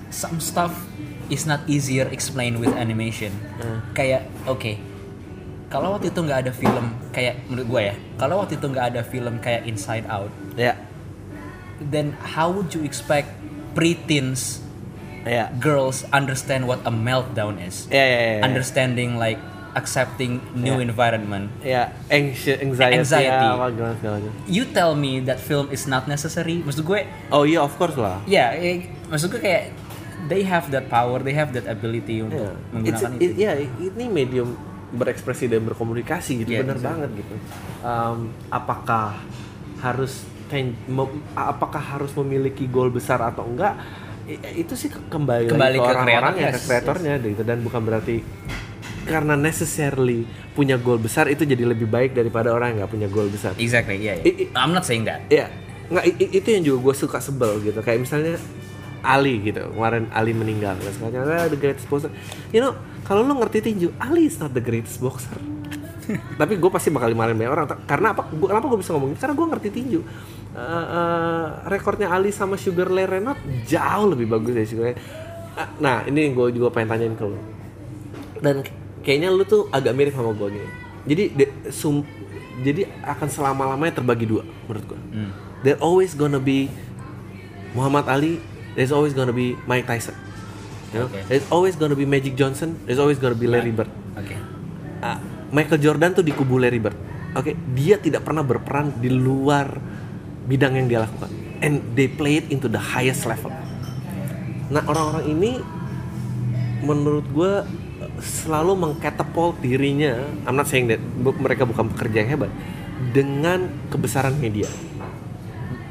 some 0.08 0.40
stuff 0.40 0.72
is 1.28 1.44
not 1.44 1.60
easier 1.68 2.08
explained 2.08 2.56
with 2.56 2.72
animation 2.74 3.30
Hmm. 3.60 3.84
kayak 3.92 4.24
oke 4.48 4.80
kalau 5.68 5.94
waktu 5.94 6.08
itu 6.08 6.20
nggak 6.24 6.48
ada 6.48 6.52
film 6.56 6.96
kayak 7.12 7.44
menurut 7.46 7.68
gue 7.68 7.82
ya 7.92 7.94
kalau 8.16 8.40
waktu 8.40 8.56
itu 8.56 8.64
nggak 8.64 8.86
ada 8.90 9.00
film 9.04 9.36
kayak 9.38 9.68
Inside 9.68 10.08
Out 10.08 10.32
ya 10.56 10.72
then 11.82 12.12
how 12.36 12.48
would 12.48 12.68
you 12.70 12.84
expect 12.84 13.32
preteens 13.72 14.60
ya 15.22 15.48
girls 15.56 16.04
understand 16.12 16.64
what 16.64 16.80
a 16.84 16.92
meltdown 16.92 17.56
is 17.56 17.84
ya 17.88 18.00
ya, 18.00 18.04
ya, 18.04 18.32
ya. 18.36 18.42
understanding 18.42 19.16
like 19.16 19.36
accepting 19.70 20.42
new 20.50 20.76
Yeah. 20.76 20.88
environment 20.88 21.46
ya 21.62 21.82
anxiety, 22.10 22.58
anxiety, 22.66 22.96
Anxiety. 22.98 23.46
ya, 23.46 23.54
apa 23.54 23.66
gimana 23.70 23.94
segala 23.96 24.16
you 24.48 24.64
tell 24.66 24.92
me 24.94 25.22
that 25.22 25.38
film 25.38 25.70
is 25.70 25.86
not 25.86 26.04
necessary 26.04 26.58
maksud 26.60 26.82
gue 26.82 27.06
oh 27.30 27.44
iya 27.44 27.60
of 27.60 27.70
course 27.76 27.94
lah 27.94 28.18
ya 28.26 28.50
eh, 28.52 28.90
maksud 29.06 29.30
gue 29.30 29.38
kayak 29.38 29.70
they 30.26 30.42
have 30.42 30.68
that 30.68 30.88
power 30.88 31.22
they 31.22 31.32
have 31.32 31.52
that 31.52 31.64
ability 31.64 32.20
untuk 32.20 32.40
Iya. 32.40 32.50
It's- 32.50 32.72
menggunakan 32.72 33.10
it- 33.14 33.22
itu 33.22 33.32
ya 33.38 33.52
ini 33.60 34.04
medium 34.08 34.48
berekspresi 34.90 35.46
dan 35.46 35.62
berkomunikasi 35.62 36.42
gitu 36.42 36.50
Iya, 36.50 36.66
bener 36.66 36.76
exactly. 36.76 36.90
banget 37.06 37.10
gitu 37.22 37.34
Um, 37.80 38.18
apakah 38.50 39.16
harus 39.78 40.26
ten- 40.50 40.74
mem- 40.84 41.22
apakah 41.32 41.78
harus 41.78 42.10
memiliki 42.12 42.66
goal 42.66 42.90
besar 42.90 43.22
atau 43.22 43.46
enggak 43.46 43.78
itu 44.52 44.74
sih 44.74 44.86
ke- 44.86 45.06
kembali, 45.06 45.48
Kembali 45.48 45.74
ke 45.74 45.82
ke 45.82 45.90
orang-orang 45.90 46.34
ya 46.36 46.48
yes, 46.50 46.54
ke 46.54 46.60
kreatornya 46.66 47.14
gitu 47.18 47.42
dan 47.42 47.62
bukan 47.62 47.80
berarti 47.80 48.22
karena 49.02 49.34
necessarily 49.34 50.22
punya 50.52 50.76
goal 50.76 50.98
besar 50.98 51.26
itu 51.26 51.42
jadi 51.42 51.64
lebih 51.64 51.86
baik 51.86 52.12
daripada 52.12 52.50
orang 52.50 52.74
yang 52.74 52.84
nggak 52.84 52.92
punya 52.92 53.08
goal 53.08 53.26
besar 53.26 53.56
exactly 53.56 53.98
yeah, 53.98 54.18
I- 54.20 54.46
i- 54.46 54.50
I'm 54.52 54.70
not 54.70 54.82
saying 54.82 55.06
that 55.06 55.24
Iya, 55.26 55.50
nggak 55.88 56.04
i- 56.04 56.18
i- 56.20 56.32
itu 56.36 56.48
yang 56.48 56.62
juga 56.64 56.78
gue 56.84 56.94
suka 56.96 57.18
sebel 57.18 57.58
gitu. 57.60 57.78
Kayak 57.80 58.02
misalnya 58.02 58.38
Ali 59.00 59.40
gitu, 59.40 59.64
kemarin 59.72 60.12
Ali 60.12 60.30
meninggal. 60.30 60.76
Katanya 60.76 61.24
"Ah, 61.24 61.48
the 61.48 61.56
greatest 61.56 61.88
boxer. 61.88 62.12
You 62.52 62.60
know, 62.60 62.76
kalau 63.02 63.24
lu 63.24 63.32
ngerti 63.34 63.64
tinju, 63.64 63.90
Ali 63.96 64.28
is 64.28 64.36
not 64.36 64.52
the 64.52 64.60
greatest 64.60 65.00
boxer. 65.00 65.40
Tapi 66.40 66.54
gue 66.54 66.70
pasti 66.70 66.92
bakal 66.92 67.08
dimarahin 67.08 67.34
banyak 67.34 67.48
orang. 67.48 67.66
Karena 67.88 68.12
apa? 68.12 68.28
Gua, 68.28 68.52
kenapa 68.52 68.66
gue 68.68 68.78
bisa 68.78 68.92
ngomongin? 68.92 69.16
Karena 69.16 69.34
gue 69.34 69.46
ngerti 69.48 69.68
tinju. 69.72 70.00
Eh, 70.50 70.58
eh, 70.58 71.46
rekornya 71.64 72.10
Ali 72.10 72.30
sama 72.30 72.54
Sugar 72.54 72.86
Ray 72.86 73.06
Renaud 73.06 73.38
jauh 73.64 74.06
lebih 74.08 74.26
bagus 74.26 74.50
dari 74.50 74.66
Sugar 74.66 74.84
Ray. 74.84 74.96
Ah, 75.52 75.68
Nah, 75.78 75.96
ini 76.04 76.30
gue 76.30 76.46
juga 76.50 76.70
pengen 76.70 76.90
tanyain 76.90 77.14
ke 77.14 77.22
lu. 77.22 77.38
Dan 78.36 78.66
kayaknya 79.00 79.28
lu 79.28 79.44
tuh 79.44 79.70
agak 79.70 79.92
mirip 79.92 80.10
sama 80.10 80.32
gue 80.32 80.48
gini. 80.50 80.68
Jadi 81.06 81.24
de- 81.32 81.52
sum- 81.70 82.06
jadi 82.60 82.84
akan 83.00 83.28
selama-lamanya 83.28 83.94
terbagi 83.96 84.26
dua 84.26 84.42
menurut 84.64 84.84
gue. 84.86 85.00
Hmm. 85.12 85.30
There 85.60 85.78
always 85.78 86.12
gonna 86.12 86.38
be 86.38 86.66
Muhammad 87.70 88.04
Ali, 88.04 88.42
there's 88.74 88.90
always 88.90 89.12
gonna 89.12 89.32
be 89.32 89.54
Mike 89.64 89.86
Tyson. 89.86 90.18
You 90.90 90.98
know? 90.98 91.06
Okay. 91.06 91.22
There's 91.28 91.46
always 91.48 91.74
gonna 91.74 91.94
be 91.94 92.02
Magic 92.02 92.34
Johnson, 92.34 92.74
there's 92.84 92.98
always 92.98 93.16
gonna 93.16 93.38
be 93.38 93.46
Larry 93.46 93.70
Bird. 93.70 93.86
oke 94.12 94.34
Ah, 95.00 95.16
Michael 95.48 95.78
Jordan 95.78 96.12
tuh 96.12 96.20
di 96.20 96.30
kubu 96.30 96.58
Larry 96.58 96.76
Bird. 96.76 96.98
Oke, 97.32 97.54
dia 97.72 97.94
tidak 97.96 98.20
pernah 98.20 98.42
berperan 98.42 98.90
di 98.92 99.08
luar 99.08 99.70
bidang 100.50 100.74
yang 100.74 100.86
dia 100.86 101.00
lakukan. 101.00 101.30
And 101.60 101.94
they 101.94 102.10
play 102.10 102.36
it 102.36 102.50
into 102.50 102.66
the 102.66 102.82
highest 102.82 103.22
level. 103.24 103.54
Nah, 104.68 104.82
orang-orang 104.82 105.24
ini 105.28 105.50
menurut 106.80 107.26
gue 107.28 107.52
selalu 108.18 108.74
mengkatapult 108.74 109.60
dirinya. 109.60 110.18
I'm 110.44 110.54
not 110.54 110.66
saying 110.66 110.88
that 110.88 110.98
bu- 110.98 111.36
mereka 111.36 111.62
bukan 111.62 111.88
pekerja 111.88 112.24
yang 112.24 112.30
hebat 112.34 112.50
dengan 113.10 113.60
kebesaran 113.88 114.34
media. 114.34 114.66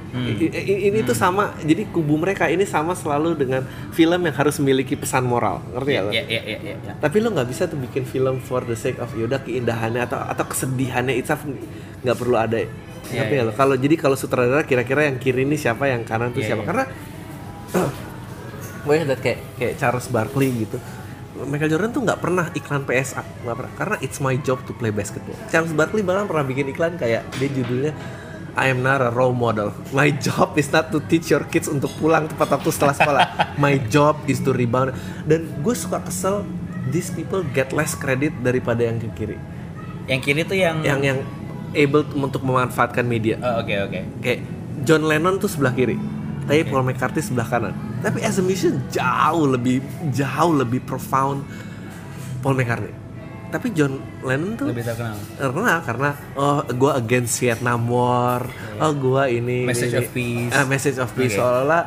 I- 0.10 0.90
ini 0.90 1.06
tuh 1.06 1.14
sama 1.14 1.54
jadi 1.62 1.86
kubu 1.86 2.18
mereka 2.18 2.50
ini 2.50 2.66
sama 2.66 2.98
selalu 2.98 3.38
dengan 3.38 3.62
film 3.92 4.18
yang 4.20 4.34
harus 4.34 4.58
memiliki 4.58 4.98
pesan 4.98 5.22
moral 5.22 5.62
ngerti 5.70 5.92
ya 5.92 6.02
Iya, 6.02 6.10
iya, 6.10 6.24
iya, 6.26 6.42
iya. 6.42 6.76
iya. 6.82 6.94
tapi 6.98 7.22
lo 7.22 7.30
nggak 7.30 7.46
bisa 7.46 7.70
tuh 7.70 7.78
bikin 7.78 8.10
film 8.10 8.42
for 8.42 8.66
the 8.66 8.74
sake 8.74 8.98
of 8.98 9.14
yaudah 9.14 9.38
keindahannya 9.38 10.02
atau 10.02 10.18
atau 10.18 10.50
kesedihannya 10.50 11.14
itself 11.14 11.46
nggak 12.02 12.18
perlu 12.18 12.36
ada 12.36 12.58
Iya, 13.10 13.26
ngerti 13.26 13.36
ya 13.36 13.42
iya. 13.42 13.50
lo 13.50 13.54
kalau 13.58 13.76
jadi 13.76 13.96
kalau 13.98 14.16
sutradara 14.16 14.64
kira-kira 14.64 15.10
yang 15.10 15.18
kiri 15.18 15.44
ini 15.44 15.58
siapa 15.58 15.90
yang 15.90 16.06
kanan 16.06 16.30
tuh 16.30 16.46
Iya, 16.46 16.54
siapa 16.54 16.62
iya. 16.64 16.68
karena 16.70 16.84
banyak 18.88 19.06
liat 19.12 19.22
kayak 19.22 19.40
kayak 19.58 19.74
Charles 19.82 20.08
Barkley 20.10 20.50
gitu 20.66 20.78
Michael 21.40 21.72
Jordan 21.72 21.92
tuh 21.96 22.02
nggak 22.04 22.20
pernah 22.20 22.46
iklan 22.52 22.84
PSA 22.84 23.24
nggak 23.48 23.56
pernah 23.56 23.74
karena 23.76 23.96
it's 24.04 24.20
my 24.20 24.36
job 24.40 24.60
to 24.68 24.72
play 24.76 24.92
basketball 24.92 25.36
Charles 25.50 25.74
Barkley 25.74 26.06
bahkan 26.06 26.28
pernah 26.28 26.46
bikin 26.46 26.70
iklan 26.72 26.96
kayak 27.00 27.26
dia 27.38 27.50
judulnya 27.50 27.94
I 28.60 28.68
am 28.74 28.84
not 28.84 29.00
a 29.00 29.08
role 29.14 29.32
model. 29.32 29.72
My 29.96 30.12
job 30.26 30.60
is 30.60 30.68
not 30.74 30.92
to 30.92 31.00
teach 31.06 31.32
your 31.32 31.48
kids 31.48 31.72
untuk 31.72 31.94
pulang 31.96 32.28
tepat 32.28 32.60
waktu 32.60 32.70
setelah 32.76 32.96
sekolah. 32.98 33.26
My 33.64 33.80
job 33.88 34.20
is 34.28 34.44
to 34.44 34.52
rebound. 34.52 34.92
Dan 35.24 35.48
gue 35.64 35.76
suka 35.78 36.04
kesel 36.04 36.44
these 36.92 37.08
people 37.08 37.46
get 37.56 37.72
less 37.72 37.96
credit 37.96 38.36
daripada 38.44 38.84
yang 38.84 39.00
ke 39.00 39.08
kiri. 39.16 39.38
Yang 40.12 40.22
kiri 40.26 40.42
tuh 40.44 40.58
yang 40.60 40.82
Yang 40.84 41.02
yang 41.06 41.20
able 41.72 42.02
to- 42.02 42.16
untuk 42.16 42.42
memanfaatkan 42.42 43.04
media. 43.04 43.38
Oh, 43.38 43.60
oke 43.60 43.74
oke. 43.86 44.00
Kayak 44.20 44.40
John 44.82 45.04
Lennon 45.04 45.38
tuh 45.38 45.48
sebelah 45.48 45.72
kiri. 45.72 46.00
Tapi 46.42 46.66
Paul 46.66 46.82
McCartney 46.84 47.22
sebelah 47.22 47.46
kanan. 47.46 47.74
Tapi 48.00 48.20
as 48.20 48.36
a 48.36 48.44
musician 48.44 48.82
jauh 48.90 49.46
lebih 49.46 49.80
jauh 50.10 50.50
lebih 50.52 50.82
profound 50.82 51.46
Paul 52.40 52.56
McCartney. 52.56 52.90
Tapi 53.50 53.70
John 53.72 53.98
Lennon 54.20 54.54
tuh 54.56 54.70
Lebih 54.70 54.82
terkenal. 54.84 55.18
karena 55.36 55.74
karena 55.82 56.10
oh 56.34 56.62
gue 56.64 56.92
against 56.96 57.38
Vietnam 57.38 57.86
War 57.86 58.46
oh 58.78 58.92
gue 58.92 59.24
ini. 59.32 59.66
Message 59.66 59.90
ini, 59.92 60.00
of 60.00 60.08
peace. 60.10 60.54
ah, 60.54 60.66
message 60.66 60.98
of 60.98 61.10
peace 61.12 61.34
Oke. 61.34 61.42
seolah 61.42 61.84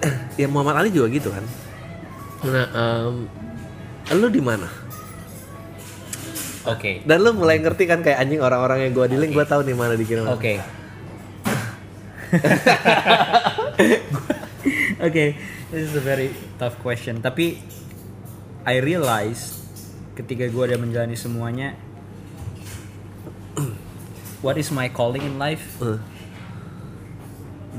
ya 0.40 0.48
Muhammad 0.48 0.80
Ali 0.80 0.90
juga 0.90 1.08
gitu 1.08 1.28
kan 1.28 1.44
nah 2.40 2.66
em, 2.72 3.28
lu 4.10 4.28
di 4.28 4.40
mana 4.40 4.64
Oke. 6.68 7.00
dan 7.08 7.24
lu 7.24 7.32
mulai 7.32 7.56
ngerti 7.56 7.88
kan 7.88 8.04
kayak 8.04 8.20
anjing 8.20 8.44
orang-orang 8.44 8.84
yang 8.84 8.92
gue 8.92 9.06
dealing 9.16 9.32
gue 9.32 9.46
tahu 9.48 9.64
nih 9.64 9.72
mana 9.72 9.96
di 9.96 10.04
kiri 10.04 10.20
mana. 10.20 10.36
Oke. 10.36 10.60
Oke, 15.00 15.24
this 15.72 15.82
is 15.88 15.96
a 15.96 16.04
very 16.04 16.30
tough 16.60 16.76
question. 16.84 17.24
Tapi 17.24 17.56
I 18.68 18.76
realize 18.84 19.56
ketika 20.12 20.44
gue 20.46 20.62
udah 20.68 20.76
menjalani 20.76 21.16
semuanya, 21.16 21.72
what 24.44 24.60
is 24.60 24.68
my 24.68 24.92
calling 24.92 25.24
in 25.24 25.40
life? 25.40 25.80
Eh, 25.80 25.96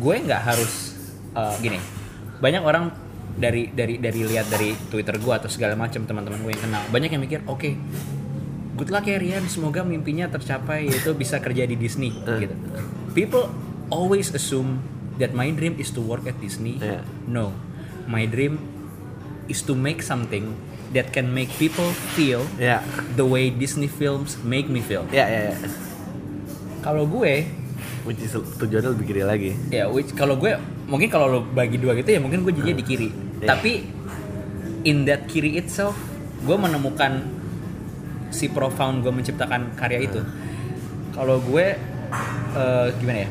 Gue 0.01 0.15
nggak 0.17 0.41
harus 0.41 0.97
uh, 1.37 1.53
gini. 1.61 1.77
Banyak 2.41 2.63
orang 2.65 2.89
dari 3.37 3.69
dari 3.69 4.01
dari 4.01 4.25
lihat 4.25 4.49
dari 4.49 4.73
Twitter 4.89 5.21
gue 5.21 5.33
atau 5.35 5.47
segala 5.51 5.77
macam 5.77 6.03
teman-teman 6.03 6.41
gue 6.41 6.51
yang 6.57 6.63
kenal, 6.65 6.83
banyak 6.89 7.09
yang 7.13 7.21
mikir, 7.21 7.39
oke, 7.45 7.77
good 8.81 8.89
luck 8.89 9.05
ya 9.05 9.21
Rian, 9.21 9.45
semoga 9.45 9.85
mimpinya 9.85 10.25
tercapai 10.25 10.89
yaitu 10.89 11.13
bisa 11.13 11.37
kerja 11.37 11.69
di 11.69 11.77
Disney 11.77 12.09
gitu. 12.17 12.57
People 13.13 13.53
always 13.93 14.33
assume 14.33 14.81
that 15.21 15.37
my 15.37 15.53
dream 15.53 15.77
is 15.77 15.93
to 15.93 16.01
work 16.01 16.25
at 16.25 16.33
Disney. 16.41 16.81
Iya. 16.81 17.05
No, 17.29 17.53
my 18.09 18.25
dream 18.25 18.57
is 19.45 19.61
to 19.69 19.77
make 19.77 20.01
something 20.01 20.57
that 20.97 21.13
can 21.13 21.29
make 21.29 21.53
people 21.61 21.93
feel 22.17 22.41
ya 22.57 22.81
the 23.13 23.21
way 23.21 23.53
Disney 23.53 23.85
films 23.85 24.41
make 24.41 24.65
me 24.65 24.81
feel. 24.81 25.05
ya 25.13 25.29
ya 25.29 25.53
ya 25.53 25.55
Kalau 26.81 27.05
gue, 27.05 27.45
which 28.01 28.17
is 28.17 28.33
tujuannya 28.33 28.97
lebih 28.97 29.05
kiri 29.13 29.21
lagi 29.21 29.51
ya 29.69 29.85
which 29.93 30.09
kalau 30.17 30.33
gue 30.41 30.57
mungkin 30.89 31.05
kalau 31.13 31.29
lo 31.29 31.39
bagi 31.45 31.77
dua 31.77 31.93
gitu 31.93 32.17
ya 32.17 32.17
mungkin 32.17 32.41
gue 32.41 32.49
jadinya 32.57 32.81
di 32.81 32.85
kiri. 32.89 33.09
Iya. 33.45 33.47
Tapi 33.53 33.71
in 34.89 35.05
that 35.05 35.29
kiri 35.29 35.61
itself, 35.61 35.93
gue 36.41 36.57
menemukan 36.57 37.40
si 38.31 38.47
profound 38.47 39.03
gue 39.03 39.11
menciptakan 39.11 39.75
karya 39.75 40.01
itu. 40.01 40.19
Kalau 41.11 41.37
gue 41.37 41.75
eh, 42.51 42.87
gimana 42.97 43.19
ya? 43.23 43.29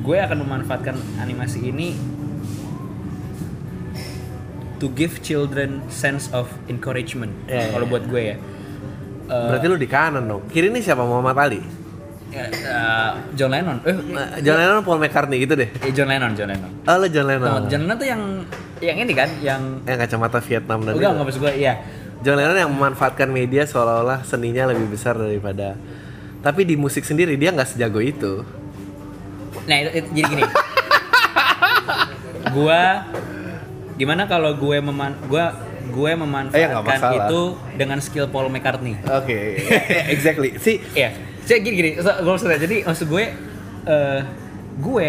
Gue 0.00 0.20
akan 0.20 0.44
memanfaatkan 0.44 0.94
animasi 1.18 1.64
ini 1.64 1.96
to 4.76 4.90
give 4.92 5.22
children 5.22 5.80
sense 5.88 6.28
of 6.30 6.50
encouragement. 6.68 7.32
Iya, 7.46 7.56
iya, 7.56 7.66
Kalau 7.72 7.86
iya. 7.86 7.92
buat 7.92 8.04
gue 8.04 8.22
ya. 8.22 8.36
Eh, 9.24 9.46
berarti 9.48 9.66
lu 9.66 9.76
di 9.80 9.88
kanan 9.88 10.28
dong 10.28 10.44
kiri 10.52 10.68
ini 10.68 10.84
siapa 10.84 11.00
Muhammad 11.00 11.32
Ali 11.40 11.64
ya, 12.28 12.44
eh, 12.44 13.10
John 13.32 13.48
Lennon. 13.48 13.80
Eh, 13.80 13.96
Nah, 14.12 14.36
John 14.44 14.60
Lennon 14.60 14.84
Paul 14.84 15.00
McCartney 15.00 15.40
gitu 15.40 15.56
deh 15.56 15.72
eh, 15.72 15.92
John 15.96 16.12
Lennon, 16.12 16.36
John 16.36 16.52
Lennon. 16.52 16.68
oh 16.84 16.96
lu 17.00 17.06
John 17.08 17.24
Lennon 17.24 17.48
Oh, 17.48 17.60
John 17.64 17.88
Lennon 17.88 17.96
tuh 17.96 18.04
yang 18.04 18.22
yang 18.84 18.96
ini 19.00 19.12
kan, 19.16 19.30
yang 19.40 19.80
yang 19.88 19.96
kacamata 19.96 20.44
Vietnam 20.44 20.84
dan 20.84 20.92
enggak 20.92 21.10
enggak 21.16 21.24
maksud 21.24 21.40
gue, 21.40 21.52
iya. 21.56 21.74
John 22.24 22.34
Lennon 22.34 22.56
yang 22.58 22.70
memanfaatkan 22.70 23.28
media 23.28 23.62
seolah-olah 23.62 24.24
seninya 24.24 24.66
lebih 24.66 24.88
besar 24.88 25.14
daripada 25.14 25.76
tapi 26.40 26.64
di 26.64 26.74
musik 26.74 27.02
sendiri 27.02 27.36
dia 27.36 27.50
nggak 27.50 27.70
sejago 27.70 28.00
itu 28.00 28.40
Nah, 29.64 29.76
itu, 29.78 29.90
itu- 29.94 30.10
jadi 30.14 30.26
gini. 30.30 30.44
gua 32.50 32.82
gimana 33.94 34.24
kalau 34.24 34.52
gue 34.52 34.76
meman 34.78 35.16
gua 35.24 35.54
gue 35.84 36.08
Eh, 36.10 36.16
nggak 36.16 36.20
memanfaatkan 36.20 36.82
masalah. 36.82 37.28
itu 37.28 37.42
dengan 37.76 37.98
skill 37.98 38.26
Paul 38.26 38.48
McCartney. 38.48 38.98
oke 39.00 39.38
exactly 40.14 40.56
sih 40.58 40.80
Iya. 40.92 41.12
Jadi 41.44 41.60
gini 41.60 41.74
gini, 41.76 41.90
so- 41.98 42.18
gue 42.18 42.30
maksudnya 42.30 42.56
jadi 42.58 42.76
maksud 42.82 43.04
gue 43.06 43.24
eh 43.84 44.20
gue 44.76 45.08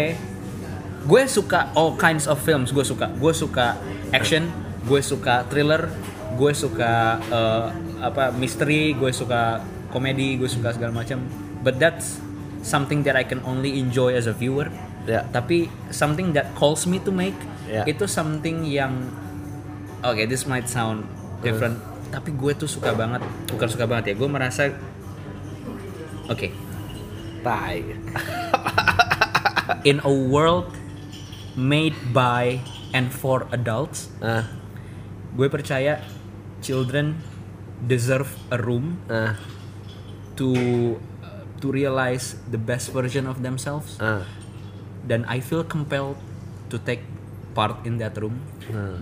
gue 1.02 1.22
suka 1.26 1.72
all 1.72 1.96
kinds 1.96 2.24
of 2.24 2.36
films, 2.38 2.70
gue 2.70 2.82
suka. 2.82 3.08
Gue 3.10 3.32
suka 3.32 3.78
action, 4.10 4.44
gue 4.82 5.00
suka 5.00 5.46
thriller, 5.46 5.88
gue 6.36 6.52
suka 6.52 7.16
eh, 7.18 7.66
apa 8.04 8.30
misteri, 8.30 8.92
gue 8.92 9.10
suka 9.10 9.64
komedi, 9.90 10.36
gue 10.36 10.46
suka 10.46 10.76
segala 10.76 10.92
macam. 10.92 11.24
But 11.64 11.80
that's 11.80 12.20
something 12.60 13.02
that 13.08 13.16
I 13.16 13.24
can 13.24 13.40
only 13.42 13.80
enjoy 13.80 14.14
as 14.14 14.28
a 14.28 14.34
viewer. 14.36 14.68
Ya. 15.08 15.24
Tapi 15.32 15.66
something 15.88 16.36
that 16.36 16.52
calls 16.54 16.84
me 16.84 17.00
to 17.02 17.10
make 17.10 17.36
Ya. 17.66 17.82
itu 17.82 18.06
something 18.06 18.62
yang 18.62 19.10
oke 19.98 20.22
this 20.30 20.46
might 20.46 20.70
sound 20.70 21.02
different 21.42 21.74
tapi 22.14 22.30
gue 22.30 22.54
tuh 22.54 22.70
suka 22.70 22.94
banget 22.94 23.18
bukan 23.50 23.66
suka 23.66 23.90
banget 23.90 24.14
ya 24.14 24.22
gue 24.22 24.28
merasa 24.30 24.70
oke 26.30 26.48
tai 27.42 27.82
in 29.82 29.98
a 30.06 30.12
world 30.30 30.70
made 31.58 31.98
by 32.14 32.62
and 32.94 33.10
for 33.10 33.50
adults 33.50 34.14
ah 34.22 34.46
gue 35.34 35.50
percaya 35.50 35.98
children 36.66 37.14
deserve 37.86 38.26
a 38.50 38.58
room 38.58 38.98
ah 39.06 39.38
to 40.34 40.48
uh, 41.22 41.42
to 41.62 41.66
realize 41.70 42.36
the 42.50 42.58
best 42.58 42.90
version 42.90 43.24
of 43.30 43.40
themselves 43.46 43.96
ah 44.02 44.26
dan 45.06 45.22
I 45.30 45.38
feel 45.38 45.62
compelled 45.62 46.18
to 46.72 46.76
take 46.82 47.06
part 47.54 47.86
in 47.88 47.96
that 48.02 48.18
room 48.20 48.36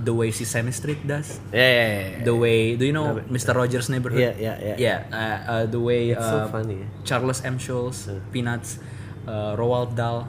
the 0.04 0.12
way 0.14 0.28
Sesame 0.30 0.70
Street 0.70 1.00
does 1.08 1.40
ya 1.50 1.58
ya, 1.58 1.86
ya. 1.88 1.98
the 2.28 2.34
way 2.36 2.76
do 2.78 2.84
you 2.86 2.92
know 2.94 3.18
Mr. 3.32 3.50
Rogers' 3.56 3.88
Neighborhood 3.90 4.20
Yeah, 4.20 4.36
yeah, 4.36 4.56
yeah. 4.60 4.76
yeah 4.78 4.98
uh, 5.10 5.38
uh, 5.50 5.64
the 5.66 5.80
way 5.80 6.12
It's 6.14 6.22
so 6.22 6.44
uh, 6.44 6.52
funny. 6.52 6.84
Charles 7.02 7.40
M. 7.42 7.56
Schulz 7.58 8.06
Peanuts 8.30 8.78
uh, 9.26 9.56
Roald 9.58 9.96
Dahl 9.98 10.28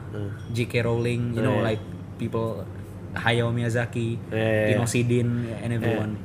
J.K. 0.56 0.82
Rowling 0.82 1.36
you 1.36 1.44
know 1.44 1.60
Yeah, 1.60 1.62
yeah. 1.62 1.68
like 1.76 1.82
people 2.18 2.64
Hayao 3.14 3.52
Miyazaki 3.54 4.16
Yeah, 4.32 4.74
yeah, 4.74 4.80
yeah. 4.82 4.88
Sidin 4.88 5.28
and 5.62 5.70
everyone 5.76 6.16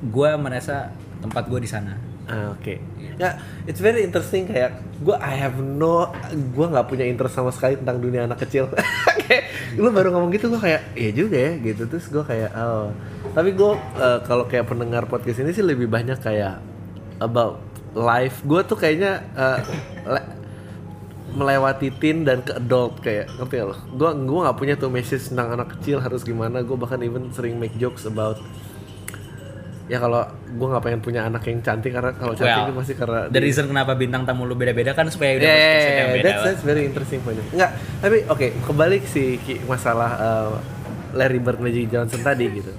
gue 0.00 0.30
merasa 0.36 0.92
tempat 1.20 1.44
gue 1.46 1.60
di 1.60 1.70
sana 1.70 2.10
Ah, 2.30 2.54
oke. 2.54 2.78
Ya, 3.18 3.42
it's 3.66 3.82
very 3.82 4.06
interesting 4.06 4.46
kayak 4.46 4.78
gue 5.02 5.16
I 5.18 5.34
have 5.34 5.58
no 5.58 6.14
gue 6.30 6.66
nggak 6.70 6.86
punya 6.86 7.02
interest 7.02 7.34
sama 7.34 7.50
sekali 7.50 7.74
tentang 7.74 7.98
dunia 7.98 8.22
anak 8.22 8.46
kecil. 8.46 8.70
kayak 9.26 9.74
lu 9.74 9.90
baru 9.90 10.14
ngomong 10.14 10.30
gitu 10.30 10.46
gue 10.46 10.62
kayak 10.62 10.94
iya 10.94 11.10
juga 11.10 11.34
ya 11.34 11.52
gitu 11.58 11.90
terus 11.90 12.06
gue 12.06 12.22
kayak 12.22 12.54
oh. 12.54 12.94
Tapi 13.34 13.50
gue 13.50 13.72
eh, 13.98 14.18
kalau 14.22 14.46
kayak 14.46 14.70
pendengar 14.70 15.10
podcast 15.10 15.42
ini 15.42 15.50
sih 15.50 15.66
lebih 15.66 15.90
banyak 15.90 16.22
kayak 16.22 16.62
about 17.18 17.58
life. 17.98 18.46
Gue 18.46 18.62
tuh 18.62 18.78
kayaknya 18.78 19.26
le- 20.06 20.30
melewati 21.34 21.90
teen 21.98 22.22
dan 22.22 22.46
ke 22.46 22.62
adult 22.62 23.02
kayak 23.02 23.26
ngerti 23.42 23.58
lo? 23.58 23.74
Gue 23.98 24.10
gue 24.14 24.38
nggak 24.46 24.54
punya 24.54 24.74
tuh 24.78 24.86
message 24.86 25.34
tentang 25.34 25.58
anak 25.58 25.74
kecil 25.78 25.98
harus 25.98 26.22
gimana. 26.22 26.62
Gue 26.62 26.78
bahkan 26.78 27.02
even 27.02 27.34
sering 27.34 27.58
make 27.58 27.74
jokes 27.74 28.06
about 28.06 28.38
ya 29.90 29.98
kalau 29.98 30.22
gue 30.46 30.66
nggak 30.70 30.82
pengen 30.86 31.00
punya 31.02 31.26
anak 31.26 31.42
yang 31.44 31.58
cantik 31.60 31.90
karena 31.90 32.14
kalau 32.14 32.30
cantik 32.30 32.54
Well, 32.54 32.70
itu 32.70 32.74
pasti 32.78 32.94
karena 32.94 33.20
the 33.26 33.42
reason 33.42 33.66
kenapa 33.66 33.98
bintang 33.98 34.22
tamu 34.22 34.46
lu 34.46 34.54
beda-beda 34.54 34.94
kan 34.94 35.10
supaya 35.10 35.34
udah 35.34 35.42
Yeah, 35.42 35.58
yeah, 35.58 35.66
yeah, 35.66 35.98
yang 35.98 36.10
beda 36.14 36.28
that's, 36.30 36.42
that's 36.46 36.62
very 36.62 36.86
interesting 36.86 37.18
point. 37.26 37.42
Enggak, 37.50 37.74
tapi 37.98 38.22
oke 38.24 38.46
kembali 38.62 39.02
ke 39.02 39.08
si 39.10 39.22
Ki- 39.42 39.66
masalah 39.66 40.10
uh, 40.14 40.50
Larry 41.10 41.42
Bird 41.42 41.58
Magic 41.58 41.90
Johnson 41.90 42.22
tadi 42.22 42.46
gitu. 42.54 42.70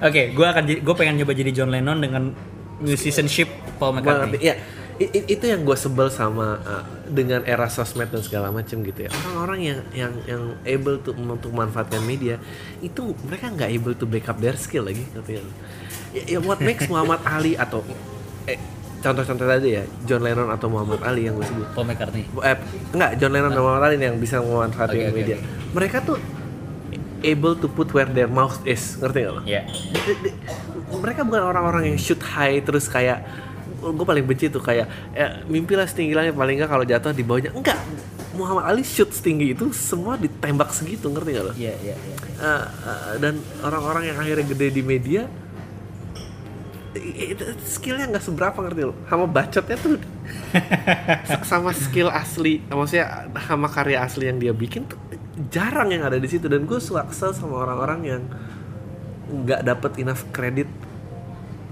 Oke, 0.00 0.32
gue 0.32 0.46
akan 0.46 0.64
gue 0.64 0.94
pengen 0.96 1.20
nyoba 1.20 1.36
jadi 1.36 1.52
John 1.52 1.68
Lennon 1.68 2.00
dengan 2.00 2.32
musicianship 2.80 3.52
Paul. 3.76 4.00
McCartney. 4.00 4.40
Ya, 4.40 4.56
I- 4.98 5.12
i- 5.14 5.26
itu 5.30 5.44
yang 5.46 5.62
gue 5.62 5.76
sebel 5.76 6.10
sama 6.10 6.58
uh, 6.58 6.82
dengan 7.06 7.46
era 7.46 7.70
sosmed 7.70 8.10
dan 8.10 8.18
segala 8.18 8.50
macam 8.50 8.82
gitu 8.82 9.06
ya 9.06 9.10
orang-orang 9.14 9.60
yang 9.62 9.80
yang 9.94 10.12
yang 10.26 10.42
able 10.66 10.98
to 10.98 11.14
untuk 11.14 11.54
memanfaatkan 11.54 12.02
media 12.02 12.34
itu 12.82 13.14
mereka 13.22 13.46
nggak 13.46 13.70
able 13.70 13.94
to 13.94 14.10
backup 14.10 14.42
their 14.42 14.58
skill 14.58 14.90
lagi 14.90 15.06
nggak 15.14 15.38
lu? 15.38 15.52
Ya, 16.14 16.22
ya 16.36 16.38
what 16.42 16.58
makes 16.60 16.86
Muhammad 16.88 17.20
Ali 17.24 17.54
atau 17.54 17.84
eh, 18.46 18.58
contoh-contoh 18.98 19.46
tadi 19.46 19.78
ya 19.78 19.82
John 20.04 20.22
Lennon 20.24 20.48
atau 20.50 20.66
Muhammad 20.66 21.00
Ali 21.06 21.28
yang 21.28 21.38
gue 21.38 21.46
sebut? 21.46 21.68
Paul 21.72 21.86
McCartney. 21.86 22.24
Eh, 22.26 22.56
enggak 22.92 23.10
John 23.20 23.32
Lennon 23.32 23.50
dan 23.52 23.62
Muhammad 23.62 23.82
Ali 23.86 23.96
yang 24.00 24.18
bisa 24.18 24.42
memanfaatkan 24.42 25.10
oke, 25.10 25.14
media. 25.14 25.36
oke. 25.38 25.46
mereka 25.76 26.00
tuh 26.02 26.18
able 27.20 27.54
to 27.58 27.66
put 27.66 27.90
where 27.90 28.08
their 28.08 28.30
mouth 28.30 28.58
is 28.62 28.94
ngerti 28.98 29.26
nggak 29.26 29.34
lo? 29.34 29.42
di- 29.42 30.34
mereka 30.98 31.20
bukan 31.26 31.42
orang-orang 31.44 31.92
yang 31.92 31.98
shoot 31.98 32.22
high 32.22 32.62
terus 32.62 32.86
kayak 32.86 33.26
gue 33.78 34.06
paling 34.06 34.26
benci 34.26 34.50
tuh 34.50 34.58
kayak 34.58 34.86
ya, 35.14 35.42
mimpilah 35.46 35.86
setinggi 35.86 36.14
langit 36.14 36.34
paling 36.34 36.58
nggak 36.58 36.70
kalau 36.70 36.82
jatuh 36.82 37.14
di 37.14 37.22
bawahnya. 37.22 37.54
Enggak 37.54 37.78
Muhammad 38.34 38.70
Ali 38.70 38.82
shoot 38.86 39.10
setinggi 39.10 39.50
itu 39.54 39.70
semua 39.74 40.14
ditembak 40.14 40.70
segitu 40.70 41.10
ngerti 41.10 41.30
gak 41.34 41.44
lo? 41.50 41.52
iya 41.58 41.74
iya 41.82 41.94
iya. 41.98 42.16
Uh, 42.38 42.66
uh, 42.86 43.12
dan 43.18 43.34
orang-orang 43.66 44.14
yang 44.14 44.16
akhirnya 44.18 44.46
gede 44.46 44.78
di 44.78 44.82
media 44.86 45.26
itu 46.98 47.44
skillnya 47.64 48.10
nggak 48.10 48.24
seberapa 48.24 48.58
ngerti 48.58 48.82
lo? 48.84 48.94
Sama 49.06 49.24
bacotnya 49.30 49.76
tuh 49.78 49.96
sama 51.50 51.70
skill 51.72 52.08
asli. 52.10 52.60
Maksudnya 52.66 53.30
sama 53.46 53.70
karya 53.70 54.02
asli 54.04 54.26
yang 54.28 54.38
dia 54.42 54.52
bikin 54.52 54.84
tuh 54.90 54.98
jarang 55.48 55.94
yang 55.94 56.02
ada 56.04 56.18
di 56.18 56.28
situ. 56.28 56.50
Dan 56.50 56.66
gue 56.66 56.78
suka 56.82 57.06
kesel 57.06 57.32
sama 57.32 57.62
orang-orang 57.62 58.00
yang 58.04 58.22
nggak 59.30 59.62
dapet 59.64 59.92
enough 60.02 60.26
credit. 60.34 60.66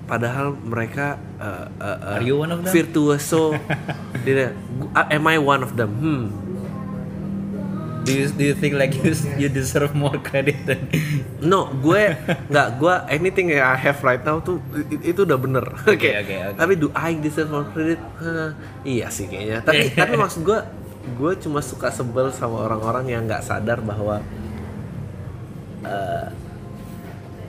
Padahal 0.07 0.55
mereka 0.55 1.19
uh, 1.43 1.67
uh, 1.83 1.99
uh, 1.99 2.17
Are 2.17 2.23
you 2.23 2.39
one 2.39 2.55
of 2.55 2.63
them? 2.63 2.71
virtuoso. 2.71 3.59
Dia- 4.25 4.55
am 4.95 5.25
I 5.27 5.37
one 5.43 5.67
of 5.67 5.75
them? 5.75 5.91
Hmm 5.99 6.46
do 8.07 8.13
you, 8.15 8.27
do 8.31 8.43
you 8.47 8.55
think 8.55 8.79
like 8.79 8.95
you, 9.03 9.13
you 9.35 9.51
deserve 9.51 9.93
more 9.99 10.15
credit 10.23 10.55
than 10.65 10.87
No, 11.53 11.69
gue 11.69 12.17
nggak 12.49 12.69
gue 12.81 12.95
anything 13.13 13.53
yang 13.53 13.67
I 13.67 13.77
have 13.77 14.01
right 14.01 14.23
now 14.23 14.41
tuh 14.41 14.63
itu 15.05 15.27
udah 15.27 15.37
bener. 15.37 15.67
Oke. 15.85 16.15
oke, 16.23 16.33
oke. 16.33 16.57
Tapi 16.57 16.73
do 16.79 16.89
I 16.95 17.19
deserve 17.19 17.53
more 17.53 17.69
credit? 17.69 18.01
Hah, 18.23 18.57
iya 18.87 19.13
sih 19.13 19.29
kayaknya. 19.29 19.61
Tapi 19.61 19.93
tapi 20.01 20.15
maksud 20.17 20.47
gue 20.47 20.59
gue 21.19 21.33
cuma 21.43 21.61
suka 21.61 21.93
sebel 21.93 22.33
sama 22.33 22.67
orang-orang 22.67 23.05
yang 23.11 23.23
nggak 23.29 23.45
sadar 23.45 23.83
bahwa 23.85 24.23
eh 25.87 26.27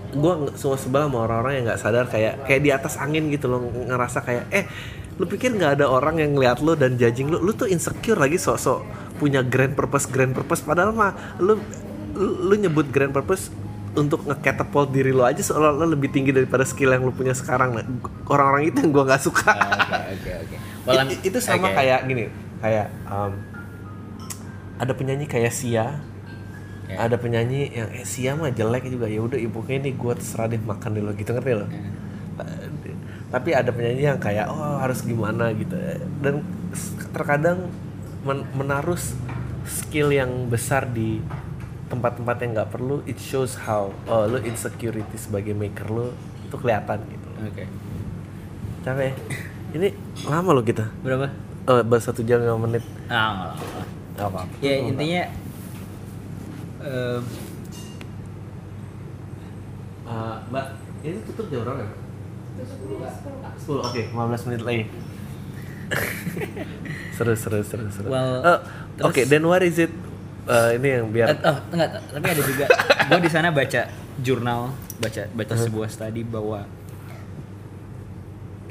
gue 0.08 0.34
semua 0.56 0.80
sebel 0.80 1.04
sama 1.08 1.20
orang-orang 1.28 1.54
yang 1.62 1.66
nggak 1.68 1.82
sadar 1.82 2.06
kayak 2.08 2.48
kayak 2.48 2.62
di 2.64 2.72
atas 2.72 2.96
angin 2.96 3.28
gitu 3.28 3.52
loh 3.52 3.60
ngerasa 3.68 4.24
kayak 4.24 4.46
eh 4.56 4.66
lu 5.18 5.26
pikir 5.26 5.50
nggak 5.54 5.82
ada 5.82 5.86
orang 5.90 6.22
yang 6.22 6.38
ngeliat 6.38 6.62
lu 6.62 6.78
dan 6.78 6.94
judging 6.96 7.28
lu? 7.28 7.42
Lu 7.42 7.52
tuh 7.52 7.66
insecure 7.66 8.18
lagi 8.18 8.38
sok-sok 8.38 8.86
punya 9.18 9.42
grand 9.42 9.74
purpose 9.74 10.06
grand 10.06 10.32
purpose. 10.32 10.62
Padahal 10.62 10.94
mah 10.94 11.12
lu 11.42 11.58
lu, 12.14 12.54
lu 12.54 12.56
nyebut 12.56 12.86
grand 12.90 13.10
purpose 13.10 13.50
untuk 13.98 14.30
ngecatapult 14.30 14.94
diri 14.94 15.10
lo 15.10 15.26
aja 15.26 15.42
seolah 15.42 15.74
lo 15.74 15.90
lebih 15.90 16.14
tinggi 16.14 16.30
daripada 16.30 16.62
skill 16.62 16.94
yang 16.94 17.02
lu 17.02 17.10
punya 17.10 17.34
sekarang. 17.34 17.74
Nah, 17.74 17.86
orang-orang 18.30 18.70
itu 18.70 18.78
yang 18.86 18.94
gue 18.94 19.04
nggak 19.10 19.24
suka. 19.26 19.50
Oke 19.50 19.98
oke 20.14 20.32
oke. 20.38 20.56
Well, 20.86 20.98
I'm- 21.02 21.10
I- 21.10 21.22
itu 21.26 21.38
sama 21.42 21.74
oke. 21.74 21.76
kayak 21.76 22.00
gini 22.06 22.24
kayak 22.62 22.88
um, 23.10 23.34
ada 24.78 24.94
penyanyi 24.94 25.26
kayak 25.26 25.50
Sia. 25.50 25.98
Ya. 26.88 27.04
ada 27.04 27.20
penyanyi 27.20 27.68
yang 27.74 27.90
eh 27.92 28.06
Sia 28.08 28.32
mah 28.38 28.48
jelek 28.48 28.88
juga. 28.88 29.10
Ya 29.12 29.20
udah 29.20 29.36
ibunya 29.36 29.82
ini 29.82 29.92
gue 29.92 30.14
terserah 30.14 30.48
deh 30.48 30.62
makan 30.62 30.94
di 30.94 31.02
lo 31.02 31.12
gitu. 31.18 31.34
Ngerti 31.34 31.52
lo 31.58 31.66
Ya. 31.68 31.82
Tapi 33.28 33.52
ada 33.52 33.70
penyanyi 33.76 34.08
yang 34.08 34.20
kayak 34.20 34.48
oh 34.48 34.80
harus 34.80 35.04
gimana 35.04 35.52
gitu. 35.52 35.76
Dan 36.24 36.44
terkadang 37.12 37.68
men- 38.24 38.48
menaruh 38.56 39.00
skill 39.68 40.16
yang 40.16 40.48
besar 40.48 40.88
di 40.88 41.20
tempat-tempat 41.88 42.36
yang 42.44 42.52
nggak 42.56 42.72
perlu 42.72 43.00
it 43.08 43.20
shows 43.20 43.56
how 43.56 43.92
oh 44.08 44.24
lo 44.28 44.40
insecurity 44.44 45.16
sebagai 45.16 45.56
maker 45.56 45.88
lo 45.88 46.12
itu 46.48 46.56
kelihatan 46.56 47.00
gitu. 47.08 47.28
Oke. 47.48 47.64
Capek 48.84 49.12
ya? 49.12 49.14
ini 49.76 49.88
lama 50.28 50.50
lo 50.56 50.64
kita. 50.64 50.88
Berapa? 51.04 51.28
Oh 51.68 51.84
baru 51.84 52.00
satu 52.00 52.24
jam 52.24 52.40
lima 52.40 52.56
menit. 52.60 52.84
Ah 53.12 53.52
nggak. 53.52 53.54
Gak 54.18 54.28
apa-apa. 54.32 54.56
Ya 54.64 54.76
intinya 54.82 55.22
eh, 56.84 57.20
Uh, 60.08 60.40
mbak 60.48 60.72
ini 61.04 61.20
tutup 61.28 61.52
jam 61.52 61.68
berapa 61.68 61.84
ya? 61.84 61.92
10 62.58 63.70
oke 63.84 64.02
15 64.14 64.48
menit 64.48 64.62
lagi. 64.64 64.84
Seru 67.16 67.34
seru 67.34 67.60
seru 67.64 67.88
seru. 67.90 68.08
Well, 68.12 68.44
Oh, 68.44 68.60
terus- 69.00 69.08
oke 69.08 69.22
then 69.26 69.44
what 69.44 69.62
is 69.62 69.78
it? 69.78 69.92
Uh, 70.48 70.72
ini 70.80 70.88
yang 70.96 71.12
biar 71.12 71.28
Eh, 71.28 71.40
oh 71.44 71.58
enggak 71.76 71.90
tapi 72.08 72.26
ada 72.26 72.42
juga. 72.42 72.66
Gue 73.10 73.20
di 73.20 73.28
sana 73.28 73.52
baca 73.52 73.82
jurnal 74.18 74.72
baca 74.98 75.22
baca 75.30 75.54
sebuah 75.54 75.88
studi 75.88 76.24
bahwa 76.24 76.64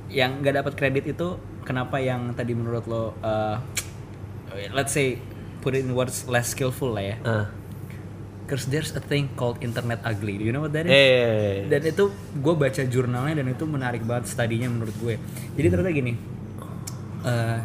yang 0.09 0.41
nggak 0.41 0.65
dapat 0.65 0.73
kredit 0.75 1.05
itu 1.07 1.37
kenapa 1.63 2.01
yang 2.01 2.33
tadi 2.33 2.57
menurut 2.57 2.89
lo 2.89 3.13
uh, 3.21 3.61
let's 4.73 4.95
say 4.95 5.21
put 5.61 5.75
it 5.75 5.85
in 5.85 5.93
words 5.93 6.25
less 6.27 6.55
skillful 6.55 6.95
lah 6.95 7.05
ya. 7.05 7.17
Ah. 7.23 7.47
Cause 8.47 8.71
there's 8.71 8.95
a 8.95 9.03
thing 9.03 9.35
called 9.35 9.59
internet 9.59 9.99
ugly. 10.07 10.39
Do 10.39 10.47
you 10.47 10.55
know 10.55 10.63
what 10.63 10.75
that 10.79 10.87
is? 10.87 10.95
eh 10.95 11.67
Dan 11.67 11.83
itu 11.83 12.15
gue 12.15 12.55
baca 12.55 12.83
jurnalnya 12.87 13.43
dan 13.43 13.51
itu 13.51 13.67
menarik 13.67 14.07
banget 14.07 14.31
studinya 14.31 14.71
menurut 14.71 14.95
gue. 15.03 15.19
Jadi 15.59 15.67
ternyata 15.67 15.91
gini, 15.91 16.13
uh, 17.27 17.59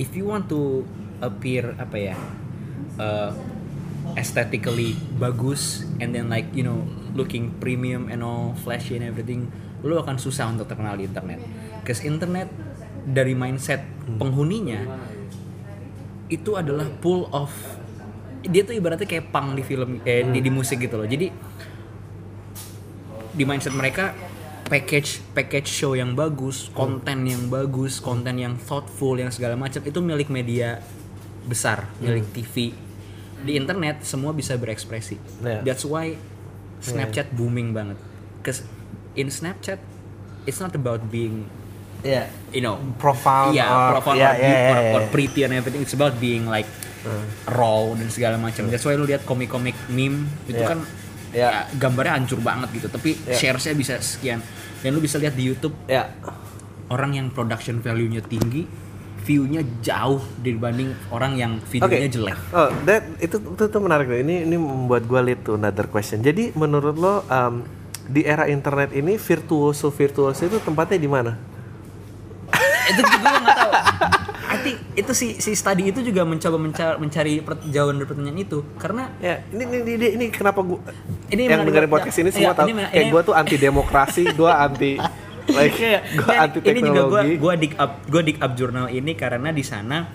if 0.00 0.16
you 0.16 0.24
want 0.24 0.48
to 0.48 0.80
appear 1.20 1.76
apa 1.76 1.96
ya, 2.00 2.16
uh, 2.96 3.36
aesthetically 4.16 4.96
bagus 5.20 5.84
and 6.00 6.16
then 6.16 6.32
like 6.32 6.48
you 6.56 6.64
know 6.64 6.88
looking 7.12 7.52
premium 7.60 8.08
and 8.08 8.24
all 8.24 8.56
flashy 8.64 8.96
and 8.96 9.04
everything, 9.04 9.52
lu 9.84 10.00
akan 10.00 10.16
susah 10.16 10.48
untuk 10.48 10.72
terkenal 10.72 10.96
di 10.96 11.04
internet. 11.04 11.44
Cause 11.84 12.00
internet 12.00 12.48
dari 13.04 13.36
mindset 13.36 13.84
penghuninya 14.16 14.80
itu 16.32 16.56
adalah 16.56 16.88
full 17.04 17.28
of 17.28 17.52
dia 18.44 18.62
tuh 18.62 18.76
ibaratnya 18.76 19.08
kayak 19.08 19.32
punk 19.32 19.56
di 19.56 19.62
film 19.64 20.00
eh, 20.04 20.24
di, 20.24 20.38
di 20.44 20.50
musik 20.52 20.80
gitu 20.80 21.00
loh. 21.00 21.08
Jadi 21.08 21.32
di 23.34 23.42
mindset 23.42 23.74
mereka 23.74 24.14
package 24.64 25.20
package 25.36 25.68
show 25.68 25.92
yang 25.92 26.16
bagus 26.16 26.72
konten 26.72 27.28
yang 27.28 27.52
bagus 27.52 28.00
konten 28.00 28.40
yang 28.40 28.56
thoughtful 28.56 29.18
yang 29.18 29.28
segala 29.28 29.58
macam 29.58 29.84
itu 29.84 30.00
milik 30.00 30.32
media 30.32 30.80
besar 31.44 31.84
milik 32.00 32.24
TV 32.32 32.72
di 33.44 33.60
internet 33.60 34.00
semua 34.00 34.32
bisa 34.32 34.56
berekspresi. 34.56 35.20
Yeah. 35.44 35.60
that's 35.60 35.84
why 35.84 36.16
Snapchat 36.80 37.32
booming 37.36 37.76
banget. 37.76 38.00
Cause 38.40 38.64
in 39.16 39.28
Snapchat 39.28 39.76
it's 40.48 40.60
not 40.60 40.72
about 40.72 41.12
being 41.12 41.44
ya 42.04 42.28
you 42.52 42.60
know 42.60 42.76
profound 43.00 43.56
yeah, 43.56 43.68
or- 43.68 44.00
profound 44.00 44.20
yeah, 44.20 44.32
or, 44.32 44.40
yeah, 44.40 44.48
or, 44.48 44.52
yeah, 44.52 44.96
or 44.96 45.00
yeah. 45.04 45.12
pretty 45.12 45.40
and 45.44 45.52
everything. 45.52 45.84
It's 45.84 45.96
about 45.96 46.16
being 46.16 46.48
like 46.48 46.68
raw 47.48 47.92
dan 47.96 48.08
segala 48.08 48.36
macam. 48.40 48.68
That's 48.68 48.84
why 48.84 48.96
lu 48.96 49.04
lihat 49.04 49.24
komik-komik 49.28 49.76
meme 49.92 50.26
itu 50.48 50.60
Yeah. 50.60 50.70
kan 50.70 50.80
Yeah. 51.34 51.66
ya, 51.66 51.78
gambarnya 51.78 52.22
hancur 52.22 52.40
banget 52.40 52.68
gitu. 52.76 52.88
Tapi 52.88 53.18
Yeah. 53.26 53.38
sharesnya 53.38 53.74
bisa 53.74 53.94
sekian. 54.00 54.40
Dan 54.80 54.94
lu 54.94 55.00
bisa 55.00 55.16
lihat 55.16 55.32
di 55.34 55.48
YouTube 55.48 55.74
ya 55.88 56.12
orang 56.92 57.16
yang 57.16 57.26
production 57.32 57.80
value-nya 57.80 58.20
tinggi, 58.24 58.68
view-nya 59.24 59.64
jauh 59.80 60.20
dibanding 60.44 60.92
orang 61.08 61.32
yang 61.40 61.52
videonya 61.64 62.08
jelek. 62.12 62.38
Oh, 62.52 62.68
that 62.84 63.08
itu, 63.24 63.40
itu 63.40 63.62
itu 63.64 63.78
menarik 63.80 64.04
tuh. 64.06 64.20
Ini 64.20 64.44
ini 64.44 64.56
membuat 64.60 65.08
gue 65.08 65.20
lead 65.24 65.40
to 65.42 65.56
another 65.56 65.88
question. 65.88 66.20
Jadi 66.20 66.52
menurut 66.52 66.94
lo 67.00 67.24
um, 67.24 67.64
di 68.04 68.20
era 68.20 68.44
internet 68.44 68.92
ini 68.92 69.16
virtuoso 69.16 69.88
virtuoso 69.88 70.44
itu 70.44 70.60
tempatnya 70.60 71.00
di 71.00 71.08
mana? 71.08 71.32
itu 72.84 73.00
juga 73.00 73.16
gue 73.16 73.40
nggak 73.40 73.56
tahu. 73.56 73.72
I 74.64 74.72
think 74.72 74.78
itu 74.96 75.12
si 75.12 75.26
si 75.36 75.52
study 75.52 75.92
itu 75.92 76.00
juga 76.00 76.24
mencoba 76.24 76.56
mencari, 76.56 76.96
mencari 76.96 77.32
jawaban 77.68 78.00
dari 78.00 78.08
pertanyaan 78.08 78.38
itu. 78.40 78.64
Karena 78.80 79.12
Ya, 79.20 79.44
ini 79.52 79.64
ini 79.68 79.92
ini, 80.00 80.06
ini 80.16 80.26
kenapa 80.32 80.64
gua 80.64 80.80
Ini 81.28 81.52
yang 81.52 81.68
dengerin 81.68 81.90
podcast 81.92 82.16
ini 82.24 82.32
Iya, 82.32 82.36
semua 82.40 82.54
tahu 82.56 82.66
ini 82.72 82.82
kayak 82.88 83.06
gua 83.12 83.20
tuh 83.20 83.34
anti 83.36 83.56
demokrasi, 83.60 84.24
gua 84.40 84.52
anti 84.64 84.96
like 85.52 85.76
Iya, 85.76 86.00
gua 86.16 86.32
dan 86.32 86.40
anti 86.48 86.58
ini 86.64 86.80
juga 86.80 87.02
gue 87.04 87.20
teknologi. 87.20 87.34
gue 87.36 87.54
dig 87.60 87.74
up 87.76 87.90
gue 88.08 88.22
dig 88.24 88.38
up 88.40 88.52
jurnal 88.56 88.86
ini 88.88 89.12
karena 89.12 89.52
di 89.52 89.60
sana 89.60 90.08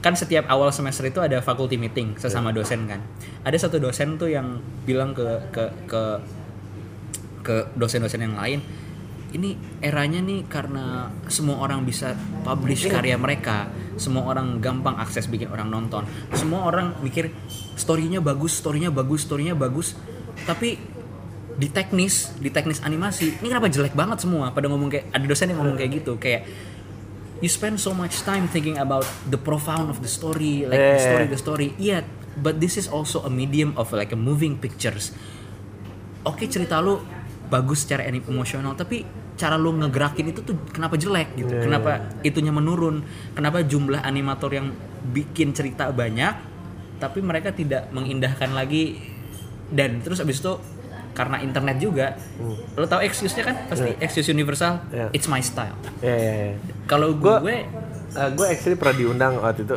kan 0.00 0.16
setiap 0.16 0.48
awal 0.48 0.72
semester 0.72 1.04
itu 1.06 1.20
ada 1.22 1.38
faculty 1.38 1.76
meeting 1.78 2.16
sesama 2.16 2.50
dosen 2.50 2.88
kan. 2.90 3.04
Ada 3.44 3.68
satu 3.68 3.78
dosen 3.78 4.16
tuh 4.18 4.32
yang 4.32 4.58
bilang 4.82 5.12
ke 5.14 5.52
ke 5.52 5.64
ke 5.86 6.02
ke 7.42 7.56
dosen-dosen 7.76 8.22
yang 8.22 8.34
lain 8.34 8.62
ini 9.32 9.56
eranya 9.80 10.20
nih 10.20 10.44
karena 10.46 11.08
semua 11.26 11.60
orang 11.64 11.82
bisa 11.82 12.12
publish 12.44 12.86
karya 12.86 13.16
mereka 13.16 13.72
semua 13.96 14.28
orang 14.28 14.60
gampang 14.60 14.96
akses 15.00 15.28
bikin 15.28 15.48
orang 15.48 15.68
nonton 15.72 16.04
semua 16.36 16.68
orang 16.68 16.96
mikir 17.00 17.32
storynya 17.76 18.20
bagus 18.20 18.60
storynya 18.60 18.92
bagus 18.92 19.24
storynya 19.24 19.56
bagus 19.56 19.96
tapi 20.44 20.76
di 21.52 21.68
teknis 21.68 22.32
di 22.40 22.48
teknis 22.48 22.80
animasi 22.80 23.40
ini 23.40 23.46
kenapa 23.52 23.68
jelek 23.68 23.92
banget 23.92 24.24
semua 24.24 24.52
pada 24.56 24.72
ngomong 24.72 24.88
kayak 24.88 25.12
ada 25.12 25.24
dosen 25.28 25.52
yang 25.52 25.60
ngomong 25.60 25.76
kayak 25.76 26.00
gitu 26.00 26.16
kayak 26.16 26.48
you 27.42 27.50
spend 27.50 27.82
so 27.82 27.90
much 27.92 28.22
time 28.22 28.46
thinking 28.46 28.78
about 28.78 29.04
the 29.26 29.36
profound 29.36 29.90
of 29.90 29.98
the 30.00 30.08
story, 30.08 30.62
like 30.64 30.78
the 30.78 31.02
story, 31.02 31.26
the 31.26 31.36
story. 31.36 31.68
Yeah, 31.76 32.06
but 32.38 32.62
this 32.62 32.78
is 32.78 32.86
also 32.86 33.26
a 33.26 33.28
medium 33.28 33.74
of 33.74 33.90
like 33.90 34.14
a 34.14 34.16
moving 34.16 34.62
pictures. 34.62 35.10
Oke 36.22 36.46
cerita 36.46 36.78
lu 36.78 37.02
bagus 37.52 37.84
secara 37.84 38.08
emosional, 38.08 38.72
tapi 38.72 39.04
cara 39.36 39.60
lu 39.60 39.76
ngegerakin 39.76 40.32
itu 40.32 40.40
tuh 40.40 40.56
kenapa 40.72 40.96
jelek 40.96 41.36
gitu? 41.36 41.52
Yeah. 41.52 41.68
Kenapa 41.68 42.16
itunya 42.24 42.48
menurun? 42.48 43.04
Kenapa 43.36 43.60
jumlah 43.60 44.00
animator 44.00 44.48
yang 44.56 44.72
bikin 45.12 45.52
cerita 45.52 45.92
banyak, 45.92 46.32
tapi 46.96 47.20
mereka 47.20 47.52
tidak 47.52 47.92
mengindahkan 47.92 48.56
lagi 48.56 48.96
dan 49.68 50.00
terus 50.00 50.24
abis 50.24 50.40
itu 50.40 50.56
karena 51.12 51.44
internet 51.44 51.76
juga, 51.76 52.16
lo 52.72 52.88
tau 52.88 53.04
excuse-nya 53.04 53.44
kan 53.44 53.56
pasti 53.68 53.92
excuse 54.00 54.32
universal, 54.32 54.80
Yeah. 54.88 55.12
it's 55.12 55.28
my 55.28 55.44
style. 55.44 55.76
Ya, 56.00 56.16
ya, 56.16 56.32
ya. 56.32 56.54
Kalau 56.88 57.12
gue 57.12 57.36
gue 58.12 58.46
actually 58.48 58.76
pernah 58.76 58.96
diundang 58.96 59.32
waktu 59.40 59.64
itu 59.64 59.74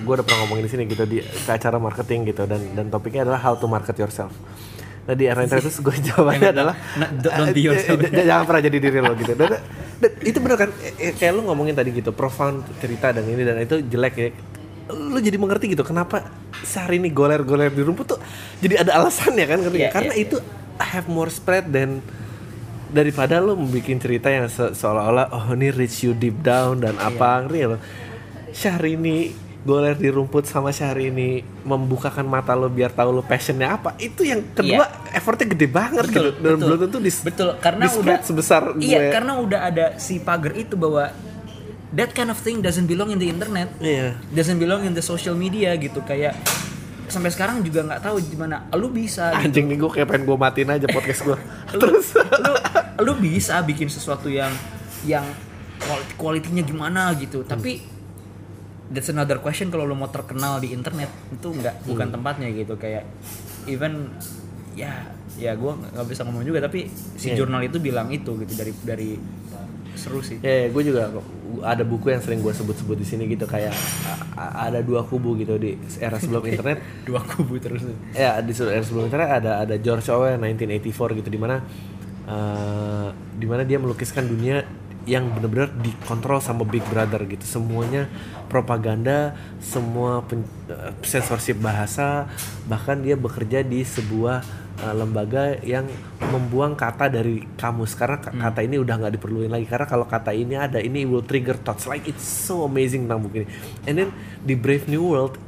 gue 0.00 0.12
udah 0.16 0.24
pernah 0.24 0.44
ngomongin 0.44 0.64
di 0.64 0.70
sini 0.72 0.82
gitu 0.88 1.04
di 1.04 1.20
ke 1.20 1.50
acara 1.52 1.76
marketing 1.76 2.32
gitu 2.32 2.48
dan 2.48 2.60
dan 2.72 2.88
topiknya 2.88 3.28
adalah 3.28 3.40
how 3.40 3.56
to 3.56 3.64
market 3.68 3.96
yourself. 3.96 4.32
Nah 5.04 5.14
di 5.14 5.24
itu 5.28 5.80
gue 5.84 5.96
jawabannya 6.12 6.48
adalah 6.56 6.74
nah, 6.96 7.08
don't 7.12 7.52
be 7.52 7.60
yourself. 7.60 8.00
eh, 8.00 8.24
jangan 8.24 8.44
pernah 8.48 8.62
jadi 8.64 8.76
diri 8.80 8.98
lo 9.04 9.12
gitu. 9.16 9.32
Dan, 9.36 9.60
dan 10.00 10.10
itu 10.24 10.38
bener 10.40 10.56
kan 10.56 10.70
eh, 10.80 11.10
eh, 11.10 11.12
kayak 11.12 11.32
lo 11.36 11.40
ngomongin 11.52 11.76
tadi 11.76 11.92
gitu 11.92 12.10
profound 12.16 12.64
cerita 12.80 13.12
dan 13.12 13.24
ini 13.28 13.42
dan 13.44 13.60
itu 13.60 13.84
jelek 13.84 14.14
ya. 14.16 14.28
Lo 14.88 15.20
jadi 15.20 15.36
mengerti 15.36 15.76
gitu 15.76 15.84
kenapa 15.84 16.24
sehari 16.64 17.00
ini 17.00 17.12
goler-goler 17.12 17.68
di 17.68 17.84
rumput 17.84 18.16
tuh 18.16 18.20
jadi 18.64 18.84
ada 18.84 19.00
alasannya 19.00 19.44
kan? 19.44 19.58
Iya, 19.68 19.92
karena 19.92 20.12
iya, 20.16 20.24
itu 20.24 20.36
have 20.80 21.08
more 21.08 21.28
spread 21.28 21.68
dan 21.68 22.00
daripada 22.94 23.42
lo 23.42 23.58
membuat 23.58 23.90
cerita 23.98 24.30
yang 24.30 24.46
se- 24.46 24.72
seolah-olah 24.72 25.34
oh 25.34 25.52
ini 25.52 25.74
reach 25.74 26.06
you 26.06 26.14
deep 26.14 26.38
down 26.46 26.78
dan 26.78 26.94
apa 26.96 27.42
ngerti 27.44 27.58
ya 27.58 27.68
lo 27.74 27.78
Syahrini 28.54 29.34
goler 29.64 29.96
di 29.96 30.12
rumput 30.12 30.44
sama 30.44 30.68
Syahrini 30.70 31.40
membukakan 31.64 32.28
mata 32.28 32.52
lo 32.52 32.68
biar 32.68 32.92
tahu 32.92 33.16
lo 33.16 33.22
passionnya 33.24 33.80
apa. 33.80 33.96
Itu 33.96 34.20
yang 34.20 34.44
kedua 34.52 35.08
effortnya 35.10 35.56
gede 35.56 35.66
banget 35.72 36.04
gitu. 36.12 36.30
Dan 36.36 36.60
belum 36.60 36.78
tentu 36.84 37.00
dis 37.00 37.18
betul 37.24 37.56
karena 37.58 37.88
di-spread 37.88 38.20
udah 38.20 38.28
sebesar 38.28 38.62
iya 38.78 39.08
gue. 39.08 39.12
karena 39.16 39.32
udah 39.40 39.60
ada 39.64 39.86
si 39.96 40.20
pagar 40.20 40.52
itu 40.52 40.76
bahwa 40.76 41.08
that 41.96 42.12
kind 42.12 42.28
of 42.28 42.36
thing 42.44 42.60
doesn't 42.60 42.84
belong 42.84 43.08
in 43.08 43.18
the 43.18 43.28
internet 43.28 43.72
iya. 43.80 44.20
doesn't 44.36 44.60
belong 44.60 44.84
in 44.84 44.92
the 44.92 45.02
social 45.02 45.32
media 45.32 45.72
gitu. 45.80 46.04
Kayak 46.04 46.36
sampai 47.08 47.32
sekarang 47.32 47.64
juga 47.64 47.88
nggak 47.88 48.00
tahu 48.04 48.16
gimana 48.20 48.68
lu 48.76 48.88
bisa 48.88 49.28
gitu. 49.32 49.44
anjing 49.44 49.66
nih 49.68 49.76
gue 49.76 49.90
kayak 49.92 50.08
pengen 50.08 50.24
gue 50.24 50.36
matiin 50.40 50.70
aja 50.72 50.88
podcast 50.88 51.20
gue 51.24 51.38
terus. 51.80 52.16
lu 52.20 52.52
lu 53.04 53.12
bisa 53.16 53.60
bikin 53.64 53.88
sesuatu 53.88 54.28
yang 54.28 54.52
yang 55.04 55.24
quality 55.80 56.12
quality-nya 56.20 56.62
gimana 56.64 57.12
gitu. 57.16 57.44
Tapi 57.44 57.93
that's 58.94 59.10
another 59.10 59.36
question 59.36 59.68
kalau 59.68 59.82
lu 59.82 59.92
mau 59.92 60.06
terkenal 60.06 60.56
di 60.56 60.70
internet 60.70 61.10
itu 61.28 61.48
nggak 61.50 61.84
bukan 61.84 62.08
tempatnya 62.08 62.48
gitu 62.48 62.74
kayak 62.74 63.02
even 63.66 64.14
ya 64.72 65.10
ya 65.34 65.52
gue 65.52 65.72
nggak 65.74 66.06
bisa 66.06 66.22
ngomong 66.22 66.42
juga 66.42 66.62
tapi 66.62 66.86
si 67.14 67.28
Iya. 67.28 67.42
jurnal 67.42 67.62
itu 67.62 67.78
bilang 67.78 68.06
itu 68.08 68.34
gitu 68.36 68.54
dari 68.54 68.72
dari 68.80 69.10
seru 69.94 70.18
sih 70.18 70.38
Ya, 70.38 70.66
gue 70.66 70.82
juga 70.82 71.06
ada 71.62 71.82
buku 71.82 72.08
yang 72.08 72.18
sering 72.18 72.38
gue 72.38 72.50
sebut-sebut 72.50 72.94
di 72.94 73.04
sini 73.04 73.26
gitu 73.28 73.44
kayak 73.44 73.70
ada 74.36 74.78
dua 74.80 75.02
kubu 75.02 75.34
gitu 75.36 75.54
di 75.54 75.74
era 75.96 76.18
sebelum 76.18 76.42
internet. 76.50 76.82
dua 77.02 77.22
kubu 77.22 77.58
terus 77.58 77.82
Ya 78.10 78.38
di 78.38 78.50
era 78.50 78.82
sebelum 78.82 79.06
internet 79.06 79.30
ada 79.32 79.62
ada 79.62 79.74
George 79.76 80.06
Orwell 80.08 80.34
1984 80.38 81.18
gitu 81.18 81.28
di 81.28 81.38
mana 81.38 81.62
eh, 82.24 83.08
di 83.34 83.46
mana 83.46 83.62
dia 83.62 83.78
melukiskan 83.78 84.26
dunia 84.26 84.66
yang 85.04 85.28
benar-benar 85.32 85.70
dikontrol 85.80 86.40
sama 86.40 86.64
Big 86.64 86.84
Brother 86.88 87.24
gitu. 87.28 87.44
Semuanya 87.44 88.08
propaganda, 88.48 89.36
semua 89.60 90.24
pen, 90.24 90.44
eh, 90.68 90.92
censorship 91.04 91.60
bahasa, 91.60 92.28
bahkan 92.64 93.00
dia 93.00 93.14
bekerja 93.14 93.60
di 93.60 93.84
sebuah 93.84 94.40
eh, 94.74 94.94
lembaga 94.96 95.60
yang 95.62 95.86
membuang 96.18 96.74
kata 96.74 97.06
dari 97.06 97.46
kamus. 97.54 97.94
Karena 97.94 98.18
ka- 98.18 98.34
kata 98.34 98.60
ini 98.64 98.80
udah 98.80 98.94
nggak 98.98 99.14
diperluin 99.20 99.52
lagi. 99.52 99.68
Karena 99.68 99.86
kalau 99.86 100.08
kata 100.08 100.34
ini 100.34 100.58
ada 100.58 100.82
ini 100.82 101.06
will 101.06 101.22
trigger 101.22 101.54
thoughts. 101.54 101.86
Like 101.86 102.08
it's 102.08 102.24
so 102.24 102.66
amazing 102.66 103.06
tentang 103.06 103.22
buku 103.22 103.44
ini. 103.44 103.48
And 103.86 103.94
then 104.00 104.08
di 104.42 104.58
Brave 104.58 104.90
New 104.90 105.04
World 105.14 105.38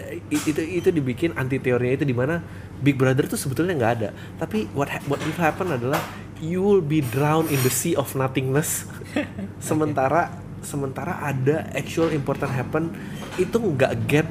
eh, 0.00 0.18
itu 0.30 0.58
itu 0.58 0.88
dibikin 0.90 1.34
anti 1.36 1.58
teorinya 1.60 1.94
itu 2.02 2.06
di 2.06 2.16
mana 2.16 2.42
Big 2.80 2.98
Brother 2.98 3.28
tuh 3.30 3.38
sebetulnya 3.38 3.74
nggak 3.78 3.92
ada. 4.00 4.08
Tapi 4.40 4.66
what 4.74 4.90
ha- 4.90 5.04
what 5.06 5.20
will 5.22 5.38
happen 5.38 5.70
adalah 5.70 6.00
you 6.38 6.58
will 6.58 6.80
be 6.80 6.98
drowned 7.00 7.48
in 7.48 7.60
the 7.60 7.70
sea 7.70 7.94
of 7.94 8.12
nothingness. 8.12 8.86
Sementara 9.60 10.30
sementara 10.60 11.20
ada 11.20 11.68
actual 11.70 12.08
important 12.10 12.48
happen 12.48 12.88
itu 13.36 13.52
nggak 13.54 13.92
get 14.06 14.24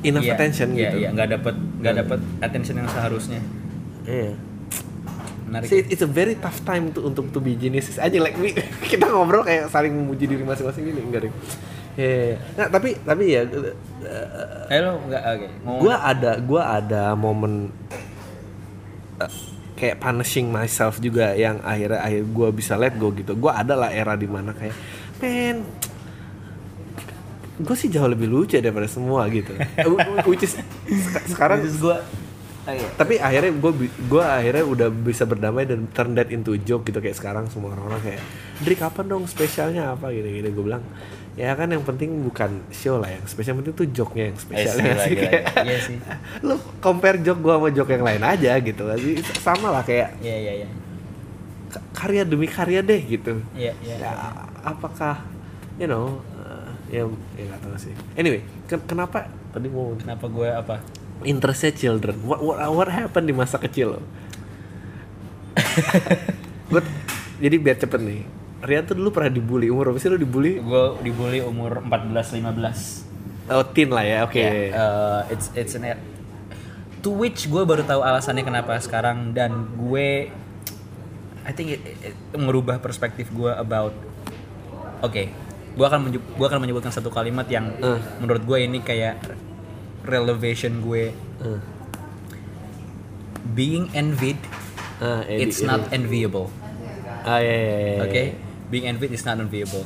enough 0.00 0.20
Iya, 0.22 0.36
attention 0.36 0.68
iya, 0.72 0.92
gitu. 0.92 0.96
iya 1.00 1.08
nggak 1.10 1.28
dapat 1.32 1.54
nggak 1.56 1.94
dapat 1.96 2.18
attention 2.38 2.74
yang 2.76 2.88
seharusnya. 2.88 3.40
Iya. 4.04 4.36
menarik 5.42 5.64
So, 5.64 5.74
it- 5.74 5.88
it's 5.88 6.04
a 6.04 6.10
very 6.10 6.36
tough 6.36 6.60
time 6.60 6.92
tuh 6.92 7.08
untuk 7.08 7.32
to 7.32 7.40
be 7.40 7.56
geniuses. 7.56 7.96
Aja 7.96 8.14
like 8.16 8.36
we, 8.36 8.52
kita 8.92 9.08
ngobrol 9.08 9.40
kayak 9.40 9.66
saling 9.66 9.90
memuji 9.90 10.28
diri 10.28 10.44
masing-masing 10.44 10.84
gini. 10.84 11.00
Enggak 11.00 11.24
deh. 11.24 11.32
Iya. 11.96 12.36
Nah, 12.54 12.66
tapi 12.68 12.94
tapi 13.00 13.24
ya 13.26 13.42
eh, 13.42 13.74
eh 14.68 14.78
lo 14.78 15.00
nggak 15.02 15.22
oke 15.24 15.46
ngomong. 15.58 15.80
gua 15.80 15.94
ada 16.04 16.30
gua 16.38 16.62
ada 16.76 17.02
momen 17.12 17.72
eh, 19.18 19.32
kayak 19.78 20.02
punishing 20.02 20.50
myself 20.50 20.98
juga 20.98 21.38
yang 21.38 21.62
akhirnya 21.62 22.02
akhir 22.02 22.22
gua 22.34 22.48
bisa 22.50 22.74
let 22.74 22.98
go 22.98 23.14
gitu. 23.14 23.38
Gua 23.38 23.62
ada 23.62 23.78
lah 23.78 23.94
era 23.94 24.18
di 24.18 24.26
mana 24.26 24.50
kayak 24.50 24.74
men 25.22 25.62
gue 27.58 27.74
sih 27.74 27.90
jauh 27.90 28.06
lebih 28.06 28.30
lucu 28.30 28.54
daripada 28.58 28.86
semua 28.86 29.26
gitu. 29.30 29.50
Which 30.30 30.46
is 30.46 30.54
sek- 30.54 31.26
sekarang 31.30 31.62
gue 31.62 31.98
tapi 33.00 33.16
akhirnya 33.16 33.56
gue 33.56 33.72
gua 34.12 34.36
akhirnya 34.36 34.64
udah 34.68 34.88
bisa 34.92 35.24
berdamai 35.24 35.64
dan 35.64 35.88
turn 35.88 36.12
that 36.20 36.28
into 36.28 36.52
joke 36.60 36.84
gitu 36.84 37.00
kayak 37.00 37.16
sekarang 37.16 37.48
semua 37.48 37.72
orang-orang 37.72 38.12
kayak 38.12 38.22
Dri 38.60 38.76
kapan 38.76 39.08
dong 39.08 39.24
spesialnya 39.24 39.96
apa? 39.96 40.12
Gitu 40.12 40.28
gitu 40.28 40.48
gue 40.52 40.64
bilang 40.68 40.84
ya 41.38 41.54
kan 41.54 41.70
yang 41.70 41.86
penting 41.86 42.10
bukan 42.26 42.66
show 42.74 42.98
lah 42.98 43.14
yang 43.14 43.22
spesial. 43.30 43.54
Yang 43.54 43.58
penting 43.62 43.74
tuh 43.78 43.86
joke-nya 43.94 44.24
yang 44.34 44.38
spesialnya 44.42 44.90
gila, 44.90 45.04
sih 45.06 45.14
kayak 45.14 45.42
iya 45.62 45.76
sih. 45.78 45.96
lu 46.46 46.58
compare 46.82 47.22
joke 47.22 47.38
gue 47.38 47.54
sama 47.54 47.68
joke 47.70 47.90
yang 47.94 48.02
lain 48.02 48.22
aja 48.26 48.52
gitu. 48.58 48.82
Sih 48.98 49.22
sama 49.38 49.70
lah 49.70 49.86
kayak 49.86 50.18
iya 50.18 50.36
iya 50.36 50.52
iya. 50.66 50.68
Karya 51.94 52.26
demi 52.26 52.50
karya 52.50 52.82
deh 52.82 52.98
gitu. 53.06 53.38
Iya 53.54 53.70
iya 53.86 53.94
ya 54.02 54.10
apakah 54.66 55.22
you 55.78 55.86
know 55.86 56.18
uh, 56.34 56.74
ya 56.90 57.06
ya 57.38 57.44
nggak 57.54 57.60
tahu 57.62 57.78
sih. 57.78 57.94
Anyway 58.18 58.42
ken- 58.66 58.82
kenapa? 58.90 59.30
Tadi 59.54 59.70
mau 59.70 59.94
kenapa 59.94 60.26
gue 60.26 60.48
apa? 60.50 60.82
Interestnya 61.22 61.70
children. 61.70 62.18
What, 62.26 62.42
what, 62.42 62.58
what 62.74 62.90
happened 62.90 63.30
di 63.30 63.34
masa 63.34 63.62
kecil 63.62 63.98
lo? 63.98 64.02
Gue 66.70 66.82
jadi 67.42 67.56
biar 67.58 67.74
cepet 67.74 67.98
nih 67.98 68.22
Rian 68.58 68.82
tuh 68.82 68.94
dulu 68.94 69.10
pernah 69.10 69.30
dibully. 69.30 69.70
Umur 69.70 69.90
berapa 69.90 69.98
sih 69.98 70.10
lo 70.10 70.16
dibully? 70.16 70.58
Gue 70.58 70.98
dibully 71.00 71.38
umur 71.40 71.78
14 71.80 72.42
15 72.42 73.08
oh 73.48 73.64
teen 73.64 73.88
lah 73.88 74.04
ya 74.04 74.18
oke. 74.22 74.36
Ya, 74.36 74.50
uh, 74.70 75.20
it's 75.28 75.48
it's 75.54 75.72
an 75.72 75.96
to 77.00 77.08
which 77.08 77.46
gue 77.46 77.62
baru 77.62 77.80
tahu 77.80 78.02
alasannya 78.02 78.42
kenapa 78.42 78.76
sekarang 78.76 79.32
dan 79.32 79.72
gue 79.74 80.28
I 81.48 81.52
think 81.54 81.72
it, 81.72 81.80
it, 81.80 82.12
it 82.12 82.14
merubah 82.34 82.76
perspektif 82.76 83.30
gue 83.30 83.48
about 83.48 83.96
oke 85.00 85.22
gue 85.78 85.86
akan 85.86 86.10
gua 86.34 86.46
akan 86.50 86.60
menyebutkan 86.60 86.90
satu 86.90 87.08
kalimat 87.08 87.46
yang 87.46 87.70
Eh. 87.78 88.02
menurut 88.18 88.42
gue 88.42 88.58
ini 88.60 88.82
kayak 88.82 89.22
relevation 90.02 90.82
gue. 90.82 91.14
Eh, 91.14 91.60
being 93.48 93.86
envied 93.92 94.38
Edi- 94.98 95.46
it's 95.46 95.62
not 95.62 95.86
enviable. 95.88 96.50
Ah 97.22 97.38
ya 97.38 97.54
ya 97.54 97.78
ya, 97.78 97.94
oke? 98.02 98.10
ya. 98.12 98.26
Being 98.68 98.84
envied 98.84 99.10
is 99.10 99.22
not 99.22 99.36
enviable 99.36 99.82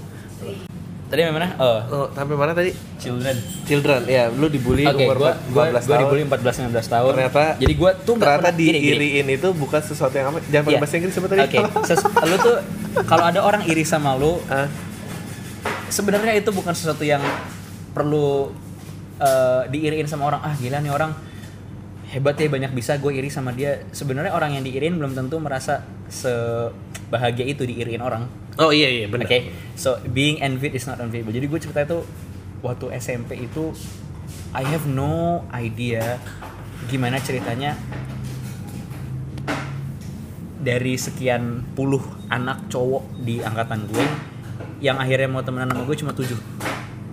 tadi 1.07 1.29
mana 1.29 1.53
oh 1.57 1.79
oh 1.87 2.07
sampai 2.11 2.35
mana 2.35 2.53
tadi 2.53 2.73
children 2.97 3.37
children 3.63 4.01
ya 4.07 4.27
lu 4.29 4.49
dibully 4.49 4.89
Oke, 4.89 5.05
umur 5.05 5.17
gua 5.19 5.33
gua 5.53 5.65
14 5.69 5.85
gua 5.85 5.93
tahun 5.93 6.01
dibully 6.03 6.23
14 6.25 6.73
19 6.73 6.89
tahun. 6.89 7.11
Ternyata 7.13 7.43
jadi 7.59 7.75
gua 7.77 7.91
tuh 7.95 8.15
ternyata 8.17 8.41
pernah- 8.41 8.57
gini, 8.57 8.69
gini. 8.73 8.81
diiriin 8.89 9.29
itu 9.31 9.49
bukan 9.53 9.81
sesuatu 9.83 10.15
yang 10.15 10.33
apa 10.33 10.41
jangan 10.43 10.65
pakai 10.65 10.73
Iya. 10.73 10.81
bahasa 10.81 10.95
Inggris 10.97 11.15
apa 11.15 11.27
tadi 11.29 11.41
Oke, 11.43 11.59
ses- 11.85 12.07
lu 12.23 12.37
tuh 12.39 12.57
kalau 13.05 13.25
ada 13.27 13.41
orang 13.41 13.63
iri 13.67 13.85
sama 13.85 14.17
lu, 14.17 14.41
Ah, 14.47 14.65
sebenarnya 15.89 16.33
itu 16.35 16.49
bukan 16.49 16.73
sesuatu 16.73 17.05
yang 17.05 17.21
perlu 17.93 18.49
eh, 19.19 19.63
diiriin 19.69 20.09
sama 20.09 20.27
orang. 20.27 20.41
Ah, 20.41 20.57
gila 20.57 20.81
nih 20.81 20.91
orang 20.91 21.13
hebat 22.09 22.35
ya 22.35 22.49
banyak 22.49 22.73
bisa 22.73 22.97
gue 22.97 23.13
iri 23.13 23.29
sama 23.29 23.53
dia. 23.53 23.85
Sebenarnya 23.93 24.33
orang 24.33 24.57
yang 24.57 24.65
diiriin 24.65 24.97
belum 24.97 25.13
tentu 25.13 25.37
merasa 25.37 25.85
sebahagia 26.09 27.45
itu 27.47 27.63
diiriin 27.63 28.01
orang. 28.01 28.25
Oh 28.61 28.71
iya 28.75 28.89
iya 28.89 29.07
Oke, 29.09 29.15
benar 29.15 29.29
so 29.79 29.97
being 30.13 30.41
envied 30.43 30.77
is 30.77 30.85
not 30.85 31.01
enviable. 31.01 31.33
Jadi 31.33 31.47
gue 31.49 31.61
cerita 31.61 31.81
itu 31.85 32.05
waktu 32.61 32.93
SMP 32.99 33.41
itu 33.41 33.73
I 34.53 34.65
have 34.69 34.85
no 34.85 35.45
idea 35.53 36.21
gimana 36.91 37.23
ceritanya 37.23 37.79
dari 40.63 40.95
sekian 40.95 41.65
puluh 41.75 42.03
anak 42.31 42.71
cowok 42.71 43.03
di 43.23 43.43
angkatan 43.43 43.87
gue 43.91 44.05
yang 44.83 44.99
akhirnya 44.99 45.31
mau 45.31 45.43
temenan 45.43 45.71
sama 45.71 45.83
gue 45.87 45.97
cuma 45.99 46.13
tujuh 46.15 46.39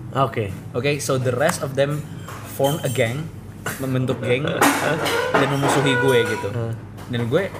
Oke. 0.09 0.49
Oke, 0.73 0.97
so 0.97 1.21
the 1.21 1.29
rest 1.29 1.61
of 1.61 1.77
them 1.77 2.01
form 2.57 2.81
a 2.81 2.89
gang, 2.89 3.29
membentuk 3.77 4.17
geng 4.25 4.41
dan 5.37 5.47
memusuhi 5.53 5.93
gue 6.01 6.19
gitu. 6.25 6.49
Dan 7.13 7.29
gue 7.29 7.53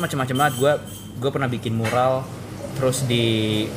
macam-macam 0.00 0.36
banget. 0.40 0.54
Gue 0.56 0.72
gue 1.20 1.30
pernah 1.30 1.46
bikin 1.46 1.76
mural, 1.76 2.24
terus 2.80 3.04
di 3.04 3.68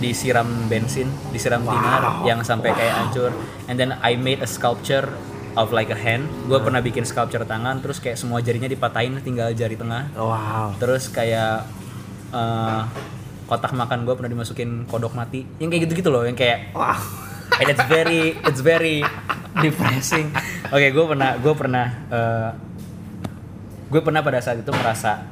disiram 0.00 0.48
bensin, 0.66 1.06
disiram 1.30 1.62
tinar 1.62 2.24
yang 2.26 2.40
sampai 2.42 2.74
kayak 2.74 2.94
hancur. 3.04 3.30
And 3.70 3.76
then 3.78 3.94
I 4.00 4.16
made 4.16 4.40
a 4.42 4.48
sculpture 4.48 5.06
of 5.54 5.70
like 5.70 5.92
a 5.92 5.98
hand. 5.98 6.26
Gue 6.50 6.58
pernah 6.58 6.82
bikin 6.82 7.06
sculpture 7.06 7.44
tangan, 7.46 7.78
terus 7.84 8.02
kayak 8.02 8.18
semua 8.18 8.42
jarinya 8.42 8.66
dipatahin, 8.66 9.20
tinggal 9.22 9.54
jari 9.54 9.78
tengah. 9.78 10.10
Wow. 10.18 10.74
Terus 10.82 11.12
kayak 11.12 11.68
eh, 12.34 12.82
kotak 13.46 13.76
makan 13.76 14.08
gue 14.08 14.14
pernah 14.16 14.30
dimasukin 14.32 14.88
kodok 14.90 15.14
mati. 15.14 15.46
Yang 15.62 15.68
kayak 15.70 15.82
gitu-gitu 15.86 16.10
loh, 16.10 16.24
yang 16.26 16.34
kayak 16.34 16.74
Wow. 16.74 16.98
and 17.60 17.68
it's 17.70 17.86
very 17.86 18.34
it's 18.42 18.62
very 18.64 19.04
depressing 19.62 20.32
oke 20.74 20.86
gue 20.90 21.04
pernah 21.06 21.30
gue 21.38 21.54
pernah 21.54 21.86
eh, 22.10 22.50
gue 23.92 24.00
pernah 24.02 24.20
pada 24.26 24.42
saat 24.42 24.58
itu 24.58 24.72
merasa 24.74 25.22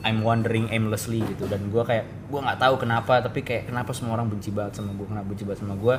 I'm 0.00 0.20
wandering 0.20 0.68
aimlessly 0.68 1.20
gitu 1.20 1.44
dan 1.44 1.68
gue 1.68 1.82
kayak 1.82 2.04
gue 2.26 2.40
nggak 2.40 2.58
tahu 2.58 2.74
kenapa 2.78 3.20
tapi 3.20 3.40
kayak 3.40 3.68
kenapa 3.68 3.92
semua 3.92 4.16
orang 4.16 4.28
benci 4.28 4.48
banget 4.48 4.76
sama 4.76 4.92
gue 4.92 5.04
kenapa 5.04 5.26
benci 5.26 5.44
banget 5.44 5.60
sama 5.60 5.74
gue 5.74 5.96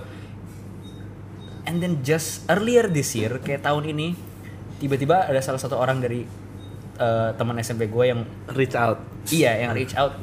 and 1.65 1.77
then 1.79 2.01
just 2.01 2.45
earlier 2.49 2.89
this 2.89 3.13
year 3.13 3.37
kayak 3.37 3.61
tahun 3.61 3.85
ini 3.87 4.17
tiba-tiba 4.77 5.29
ada 5.29 5.37
salah 5.39 5.61
satu 5.61 5.77
orang 5.77 6.01
dari 6.01 6.25
eh, 6.97 7.29
teman 7.37 7.55
SMP 7.59 7.85
gue 7.85 8.05
yang 8.07 8.21
Reach 8.49 8.73
out. 8.73 8.97
iya 9.29 9.61
yang 9.61 9.71
reach 9.71 9.93
out 9.93 10.17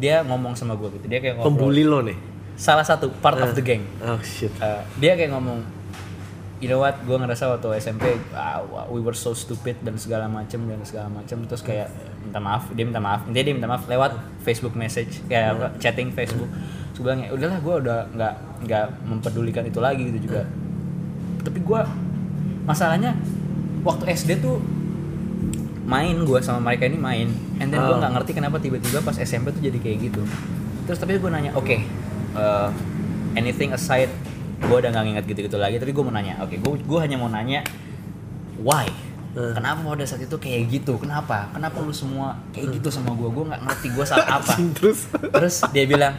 dia 0.00 0.24
ngomong 0.24 0.56
sama 0.56 0.72
gue 0.74 0.88
gitu 0.96 1.06
dia 1.06 1.20
kayak 1.20 1.36
ngobrol 1.36 1.68
Pembuli 1.68 1.84
lo 1.84 2.00
nih. 2.00 2.16
salah 2.56 2.84
satu 2.84 3.12
part 3.20 3.36
of 3.36 3.52
the 3.52 3.60
gang 3.60 3.84
Oh 4.00 4.16
shit. 4.20 4.48
Uh, 4.56 4.80
dia 4.96 5.12
kayak 5.12 5.32
ngomong 5.32 5.60
you 6.60 6.68
know 6.68 6.78
what 6.78 6.92
gue 7.00 7.16
ngerasa 7.16 7.48
waktu 7.50 7.80
SMP 7.80 8.04
ah, 8.32 8.60
wah, 8.62 8.84
we 8.92 9.00
were 9.00 9.16
so 9.16 9.32
stupid 9.32 9.80
dan 9.80 9.96
segala 9.96 10.28
macem 10.28 10.60
dan 10.68 10.80
segala 10.84 11.08
macem. 11.08 11.40
Terus 11.48 11.64
kayak 11.64 11.88
minta 12.20 12.36
maaf 12.38 12.68
dia 12.70 12.84
minta 12.84 13.00
maaf 13.00 13.24
intinya 13.24 13.44
dia 13.48 13.54
minta 13.56 13.68
maaf 13.68 13.88
lewat 13.88 14.12
Facebook 14.44 14.76
message 14.76 15.24
kayak 15.26 15.56
apa, 15.56 15.66
chatting 15.80 16.12
Facebook. 16.12 16.52
Terus 16.92 16.98
gue 17.00 17.04
bilang 17.08 17.20
ya 17.24 17.30
udahlah 17.32 17.58
gue 17.58 17.74
udah 17.80 17.98
nggak 18.12 18.34
nggak 18.68 18.86
mempedulikan 19.08 19.64
itu 19.64 19.80
lagi 19.80 20.02
gitu 20.12 20.28
juga. 20.28 20.44
Tapi 21.40 21.58
gue 21.58 21.80
masalahnya 22.68 23.16
waktu 23.80 24.12
SD 24.12 24.44
tuh 24.44 24.60
main 25.88 26.14
gue 26.22 26.38
sama 26.44 26.60
mereka 26.60 26.84
ini 26.86 27.00
main. 27.00 27.28
And 27.58 27.72
then 27.72 27.80
gue 27.80 27.96
Oh. 27.96 27.98
nggak 27.98 28.12
ngerti 28.20 28.32
kenapa 28.36 28.60
tiba-tiba 28.60 29.00
pas 29.00 29.16
SMP 29.16 29.50
tuh 29.50 29.64
jadi 29.64 29.78
kayak 29.80 30.12
gitu. 30.12 30.22
Terus 30.84 30.98
tapi 31.00 31.16
gue 31.16 31.30
nanya 31.32 31.56
oke 31.56 31.76
uh, 32.36 32.68
anything 33.32 33.72
aside 33.72 34.12
gue 34.60 34.76
udah 34.76 34.90
nggak 34.92 35.04
nginget 35.08 35.24
gitu-gitu 35.26 35.56
lagi 35.56 35.80
tapi 35.80 35.92
gue 35.96 36.04
mau 36.04 36.12
nanya. 36.12 36.40
Oke 36.44 36.60
gue 36.60 36.72
gue 36.80 36.98
hanya 37.00 37.16
mau 37.16 37.32
nanya 37.32 37.64
why? 38.60 38.88
Hmm. 39.30 39.54
kenapa 39.54 39.86
pada 39.86 40.02
saat 40.02 40.26
itu 40.26 40.36
kayak 40.42 40.60
gitu? 40.74 40.98
Kenapa? 40.98 41.46
Kenapa 41.54 41.78
lu 41.78 41.94
semua 41.94 42.34
kayak 42.50 42.82
gitu 42.82 42.90
sama 42.90 43.14
gue 43.14 43.30
gue 43.30 43.44
nggak 43.46 43.62
ngerti 43.62 43.88
gue 43.94 44.04
salah 44.04 44.42
apa. 44.42 44.58
Terus. 44.74 45.06
terus 45.06 45.56
dia 45.70 45.86
bilang 45.86 46.18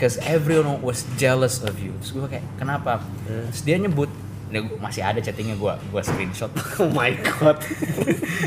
cause 0.00 0.16
everyone 0.24 0.80
was 0.80 1.04
jealous 1.20 1.60
of 1.60 1.76
you 1.76 1.92
terus 2.00 2.16
gue 2.16 2.24
kayak 2.24 2.46
kenapa? 2.56 3.04
Terus 3.28 3.60
dia 3.68 3.76
nyebut 3.76 4.08
ini 4.48 4.64
masih 4.80 5.04
ada 5.04 5.20
chattingnya 5.20 5.60
gue 5.60 5.74
gue 5.92 6.02
screenshot. 6.02 6.48
Oh 6.80 6.88
my 6.88 7.12
god. 7.20 7.60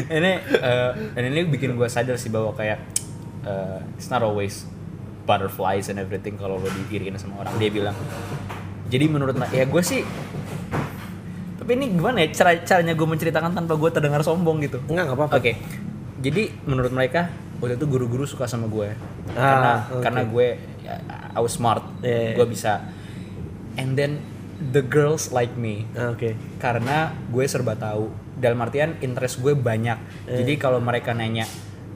ini 0.10 0.42
dan 1.14 1.24
ini 1.30 1.46
bikin 1.46 1.78
gue 1.78 1.86
sadar 1.86 2.18
sih 2.18 2.34
bahwa 2.34 2.58
kayak 2.58 2.82
eh, 3.46 3.80
it's 4.02 4.10
not 4.10 4.26
always 4.26 4.66
butterflies 5.24 5.88
and 5.90 5.98
everything 6.02 6.36
kalau 6.36 6.58
lo 6.58 6.68
diiriin 6.90 7.16
sama 7.18 7.46
orang 7.46 7.54
dia 7.62 7.70
bilang 7.70 7.96
jadi 8.92 9.06
menurut 9.08 9.38
ya 9.54 9.64
gue 9.66 9.84
sih 9.84 10.02
tapi 11.62 11.78
ini 11.78 11.94
gimana 11.94 12.26
ya 12.26 12.34
cara 12.34 12.52
caranya 12.66 12.98
gue 12.98 13.06
menceritakan 13.06 13.54
tanpa 13.54 13.78
gue 13.78 13.90
terdengar 13.94 14.26
sombong 14.26 14.66
gitu 14.66 14.82
Enggak, 14.90 15.14
enggak 15.14 15.18
apa-apa. 15.22 15.34
Oke. 15.38 15.54
Jadi 16.22 16.44
menurut 16.66 16.90
mereka 16.90 17.30
waktu 17.62 17.78
itu 17.78 17.86
guru-guru 17.86 18.26
suka 18.26 18.50
sama 18.50 18.66
gue. 18.66 18.98
Ah, 19.38 19.46
karena 19.46 19.72
oke. 19.94 20.02
karena 20.02 20.22
gue 20.26 20.48
ya, 20.82 20.96
I 21.38 21.40
was 21.40 21.54
smart. 21.54 21.86
Iya, 22.02 22.18
iya. 22.18 22.34
Gue 22.34 22.48
bisa. 22.50 22.82
And 23.78 23.94
then 23.94 24.26
the 24.74 24.82
girls 24.82 25.30
like 25.30 25.54
me 25.54 25.86
Ah, 25.94 26.18
Oke. 26.18 26.34
karena 26.58 27.14
gue 27.30 27.46
serba 27.46 27.78
tahu. 27.78 28.10
Dalam 28.42 28.58
artian 28.58 28.98
interest 29.06 29.38
gue 29.38 29.54
banyak. 29.54 30.02
Eh. 30.34 30.42
Jadi 30.42 30.58
kalau 30.58 30.82
mereka 30.82 31.14
nanya 31.14 31.46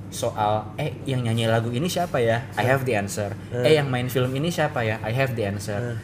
soal 0.09 0.75
eh 0.77 0.93
yang 1.05 1.25
nyanyi 1.25 1.49
lagu 1.49 1.69
ini 1.69 1.87
siapa 1.87 2.21
ya? 2.21 2.45
I 2.55 2.65
have 2.65 2.83
the 2.83 2.95
answer. 2.95 3.33
Eh 3.51 3.75
yang 3.75 3.89
main 3.89 4.07
film 4.07 4.31
ini 4.33 4.49
siapa 4.49 4.81
ya? 4.81 5.01
I 5.01 5.11
have 5.11 5.33
the 5.33 5.45
answer. 5.45 5.97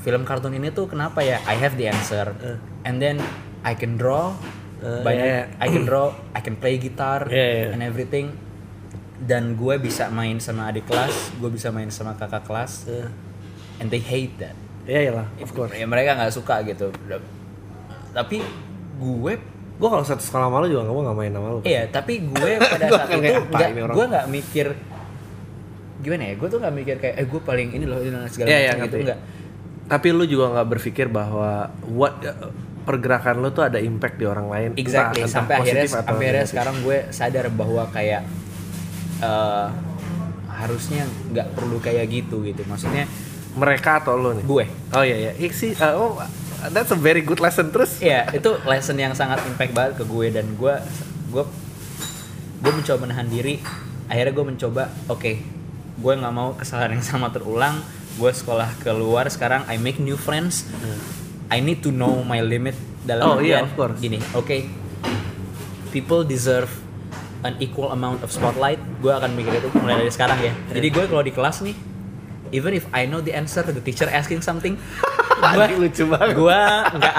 Film 0.00 0.24
kartun 0.24 0.56
ini 0.56 0.72
tuh 0.72 0.88
kenapa 0.88 1.20
ya? 1.20 1.40
I 1.44 1.56
have 1.58 1.76
the 1.76 1.88
answer. 1.88 2.32
And 2.84 2.96
then 2.98 3.20
I 3.60 3.76
can 3.76 3.96
draw 3.96 4.32
Eh, 4.80 5.04
banyak 5.04 5.26
iya, 5.28 5.44
iya. 5.44 5.60
I 5.60 5.68
can 5.68 5.84
draw, 5.84 6.08
I 6.32 6.40
can 6.40 6.56
play 6.56 6.80
guitar 6.80 7.28
Iya, 7.28 7.36
iya. 7.52 7.66
and 7.76 7.84
everything. 7.84 8.32
Dan 9.20 9.52
gue 9.52 9.76
bisa 9.76 10.08
main 10.08 10.40
sama 10.40 10.72
adik 10.72 10.88
kelas, 10.88 11.36
gue 11.36 11.52
bisa 11.52 11.68
main 11.68 11.92
sama 11.92 12.16
kakak 12.16 12.48
kelas, 12.48 12.88
Eh, 12.88 13.04
and 13.76 13.92
they 13.92 14.00
hate 14.00 14.40
that. 14.40 14.56
Iya 14.88 15.12
lah, 15.20 15.28
of 15.36 15.52
course. 15.52 15.76
Ya 15.76 15.84
mereka 15.84 16.16
nggak 16.16 16.32
suka 16.32 16.64
gitu. 16.64 16.88
Tapi 18.10 18.40
gue 18.96 19.34
Gue 19.80 19.88
kalau 19.88 20.04
satu 20.04 20.20
sekolah 20.20 20.52
sama 20.52 20.60
lu 20.60 20.68
juga 20.68 20.82
gak 20.84 20.94
mau 20.94 21.02
gak 21.08 21.16
main 21.16 21.32
sama 21.32 21.48
lu. 21.56 21.60
Iya, 21.64 21.82
tapi 21.88 22.12
gue 22.20 22.50
pada 22.76 22.86
saat 22.92 23.08
itu 23.16 23.40
nggak, 23.48 23.70
orang? 23.88 23.96
gue 23.96 24.04
nggak 24.12 24.26
mikir 24.28 24.66
gimana 26.00 26.22
ya, 26.28 26.34
gue 26.36 26.48
tuh 26.48 26.58
nggak 26.60 26.74
mikir 26.76 26.96
kayak 26.96 27.14
eh 27.20 27.26
gue 27.28 27.40
paling 27.44 27.68
ini 27.76 27.84
loh 27.84 28.00
ini 28.00 28.16
segala 28.28 28.48
Iya, 28.48 28.58
iya, 28.60 28.70
macam 28.72 28.84
gitu 28.84 28.96
ngerti. 28.96 29.04
enggak. 29.08 29.18
Tapi 29.90 30.08
lu 30.12 30.24
juga 30.24 30.44
nggak 30.56 30.68
berpikir 30.68 31.06
bahwa 31.08 31.50
what 31.88 32.14
pergerakan 32.80 33.44
lu 33.44 33.48
tuh 33.52 33.64
ada 33.68 33.76
impact 33.80 34.16
di 34.16 34.24
orang 34.24 34.48
lain. 34.48 34.70
Exactly. 34.76 35.24
entah 35.24 35.32
sampai 35.32 35.54
akhirnya 35.60 35.84
atau 35.88 36.16
akhirnya 36.16 36.32
negatif. 36.40 36.50
sekarang 36.52 36.76
gue 36.80 36.98
sadar 37.12 37.46
bahwa 37.52 37.84
kayak 37.92 38.22
eh, 39.20 39.68
harusnya 40.48 41.04
nggak 41.32 41.48
perlu 41.56 41.76
kayak 41.80 42.04
gitu 42.08 42.44
gitu. 42.44 42.64
Maksudnya 42.64 43.04
mereka 43.56 44.00
atau 44.00 44.14
lu 44.16 44.30
nih? 44.36 44.44
gue. 44.46 44.64
Oh 44.94 45.04
iya 45.04 45.16
iya. 45.28 45.32
Ik 45.36 45.52
sih, 45.52 45.74
uh, 45.76 45.94
oh, 45.98 46.22
that's 46.68 46.92
a 46.92 46.98
very 46.98 47.24
good 47.24 47.40
lesson 47.40 47.72
terus. 47.72 47.96
Iya, 47.98 48.28
itu 48.30 48.50
lesson 48.62 48.96
yang 48.96 49.16
sangat 49.16 49.40
impact 49.48 49.72
banget 49.72 49.92
ke 49.96 50.04
gue 50.04 50.26
dan 50.28 50.46
gue 50.52 50.74
gue 51.32 51.44
gue 52.60 52.72
mencoba 52.72 53.08
menahan 53.08 53.24
diri. 53.24 53.56
Akhirnya 54.04 54.32
gue 54.34 54.46
mencoba, 54.46 54.82
oke, 55.06 55.32
gue 55.96 56.12
nggak 56.12 56.34
mau 56.34 56.52
kesalahan 56.52 56.98
yang 56.98 57.04
sama 57.06 57.30
terulang. 57.30 57.80
Gue 58.18 58.28
sekolah 58.28 58.68
keluar 58.82 59.30
sekarang, 59.30 59.64
I 59.64 59.78
make 59.78 59.96
new 59.96 60.18
friends. 60.18 60.68
I 61.48 61.58
need 61.58 61.80
to 61.80 61.90
know 61.90 62.20
my 62.20 62.44
limit 62.44 62.74
dalam 63.02 63.24
Hmm. 63.24 63.32
Oh, 63.32 63.38
iya, 63.40 63.62
artian 63.62 63.64
of 63.64 63.72
course. 63.74 63.96
gini, 63.96 64.18
oke, 64.34 64.58
people 65.90 66.22
deserve 66.22 66.68
an 67.42 67.56
equal 67.58 67.90
amount 67.90 68.20
of 68.20 68.28
spotlight. 68.28 68.78
Gue 69.00 69.10
akan 69.10 69.32
mikir 69.32 69.56
itu 69.56 69.68
mulai 69.74 69.98
dari 69.98 70.12
sekarang 70.12 70.38
ya. 70.42 70.52
Jadi 70.70 70.88
gue 70.90 71.04
kalau 71.08 71.22
di 71.22 71.32
kelas 71.32 71.64
nih, 71.64 71.74
even 72.52 72.74
if 72.74 72.84
I 72.92 73.06
know 73.06 73.18
the 73.18 73.32
answer, 73.32 73.62
the 73.62 73.80
teacher 73.80 74.06
asking 74.06 74.42
something, 74.42 74.76
Anjing, 75.42 75.78
lucu 75.78 76.04
banget. 76.06 76.34
gue 76.34 76.60
nggak 76.92 77.14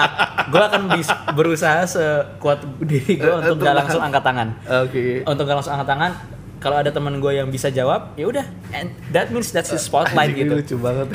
gue 0.48 0.62
akan 0.62 0.82
bis- 0.90 1.18
berusaha 1.32 1.80
sekuat 1.82 2.58
diri 2.80 3.16
gue 3.16 3.26
untuk 3.32 3.54
Untuk 3.54 3.56
nggak 3.60 3.76
langsung 3.76 4.00
angkat 4.00 4.22
tangan 4.22 4.48
Oke. 4.80 5.22
untuk 5.22 5.42
nggak 5.42 5.56
langsung 5.56 5.74
angkat 5.74 5.88
tangan 5.88 6.12
kalau 6.58 6.76
ada 6.76 6.88
teman 6.88 7.14
gue 7.16 7.32
yang 7.32 7.48
bisa 7.48 7.68
jawab 7.68 8.14
ya 8.14 8.24
udah 8.24 8.46
and 8.70 8.94
that 9.08 9.28
means 9.28 9.50
that's 9.50 9.68
his 9.68 9.80
spotlight 9.80 10.30
Anjing, 10.30 10.46
gitu 10.46 10.54
lucu 10.56 10.76
banget. 10.78 11.08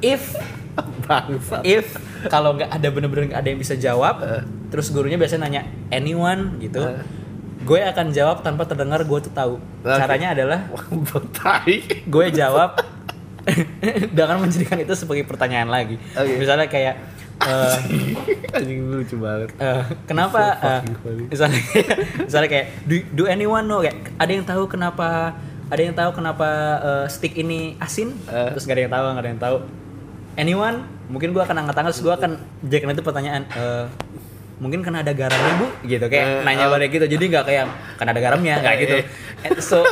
if 0.00 0.34
Bangsa. 1.00 1.58
if 1.62 1.98
kalau 2.26 2.54
nggak 2.54 2.68
ada 2.68 2.88
bener-bener 2.88 3.24
nggak 3.28 3.40
ada 3.40 3.48
yang 3.48 3.58
bisa 3.58 3.74
jawab 3.74 4.22
terus 4.68 4.88
gurunya 4.88 5.14
biasanya 5.14 5.42
nanya 5.44 5.62
anyone 5.88 6.58
gitu 6.58 6.78
Eh. 6.80 7.02
gue 7.60 7.80
akan 7.80 8.10
jawab 8.10 8.40
tanpa 8.40 8.62
terdengar 8.62 9.00
gue 9.00 9.18
tuh 9.20 9.30
tahu 9.30 9.58
Oke. 9.58 9.90
caranya 9.92 10.32
adalah 10.32 10.60
gue 12.06 12.26
jawab 12.30 12.78
dengan 14.16 14.36
menjadikan 14.38 14.78
itu 14.78 14.92
sebagai 14.92 15.24
pertanyaan 15.24 15.66
lagi 15.66 15.96
Oke. 16.12 16.36
misalnya 16.36 16.66
kayak 16.66 16.96
Anjing 18.50 18.90
lucu 18.90 19.14
banget. 19.14 19.54
Eh, 19.56 19.82
kenapa 20.04 20.58
So 20.58 20.90
funny. 21.00 21.24
misalnya 21.30 21.60
misalnya 22.20 22.48
kayak 22.50 22.66
do, 22.82 22.94
do 23.14 23.24
anyone 23.24 23.62
know 23.62 23.78
kayak 23.78 24.10
ada 24.16 24.26
yang 24.28 24.42
tahu 24.42 24.66
kenapa 24.66 25.38
ada 25.68 25.78
yang 25.78 25.94
tahu 25.94 26.10
kenapa 26.12 26.48
eh, 26.80 27.06
stick 27.06 27.36
ini 27.36 27.78
asin 27.78 28.10
Eh. 28.26 28.50
terus 28.50 28.66
gak 28.66 28.74
ada 28.74 28.82
yang 28.82 28.92
tahu 28.92 29.04
gak 29.06 29.22
ada 29.22 29.30
yang 29.30 29.38
tahu 29.38 29.56
anyone 30.34 30.76
mungkin 31.06 31.30
gua 31.30 31.46
akan 31.46 31.62
angkat 31.62 31.74
tangan 31.74 31.88
terus 31.88 32.02
gua 32.02 32.14
akan 32.16 32.30
jadikan 32.60 32.90
itu 32.90 33.02
pertanyaan 33.02 33.42
eh, 33.48 33.84
mungkin 34.58 34.82
karena 34.82 35.00
ada 35.00 35.10
garamnya 35.10 35.54
bu 35.54 35.66
gitu 35.86 36.02
Eh, 36.02 36.10
kayak 36.10 36.42
nanya 36.42 36.66
oh. 36.66 36.74
balik 36.74 36.90
gitu 36.90 37.06
jadi 37.06 37.24
nggak 37.30 37.44
kayak 37.44 37.64
karena 37.94 38.10
ada 38.10 38.20
garamnya 38.20 38.54
nggak 38.58 38.74
gitu 38.80 38.96
And 39.38 39.58
so 39.62 39.86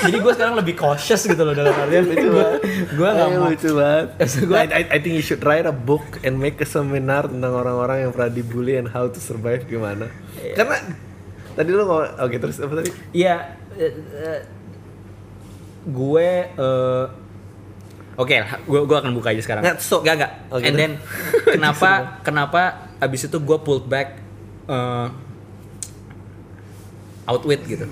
jadi 0.00 0.16
gue 0.16 0.32
sekarang 0.32 0.54
lebih 0.54 0.74
cautious 0.74 1.26
gitu 1.26 1.38
loh 1.38 1.50
dalam 1.50 1.74
artian 1.74 2.06
gue 2.06 2.14
banget. 2.22 2.60
gue 2.94 3.08
nggak 3.10 3.26
Eh, 3.26 3.34
mau 3.34 3.50
lucu 3.50 3.70
banget. 3.74 4.06
Maksud 4.14 4.42
gua- 4.46 4.70
I, 4.70 4.82
I, 4.86 4.98
think 4.98 5.14
you 5.14 5.24
should 5.24 5.42
write 5.42 5.64
a 5.64 5.74
book 5.74 6.22
and 6.22 6.38
make 6.38 6.58
a 6.58 6.64
seminar 6.64 7.26
tentang 7.26 7.50
orang-orang 7.52 8.06
yang 8.06 8.10
pernah 8.10 8.30
dibully 8.30 8.78
and 8.78 8.86
how 8.86 9.10
to 9.10 9.18
survive 9.18 9.66
gimana. 9.66 10.06
Iya. 10.36 10.54
Karena 10.54 10.76
tadi 11.52 11.68
lu 11.68 11.82
ngomong 11.82 12.06
oke 12.16 12.36
terus 12.38 12.62
apa 12.62 12.72
tadi? 12.76 12.90
Iya, 13.10 13.34
eh, 13.74 13.92
eh, 14.14 14.40
gue 15.84 16.28
eh, 16.54 17.04
Oke, 18.14 18.38
lah, 18.38 18.62
gue 18.62 18.78
gue 18.78 18.94
akan 18.96 19.10
buka 19.10 19.34
aja 19.34 19.42
sekarang. 19.42 19.62
Nggak, 19.66 19.82
so- 19.82 20.06
nggak. 20.06 20.30
Oh, 20.46 20.62
gitu. 20.62 20.70
And 20.70 20.74
then 20.78 20.92
kenapa 21.44 21.90
kenapa 22.26 22.83
abis 22.98 23.26
itu 23.26 23.36
gue 23.36 23.58
pulled 23.58 23.86
back 23.86 24.20
eh, 24.66 25.08
outwit 27.24 27.60
gitu. 27.64 27.86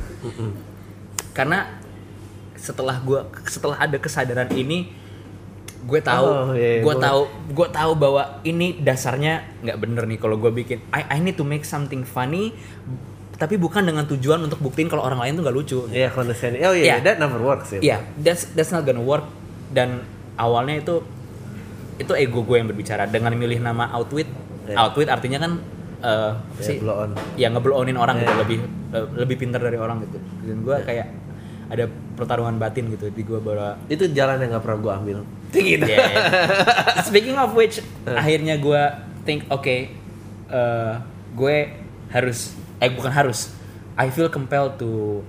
Karena 1.33 1.81
setelah 2.55 3.01
gue 3.01 3.21
setelah 3.49 3.77
ada 3.77 3.99
kesadaran 3.99 4.47
ini 4.53 4.93
gue 5.83 5.99
tahu 5.99 6.27
Oh, 6.31 6.55
iya, 6.55 6.79
iya, 6.79 6.83
gue 6.87 6.95
tahu 6.95 7.21
gue 7.51 7.69
tahu 7.75 7.93
bahwa 7.99 8.39
ini 8.47 8.79
dasarnya 8.79 9.43
nggak 9.67 9.79
bener 9.83 10.07
nih 10.07 10.15
kalau 10.15 10.39
gue 10.39 10.55
bikin 10.55 10.79
I, 10.95 11.11
I 11.11 11.19
need 11.19 11.35
to 11.35 11.43
make 11.43 11.67
something 11.67 12.07
funny 12.07 12.55
tapi 13.35 13.59
bukan 13.59 13.83
dengan 13.83 14.07
tujuan 14.07 14.47
untuk 14.47 14.63
buktiin 14.63 14.87
kalau 14.87 15.03
orang 15.03 15.19
lain 15.19 15.33
tuh 15.35 15.43
nggak 15.43 15.57
lucu 15.59 15.79
Iya 15.91 16.15
condescending. 16.15 16.63
Oh 16.63 16.71
iya, 16.71 16.85
Iya. 16.87 16.97
that 17.03 17.17
never 17.19 17.43
works 17.43 17.75
ya. 17.75 17.81
Iya, 17.83 17.97
that's 18.15 18.55
that's 18.55 18.71
not 18.71 18.87
gonna 18.87 19.03
work. 19.03 19.27
Dan 19.75 20.07
awalnya 20.39 20.79
itu 20.79 21.03
itu 21.99 22.13
ego 22.15 22.47
gue 22.47 22.63
yang 22.63 22.71
berbicara 22.71 23.11
dengan 23.11 23.35
milih 23.35 23.59
nama 23.59 23.91
outwit. 23.91 24.31
Iya. 24.65 24.77
Outwit 24.79 25.09
artinya 25.09 25.39
kan 25.39 25.53
eh 26.03 26.31
apa 26.35 26.59
Ya, 26.59 26.67
sih? 26.67 26.77
blow 26.79 26.97
on. 26.99 27.11
Ya 27.35 27.49
ngeblow 27.49 27.77
onin 27.79 27.95
orang 27.95 28.19
gitu, 28.19 28.29
Iya. 28.29 28.41
lebih 28.43 28.59
eh, 28.91 29.07
lebih 29.17 29.37
pintar 29.39 29.61
dari 29.61 29.77
orang 29.77 30.03
gitu. 30.03 30.19
Dan 30.43 30.63
gue 30.63 30.77
kayak 30.83 31.07
ada 31.69 31.85
pertarungan 32.13 32.59
batin 32.59 32.91
gitu 32.91 33.09
di 33.09 33.23
gue 33.23 33.39
bahwa 33.39 33.79
Itu 33.87 34.05
jalan 34.09 34.37
yang 34.39 34.51
nggak 34.51 34.63
pernah 34.63 34.79
gue 34.79 34.93
ambil. 34.95 35.19
gitu. 35.53 35.85
Speaking 37.09 37.37
of 37.37 37.53
which, 37.53 37.79
akhirnya 38.05 38.57
gue 38.57 38.83
think 39.23 39.47
oke, 39.49 39.67
eh, 40.49 40.93
gue 41.33 41.57
harus, 42.09 42.53
eh 42.79 42.89
bukan 42.89 43.09
harus, 43.11 43.55
I 43.95 44.09
feel 44.09 44.29
compelled 44.29 44.77
to 44.77 45.23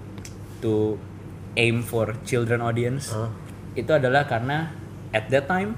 to 0.60 0.96
aim 1.54 1.82
for 1.82 2.16
children 2.24 2.60
audience. 2.60 3.10
Huh? 3.10 3.30
Itu 3.74 3.94
adalah 3.94 4.26
karena 4.26 4.74
at 5.12 5.30
that 5.30 5.46
time 5.46 5.76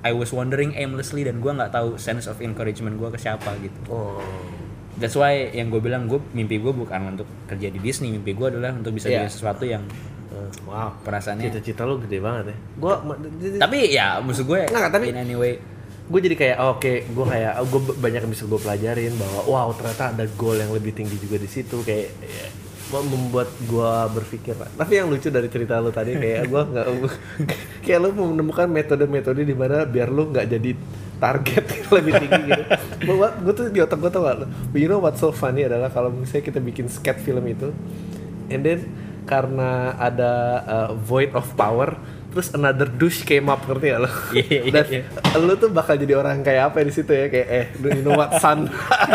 I 0.00 0.12
was 0.12 0.30
wandering 0.30 0.72
aimlessly 0.72 1.22
dan 1.22 1.38
gue 1.38 1.48
nggak 1.48 1.70
tahu 1.70 1.96
sense 1.96 2.24
of 2.24 2.38
encouragement 2.38 2.94
gue 2.94 3.08
ke 3.08 3.18
siapa 3.18 3.50
gitu. 3.58 3.78
Oh. 3.88 4.22
That's 4.94 5.14
why 5.14 5.50
yang 5.50 5.68
gue 5.68 5.78
bilang 5.78 6.06
gue 6.06 6.18
mimpi 6.32 6.56
gue 6.56 6.70
bukan 6.70 7.12
untuk 7.12 7.26
kerja 7.44 7.68
di 7.68 7.78
Disney, 7.78 8.10
mimpi 8.10 8.32
gue 8.32 8.46
adalah 8.48 8.70
untuk 8.72 8.90
bisa 8.92 9.06
Iya. 9.06 9.22
bikin 9.22 9.30
sesuatu 9.32 9.64
yang 9.64 9.82
Eh, 10.28 10.50
wow. 10.64 10.92
perasaannya. 11.00 11.44
Cita-cita 11.44 11.82
lu 11.82 11.98
gede 11.98 12.18
banget 12.18 12.52
ya. 12.52 12.56
Gua 12.76 13.00
ma- 13.00 13.18
Tapi 13.58 13.78
ya 13.88 14.18
maksud 14.18 14.44
gue 14.44 14.66
Nggak, 14.66 14.90
tapi- 14.92 15.08
in 15.08 15.18
anyway 15.18 15.56
gue 16.04 16.20
jadi 16.22 16.36
kayak 16.36 16.56
oh, 16.58 16.72
oke 16.74 16.92
gue 17.04 17.24
kayak 17.26 17.52
oh, 17.54 17.66
gue 17.66 17.80
banyak 17.94 18.20
yang 18.22 18.32
bisa 18.32 18.44
gue 18.44 18.56
pelajarin 18.56 19.12
bahwa 19.14 19.40
wow 19.44 19.68
ternyata 19.72 20.08
ada 20.10 20.24
goal 20.32 20.56
yang 20.56 20.70
lebih 20.70 20.90
tinggi 20.90 21.16
juga 21.16 21.36
di 21.36 21.44
situ 21.44 21.80
kayak 21.82 22.08
ya, 22.18 22.48
membuat 22.88 23.48
gue 23.68 23.92
berpikir 24.16 24.56
tapi 24.56 24.92
yang 24.96 25.12
lucu 25.12 25.28
dari 25.28 25.48
cerita 25.52 25.76
lu 25.78 25.92
tadi 25.92 26.16
kayak 26.16 26.48
gue 26.48 26.62
nggak 26.72 26.86
kayak 27.84 27.98
lu 28.00 28.08
menemukan 28.16 28.64
metode-metode 28.64 29.44
di 29.44 29.52
mana 29.52 29.84
biar 29.84 30.08
lu 30.08 30.32
nggak 30.32 30.46
jadi 30.48 30.70
target 31.18 31.64
lebih 31.98 32.12
tinggi 32.16 32.42
gitu. 32.46 32.64
Bahwa 33.10 33.28
gue 33.42 33.52
tuh 33.52 33.66
di 33.68 33.80
otak 33.82 33.98
gue 33.98 34.10
tau 34.10 34.22
gak 34.24 34.46
you 34.78 34.86
know 34.86 35.02
what's 35.02 35.20
so 35.20 35.34
funny 35.34 35.66
adalah 35.66 35.90
kalau 35.90 36.14
misalnya 36.14 36.46
kita 36.46 36.60
bikin 36.62 36.86
sket 36.86 37.18
film 37.20 37.44
itu 37.44 37.74
and 38.48 38.62
then 38.64 38.86
karena 39.28 39.92
ada 40.00 40.32
uh, 40.64 40.90
void 40.96 41.36
of 41.36 41.44
power 41.52 41.92
terus 42.28 42.52
another 42.52 42.86
douche 42.86 43.22
came 43.22 43.46
up 43.46 43.62
ngerti 43.62 43.88
gak 43.88 44.00
lo? 44.00 44.10
Iya, 44.30 44.44
iya, 44.60 44.60
Dan 44.70 44.84
iya. 44.86 45.02
lu 45.38 45.54
tuh 45.54 45.68
bakal 45.68 45.96
jadi 45.96 46.12
orang 46.14 46.40
kayak 46.40 46.68
apa 46.68 46.80
di 46.80 46.90
situ 46.90 47.08
ya 47.08 47.26
kayak 47.26 47.48
eh 47.48 47.66
you 47.74 48.02
know 48.02 48.14
what 48.14 48.36
son 48.36 48.68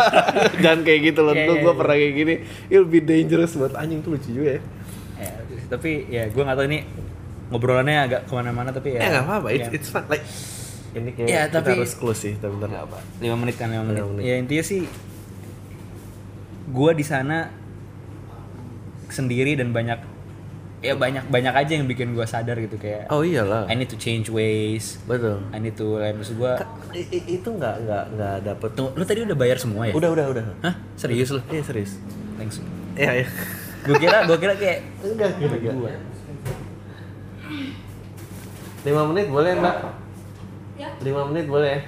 jangan 0.64 0.82
kayak 0.82 1.00
gitu 1.08 1.22
loh 1.22 1.32
Iya, 1.32 1.46
tuh 1.46 1.54
iya, 1.54 1.62
gue 1.62 1.70
iya. 1.70 1.78
pernah 1.78 1.96
kayak 1.96 2.14
gini 2.16 2.34
it'll 2.68 2.88
be 2.88 3.00
dangerous 3.00 3.54
buat 3.54 3.74
anjing 3.74 4.00
tuh 4.00 4.14
lucu 4.14 4.30
juga 4.30 4.58
ya 4.58 4.62
Ya, 5.16 5.32
tapi 5.70 5.92
ya 6.08 6.24
gue 6.26 6.42
nggak 6.42 6.58
tahu 6.58 6.68
ini 6.68 6.80
ngobrolannya 7.48 7.98
agak 8.04 8.22
ke 8.26 8.34
mana-mana 8.34 8.70
tapi 8.70 8.94
ya. 8.94 9.00
ya 9.00 9.10
nggak 9.14 9.26
apa-apa 9.26 9.48
it's, 9.52 9.62
ya. 9.64 9.72
it's 9.72 9.88
fun 9.88 10.04
like 10.08 10.26
ini 10.92 11.10
kayak 11.12 11.28
Ya, 11.28 11.42
kita 11.46 11.58
tapi- 11.60 11.80
harus 11.80 11.94
close 11.94 12.20
sih 12.20 12.34
tapi 12.36 12.54
bentar 12.54 12.70
Nggak 12.70 12.86
apa. 12.86 12.98
Lima 13.20 13.36
menit 13.36 13.56
kan 13.56 13.68
lima 13.68 13.82
menit. 13.84 13.98
Lima 14.00 14.10
menit. 14.12 14.24
Ya 14.24 14.36
intinya 14.36 14.64
sih 14.64 14.82
gue 16.66 16.92
di 16.94 17.04
sana 17.04 17.50
sendiri 19.08 19.54
dan 19.54 19.70
banyak 19.70 20.02
ya 20.84 20.94
banyak 20.94 21.24
banyak 21.26 21.54
aja 21.56 21.72
yang 21.74 21.88
bikin 21.88 22.12
gue 22.12 22.22
sadar 22.24 22.60
gitu 22.60 22.76
kayak 22.76 23.08
oh 23.08 23.24
iyalah 23.24 23.64
I 23.66 23.74
need 23.74 23.88
to 23.88 23.96
change 23.96 24.28
ways. 24.28 25.00
betul 25.04 25.40
I 25.50 25.58
need 25.58 25.74
to 25.74 25.96
like 25.96 26.12
maksud 26.14 26.36
gue 26.36 26.52
itu 27.26 27.48
nggak 27.48 27.76
nggak 27.82 28.04
nggak 28.14 28.36
dapet 28.44 28.70
Tuh, 28.74 28.92
lu 28.92 29.02
tadi 29.02 29.24
udah 29.24 29.34
bayar 29.34 29.56
semua 29.56 29.88
ya? 29.88 29.94
udah 29.94 30.12
udah 30.12 30.26
udah 30.30 30.44
Hah? 30.62 30.76
Serius 30.94 31.32
lu? 31.32 31.40
iya 31.48 31.64
serius 31.64 31.96
Thanks. 32.36 32.60
iya 32.94 33.24
iya 33.24 33.28
Gue 33.84 33.96
kira, 33.98 34.24
gue 34.24 34.38
kira 34.38 34.56
kayak 34.56 34.80
enggak 35.02 35.32
enggak 35.34 35.56
enggak 35.58 35.74
Gua. 35.74 35.92
lima 38.84 39.02
menit 39.08 39.28
boleh 39.28 39.52
mbak 39.56 39.76
Ya. 40.74 40.90
lima 41.00 41.22
menit 41.30 41.46
boleh 41.46 41.80
ya 41.80 41.82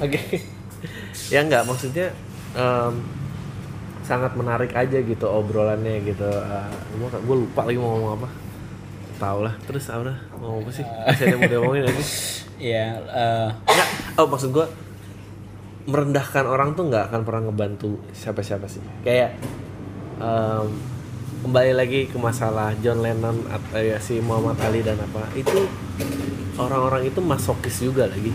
oke 0.00 0.20
ya 1.34 1.40
enggak 1.40 1.62
maksudnya 1.62 2.08
em, 2.52 2.94
sangat 4.10 4.34
menarik 4.34 4.74
aja 4.74 4.98
gitu 4.98 5.26
obrolannya 5.30 6.02
gitu 6.02 6.26
uh, 6.26 6.66
gue 6.98 7.36
lupa 7.46 7.62
lagi 7.62 7.78
mau 7.78 7.94
ngomong 7.94 8.12
apa 8.18 8.28
tahu 9.22 9.38
lah 9.46 9.54
terus 9.70 9.86
apa 9.86 10.10
dah? 10.10 10.18
mau 10.42 10.58
apa 10.58 10.70
sih 10.74 10.82
masih 10.82 11.22
ada 11.22 11.30
yang 11.30 11.40
mau 11.46 11.50
diomongin 11.52 11.84
lagi 11.86 12.04
ya 12.74 12.86
eh, 12.98 13.48
Enggak, 13.70 13.88
oh 14.18 14.26
maksud 14.26 14.50
gue 14.50 14.66
merendahkan 15.88 16.44
orang 16.44 16.76
tuh 16.78 16.86
nggak 16.86 17.10
akan 17.10 17.20
pernah 17.26 17.42
ngebantu 17.50 17.98
siapa-siapa 18.12 18.66
sih. 18.68 18.82
Kayak 19.02 19.40
em, 20.20 20.66
kembali 21.42 21.72
lagi 21.72 22.00
ke 22.06 22.16
masalah 22.20 22.76
John 22.78 23.00
Lennon 23.00 23.48
atau 23.48 23.80
ya 23.80 23.96
si 23.98 24.20
Muhammad 24.20 24.60
Ali 24.60 24.84
dan 24.84 25.00
apa 25.00 25.24
itu 25.32 25.66
orang-orang 26.60 27.08
itu 27.08 27.18
masokis 27.24 27.80
juga 27.80 28.06
lagi. 28.06 28.30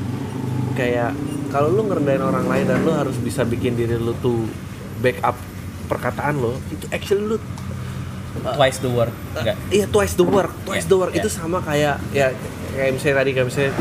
Kayak 0.76 1.14
kalau 1.54 1.72
lu 1.72 1.88
ngerendahin 1.88 2.24
orang 2.26 2.46
lain 2.50 2.66
dan 2.68 2.84
lu 2.84 2.92
harus 2.92 3.16
bisa 3.22 3.46
bikin 3.46 3.80
diri 3.80 3.96
lu 3.96 4.12
tuh 4.20 4.44
backup 5.00 5.38
perkataan 5.86 6.41
lo 6.41 6.57
itu 6.74 6.86
actually 6.91 7.24
lu 7.24 7.38
twice 8.36 8.84
the 8.84 8.91
word. 8.91 9.14
Enggak. 9.38 9.56
Iya 9.72 9.86
twice 9.88 10.14
the 10.20 10.26
work, 10.28 10.52
twice 10.68 10.84
Yeah, 10.84 10.91
the 10.91 10.98
work 10.99 11.12
yeah. 11.16 11.24
itu 11.24 11.30
sama 11.32 11.64
kayak 11.64 11.98
ya 12.12 12.36
kayak 12.76 12.91
misalnya 12.99 13.16
tadi 13.24 13.30
kayak 13.32 13.48
misalnya 13.48 13.72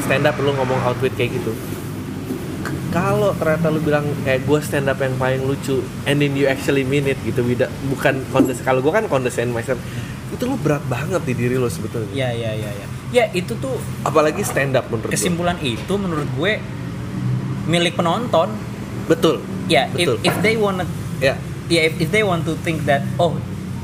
stand 0.00 0.24
up 0.24 0.36
lu 0.40 0.50
ngomong 0.56 0.80
outwit 0.88 1.12
kayak 1.14 1.36
gitu. 1.36 1.52
Kalau 2.88 3.36
ternyata 3.36 3.68
lu 3.68 3.84
bilang 3.84 4.08
kayak 4.24 4.48
gue 4.48 4.58
stand 4.64 4.88
up 4.88 4.96
yang 4.96 5.12
paling 5.20 5.44
lucu, 5.44 5.84
and 6.08 6.24
then 6.24 6.32
you 6.32 6.48
actually 6.48 6.88
mean 6.88 7.04
it 7.04 7.20
gitu, 7.20 7.44
tidak 7.44 7.68
bukan 7.92 8.24
kondes. 8.32 8.64
Kalau 8.64 8.80
gue 8.80 8.88
kan 8.88 9.04
condescend 9.12 9.52
myself, 9.52 9.76
itu 10.32 10.40
lu 10.48 10.56
berat 10.56 10.80
banget 10.88 11.20
di 11.28 11.36
diri 11.36 11.60
lo 11.60 11.68
sebetulnya. 11.68 12.08
Ya 12.16 12.32
ya 12.32 12.56
ya 12.56 12.70
ya. 12.72 12.86
Ya 13.12 13.24
itu 13.36 13.52
tuh 13.60 13.76
Apalagi 14.08 14.40
stand 14.40 14.72
up 14.72 14.88
menurut 14.88 15.12
gue. 15.12 15.20
kesimpulan 15.20 15.60
itu 15.60 15.92
menurut 16.00 16.28
gue 16.32 16.52
milik 17.68 17.92
penonton. 17.92 18.56
Betul. 19.04 19.44
Ya, 19.68 19.84
if, 19.92 20.08
Betul. 20.08 20.16
if 20.24 20.34
they 20.40 20.56
wanna 20.56 20.88
Ya. 21.18 21.34
ya 21.66 21.80
if, 21.84 21.98
if 21.98 22.08
they 22.08 22.22
want 22.22 22.42
to 22.42 22.54
think 22.60 22.82
that 22.84 23.02
oh 23.16 23.34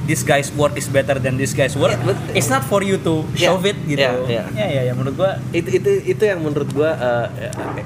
this 0.04 0.20
guy's 0.20 0.52
work 0.52 0.76
is 0.76 0.84
better 0.86 1.16
than 1.16 1.34
this 1.34 1.50
guy's 1.50 1.72
work, 1.74 1.96
Yeah, 1.96 2.04
but- 2.04 2.20
it's 2.32 2.46
not 2.46 2.60
for 2.62 2.84
you 2.84 3.00
to 3.00 3.24
Yeah, 3.32 3.48
shove 3.48 3.64
it 3.64 3.76
gitu. 3.84 4.04
yeah, 4.28 4.44
yeah. 4.44 4.46
Ya 4.52 4.66
ya 4.68 4.82
ya 4.84 4.92
menurut 4.92 5.16
gue 5.16 5.30
itu 5.56 5.68
itu 5.74 5.90
itu 6.06 6.22
yang 6.22 6.44
menurut 6.44 6.68
gua 6.70 6.92
uh, 6.92 7.26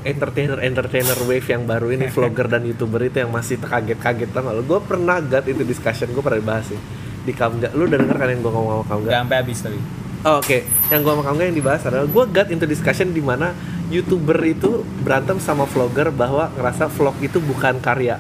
entertainer 0.03 0.59
entertainer 0.59 1.15
wave 1.25 1.47
yang 1.47 1.63
baru 1.63 1.95
ini 1.95 2.11
vlogger 2.15 2.47
dan 2.49 2.67
youtuber 2.67 3.03
itu 3.03 3.23
yang 3.23 3.31
masih 3.31 3.59
kaget-kaget 3.59 4.29
tau 4.31 4.43
gak 4.43 4.51
lo 4.53 4.63
gue 4.63 4.81
pernah 4.83 5.19
gat 5.21 5.47
itu 5.47 5.63
discussion 5.63 6.11
gue 6.11 6.19
pernah 6.19 6.43
bahas 6.43 6.67
sih 6.67 6.81
di 7.23 7.31
Kamga 7.31 7.71
lu 7.73 7.87
udah 7.87 7.99
denger 7.99 8.17
kan 8.17 8.29
yang 8.29 8.41
gue 8.41 8.51
ngomong 8.51 8.73
sama 8.73 8.85
Kamga 8.89 9.07
nggak 9.07 9.21
sampai 9.21 9.37
habis 9.39 9.59
tapi. 9.61 9.79
oh, 10.25 10.37
oke 10.41 10.59
yang 10.91 11.01
gue 11.01 11.13
sama 11.13 11.23
Kamga 11.23 11.43
yang 11.45 11.57
dibahas 11.57 11.83
adalah 11.85 12.07
gue 12.09 12.25
got 12.29 12.49
into 12.49 12.67
discussion 12.67 13.09
di 13.13 13.23
mana 13.23 13.55
youtuber 13.89 14.39
itu 14.43 14.83
berantem 15.01 15.39
sama 15.39 15.65
vlogger 15.65 16.11
bahwa 16.11 16.51
ngerasa 16.51 16.91
vlog 16.91 17.15
itu 17.21 17.39
bukan 17.39 17.79
karya 17.79 18.19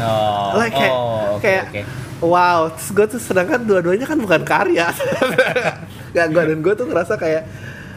Oh, 0.00 0.56
like 0.56 0.74
kayak 0.74 0.94
oh, 0.94 1.36
oke, 1.36 1.42
kayak 1.44 1.64
oke. 1.68 1.82
wow 2.24 2.68
terus 2.72 2.88
gue 2.92 3.06
tuh 3.16 3.20
sedangkan 3.20 3.60
dua-duanya 3.64 4.06
kan 4.08 4.18
bukan 4.18 4.42
karya 4.42 4.88
gak 6.16 6.26
gue 6.32 6.42
dan 6.42 6.58
gue 6.58 6.74
tuh 6.74 6.86
ngerasa 6.88 7.14
kayak 7.20 7.42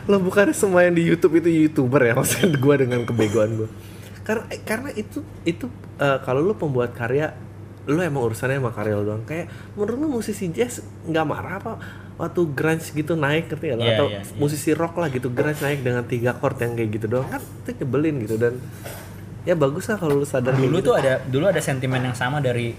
lo 0.08 0.20
bukan 0.20 0.52
semua 0.52 0.84
yang 0.84 0.96
di 0.96 1.04
YouTube 1.08 1.40
itu 1.40 1.50
youtuber 1.50 2.04
ya 2.04 2.14
maksudnya 2.14 2.52
gue 2.66 2.76
dengan 2.76 3.08
kebegoan 3.08 3.52
gue 3.56 3.70
karena 4.24 4.46
karena 4.64 4.90
itu 4.96 5.24
itu 5.44 5.68
eh, 6.00 6.20
kalau 6.24 6.44
lo 6.44 6.56
pembuat 6.56 6.92
karya 6.96 7.36
lo 7.84 8.00
emang 8.00 8.32
urusannya 8.32 8.64
sama 8.64 8.72
karya 8.72 8.96
lo 9.00 9.04
doang 9.04 9.24
kayak 9.28 9.52
menurut 9.76 9.98
lo 10.00 10.08
musisi 10.20 10.48
jazz 10.52 10.84
nggak 11.08 11.26
marah 11.28 11.60
apa 11.60 11.74
waktu 12.16 12.42
grunge 12.54 12.94
gitu 12.94 13.18
naik 13.18 13.50
ngerti 13.50 13.74
gak? 13.74 13.80
Iya, 13.82 13.94
atau 13.98 14.08
iya, 14.08 14.22
iya. 14.22 14.38
musisi 14.38 14.72
rock 14.72 14.96
lah 15.02 15.10
gitu 15.10 15.28
grunge 15.34 15.60
naik 15.60 15.82
dengan 15.82 16.04
tiga 16.06 16.32
chord 16.38 16.58
yang 16.62 16.74
kayak 16.78 16.90
gitu 16.96 17.06
doang 17.10 17.28
kan 17.28 17.42
itu 17.42 17.70
nyebelin 17.84 18.16
gitu 18.24 18.36
dan 18.40 18.54
ya 19.44 19.54
bagus 19.54 19.88
lah 19.88 19.98
kalau 19.98 20.18
lo 20.18 20.26
sadar 20.26 20.54
dulu 20.54 20.80
gitu. 20.80 20.88
tuh 20.88 20.96
ada 20.96 21.20
dulu 21.22 21.46
ada 21.46 21.60
sentimen 21.60 22.00
yang 22.02 22.16
sama 22.16 22.40
dari 22.40 22.72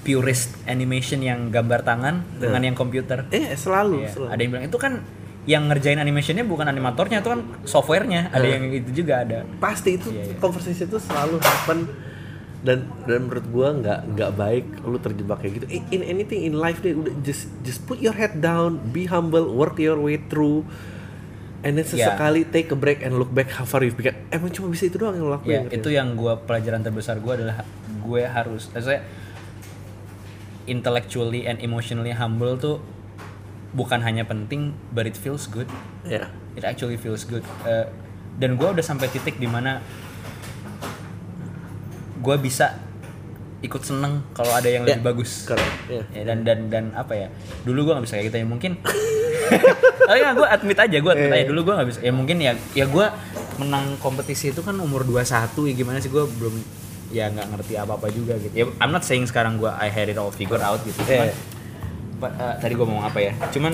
purist 0.00 0.58
animation 0.64 1.20
yang 1.20 1.46
gambar 1.48 1.80
tangan 1.82 2.14
dengan 2.36 2.62
yang 2.64 2.74
komputer. 2.74 3.22
eh 3.30 3.54
selalu, 3.54 4.02
Iya, 4.02 4.10
selalu. 4.10 4.28
Ada 4.28 4.40
yang 4.40 4.50
bilang 4.50 4.66
itu 4.66 4.78
kan 4.78 4.92
yang 5.42 5.62
ngerjain 5.66 5.98
animationnya 5.98 6.42
bukan 6.42 6.66
animatornya 6.66 7.18
itu 7.18 7.30
kan 7.30 7.40
softwarenya. 7.62 8.30
Ada 8.30 8.42
Eh. 8.42 8.50
yang 8.52 8.64
itu 8.72 8.90
juga 8.96 9.22
ada. 9.22 9.46
pasti 9.58 9.94
itu 9.94 10.10
Iya, 10.10 10.22
iya. 10.24 10.34
conversation 10.38 10.86
itu 10.86 10.98
selalu 10.98 11.38
happen 11.38 11.78
dan 12.62 12.78
dan 13.04 13.26
menurut 13.26 13.46
gua 13.48 13.68
nggak 13.72 14.00
nggak 14.12 14.30
baik 14.32 14.64
lu 14.82 14.94
terjebak 14.96 15.38
kayak 15.38 15.52
gitu 15.58 15.66
in 15.68 15.82
in 15.90 16.02
anything 16.04 16.46
in 16.46 16.54
life 16.54 16.78
deh 16.78 16.94
udah 16.94 17.10
just 17.20 17.50
just 17.62 17.82
put 17.82 17.98
your 17.98 18.14
head 18.14 18.38
down 18.38 18.78
be 18.90 19.06
humble 19.06 19.50
work 19.50 19.74
your 19.76 19.98
way 19.98 20.14
through 20.30 20.62
and 21.62 21.74
then 21.74 21.86
Ya. 21.86 22.10
sesekali 22.10 22.42
take 22.44 22.68
a 22.68 22.78
break 22.78 23.00
and 23.00 23.14
look 23.14 23.30
back 23.30 23.50
how 23.50 23.62
far 23.62 23.80
you've 23.80 23.94
become. 23.94 24.18
Emang 24.28 24.50
cuma 24.50 24.66
bisa 24.68 24.86
itu 24.86 24.98
doang 24.98 25.14
yang 25.14 25.26
lo 25.26 25.38
ya? 25.42 25.62
lakuin 25.62 25.62
itu 25.70 25.88
yang 25.88 26.14
gue 26.14 26.32
pelajaran 26.42 26.82
terbesar 26.82 27.18
gue 27.18 27.32
adalah 27.32 27.62
gue 28.02 28.22
harus 28.22 28.66
maksudnya 28.68 29.06
intellectually 30.64 31.44
and 31.44 31.58
emotionally 31.58 32.10
humble 32.10 32.54
tuh 32.54 32.78
bukan 33.72 33.98
hanya 33.98 34.22
penting 34.22 34.74
but 34.90 35.06
it 35.06 35.14
feels 35.14 35.46
good. 35.46 35.66
Ya 36.02 36.28
it 36.52 36.62
actually 36.62 36.98
feels 36.98 37.24
good. 37.24 37.42
Eh, 37.64 37.86
dan 38.36 38.56
gue 38.56 38.68
udah 38.68 38.84
sampai 38.84 39.08
titik 39.08 39.36
di 39.36 39.46
mana 39.46 39.80
gue 42.18 42.36
bisa 42.38 42.78
ikut 43.62 43.78
seneng 43.80 44.26
kalau 44.30 44.50
ada 44.50 44.66
yang 44.66 44.82
Ya, 44.82 44.98
lebih 44.98 45.06
bagus 45.06 45.46
correct, 45.46 45.70
ya. 45.86 46.02
Ya, 46.10 46.22
dan 46.24 46.42
dan 46.42 46.66
dan 46.66 46.84
apa 46.92 47.14
ya 47.14 47.28
dulu 47.62 47.86
gue 47.86 47.92
nggak 47.92 48.04
bisa 48.04 48.14
kayak 48.14 48.26
gitu 48.28 48.36
ya 48.36 48.46
mungkin 48.46 48.72
tapi 50.02 50.18
nggak 50.18 50.34
gue 50.34 50.48
admit 50.48 50.78
aja 50.78 50.96
gue 50.98 51.12
admit 51.12 51.30
Eh. 51.30 51.38
aja 51.38 51.46
dulu 51.46 51.60
gue 51.62 51.74
nggak 51.74 51.88
bisa 51.88 51.98
ya 52.00 52.12
mungkin 52.12 52.36
ya 52.38 52.52
ya 52.72 52.84
gue 52.84 53.06
menang 53.56 53.96
kompetisi 53.96 54.50
itu 54.50 54.60
kan 54.60 54.74
umur 54.76 55.02
21 55.04 55.22
ya 55.64 55.74
gimana 55.74 55.98
sih 55.98 56.08
gue 56.08 56.24
belum 56.26 56.54
ya 57.10 57.28
nggak 57.28 57.46
ngerti 57.50 57.72
apa 57.76 57.92
apa 57.94 58.06
juga 58.08 58.34
gitu 58.36 58.50
ya 58.52 58.64
I'm 58.76 58.90
not 58.90 59.02
saying 59.02 59.24
sekarang 59.24 59.56
gue 59.56 59.68
I 59.68 59.86
had 59.86 60.06
it 60.06 60.16
all 60.16 60.30
figured 60.30 60.60
out 60.60 60.82
gitu 60.82 60.98
cuman 60.98 61.28
Eh. 61.28 61.36
but, 62.18 62.32
uh, 62.34 62.54
tadi 62.56 62.72
gue 62.72 62.82
mau 62.82 62.96
ngomong 62.96 63.06
apa 63.06 63.18
ya 63.20 63.32
cuman 63.48 63.72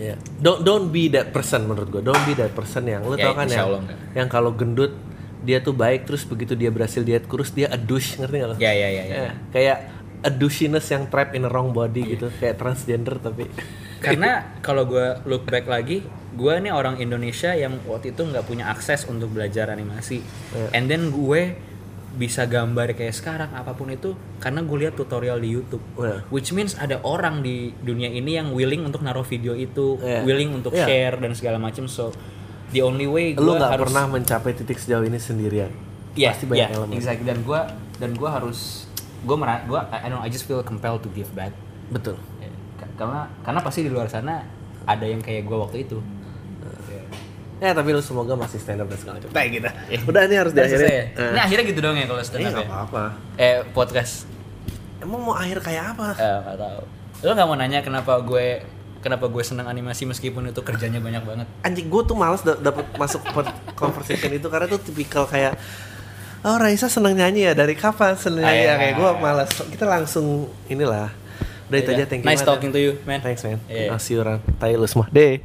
Ya. 0.00 0.16
Don't 0.38 0.64
don't 0.64 0.88
be 0.88 1.12
that 1.12 1.28
person 1.28 1.68
menurut 1.68 1.92
gua. 1.92 2.00
Don't 2.00 2.24
be 2.24 2.32
that 2.32 2.56
person 2.56 2.88
yang 2.88 3.04
lu 3.04 3.12
Ya, 3.14 3.28
tau 3.28 3.36
kan 3.36 3.44
yang 3.44 3.68
Allah 3.68 3.84
yang 4.16 4.32
kalau 4.32 4.48
gendut 4.50 4.96
dia 5.40 5.58
tuh 5.58 5.72
baik 5.72 6.04
terus 6.04 6.22
begitu 6.22 6.52
dia 6.52 6.68
berhasil 6.68 7.00
diet 7.00 7.24
kurus 7.24 7.50
dia 7.50 7.68
a 7.68 7.76
douche 7.76 8.16
ngerti 8.16 8.36
gak 8.38 8.48
lo? 8.48 8.54
ya 8.56 8.72
ya 8.72 8.88
ya, 8.88 9.02
ya. 9.02 9.16
Ya, 9.16 9.32
kayak 9.50 9.78
a 10.20 10.28
douchiness 10.28 10.84
yang 10.86 11.08
trap 11.08 11.32
in 11.32 11.44
a 11.44 11.50
wrong 11.50 11.72
body 11.72 12.14
gitu 12.14 12.28
kayak 12.36 12.60
transgender 12.60 13.16
tapi 13.16 13.48
karena 14.00 14.56
kalau 14.60 14.84
gue 14.84 15.16
look 15.24 15.44
back 15.44 15.64
lagi 15.64 16.04
gue 16.30 16.54
nih 16.56 16.70
orang 16.70 16.96
Indonesia 16.96 17.52
yang 17.52 17.80
waktu 17.84 18.12
itu 18.12 18.22
nggak 18.22 18.44
punya 18.44 18.68
akses 18.68 19.04
untuk 19.04 19.32
belajar 19.32 19.68
animasi 19.68 20.20
Iya. 20.52 20.68
and 20.72 20.84
then 20.86 21.08
gue 21.08 21.56
bisa 22.10 22.42
gambar 22.42 22.90
kayak 22.92 23.14
sekarang 23.14 23.54
apa 23.54 23.70
pun 23.70 23.86
itu 23.86 24.12
karena 24.38 24.60
gue 24.60 24.76
lihat 24.78 24.94
tutorial 24.94 25.38
di 25.38 25.50
YouTube 25.50 25.82
Iya. 25.96 26.26
which 26.28 26.50
means 26.50 26.74
ada 26.74 27.00
orang 27.00 27.40
di 27.40 27.72
dunia 27.76 28.08
ini 28.08 28.34
yang 28.34 28.52
willing 28.52 28.82
untuk 28.82 29.00
naruh 29.00 29.22
video 29.22 29.54
itu 29.54 29.96
Iya. 29.96 30.20
willing 30.22 30.52
untuk 30.52 30.72
Iya. 30.72 30.84
share 30.84 31.16
dan 31.16 31.32
segala 31.32 31.56
macam 31.56 31.86
so 31.86 32.12
the 32.70 32.80
only 32.80 33.04
way 33.04 33.32
lu 33.32 33.54
nggak 33.54 33.70
harus 33.72 33.84
pernah 33.86 34.04
mencapai 34.06 34.52
titik 34.54 34.76
sejauh 34.76 35.02
ini 35.02 35.18
sendirian. 35.18 35.70
Iya, 36.12 36.34
Pasti 36.34 36.44
banyak 36.46 36.66
iya, 36.66 36.76
elemen. 36.76 36.94
exactly. 36.94 37.22
dan 37.24 37.38
gue 37.40 37.60
dan 37.96 38.10
gue 38.12 38.26
harus 38.26 38.90
gue 39.20 39.36
merah 39.36 39.62
gue 39.62 39.78
I, 39.78 39.96
I 39.96 40.08
don't 40.08 40.16
know, 40.16 40.22
I 40.22 40.28
just 40.28 40.44
feel 40.44 40.58
compelled 40.60 41.02
to 41.02 41.10
give 41.10 41.30
back 41.30 41.54
Betul. 41.86 42.18
Ya, 42.38 42.48
ka- 42.76 42.90
karena 42.96 43.20
karena 43.42 43.60
pasti 43.60 43.80
di 43.80 43.90
luar 43.90 44.06
sana 44.06 44.42
ada 44.82 45.04
yang 45.04 45.20
kayak 45.20 45.44
gue 45.44 45.54
waktu 45.54 45.84
itu 45.84 45.98
Ya 47.60 47.76
tapi 47.76 47.92
lu 47.92 48.00
semoga 48.00 48.32
masih 48.32 48.56
stand 48.56 48.80
up 48.80 48.88
dan 48.88 48.96
segala 48.96 49.14
macam. 49.20 49.36
Kayak 49.36 49.48
gitu. 49.52 49.68
Udah 50.08 50.22
ini 50.24 50.32
harus 50.32 50.52
selesai 50.56 50.80
ya? 50.80 51.04
Eh. 51.12 51.28
Ini 51.28 51.40
akhirnya 51.44 51.64
gitu 51.68 51.80
dong 51.84 51.92
ya 51.92 52.06
kalau 52.08 52.22
stand 52.24 52.40
Ini 52.40 52.48
up 52.48 52.54
nggak 52.56 52.64
ya? 52.64 52.72
apa-apa. 52.72 53.04
Eh 53.36 53.58
podcast. 53.76 54.24
Emang 54.96 55.20
mau 55.20 55.36
akhir 55.36 55.60
kayak 55.60 55.92
apa? 55.92 56.16
Eh 56.16 56.36
nggak 56.40 56.56
tahu. 56.56 56.80
Lo 57.20 57.30
nggak 57.36 57.44
mau 57.44 57.56
nanya 57.60 57.84
kenapa 57.84 58.16
gue 58.24 58.64
kenapa 59.00 59.26
gue 59.26 59.40
seneng 59.40 59.64
animasi 59.64 60.04
meskipun 60.04 60.48
itu 60.48 60.60
kerjanya 60.60 61.00
banyak 61.00 61.24
banget? 61.24 61.46
Anjing 61.60 61.88
gue 61.88 62.02
tuh 62.04 62.14
males 62.14 62.40
da- 62.40 62.56
dapet 62.56 62.84
masuk 62.94 63.20
conversation 63.74 64.30
itu 64.30 64.46
karena 64.46 64.66
tuh 64.66 64.80
tipikal 64.80 65.24
kayak 65.24 65.56
Oh 66.40 66.56
Raisa 66.56 66.88
seneng 66.88 67.20
nyanyi 67.20 67.48
ya 67.48 67.52
dari 67.52 67.76
kapan 67.76 68.16
seneng 68.16 68.40
nyanyi 68.44 68.64
ya 68.64 68.74
kayak 68.80 68.92
iya. 68.92 69.00
gue 69.00 69.10
males 69.20 69.50
kita 69.68 69.84
langsung 69.84 70.26
inilah 70.66 71.12
udah 71.68 71.78
itu 71.78 71.90
aja 71.92 72.04
thank 72.08 72.24
you 72.24 72.28
Nice 72.28 72.40
banget, 72.40 72.48
talking 72.48 72.70
ya. 72.70 72.74
to 72.74 72.80
you, 72.80 72.92
man. 73.04 73.20
thanks 73.20 73.44
man 73.44 73.60
Iya. 73.68 73.92
I'll 73.92 74.00
see 74.00 74.16
you 74.16 74.24
around 74.24 74.40
lu 74.74 74.88
semua 74.88 75.06
deh 75.08 75.44